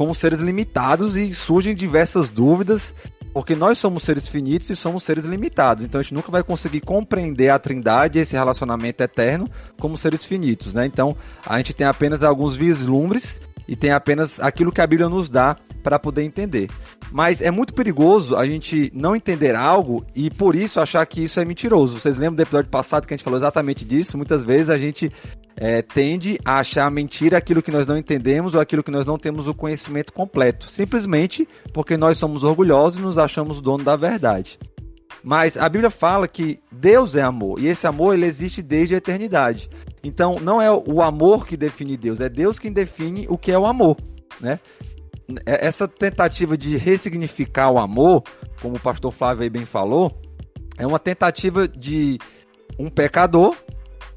como 0.00 0.14
seres 0.14 0.40
limitados 0.40 1.14
e 1.14 1.34
surgem 1.34 1.74
diversas 1.74 2.30
dúvidas, 2.30 2.94
porque 3.34 3.54
nós 3.54 3.76
somos 3.76 4.02
seres 4.02 4.26
finitos 4.26 4.70
e 4.70 4.74
somos 4.74 5.02
seres 5.02 5.26
limitados. 5.26 5.84
Então 5.84 5.98
a 5.98 6.02
gente 6.02 6.14
nunca 6.14 6.32
vai 6.32 6.42
conseguir 6.42 6.80
compreender 6.80 7.50
a 7.50 7.58
Trindade, 7.58 8.18
esse 8.18 8.34
relacionamento 8.34 9.02
eterno, 9.02 9.46
como 9.78 9.98
seres 9.98 10.24
finitos, 10.24 10.72
né? 10.72 10.86
Então 10.86 11.14
a 11.44 11.58
gente 11.58 11.74
tem 11.74 11.86
apenas 11.86 12.22
alguns 12.22 12.56
vislumbres 12.56 13.42
e 13.68 13.76
tem 13.76 13.90
apenas 13.90 14.40
aquilo 14.40 14.72
que 14.72 14.80
a 14.80 14.86
Bíblia 14.86 15.06
nos 15.06 15.28
dá 15.28 15.54
para 15.82 15.98
poder 15.98 16.22
entender. 16.22 16.70
Mas 17.12 17.42
é 17.42 17.50
muito 17.50 17.74
perigoso 17.74 18.36
a 18.36 18.46
gente 18.46 18.90
não 18.94 19.14
entender 19.14 19.54
algo 19.54 20.02
e 20.14 20.30
por 20.30 20.56
isso 20.56 20.80
achar 20.80 21.04
que 21.04 21.22
isso 21.22 21.38
é 21.40 21.44
mentiroso. 21.44 22.00
Vocês 22.00 22.16
lembram 22.16 22.36
do 22.36 22.42
episódio 22.42 22.70
passado 22.70 23.06
que 23.06 23.12
a 23.12 23.16
gente 23.18 23.24
falou 23.24 23.38
exatamente 23.38 23.84
disso? 23.84 24.16
Muitas 24.16 24.42
vezes 24.42 24.70
a 24.70 24.78
gente 24.78 25.12
é, 25.60 25.82
tende 25.82 26.40
a 26.42 26.58
achar 26.58 26.90
mentira 26.90 27.36
aquilo 27.36 27.62
que 27.62 27.70
nós 27.70 27.86
não 27.86 27.98
entendemos 27.98 28.54
ou 28.54 28.62
aquilo 28.62 28.82
que 28.82 28.90
nós 28.90 29.06
não 29.06 29.18
temos 29.18 29.46
o 29.46 29.52
conhecimento 29.52 30.10
completo, 30.10 30.70
simplesmente 30.70 31.46
porque 31.74 31.98
nós 31.98 32.16
somos 32.16 32.42
orgulhosos 32.42 32.98
e 32.98 33.02
nos 33.02 33.18
achamos 33.18 33.60
dono 33.60 33.84
da 33.84 33.94
verdade. 33.94 34.58
Mas 35.22 35.58
a 35.58 35.68
Bíblia 35.68 35.90
fala 35.90 36.26
que 36.26 36.58
Deus 36.72 37.14
é 37.14 37.20
amor 37.20 37.60
e 37.60 37.66
esse 37.66 37.86
amor 37.86 38.14
ele 38.14 38.24
existe 38.24 38.62
desde 38.62 38.94
a 38.94 38.98
eternidade. 38.98 39.68
Então 40.02 40.36
não 40.40 40.62
é 40.62 40.72
o 40.72 41.02
amor 41.02 41.46
que 41.46 41.58
define 41.58 41.94
Deus, 41.94 42.22
é 42.22 42.28
Deus 42.30 42.58
quem 42.58 42.72
define 42.72 43.26
o 43.28 43.36
que 43.36 43.52
é 43.52 43.58
o 43.58 43.66
amor, 43.66 43.98
né? 44.40 44.58
É, 45.44 45.66
essa 45.66 45.86
tentativa 45.86 46.56
de 46.56 46.78
ressignificar 46.78 47.70
o 47.70 47.78
amor, 47.78 48.22
como 48.62 48.76
o 48.76 48.80
pastor 48.80 49.12
Flávio 49.12 49.42
aí 49.42 49.50
bem 49.50 49.66
falou, 49.66 50.10
é 50.78 50.86
uma 50.86 50.98
tentativa 50.98 51.68
de 51.68 52.18
um 52.78 52.88
pecador 52.88 53.54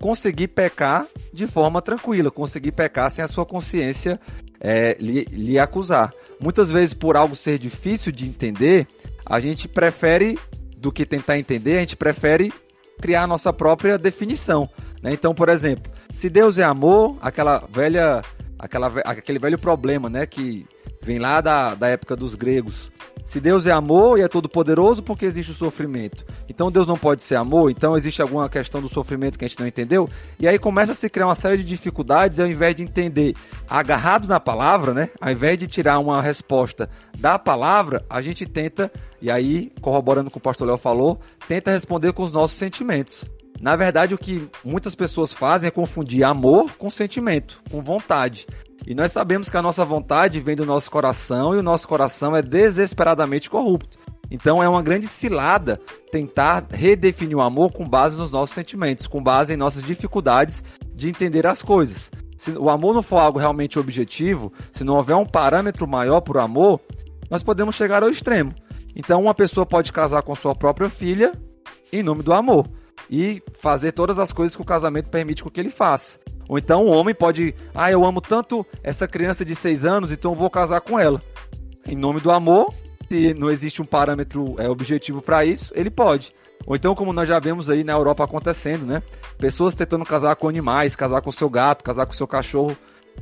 conseguir 0.03 0.49
pecar 0.49 1.07
de 1.31 1.47
forma 1.47 1.81
tranquila, 1.81 2.29
conseguir 2.29 2.73
pecar 2.73 3.09
sem 3.09 3.23
a 3.23 3.27
sua 3.29 3.45
consciência 3.45 4.19
é, 4.59 4.97
lhe, 4.99 5.23
lhe 5.31 5.57
acusar. 5.57 6.11
Muitas 6.41 6.69
vezes, 6.69 6.93
por 6.93 7.15
algo 7.15 7.37
ser 7.37 7.57
difícil 7.57 8.11
de 8.11 8.25
entender, 8.27 8.85
a 9.25 9.39
gente 9.39 9.65
prefere, 9.65 10.37
do 10.77 10.91
que 10.91 11.05
tentar 11.05 11.39
entender, 11.39 11.77
a 11.77 11.79
gente 11.79 11.95
prefere 11.95 12.51
criar 12.99 13.23
a 13.23 13.27
nossa 13.27 13.53
própria 13.53 13.97
definição. 13.97 14.69
Né? 15.01 15.13
Então, 15.13 15.33
por 15.33 15.47
exemplo, 15.47 15.89
se 16.13 16.29
Deus 16.29 16.57
é 16.57 16.63
amor, 16.65 17.17
aquela 17.21 17.63
velha, 17.69 18.21
aquela, 18.59 18.87
aquele 19.05 19.39
velho 19.39 19.57
problema 19.57 20.09
né, 20.09 20.25
que 20.25 20.65
vem 21.01 21.17
lá 21.17 21.39
da, 21.39 21.75
da 21.75 21.87
época 21.87 22.13
dos 22.13 22.35
gregos, 22.35 22.91
se 23.25 23.39
Deus 23.39 23.65
é 23.65 23.71
amor 23.71 24.19
e 24.19 24.21
é 24.21 24.27
todo 24.27 24.49
poderoso, 24.49 25.01
por 25.01 25.17
que 25.17 25.25
existe 25.25 25.51
o 25.51 25.55
sofrimento? 25.55 26.25
Então 26.47 26.71
Deus 26.71 26.85
não 26.85 26.97
pode 26.97 27.23
ser 27.23 27.35
amor? 27.35 27.71
Então 27.71 27.95
existe 27.95 28.21
alguma 28.21 28.49
questão 28.49 28.81
do 28.81 28.89
sofrimento 28.89 29.39
que 29.39 29.45
a 29.45 29.47
gente 29.47 29.59
não 29.59 29.67
entendeu? 29.67 30.09
E 30.39 30.47
aí 30.47 30.59
começa 30.59 30.91
a 30.91 30.95
se 30.95 31.09
criar 31.09 31.27
uma 31.27 31.35
série 31.35 31.57
de 31.57 31.63
dificuldades 31.63 32.39
ao 32.39 32.47
invés 32.47 32.75
de 32.75 32.83
entender 32.83 33.35
agarrado 33.69 34.27
na 34.27 34.39
palavra, 34.39 34.93
né? 34.93 35.09
Ao 35.19 35.31
invés 35.31 35.57
de 35.57 35.67
tirar 35.67 35.99
uma 35.99 36.21
resposta 36.21 36.89
da 37.17 37.39
palavra, 37.39 38.05
a 38.09 38.21
gente 38.21 38.45
tenta, 38.45 38.91
e 39.21 39.31
aí, 39.31 39.71
corroborando 39.81 40.29
com 40.29 40.39
o 40.39 40.41
pastor 40.41 40.67
Léo 40.67 40.77
falou, 40.77 41.19
tenta 41.47 41.71
responder 41.71 42.11
com 42.13 42.23
os 42.23 42.31
nossos 42.31 42.57
sentimentos. 42.57 43.25
Na 43.61 43.77
verdade, 43.77 44.13
o 44.13 44.17
que 44.17 44.49
muitas 44.63 44.93
pessoas 44.93 45.31
fazem 45.31 45.69
é 45.69 45.71
confundir 45.71 46.23
amor 46.23 46.73
com 46.77 46.89
sentimento, 46.89 47.61
com 47.71 47.81
vontade. 47.81 48.45
E 48.85 48.93
nós 48.93 49.11
sabemos 49.11 49.49
que 49.49 49.57
a 49.57 49.61
nossa 49.61 49.85
vontade 49.85 50.39
vem 50.39 50.55
do 50.55 50.65
nosso 50.65 50.91
coração 50.91 51.55
e 51.55 51.57
o 51.57 51.63
nosso 51.63 51.87
coração 51.87 52.35
é 52.35 52.41
desesperadamente 52.41 53.49
corrupto. 53.49 53.97
Então 54.29 54.61
é 54.63 54.67
uma 54.67 54.81
grande 54.81 55.07
cilada 55.07 55.79
tentar 56.11 56.65
redefinir 56.71 57.37
o 57.37 57.41
amor 57.41 57.71
com 57.71 57.87
base 57.87 58.17
nos 58.17 58.31
nossos 58.31 58.53
sentimentos, 58.55 59.07
com 59.07 59.21
base 59.21 59.53
em 59.53 59.57
nossas 59.57 59.83
dificuldades 59.83 60.63
de 60.93 61.07
entender 61.07 61.45
as 61.45 61.61
coisas. 61.61 62.11
se 62.37 62.51
o 62.51 62.69
amor 62.69 62.93
não 62.93 63.03
for 63.03 63.19
algo 63.19 63.39
realmente 63.39 63.79
objetivo, 63.79 64.51
se 64.71 64.83
não 64.83 64.95
houver 64.95 65.15
um 65.15 65.25
parâmetro 65.25 65.87
maior 65.87 66.19
para 66.19 66.39
o 66.39 66.41
amor, 66.41 66.81
nós 67.29 67.43
podemos 67.43 67.75
chegar 67.75 68.03
ao 68.03 68.09
extremo. 68.09 68.53
Então, 68.95 69.21
uma 69.21 69.33
pessoa 69.33 69.65
pode 69.65 69.91
casar 69.91 70.21
com 70.21 70.35
sua 70.35 70.53
própria 70.53 70.89
filha 70.89 71.31
em 71.91 72.03
nome 72.03 72.23
do 72.23 72.33
amor 72.33 72.67
e 73.09 73.41
fazer 73.59 73.91
todas 73.91 74.19
as 74.19 74.31
coisas 74.31 74.55
que 74.55 74.61
o 74.61 74.65
casamento 74.65 75.09
permite 75.09 75.43
que 75.43 75.59
ele 75.59 75.69
faça. 75.69 76.19
Ou 76.47 76.57
então, 76.57 76.85
um 76.85 76.91
homem 76.91 77.15
pode, 77.15 77.55
ah, 77.73 77.91
eu 77.91 78.05
amo 78.05 78.21
tanto 78.21 78.65
essa 78.83 79.07
criança 79.07 79.45
de 79.45 79.55
6 79.55 79.85
anos, 79.85 80.11
então 80.11 80.35
vou 80.35 80.49
casar 80.49 80.81
com 80.81 80.99
ela. 80.99 81.21
Em 81.87 81.95
nome 81.95 82.19
do 82.19 82.31
amor, 82.31 82.73
se 83.09 83.33
não 83.33 83.49
existe 83.49 83.81
um 83.81 83.85
parâmetro 83.85 84.55
é, 84.57 84.69
objetivo 84.69 85.21
para 85.21 85.45
isso, 85.45 85.71
ele 85.75 85.89
pode. 85.89 86.33
Ou 86.65 86.75
então, 86.75 86.95
como 86.95 87.11
nós 87.11 87.27
já 87.27 87.39
vemos 87.39 87.69
aí 87.69 87.83
na 87.83 87.93
Europa 87.93 88.23
acontecendo, 88.23 88.85
né? 88.85 89.03
Pessoas 89.37 89.75
tentando 89.75 90.05
casar 90.05 90.35
com 90.35 90.47
animais, 90.47 90.95
casar 90.95 91.21
com 91.21 91.31
seu 91.31 91.49
gato, 91.49 91.83
casar 91.83 92.05
com 92.05 92.13
seu 92.13 92.27
cachorro. 92.27 92.75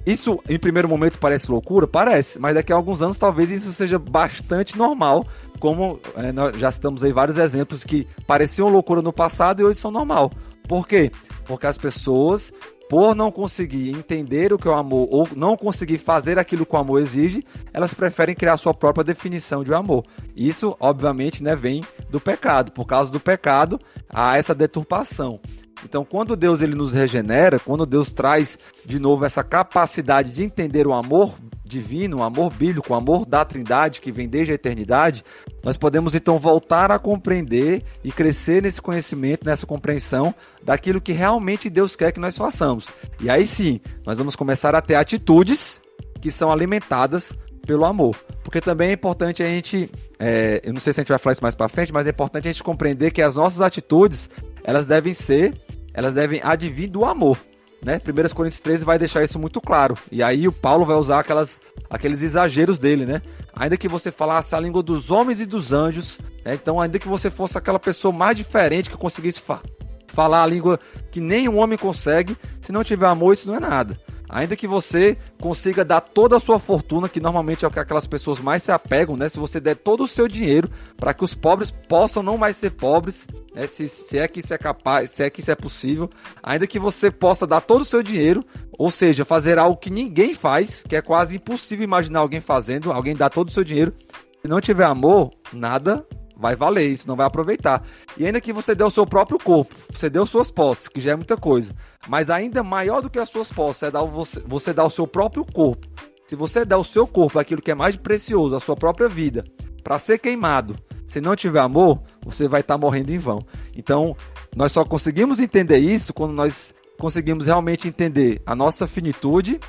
Isso, 0.05 0.39
em 0.47 0.57
primeiro 0.57 0.87
momento, 0.87 1.19
parece 1.19 1.49
loucura? 1.49 1.87
Parece, 1.87 2.39
mas 2.39 2.53
daqui 2.53 2.71
a 2.71 2.75
alguns 2.75 3.01
anos 3.01 3.17
talvez 3.17 3.51
isso 3.51 3.73
seja 3.73 3.99
bastante 3.99 4.77
normal, 4.77 5.27
como 5.59 5.99
é, 6.15 6.31
nós 6.31 6.55
já 6.57 6.71
citamos 6.71 7.03
aí 7.03 7.11
vários 7.11 7.37
exemplos 7.37 7.83
que 7.83 8.07
pareciam 8.25 8.69
loucura 8.69 9.01
no 9.01 9.11
passado 9.11 9.61
e 9.61 9.65
hoje 9.65 9.79
são 9.79 9.91
normal. 9.91 10.31
Por 10.67 10.87
quê? 10.87 11.11
Porque 11.45 11.67
as 11.67 11.77
pessoas 11.77 12.53
por 12.91 13.15
não 13.15 13.31
conseguir 13.31 13.91
entender 13.91 14.51
o 14.51 14.57
que 14.57 14.67
o 14.67 14.73
amor 14.73 15.07
ou 15.09 15.25
não 15.33 15.55
conseguir 15.55 15.97
fazer 15.97 16.37
aquilo 16.37 16.65
que 16.65 16.75
o 16.75 16.77
amor 16.77 16.99
exige, 16.99 17.41
elas 17.71 17.93
preferem 17.93 18.35
criar 18.35 18.57
sua 18.57 18.73
própria 18.73 19.01
definição 19.01 19.63
de 19.63 19.73
amor. 19.73 20.03
Isso, 20.35 20.75
obviamente, 20.77 21.41
né, 21.41 21.55
vem 21.55 21.85
do 22.09 22.19
pecado. 22.19 22.73
Por 22.73 22.85
causa 22.85 23.09
do 23.09 23.17
pecado, 23.17 23.79
há 24.09 24.37
essa 24.37 24.53
deturpação. 24.53 25.39
Então, 25.83 26.05
quando 26.05 26.35
Deus 26.35 26.61
ele 26.61 26.75
nos 26.75 26.93
regenera, 26.93 27.59
quando 27.59 27.85
Deus 27.85 28.11
traz 28.11 28.57
de 28.85 28.99
novo 28.99 29.25
essa 29.25 29.43
capacidade 29.43 30.31
de 30.31 30.43
entender 30.43 30.87
o 30.87 30.93
amor 30.93 31.35
divino, 31.63 32.17
o 32.17 32.23
amor 32.23 32.51
bíblico, 32.53 32.91
o 32.91 32.95
amor 32.95 33.25
da 33.25 33.45
Trindade 33.45 34.01
que 34.01 34.11
vem 34.11 34.27
desde 34.27 34.51
a 34.51 34.55
eternidade, 34.55 35.23
nós 35.63 35.77
podemos 35.77 36.13
então 36.13 36.37
voltar 36.37 36.91
a 36.91 36.99
compreender 36.99 37.83
e 38.03 38.11
crescer 38.11 38.61
nesse 38.61 38.81
conhecimento, 38.81 39.45
nessa 39.45 39.65
compreensão 39.65 40.35
daquilo 40.61 40.99
que 40.99 41.13
realmente 41.13 41.69
Deus 41.69 41.95
quer 41.95 42.11
que 42.11 42.19
nós 42.19 42.37
façamos. 42.37 42.89
E 43.21 43.29
aí 43.29 43.47
sim, 43.47 43.79
nós 44.05 44.17
vamos 44.17 44.35
começar 44.35 44.75
a 44.75 44.81
ter 44.81 44.95
atitudes 44.95 45.79
que 46.19 46.29
são 46.29 46.51
alimentadas 46.51 47.37
pelo 47.65 47.85
amor. 47.85 48.15
Porque 48.43 48.59
também 48.59 48.89
é 48.89 48.93
importante 48.93 49.43
a 49.43 49.47
gente, 49.47 49.89
é, 50.19 50.61
eu 50.63 50.73
não 50.73 50.79
sei 50.79 50.93
se 50.93 50.99
a 50.99 51.03
gente 51.03 51.09
vai 51.09 51.19
falar 51.19 51.33
isso 51.33 51.43
mais 51.43 51.55
para 51.55 51.69
frente, 51.69 51.93
mas 51.93 52.07
é 52.07 52.09
importante 52.09 52.47
a 52.47 52.51
gente 52.51 52.63
compreender 52.63 53.11
que 53.11 53.21
as 53.21 53.35
nossas 53.35 53.61
atitudes, 53.61 54.29
elas 54.63 54.85
devem 54.85 55.13
ser, 55.13 55.53
elas 55.93 56.13
devem 56.13 56.41
advir 56.43 56.89
do 56.89 57.05
amor 57.05 57.37
né? 57.83 57.99
1 57.99 58.35
Coríntios 58.35 58.61
13 58.61 58.85
vai 58.85 58.99
deixar 58.99 59.23
isso 59.23 59.39
muito 59.39 59.59
claro. 59.59 59.97
E 60.11 60.21
aí 60.21 60.47
o 60.47 60.51
Paulo 60.51 60.85
vai 60.85 60.95
usar 60.95 61.19
aquelas, 61.19 61.59
aqueles 61.89 62.21
exageros 62.21 62.77
dele, 62.77 63.05
né? 63.05 63.21
Ainda 63.55 63.75
que 63.75 63.87
você 63.87 64.11
falasse 64.11 64.55
a 64.55 64.59
língua 64.59 64.83
dos 64.83 65.09
homens 65.09 65.39
e 65.39 65.45
dos 65.45 65.71
anjos, 65.71 66.19
né? 66.45 66.53
então 66.53 66.79
ainda 66.79 66.99
que 66.99 67.07
você 67.07 67.29
fosse 67.29 67.57
aquela 67.57 67.79
pessoa 67.79 68.11
mais 68.11 68.37
diferente 68.37 68.89
que 68.89 68.97
conseguisse 68.97 69.41
fa 69.41 69.59
falar 70.07 70.43
a 70.43 70.47
língua 70.47 70.77
que 71.09 71.21
nem 71.21 71.47
um 71.47 71.57
homem 71.57 71.77
consegue, 71.77 72.35
se 72.59 72.73
não 72.73 72.83
tiver 72.83 73.07
amor, 73.07 73.33
isso 73.33 73.47
não 73.47 73.55
é 73.55 73.59
nada. 73.61 73.97
Ainda 74.31 74.55
que 74.55 74.65
você 74.65 75.17
consiga 75.41 75.83
dar 75.83 75.99
toda 75.99 76.37
a 76.37 76.39
sua 76.39 76.57
fortuna, 76.57 77.09
que 77.09 77.19
normalmente 77.19 77.65
é 77.65 77.67
o 77.67 77.71
que 77.71 77.79
aquelas 77.79 78.07
pessoas 78.07 78.39
mais 78.39 78.63
se 78.63 78.71
apegam, 78.71 79.17
né? 79.17 79.27
Se 79.27 79.37
você 79.37 79.59
der 79.59 79.75
todo 79.75 80.05
o 80.05 80.07
seu 80.07 80.25
dinheiro 80.25 80.71
para 80.95 81.13
que 81.13 81.25
os 81.25 81.35
pobres 81.35 81.69
possam 81.69 82.23
não 82.23 82.37
mais 82.37 82.55
ser 82.55 82.71
pobres, 82.71 83.27
né? 83.53 83.67
Se, 83.67 83.89
se 83.89 84.17
é 84.17 84.29
que 84.29 84.39
isso 84.39 84.53
é 84.53 84.57
capaz, 84.57 85.11
se 85.11 85.21
é 85.21 85.29
que 85.29 85.41
isso 85.41 85.51
é 85.51 85.55
possível, 85.55 86.09
ainda 86.41 86.65
que 86.65 86.79
você 86.79 87.11
possa 87.11 87.45
dar 87.45 87.59
todo 87.59 87.81
o 87.81 87.85
seu 87.85 88.01
dinheiro, 88.01 88.41
ou 88.79 88.89
seja, 88.89 89.25
fazer 89.25 89.59
algo 89.59 89.75
que 89.75 89.89
ninguém 89.89 90.33
faz, 90.33 90.81
que 90.87 90.95
é 90.95 91.01
quase 91.01 91.35
impossível 91.35 91.83
imaginar 91.83 92.21
alguém 92.21 92.39
fazendo, 92.39 92.89
alguém 92.89 93.13
dar 93.13 93.29
todo 93.29 93.49
o 93.49 93.51
seu 93.51 93.65
dinheiro, 93.65 93.93
se 94.41 94.47
não 94.47 94.61
tiver 94.61 94.85
amor, 94.85 95.31
nada 95.51 96.07
vai 96.41 96.55
valer 96.55 96.89
isso, 96.89 97.07
não 97.07 97.15
vai 97.15 97.27
aproveitar. 97.27 97.83
E 98.17 98.25
ainda 98.25 98.41
que 98.41 98.51
você 98.51 98.73
dê 98.73 98.83
o 98.83 98.89
seu 98.89 99.05
próprio 99.05 99.37
corpo, 99.37 99.73
você 99.89 100.09
deu 100.09 100.25
suas 100.25 100.49
posses, 100.49 100.87
que 100.87 100.99
já 100.99 101.11
é 101.11 101.15
muita 101.15 101.37
coisa. 101.37 101.73
Mas 102.07 102.29
ainda 102.29 102.63
maior 102.63 103.01
do 103.01 103.09
que 103.09 103.19
as 103.19 103.29
suas 103.29 103.51
posses 103.51 103.83
é 103.83 103.91
dar 103.91 104.03
você, 104.03 104.39
você 104.41 104.73
dar 104.73 104.85
o 104.85 104.89
seu 104.89 105.05
próprio 105.05 105.45
corpo. 105.45 105.87
Se 106.25 106.35
você 106.35 106.65
der 106.65 106.77
o 106.77 106.83
seu 106.83 107.05
corpo, 107.05 107.37
aquilo 107.37 107.61
que 107.61 107.71
é 107.71 107.75
mais 107.75 107.95
precioso, 107.95 108.55
a 108.55 108.59
sua 108.59 108.75
própria 108.75 109.07
vida, 109.07 109.43
para 109.83 109.99
ser 109.99 110.17
queimado, 110.17 110.75
se 111.05 111.21
não 111.21 111.35
tiver 111.35 111.59
amor, 111.59 112.01
você 112.25 112.47
vai 112.47 112.61
estar 112.61 112.75
tá 112.75 112.77
morrendo 112.77 113.11
em 113.11 113.17
vão. 113.17 113.45
Então, 113.75 114.15
nós 114.55 114.71
só 114.71 114.83
conseguimos 114.83 115.39
entender 115.39 115.77
isso 115.77 116.13
quando 116.13 116.31
nós 116.31 116.73
conseguimos 116.97 117.47
realmente 117.47 117.87
entender 117.87 118.41
a 118.45 118.55
nossa 118.55 118.87
finitude 118.87 119.59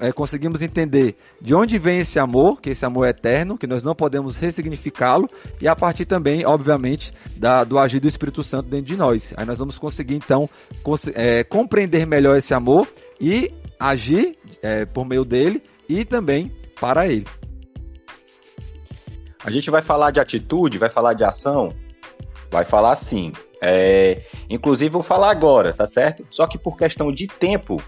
é, 0.00 0.12
conseguimos 0.12 0.62
entender 0.62 1.16
de 1.40 1.54
onde 1.54 1.78
vem 1.78 2.00
esse 2.00 2.18
amor, 2.18 2.60
que 2.60 2.70
esse 2.70 2.84
amor 2.84 3.06
é 3.06 3.10
eterno, 3.10 3.58
que 3.58 3.66
nós 3.66 3.82
não 3.82 3.94
podemos 3.94 4.36
ressignificá-lo, 4.36 5.28
e 5.60 5.68
a 5.68 5.76
partir 5.76 6.06
também, 6.06 6.44
obviamente, 6.44 7.12
da, 7.36 7.62
do 7.62 7.78
agir 7.78 8.00
do 8.00 8.08
Espírito 8.08 8.42
Santo 8.42 8.68
dentro 8.68 8.86
de 8.86 8.96
nós. 8.96 9.34
Aí 9.36 9.44
nós 9.44 9.58
vamos 9.58 9.78
conseguir, 9.78 10.14
então, 10.14 10.48
cons 10.82 11.08
é, 11.14 11.44
compreender 11.44 12.06
melhor 12.06 12.36
esse 12.36 12.54
amor 12.54 12.88
e 13.20 13.52
agir 13.78 14.36
é, 14.62 14.84
por 14.84 15.04
meio 15.04 15.24
dele 15.24 15.62
e 15.88 16.04
também 16.04 16.50
para 16.80 17.06
ele. 17.06 17.26
A 19.44 19.50
gente 19.50 19.70
vai 19.70 19.82
falar 19.82 20.10
de 20.10 20.18
atitude, 20.18 20.78
vai 20.78 20.90
falar 20.90 21.14
de 21.14 21.22
ação, 21.22 21.72
vai 22.50 22.64
falar 22.64 22.96
sim. 22.96 23.32
É, 23.62 24.22
inclusive, 24.50 24.90
vou 24.90 25.02
falar 25.02 25.30
agora, 25.30 25.72
tá 25.72 25.86
certo? 25.86 26.26
Só 26.30 26.46
que 26.46 26.58
por 26.58 26.76
questão 26.76 27.12
de 27.12 27.26
tempo, 27.26 27.80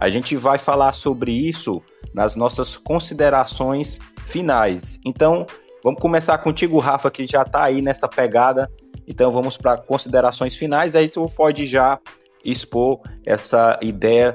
a 0.00 0.08
gente 0.08 0.36
vai 0.36 0.58
falar 0.58 0.92
sobre 0.92 1.32
isso 1.32 1.82
nas 2.14 2.36
nossas 2.36 2.76
considerações 2.76 3.98
finais. 4.24 4.98
Então, 5.04 5.46
vamos 5.82 6.00
começar 6.00 6.38
contigo, 6.38 6.78
Rafa, 6.78 7.10
que 7.10 7.26
já 7.26 7.42
está 7.42 7.64
aí 7.64 7.82
nessa 7.82 8.08
pegada. 8.08 8.70
Então, 9.06 9.32
vamos 9.32 9.56
para 9.56 9.76
considerações 9.76 10.56
finais. 10.56 10.94
Aí 10.94 11.08
tu 11.08 11.28
pode 11.28 11.66
já 11.66 11.98
expor 12.44 13.00
essa 13.26 13.78
ideia, 13.82 14.34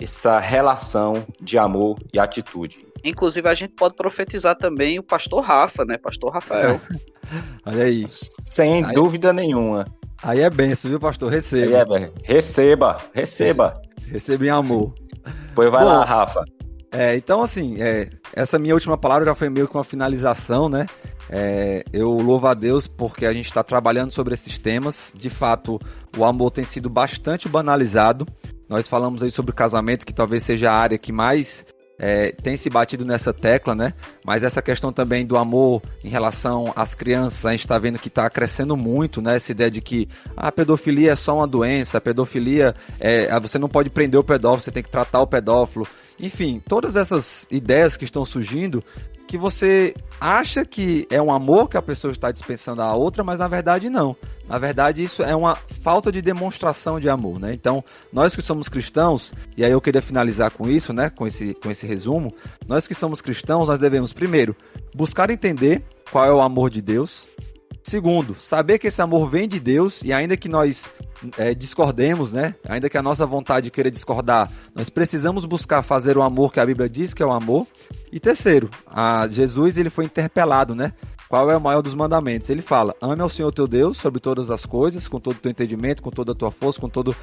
essa 0.00 0.38
relação 0.38 1.26
de 1.40 1.58
amor 1.58 1.98
e 2.12 2.18
atitude. 2.18 2.86
Inclusive, 3.04 3.48
a 3.48 3.54
gente 3.54 3.74
pode 3.74 3.96
profetizar 3.96 4.56
também 4.56 4.98
o 4.98 5.02
pastor 5.02 5.42
Rafa, 5.42 5.84
né? 5.84 5.98
Pastor 5.98 6.32
Rafael. 6.32 6.80
Olha 7.66 7.84
aí. 7.84 8.06
Sem 8.08 8.84
aí, 8.84 8.92
dúvida 8.92 9.32
nenhuma. 9.32 9.86
Aí 10.22 10.40
é 10.40 10.48
benção, 10.48 10.88
viu, 10.88 11.00
pastor? 11.00 11.30
Receba. 11.32 11.98
É, 11.98 12.12
receba, 12.22 12.98
receba. 13.12 13.74
Receba 14.06 14.46
em 14.46 14.50
amor. 14.50 14.94
Pois 15.54 15.70
vai 15.70 15.84
Bom, 15.84 15.90
lá, 15.90 16.04
Rafa. 16.04 16.44
É, 16.90 17.16
então, 17.16 17.42
assim, 17.42 17.80
é, 17.80 18.10
essa 18.34 18.58
minha 18.58 18.74
última 18.74 18.98
palavra 18.98 19.24
já 19.24 19.34
foi 19.34 19.48
meio 19.48 19.66
que 19.66 19.74
uma 19.74 19.84
finalização, 19.84 20.68
né? 20.68 20.86
É, 21.30 21.82
eu 21.90 22.10
louvo 22.10 22.46
a 22.46 22.52
Deus 22.52 22.86
porque 22.86 23.24
a 23.24 23.32
gente 23.32 23.48
está 23.48 23.62
trabalhando 23.62 24.10
sobre 24.10 24.34
esses 24.34 24.58
temas. 24.58 25.10
De 25.16 25.30
fato, 25.30 25.80
o 26.16 26.24
amor 26.24 26.50
tem 26.50 26.64
sido 26.64 26.90
bastante 26.90 27.48
banalizado. 27.48 28.26
Nós 28.68 28.88
falamos 28.88 29.22
aí 29.22 29.30
sobre 29.30 29.54
casamento, 29.54 30.04
que 30.04 30.12
talvez 30.12 30.42
seja 30.42 30.70
a 30.70 30.76
área 30.76 30.98
que 30.98 31.12
mais 31.12 31.64
é, 32.02 32.32
tem 32.32 32.56
se 32.56 32.68
batido 32.68 33.04
nessa 33.04 33.32
tecla, 33.32 33.76
né? 33.76 33.94
Mas 34.26 34.42
essa 34.42 34.60
questão 34.60 34.92
também 34.92 35.24
do 35.24 35.36
amor 35.36 35.80
em 36.02 36.08
relação 36.08 36.72
às 36.74 36.96
crianças, 36.96 37.46
a 37.46 37.52
gente 37.52 37.60
está 37.60 37.78
vendo 37.78 37.96
que 37.96 38.08
está 38.08 38.28
crescendo 38.28 38.76
muito, 38.76 39.22
né? 39.22 39.36
Essa 39.36 39.52
ideia 39.52 39.70
de 39.70 39.80
que 39.80 40.08
a 40.36 40.50
pedofilia 40.50 41.12
é 41.12 41.16
só 41.16 41.36
uma 41.36 41.46
doença, 41.46 41.98
a 41.98 42.00
pedofilia 42.00 42.74
é, 42.98 43.38
você 43.38 43.56
não 43.56 43.68
pode 43.68 43.88
prender 43.88 44.18
o 44.18 44.24
pedófilo, 44.24 44.62
você 44.62 44.72
tem 44.72 44.82
que 44.82 44.90
tratar 44.90 45.20
o 45.20 45.28
pedófilo. 45.28 45.86
Enfim, 46.18 46.60
todas 46.68 46.96
essas 46.96 47.46
ideias 47.50 47.96
que 47.96 48.04
estão 48.04 48.24
surgindo 48.24 48.82
que 49.32 49.38
você 49.38 49.94
acha 50.20 50.62
que 50.62 51.06
é 51.08 51.20
um 51.20 51.32
amor 51.32 51.66
que 51.66 51.78
a 51.78 51.80
pessoa 51.80 52.12
está 52.12 52.30
dispensando 52.30 52.82
à 52.82 52.94
outra, 52.94 53.24
mas 53.24 53.38
na 53.38 53.48
verdade 53.48 53.88
não. 53.88 54.14
Na 54.46 54.58
verdade, 54.58 55.02
isso 55.02 55.22
é 55.22 55.34
uma 55.34 55.56
falta 55.56 56.12
de 56.12 56.20
demonstração 56.20 57.00
de 57.00 57.08
amor, 57.08 57.40
né? 57.40 57.54
Então, 57.54 57.82
nós 58.12 58.36
que 58.36 58.42
somos 58.42 58.68
cristãos, 58.68 59.32
e 59.56 59.64
aí 59.64 59.72
eu 59.72 59.80
queria 59.80 60.02
finalizar 60.02 60.50
com 60.50 60.68
isso, 60.68 60.92
né? 60.92 61.08
Com 61.08 61.26
esse, 61.26 61.54
com 61.54 61.70
esse 61.70 61.86
resumo, 61.86 62.34
nós 62.68 62.86
que 62.86 62.94
somos 62.94 63.22
cristãos, 63.22 63.68
nós 63.68 63.80
devemos, 63.80 64.12
primeiro, 64.12 64.54
buscar 64.94 65.30
entender 65.30 65.82
qual 66.10 66.26
é 66.26 66.34
o 66.34 66.42
amor 66.42 66.68
de 66.68 66.82
Deus. 66.82 67.26
Segundo, 67.92 68.36
saber 68.40 68.78
que 68.78 68.86
esse 68.86 69.02
amor 69.02 69.28
vem 69.28 69.46
de 69.46 69.60
Deus 69.60 70.00
e 70.02 70.14
ainda 70.14 70.34
que 70.34 70.48
nós 70.48 70.88
é, 71.36 71.54
discordemos, 71.54 72.32
né? 72.32 72.54
Ainda 72.66 72.88
que 72.88 72.96
a 72.96 73.02
nossa 73.02 73.26
vontade 73.26 73.70
queira 73.70 73.90
discordar, 73.90 74.50
nós 74.74 74.88
precisamos 74.88 75.44
buscar 75.44 75.82
fazer 75.82 76.16
o 76.16 76.22
amor 76.22 76.54
que 76.54 76.58
a 76.58 76.64
Bíblia 76.64 76.88
diz 76.88 77.12
que 77.12 77.22
é 77.22 77.26
o 77.26 77.30
amor. 77.30 77.66
E 78.10 78.18
terceiro, 78.18 78.70
Jesus 79.28 79.76
ele 79.76 79.90
foi 79.90 80.06
interpelado, 80.06 80.74
né? 80.74 80.94
Qual 81.28 81.50
é 81.50 81.56
o 81.56 81.60
maior 81.60 81.82
dos 81.82 81.94
mandamentos? 81.94 82.48
Ele 82.48 82.62
fala: 82.62 82.94
ame 82.98 83.20
ao 83.20 83.28
Senhor 83.28 83.52
teu 83.52 83.68
Deus 83.68 83.98
sobre 83.98 84.20
todas 84.20 84.50
as 84.50 84.64
coisas, 84.64 85.06
com 85.06 85.20
todo 85.20 85.36
o 85.36 85.40
teu 85.40 85.50
entendimento, 85.50 86.02
com 86.02 86.10
toda 86.10 86.32
a 86.32 86.34
tua 86.34 86.50
força, 86.50 86.80
com 86.80 86.88
todo 86.88 87.14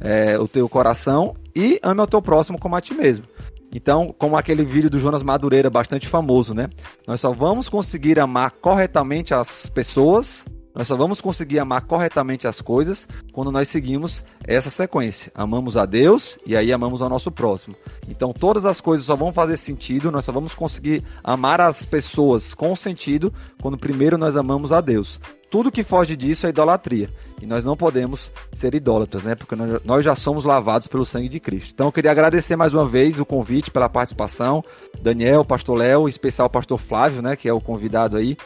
é, 0.00 0.36
o 0.40 0.48
teu 0.48 0.68
coração, 0.68 1.36
e 1.54 1.78
ame 1.84 2.00
ao 2.00 2.06
teu 2.08 2.20
próximo 2.20 2.58
como 2.58 2.74
a 2.74 2.80
ti 2.80 2.94
mesmo. 2.94 3.24
Então, 3.72 4.14
como 4.16 4.36
aquele 4.36 4.64
vídeo 4.64 4.88
do 4.88 4.98
Jonas 4.98 5.22
Madureira, 5.22 5.68
bastante 5.68 6.08
famoso, 6.08 6.54
né? 6.54 6.68
Nós 7.06 7.20
só 7.20 7.32
vamos 7.32 7.68
conseguir 7.68 8.18
amar 8.18 8.52
corretamente 8.52 9.34
as 9.34 9.68
pessoas 9.68 10.44
Nós 10.76 10.86
só 10.86 10.94
vamos 10.94 11.22
conseguir 11.22 11.58
amar 11.58 11.86
corretamente 11.86 12.46
as 12.46 12.60
coisas 12.60 13.08
quando 13.32 13.50
nós 13.50 13.66
seguimos 13.66 14.22
essa 14.46 14.68
sequência. 14.68 15.32
Amamos 15.34 15.74
a 15.74 15.86
Deus 15.86 16.38
e 16.44 16.54
aí 16.54 16.70
amamos 16.70 17.00
ao 17.00 17.08
nosso 17.08 17.32
próximo. 17.32 17.74
Então 18.10 18.30
todas 18.30 18.66
as 18.66 18.78
coisas 18.78 19.06
só 19.06 19.16
vão 19.16 19.32
fazer 19.32 19.56
sentido, 19.56 20.12
nós 20.12 20.26
só 20.26 20.32
vamos 20.32 20.54
conseguir 20.54 21.02
amar 21.24 21.62
as 21.62 21.82
pessoas 21.86 22.52
com 22.52 22.76
sentido 22.76 23.32
quando 23.62 23.78
primeiro 23.78 24.18
nós 24.18 24.36
amamos 24.36 24.70
a 24.70 24.82
Deus. 24.82 25.18
Tudo 25.50 25.70
que 25.70 25.84
foge 25.84 26.16
disso 26.16 26.46
é 26.46 26.50
idolatria. 26.50 27.08
E 27.40 27.46
nós 27.46 27.62
não 27.62 27.76
podemos 27.76 28.30
ser 28.52 28.74
idólatras, 28.74 29.24
né? 29.24 29.34
Porque 29.34 29.54
nós 29.84 30.04
já 30.04 30.14
somos 30.14 30.44
lavados 30.44 30.88
pelo 30.88 31.04
sangue 31.04 31.28
de 31.28 31.38
Cristo. 31.38 31.72
Então 31.72 31.88
eu 31.88 31.92
queria 31.92 32.10
agradecer 32.10 32.56
mais 32.56 32.72
uma 32.72 32.84
vez 32.84 33.20
o 33.20 33.24
convite 33.24 33.70
pela 33.70 33.88
participação. 33.88 34.64
Daniel, 35.00 35.44
Pastor 35.44 35.78
Léo, 35.78 36.06
em 36.06 36.10
especial 36.10 36.46
o 36.46 36.50
Pastor 36.50 36.78
Flávio, 36.78 37.22
né? 37.22 37.36
Que 37.36 37.48
é 37.48 37.52
o 37.52 37.60
convidado 37.60 38.16
aí. 38.16 38.36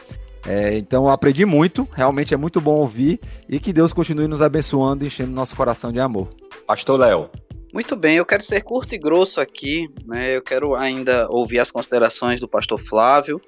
É, 0.45 0.75
então 0.77 1.05
eu 1.05 1.09
aprendi 1.09 1.45
muito, 1.45 1.87
realmente 1.93 2.33
é 2.33 2.37
muito 2.37 2.59
bom 2.59 2.75
ouvir 2.75 3.19
e 3.47 3.59
que 3.59 3.71
Deus 3.71 3.93
continue 3.93 4.27
nos 4.27 4.41
abençoando 4.41 5.03
e 5.03 5.07
enchendo 5.07 5.31
nosso 5.31 5.55
coração 5.55 5.91
de 5.91 5.99
amor. 5.99 6.29
Pastor 6.65 6.99
Léo. 6.99 7.29
Muito 7.73 7.95
bem, 7.95 8.17
eu 8.17 8.25
quero 8.25 8.43
ser 8.43 8.61
curto 8.61 8.93
e 8.93 8.97
grosso 8.97 9.39
aqui, 9.39 9.87
né? 10.05 10.35
Eu 10.35 10.41
quero 10.41 10.75
ainda 10.75 11.27
ouvir 11.29 11.59
as 11.59 11.71
considerações 11.71 12.41
do 12.41 12.47
pastor 12.47 12.77
Flávio, 12.77 13.39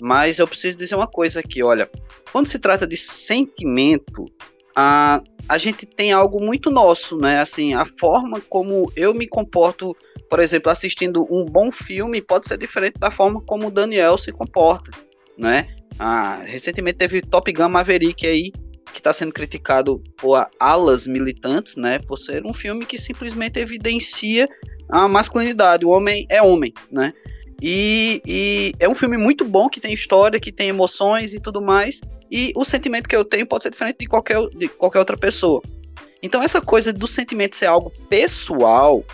mas 0.00 0.38
eu 0.38 0.46
preciso 0.46 0.76
dizer 0.76 0.94
uma 0.94 1.06
coisa 1.06 1.40
aqui, 1.40 1.62
olha, 1.62 1.90
quando 2.32 2.46
se 2.46 2.58
trata 2.58 2.86
de 2.86 2.96
sentimento, 2.96 4.26
a, 4.74 5.22
a 5.48 5.56
gente 5.56 5.86
tem 5.86 6.12
algo 6.12 6.38
muito 6.38 6.70
nosso, 6.70 7.16
né? 7.16 7.40
Assim, 7.40 7.72
a 7.72 7.86
forma 7.86 8.40
como 8.42 8.92
eu 8.94 9.14
me 9.14 9.26
comporto, 9.26 9.96
por 10.28 10.38
exemplo, 10.38 10.70
assistindo 10.70 11.26
um 11.30 11.46
bom 11.46 11.72
filme 11.72 12.20
pode 12.20 12.46
ser 12.46 12.58
diferente 12.58 12.98
da 12.98 13.10
forma 13.10 13.40
como 13.40 13.68
o 13.68 13.70
Daniel 13.70 14.18
se 14.18 14.32
comporta, 14.32 14.90
né? 15.38 15.66
Ah, 15.98 16.42
recentemente 16.44 16.98
teve 16.98 17.22
Top 17.22 17.50
Gun 17.50 17.70
Maverick 17.70 18.26
aí, 18.26 18.52
que 18.92 19.00
está 19.00 19.14
sendo 19.14 19.32
criticado 19.32 20.02
por 20.16 20.46
alas 20.60 21.06
militantes, 21.06 21.76
né? 21.76 21.98
Por 21.98 22.18
ser 22.18 22.44
um 22.44 22.52
filme 22.52 22.84
que 22.84 22.98
simplesmente 22.98 23.58
evidencia 23.58 24.46
a 24.90 25.08
masculinidade. 25.08 25.86
O 25.86 25.90
homem 25.90 26.26
é 26.28 26.42
homem, 26.42 26.72
né? 26.90 27.14
E, 27.62 28.22
e, 28.26 28.74
é 28.78 28.88
um 28.88 28.94
filme 28.94 29.16
muito 29.16 29.44
bom, 29.44 29.68
que 29.68 29.80
tem 29.80 29.92
história, 29.92 30.38
que 30.38 30.52
tem 30.52 30.68
emoções 30.68 31.32
e 31.32 31.40
tudo 31.40 31.60
mais. 31.62 32.00
E 32.30 32.52
o 32.54 32.64
sentimento 32.64 33.08
que 33.08 33.16
eu 33.16 33.24
tenho 33.24 33.46
pode 33.46 33.62
ser 33.62 33.70
diferente 33.70 33.98
de 34.00 34.06
qualquer, 34.06 34.40
de 34.48 34.68
qualquer 34.68 34.98
outra 34.98 35.16
pessoa. 35.16 35.62
Então, 36.22 36.42
essa 36.42 36.60
coisa 36.60 36.92
do 36.92 37.06
sentimento 37.06 37.56
ser 37.56 37.66
algo 37.66 37.90
pessoal 38.08 39.04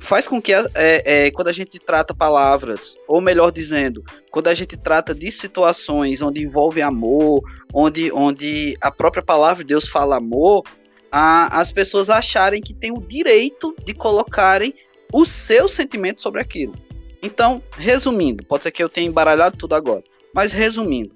faz 0.00 0.26
com 0.26 0.40
que, 0.40 0.52
é, 0.52 0.66
é, 0.74 1.30
quando 1.30 1.48
a 1.48 1.52
gente 1.52 1.78
trata 1.78 2.14
palavras, 2.14 2.96
ou 3.06 3.20
melhor 3.20 3.52
dizendo, 3.52 4.02
quando 4.30 4.48
a 4.48 4.54
gente 4.54 4.76
trata 4.76 5.14
de 5.14 5.30
situações 5.30 6.22
onde 6.22 6.42
envolve 6.42 6.80
amor, 6.80 7.42
onde, 7.72 8.10
onde 8.10 8.76
a 8.80 8.90
própria 8.90 9.22
palavra 9.22 9.62
de 9.62 9.68
Deus 9.68 9.86
fala 9.86 10.16
amor, 10.16 10.64
a, 11.12 11.60
as 11.60 11.70
pessoas 11.70 12.08
acharem 12.08 12.62
que 12.62 12.72
tem 12.72 12.90
o 12.90 13.00
direito 13.00 13.74
de 13.84 13.92
colocarem 13.92 14.74
o 15.12 15.26
seu 15.26 15.68
sentimento 15.68 16.22
sobre 16.22 16.40
aquilo. 16.40 16.74
Então, 17.22 17.62
resumindo, 17.76 18.44
pode 18.44 18.62
ser 18.62 18.70
que 18.70 18.82
eu 18.82 18.88
tenha 18.88 19.08
embaralhado 19.08 19.56
tudo 19.56 19.74
agora, 19.74 20.02
mas 20.34 20.52
resumindo, 20.52 21.14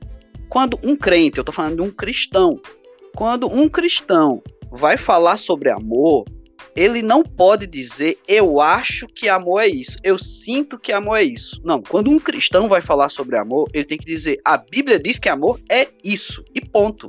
quando 0.48 0.78
um 0.82 0.94
crente, 0.94 1.38
eu 1.38 1.42
estou 1.42 1.54
falando 1.54 1.76
de 1.76 1.82
um 1.82 1.90
cristão, 1.90 2.60
quando 3.14 3.50
um 3.50 3.68
cristão 3.68 4.42
vai 4.70 4.96
falar 4.96 5.38
sobre 5.38 5.70
amor, 5.70 6.24
ele 6.76 7.02
não 7.02 7.22
pode 7.22 7.66
dizer 7.66 8.18
eu 8.26 8.60
acho 8.60 9.06
que 9.06 9.28
amor 9.28 9.62
é 9.62 9.68
isso, 9.68 9.96
eu 10.02 10.18
sinto 10.18 10.78
que 10.78 10.92
amor 10.92 11.16
é 11.16 11.22
isso. 11.22 11.60
Não, 11.64 11.80
quando 11.80 12.10
um 12.10 12.18
cristão 12.18 12.68
vai 12.68 12.80
falar 12.80 13.08
sobre 13.08 13.36
amor, 13.36 13.68
ele 13.72 13.84
tem 13.84 13.98
que 13.98 14.04
dizer 14.04 14.40
a 14.44 14.56
Bíblia 14.56 14.98
diz 14.98 15.18
que 15.18 15.28
amor 15.28 15.60
é 15.70 15.88
isso 16.02 16.44
e 16.54 16.60
ponto. 16.60 17.08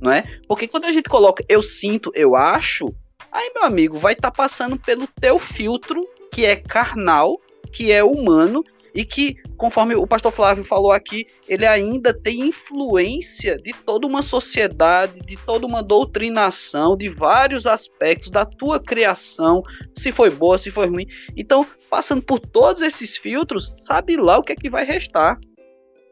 Não 0.00 0.12
é? 0.12 0.24
Porque 0.46 0.66
quando 0.66 0.86
a 0.86 0.92
gente 0.92 1.08
coloca 1.08 1.44
eu 1.48 1.62
sinto, 1.62 2.10
eu 2.14 2.34
acho, 2.34 2.94
aí 3.30 3.50
meu 3.54 3.64
amigo 3.64 3.98
vai 3.98 4.14
estar 4.14 4.30
tá 4.30 4.36
passando 4.36 4.78
pelo 4.78 5.06
teu 5.06 5.38
filtro 5.38 6.06
que 6.32 6.44
é 6.44 6.56
carnal, 6.56 7.40
que 7.68 7.92
é 7.92 8.02
humano 8.02 8.64
e 8.94 9.04
que, 9.04 9.36
conforme 9.56 9.94
o 9.94 10.06
pastor 10.06 10.32
Flávio 10.32 10.64
falou 10.64 10.90
aqui, 10.90 11.26
ele 11.48 11.66
ainda 11.66 12.12
tem 12.12 12.48
influência 12.48 13.56
de 13.58 13.72
toda 13.72 14.06
uma 14.06 14.22
sociedade, 14.22 15.20
de 15.20 15.36
toda 15.36 15.66
uma 15.66 15.82
doutrinação, 15.82 16.96
de 16.96 17.08
vários 17.08 17.66
aspectos 17.66 18.30
da 18.30 18.44
tua 18.44 18.80
criação, 18.80 19.62
se 19.94 20.10
foi 20.10 20.30
boa, 20.30 20.58
se 20.58 20.70
foi 20.70 20.86
ruim. 20.86 21.06
Então, 21.36 21.66
passando 21.88 22.22
por 22.22 22.40
todos 22.40 22.82
esses 22.82 23.16
filtros, 23.16 23.84
sabe 23.86 24.16
lá 24.16 24.38
o 24.38 24.42
que 24.42 24.52
é 24.52 24.56
que 24.56 24.70
vai 24.70 24.84
restar. 24.84 25.38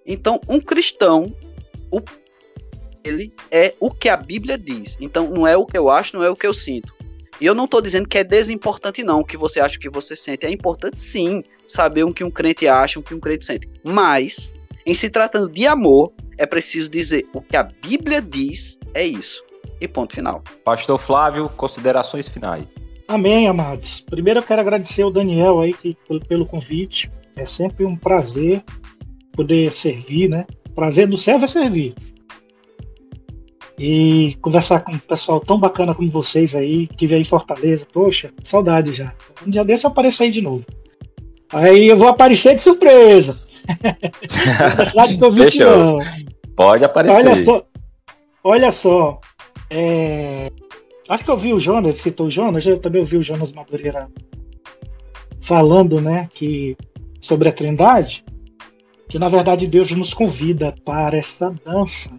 Então, 0.07 0.41
um 0.49 0.61
cristão, 0.61 1.35
o 1.91 2.01
ele 3.05 3.33
é 3.51 3.75
o 3.79 3.91
que 3.91 4.09
a 4.09 4.17
Bíblia 4.17 4.59
diz. 4.59 4.97
Então, 5.01 5.31
não 5.31 5.47
é 5.47 5.57
o 5.57 5.65
que 5.65 5.79
eu 5.79 5.89
acho, 5.89 6.17
não 6.17 6.25
é 6.25 6.31
o 6.31 6.37
que 6.37 6.47
eu 6.47 6.55
sinto. 6.55 6.96
E 7.41 7.47
eu 7.47 7.55
não 7.55 7.65
estou 7.65 7.83
dizendo 7.83 8.09
que 8.09 8.19
é 8.19 8.25
desimportante, 8.25 9.03
não, 9.03 9.21
o 9.21 9.25
que 9.25 9.37
você 9.37 9.61
acha, 9.61 9.77
o 9.77 9.81
que 9.81 9.91
você 9.91 10.17
sente. 10.17 10.47
É 10.47 10.51
importante, 10.51 11.01
sim, 11.01 11.43
saber 11.69 12.05
o 12.05 12.13
que 12.13 12.25
um 12.25 12.31
crente 12.31 12.67
acha, 12.67 12.99
o 12.99 13.03
que 13.03 13.15
um 13.15 13.21
crente 13.21 13.45
sente. 13.45 13.69
Mas, 13.85 14.51
em 14.85 14.95
se 14.95 15.11
tratando 15.11 15.51
de 15.51 15.67
amor, 15.67 16.13
é 16.39 16.47
preciso 16.47 16.89
dizer 16.89 17.27
o 17.35 17.43
que 17.43 17.57
a 17.57 17.63
Bíblia 17.63 18.23
diz 18.23 18.79
é 18.95 19.05
isso. 19.05 19.45
E 19.81 19.87
ponto 19.87 20.15
final. 20.15 20.43
Pastor 20.65 20.99
Flávio, 20.99 21.49
considerações 21.51 22.29
finais. 22.29 22.77
Amém, 23.07 23.47
amados. 23.47 24.01
Primeiro 24.01 24.41
eu 24.41 24.43
quero 24.43 24.63
agradecer 24.63 25.03
ao 25.03 25.11
Daniel 25.11 25.61
aí 25.61 25.75
que, 25.75 25.97
pelo 26.27 26.47
convite. 26.47 27.11
É 27.37 27.45
sempre 27.45 27.85
um 27.85 27.95
prazer 27.95 28.65
poder 29.33 29.71
servir, 29.71 30.31
né? 30.31 30.47
prazer 30.75 31.07
do 31.07 31.17
servo 31.17 31.45
é 31.45 31.49
servir 31.49 31.95
e 33.79 34.37
conversar 34.41 34.81
com 34.81 34.93
um 34.93 34.99
pessoal 34.99 35.41
tão 35.41 35.59
bacana 35.59 35.95
como 35.95 36.11
vocês 36.11 36.55
aí, 36.55 36.87
que 36.87 37.07
veio 37.07 37.21
em 37.21 37.25
Fortaleza. 37.25 37.87
Poxa, 37.93 38.33
saudade 38.43 38.93
já. 38.93 39.15
Um 39.47 39.51
dia 39.51 39.65
desse 39.65 39.85
eu 39.85 39.91
apareço 39.91 40.23
aí 40.23 40.31
de 40.31 40.41
novo. 40.41 40.65
Aí 41.53 41.87
eu 41.87 41.97
vou 41.97 42.09
aparecer 42.09 42.55
de 42.55 42.63
surpresa. 42.63 43.39
cidade 44.85 45.19
que 45.19 45.59
não. 45.59 45.99
Pode 46.55 46.85
aparecer. 46.85 47.17
Olha 47.17 47.37
só. 47.37 47.67
Olha 48.43 48.71
só. 48.71 49.21
É... 49.71 50.51
Acho 51.09 51.25
que 51.25 51.31
eu 51.31 51.37
vi 51.37 51.53
o 51.53 51.59
Jonas, 51.59 51.99
citou 51.99 52.27
o 52.27 52.31
Jonas, 52.31 52.67
eu 52.67 52.79
também 52.79 53.01
ouvi 53.01 53.17
o 53.17 53.23
Jonas 53.23 53.53
Madureira 53.53 54.09
falando, 55.41 56.01
né, 56.01 56.29
que 56.35 56.77
sobre 57.21 57.49
a 57.49 57.53
Trindade, 57.53 58.25
que 59.09 59.19
na 59.19 59.29
verdade 59.29 59.69
Deus 59.69 59.93
nos 59.93 60.13
convida 60.13 60.75
para 60.85 61.17
essa 61.17 61.55
dança? 61.65 62.11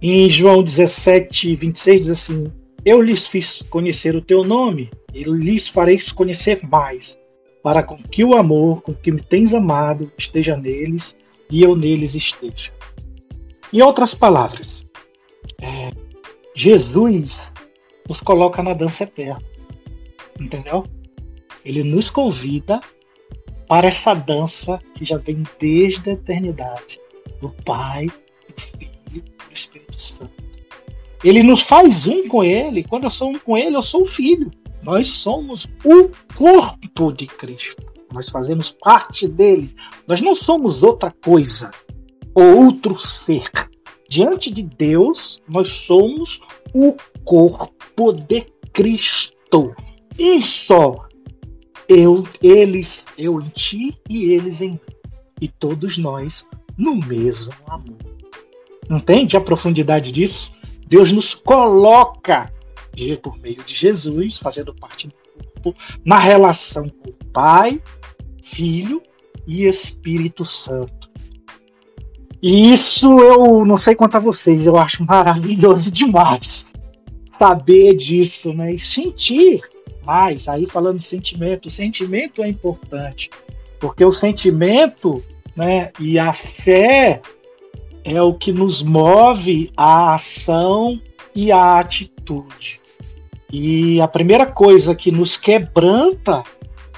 Em 0.00 0.28
João 0.28 0.62
17, 0.62 1.56
26 1.56 2.00
diz 2.00 2.08
assim: 2.08 2.52
Eu 2.84 3.02
lhes 3.02 3.26
fiz 3.26 3.62
conhecer 3.62 4.14
o 4.14 4.22
teu 4.22 4.44
nome, 4.44 4.90
e 5.12 5.24
lhes 5.24 5.68
farei 5.68 6.00
conhecer 6.14 6.60
mais, 6.64 7.18
para 7.64 7.82
com 7.82 7.96
que 7.96 8.22
o 8.22 8.36
amor 8.36 8.80
com 8.82 8.94
que 8.94 9.10
me 9.10 9.20
tens 9.20 9.52
amado 9.52 10.12
esteja 10.16 10.56
neles 10.56 11.16
e 11.50 11.64
eu 11.64 11.74
neles 11.74 12.14
esteja. 12.14 12.72
Em 13.72 13.82
outras 13.82 14.14
palavras, 14.14 14.86
é, 15.60 15.90
Jesus 16.54 17.50
nos 18.08 18.20
coloca 18.20 18.62
na 18.62 18.74
dança 18.74 19.02
eterna, 19.02 19.42
entendeu? 20.38 20.86
Ele 21.64 21.82
nos 21.82 22.08
convida 22.08 22.78
para 23.66 23.88
essa 23.88 24.14
dança 24.14 24.78
que 24.94 25.04
já 25.04 25.18
vem 25.18 25.42
desde 25.58 26.10
a 26.10 26.12
eternidade 26.12 27.00
do 27.40 27.50
Pai, 27.64 28.06
do 28.06 28.62
Filho 28.62 28.87
Ele 31.24 31.42
nos 31.42 31.62
faz 31.62 32.06
um 32.06 32.28
com 32.28 32.44
ele. 32.44 32.84
Quando 32.84 33.04
eu 33.04 33.10
sou 33.10 33.30
um 33.30 33.38
com 33.38 33.56
ele, 33.56 33.76
eu 33.76 33.82
sou 33.82 34.02
o 34.02 34.06
filho. 34.06 34.50
Nós 34.84 35.08
somos 35.08 35.66
o 35.84 36.10
corpo 36.34 37.12
de 37.12 37.26
Cristo. 37.26 37.82
Nós 38.12 38.28
fazemos 38.28 38.70
parte 38.70 39.26
dele. 39.26 39.74
Nós 40.06 40.20
não 40.20 40.34
somos 40.34 40.82
outra 40.82 41.10
coisa 41.10 41.70
ou 42.34 42.66
outro 42.66 42.96
ser. 42.96 43.50
Diante 44.08 44.50
de 44.50 44.62
Deus, 44.62 45.42
nós 45.48 45.68
somos 45.68 46.40
o 46.72 46.94
corpo 47.24 48.12
de 48.12 48.46
Cristo. 48.72 49.74
Um 50.18 50.42
só. 50.42 51.06
Eu, 51.88 52.26
eles, 52.42 53.04
eu 53.16 53.40
em 53.40 53.48
ti 53.48 53.98
e 54.08 54.32
eles 54.32 54.60
em 54.60 54.72
mim. 54.72 54.80
E 55.40 55.48
todos 55.48 55.96
nós 55.96 56.44
no 56.76 56.96
mesmo 56.96 57.52
amor. 57.66 57.96
Entende 58.90 59.36
a 59.36 59.40
profundidade 59.40 60.12
disso? 60.12 60.52
Deus 60.88 61.12
nos 61.12 61.34
coloca 61.34 62.52
por 63.22 63.38
meio 63.38 63.62
de 63.62 63.74
Jesus, 63.74 64.38
fazendo 64.38 64.74
parte 64.74 65.06
do 65.06 65.14
corpo, 65.62 65.74
na 66.04 66.18
relação 66.18 66.88
com 66.88 67.10
o 67.10 67.24
Pai, 67.32 67.80
Filho 68.42 69.00
e 69.46 69.66
Espírito 69.66 70.44
Santo. 70.44 71.08
E 72.42 72.72
isso 72.72 73.20
eu 73.20 73.64
não 73.64 73.76
sei 73.76 73.94
quanto 73.94 74.16
a 74.16 74.20
vocês, 74.20 74.66
eu 74.66 74.76
acho 74.76 75.04
maravilhoso 75.04 75.90
demais 75.90 76.66
saber 77.38 77.94
disso, 77.94 78.52
né? 78.52 78.72
E 78.72 78.78
sentir 78.78 79.60
mais. 80.04 80.48
Aí 80.48 80.66
falando 80.66 80.98
de 80.98 81.04
sentimento, 81.04 81.66
o 81.66 81.70
sentimento 81.70 82.42
é 82.42 82.48
importante, 82.48 83.30
porque 83.78 84.04
o 84.04 84.10
sentimento, 84.10 85.22
né, 85.54 85.92
e 86.00 86.18
a 86.18 86.32
fé 86.32 87.20
é 88.08 88.22
o 88.22 88.32
que 88.32 88.52
nos 88.52 88.82
move 88.82 89.70
à 89.76 90.14
ação 90.14 91.00
e 91.34 91.52
à 91.52 91.78
atitude. 91.78 92.80
E 93.52 94.00
a 94.00 94.08
primeira 94.08 94.46
coisa 94.46 94.94
que 94.94 95.10
nos 95.10 95.36
quebranta 95.36 96.42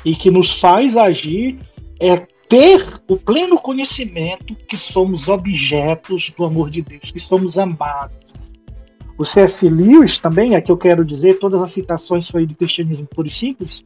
e 0.04 0.14
que 0.14 0.30
nos 0.30 0.58
faz 0.58 0.96
agir 0.96 1.58
é 1.98 2.16
ter 2.48 2.80
o 3.08 3.16
pleno 3.16 3.60
conhecimento 3.60 4.54
que 4.54 4.76
somos 4.76 5.28
objetos 5.28 6.30
do 6.30 6.44
amor 6.44 6.70
de 6.70 6.82
Deus, 6.82 7.10
que 7.10 7.20
somos 7.20 7.58
amados. 7.58 8.16
O 9.18 9.24
C.S. 9.24 9.68
Lewis 9.68 10.16
também, 10.16 10.54
é 10.54 10.60
que 10.60 10.72
eu 10.72 10.76
quero 10.76 11.04
dizer, 11.04 11.38
todas 11.38 11.62
as 11.62 11.72
citações 11.72 12.28
foi 12.28 12.46
do 12.46 12.54
cristianismo 12.54 13.06
puro 13.06 13.28
e 13.28 13.30
simples, 13.30 13.84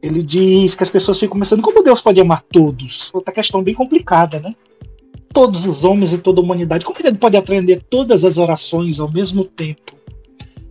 ele 0.00 0.22
diz 0.22 0.74
que 0.74 0.82
as 0.82 0.88
pessoas 0.88 1.20
ficam 1.20 1.38
pensando 1.38 1.62
como 1.62 1.82
Deus 1.84 2.00
pode 2.00 2.20
amar 2.20 2.42
todos. 2.50 3.10
Outra 3.12 3.32
questão 3.32 3.62
bem 3.62 3.74
complicada, 3.74 4.40
né? 4.40 4.54
Todos 5.32 5.66
os 5.66 5.84
homens 5.84 6.12
e 6.12 6.18
toda 6.18 6.40
a 6.40 6.44
humanidade. 6.44 6.84
Como 6.84 6.98
ele 7.02 7.16
pode 7.16 7.36
atender 7.36 7.82
todas 7.88 8.24
as 8.24 8.38
orações 8.38 9.00
ao 9.00 9.10
mesmo 9.10 9.44
tempo? 9.44 9.92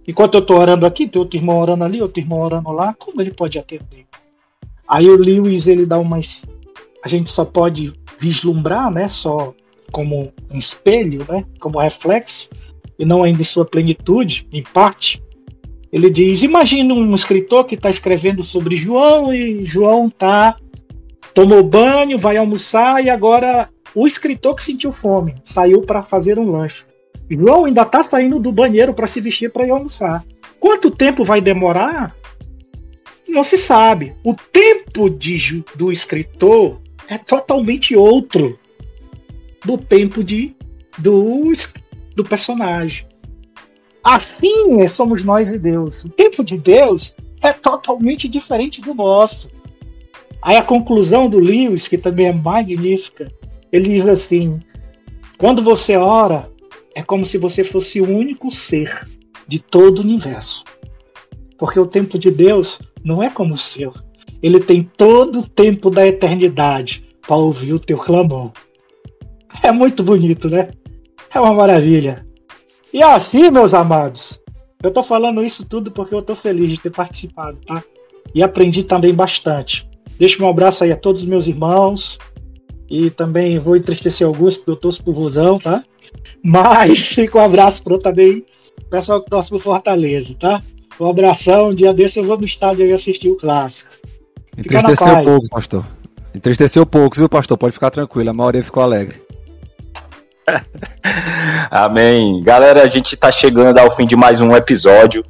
Enquanto 0.07 0.35
eu 0.35 0.41
estou 0.41 0.57
orando 0.57 0.85
aqui, 0.85 1.07
tem 1.07 1.19
outro 1.19 1.37
irmão 1.37 1.59
orando 1.59 1.83
ali, 1.83 2.01
outro 2.01 2.21
irmão 2.21 2.39
orando 2.39 2.71
lá, 2.71 2.93
como 2.93 3.21
ele 3.21 3.31
pode 3.31 3.57
atender? 3.57 4.05
Aí 4.87 5.09
o 5.09 5.17
Lewis 5.17 5.67
ele 5.67 5.85
dá 5.85 5.97
umas 5.97 6.45
a 7.03 7.07
gente 7.07 7.29
só 7.29 7.43
pode 7.43 7.93
vislumbrar, 8.19 8.91
né, 8.91 9.07
só 9.07 9.53
como 9.91 10.31
um 10.49 10.57
espelho, 10.57 11.25
né, 11.27 11.43
como 11.59 11.79
reflexo, 11.79 12.49
e 12.97 13.05
não 13.05 13.23
ainda 13.23 13.41
em 13.41 13.43
sua 13.43 13.65
plenitude, 13.65 14.47
em 14.51 14.63
parte. 14.63 15.21
Ele 15.91 16.09
diz: 16.09 16.43
imagine 16.43 16.93
um 16.93 17.15
escritor 17.15 17.65
que 17.65 17.75
está 17.75 17.89
escrevendo 17.89 18.43
sobre 18.43 18.75
João 18.75 19.33
e 19.33 19.65
João 19.65 20.09
tá 20.09 20.55
tomou 21.33 21.63
banho, 21.63 22.17
vai 22.17 22.37
almoçar 22.37 23.03
e 23.03 23.09
agora 23.09 23.69
o 23.93 24.07
escritor 24.07 24.55
que 24.55 24.63
sentiu 24.63 24.91
fome 24.91 25.35
saiu 25.43 25.81
para 25.81 26.01
fazer 26.01 26.39
um 26.39 26.49
lanche. 26.49 26.85
João 27.29 27.65
ainda 27.65 27.83
está 27.83 28.03
saindo 28.03 28.39
do 28.39 28.51
banheiro 28.51 28.93
para 28.93 29.07
se 29.07 29.21
vestir 29.21 29.51
para 29.51 29.65
ir 29.65 29.71
almoçar. 29.71 30.23
Quanto 30.59 30.91
tempo 30.91 31.23
vai 31.23 31.41
demorar? 31.41 32.15
Não 33.27 33.43
se 33.43 33.57
sabe. 33.57 34.13
O 34.23 34.33
tempo 34.33 35.09
de, 35.09 35.63
do 35.75 35.91
escritor 35.91 36.81
é 37.07 37.17
totalmente 37.17 37.95
outro 37.95 38.59
do 39.65 39.77
tempo 39.77 40.23
de 40.23 40.55
do, 40.97 41.51
do 42.15 42.23
personagem. 42.23 43.07
Assim 44.03 44.87
somos 44.87 45.23
nós 45.23 45.51
e 45.51 45.57
Deus. 45.57 46.03
O 46.03 46.09
tempo 46.09 46.43
de 46.43 46.57
Deus 46.57 47.15
é 47.41 47.53
totalmente 47.53 48.27
diferente 48.27 48.81
do 48.81 48.93
nosso. 48.93 49.49
Aí 50.41 50.57
a 50.57 50.63
conclusão 50.63 51.29
do 51.29 51.39
Lewis, 51.39 51.87
que 51.87 51.97
também 51.97 52.27
é 52.27 52.33
magnífica, 52.33 53.31
ele 53.71 53.89
diz 53.89 54.05
assim: 54.05 54.59
quando 55.37 55.61
você 55.61 55.95
ora, 55.97 56.51
é 56.95 57.01
como 57.01 57.25
se 57.25 57.37
você 57.37 57.63
fosse 57.63 58.01
o 58.01 58.09
único 58.09 58.51
ser 58.51 59.07
de 59.47 59.59
todo 59.59 59.99
o 59.99 60.01
universo. 60.01 60.63
Porque 61.57 61.79
o 61.79 61.85
tempo 61.85 62.17
de 62.17 62.31
Deus 62.31 62.79
não 63.03 63.21
é 63.21 63.29
como 63.29 63.53
o 63.53 63.57
seu. 63.57 63.93
Ele 64.41 64.59
tem 64.59 64.83
todo 64.83 65.39
o 65.39 65.47
tempo 65.47 65.89
da 65.89 66.05
eternidade 66.05 67.07
para 67.21 67.35
ouvir 67.35 67.73
o 67.73 67.79
teu 67.79 67.97
clamor. 67.97 68.51
É 69.63 69.71
muito 69.71 70.03
bonito, 70.03 70.49
né? 70.49 70.71
É 71.33 71.39
uma 71.39 71.53
maravilha. 71.53 72.25
E 72.93 73.01
assim, 73.01 73.49
meus 73.51 73.73
amados, 73.73 74.41
eu 74.83 74.91
tô 74.91 75.03
falando 75.03 75.43
isso 75.43 75.67
tudo 75.67 75.91
porque 75.91 76.13
eu 76.13 76.21
tô 76.21 76.35
feliz 76.35 76.69
de 76.69 76.79
ter 76.79 76.89
participado, 76.89 77.57
tá? 77.65 77.83
E 78.33 78.41
aprendi 78.41 78.83
também 78.83 79.13
bastante. 79.13 79.87
Deixo 80.17 80.43
um 80.43 80.49
abraço 80.49 80.83
aí 80.83 80.91
a 80.91 80.97
todos 80.97 81.21
os 81.21 81.27
meus 81.27 81.47
irmãos. 81.47 82.17
E 82.91 83.09
também 83.09 83.57
vou 83.57 83.77
entristecer 83.77 84.27
Augusto, 84.27 84.59
porque 84.59 84.71
eu 84.71 84.75
torço 84.75 85.01
pro 85.01 85.13
Vozão, 85.13 85.57
tá? 85.57 85.81
Mas 86.43 86.99
fica 87.15 87.37
um 87.37 87.41
abraço 87.41 87.81
pro 87.81 87.97
também 87.97 88.45
pessoal 88.89 89.23
que 89.23 89.29
torce 89.29 89.49
pro 89.49 89.57
Fortaleza, 89.57 90.35
tá? 90.37 90.61
Um 90.99 91.09
abração, 91.09 91.69
um 91.69 91.73
dia 91.73 91.93
desse 91.93 92.19
eu 92.19 92.25
vou 92.25 92.37
no 92.37 92.43
estádio 92.43 92.85
aí 92.85 92.91
assistir 92.91 93.29
o 93.29 93.37
clássico. 93.37 93.89
Entristeceu 94.57 95.23
pouco, 95.23 95.49
pastor. 95.49 95.87
Entristeceu 96.35 96.85
poucos, 96.85 97.17
viu, 97.17 97.29
pastor? 97.29 97.57
Pode 97.57 97.73
ficar 97.73 97.89
tranquilo, 97.89 98.29
a 98.29 98.33
maioria 98.33 98.61
ficou 98.61 98.83
alegre. 98.83 99.21
Amém. 101.71 102.43
Galera, 102.43 102.83
a 102.83 102.87
gente 102.87 103.15
está 103.15 103.31
chegando 103.31 103.77
ao 103.79 103.95
fim 103.95 104.05
de 104.05 104.17
mais 104.17 104.41
um 104.41 104.53
episódio. 104.53 105.23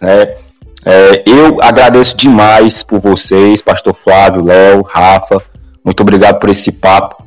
Né? 0.00 0.36
É, 0.86 1.24
eu 1.26 1.60
agradeço 1.60 2.16
demais 2.16 2.84
por 2.84 3.00
vocês, 3.00 3.60
Pastor 3.60 3.94
Flávio, 3.94 4.44
Léo, 4.44 4.82
Rafa. 4.82 5.42
Muito 5.84 6.00
obrigado 6.00 6.38
por 6.38 6.50
esse 6.50 6.72
papo. 6.72 7.24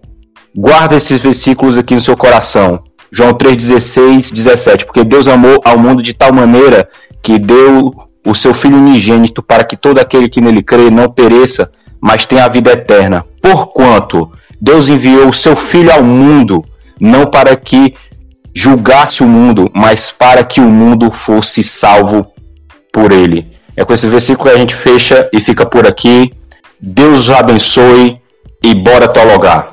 Guarda 0.55 0.95
esses 0.95 1.19
versículos 1.19 1.79
aqui 1.79 1.95
no 1.95 2.01
seu 2.03 2.15
coração. 2.15 2.85
João 3.11 3.33
3,16, 3.33 4.31
17. 4.31 4.85
Porque 4.85 5.05
Deus 5.05 5.27
amou 5.27 5.59
ao 5.65 5.79
mundo 5.79 6.03
de 6.03 6.13
tal 6.13 6.35
maneira 6.35 6.87
que 7.23 7.39
deu 7.39 7.95
o 8.27 8.35
seu 8.35 8.53
Filho 8.53 8.77
unigênito 8.77 9.43
para 9.43 9.65
que 9.65 9.75
todo 9.75 9.99
aquele 9.99 10.29
que 10.29 10.43
nele 10.43 10.63
crê 10.63 10.91
não 10.91 11.11
pereça, 11.11 11.73
mas 12.03 12.27
tenha 12.27 12.45
a 12.45 12.49
vida 12.49 12.73
eterna. 12.73 13.25
Porquanto 13.41 14.33
Deus 14.61 14.89
enviou 14.89 15.29
o 15.29 15.35
seu 15.35 15.55
Filho 15.55 15.93
ao 15.93 16.03
mundo, 16.03 16.65
não 17.01 17.27
para 17.27 17.55
que 17.55 17.95
julgasse 18.53 19.23
o 19.23 19.27
mundo, 19.27 19.71
mas 19.73 20.11
para 20.11 20.43
que 20.43 20.61
o 20.61 20.65
mundo 20.65 21.11
fosse 21.13 21.63
salvo 21.63 22.27
por 22.93 23.13
ele. 23.13 23.53
É 23.77 23.85
com 23.85 23.95
esse 23.95 24.07
versículo 24.09 24.51
que 24.51 24.57
a 24.57 24.59
gente 24.59 24.75
fecha 24.75 25.31
e 25.33 25.41
fica 25.41 25.65
por 25.65 25.87
aqui. 25.87 26.33
Deus 26.81 27.31
abençoe 27.31 28.21
e 28.63 28.75
bora 28.75 29.09
teologar. 29.09 29.71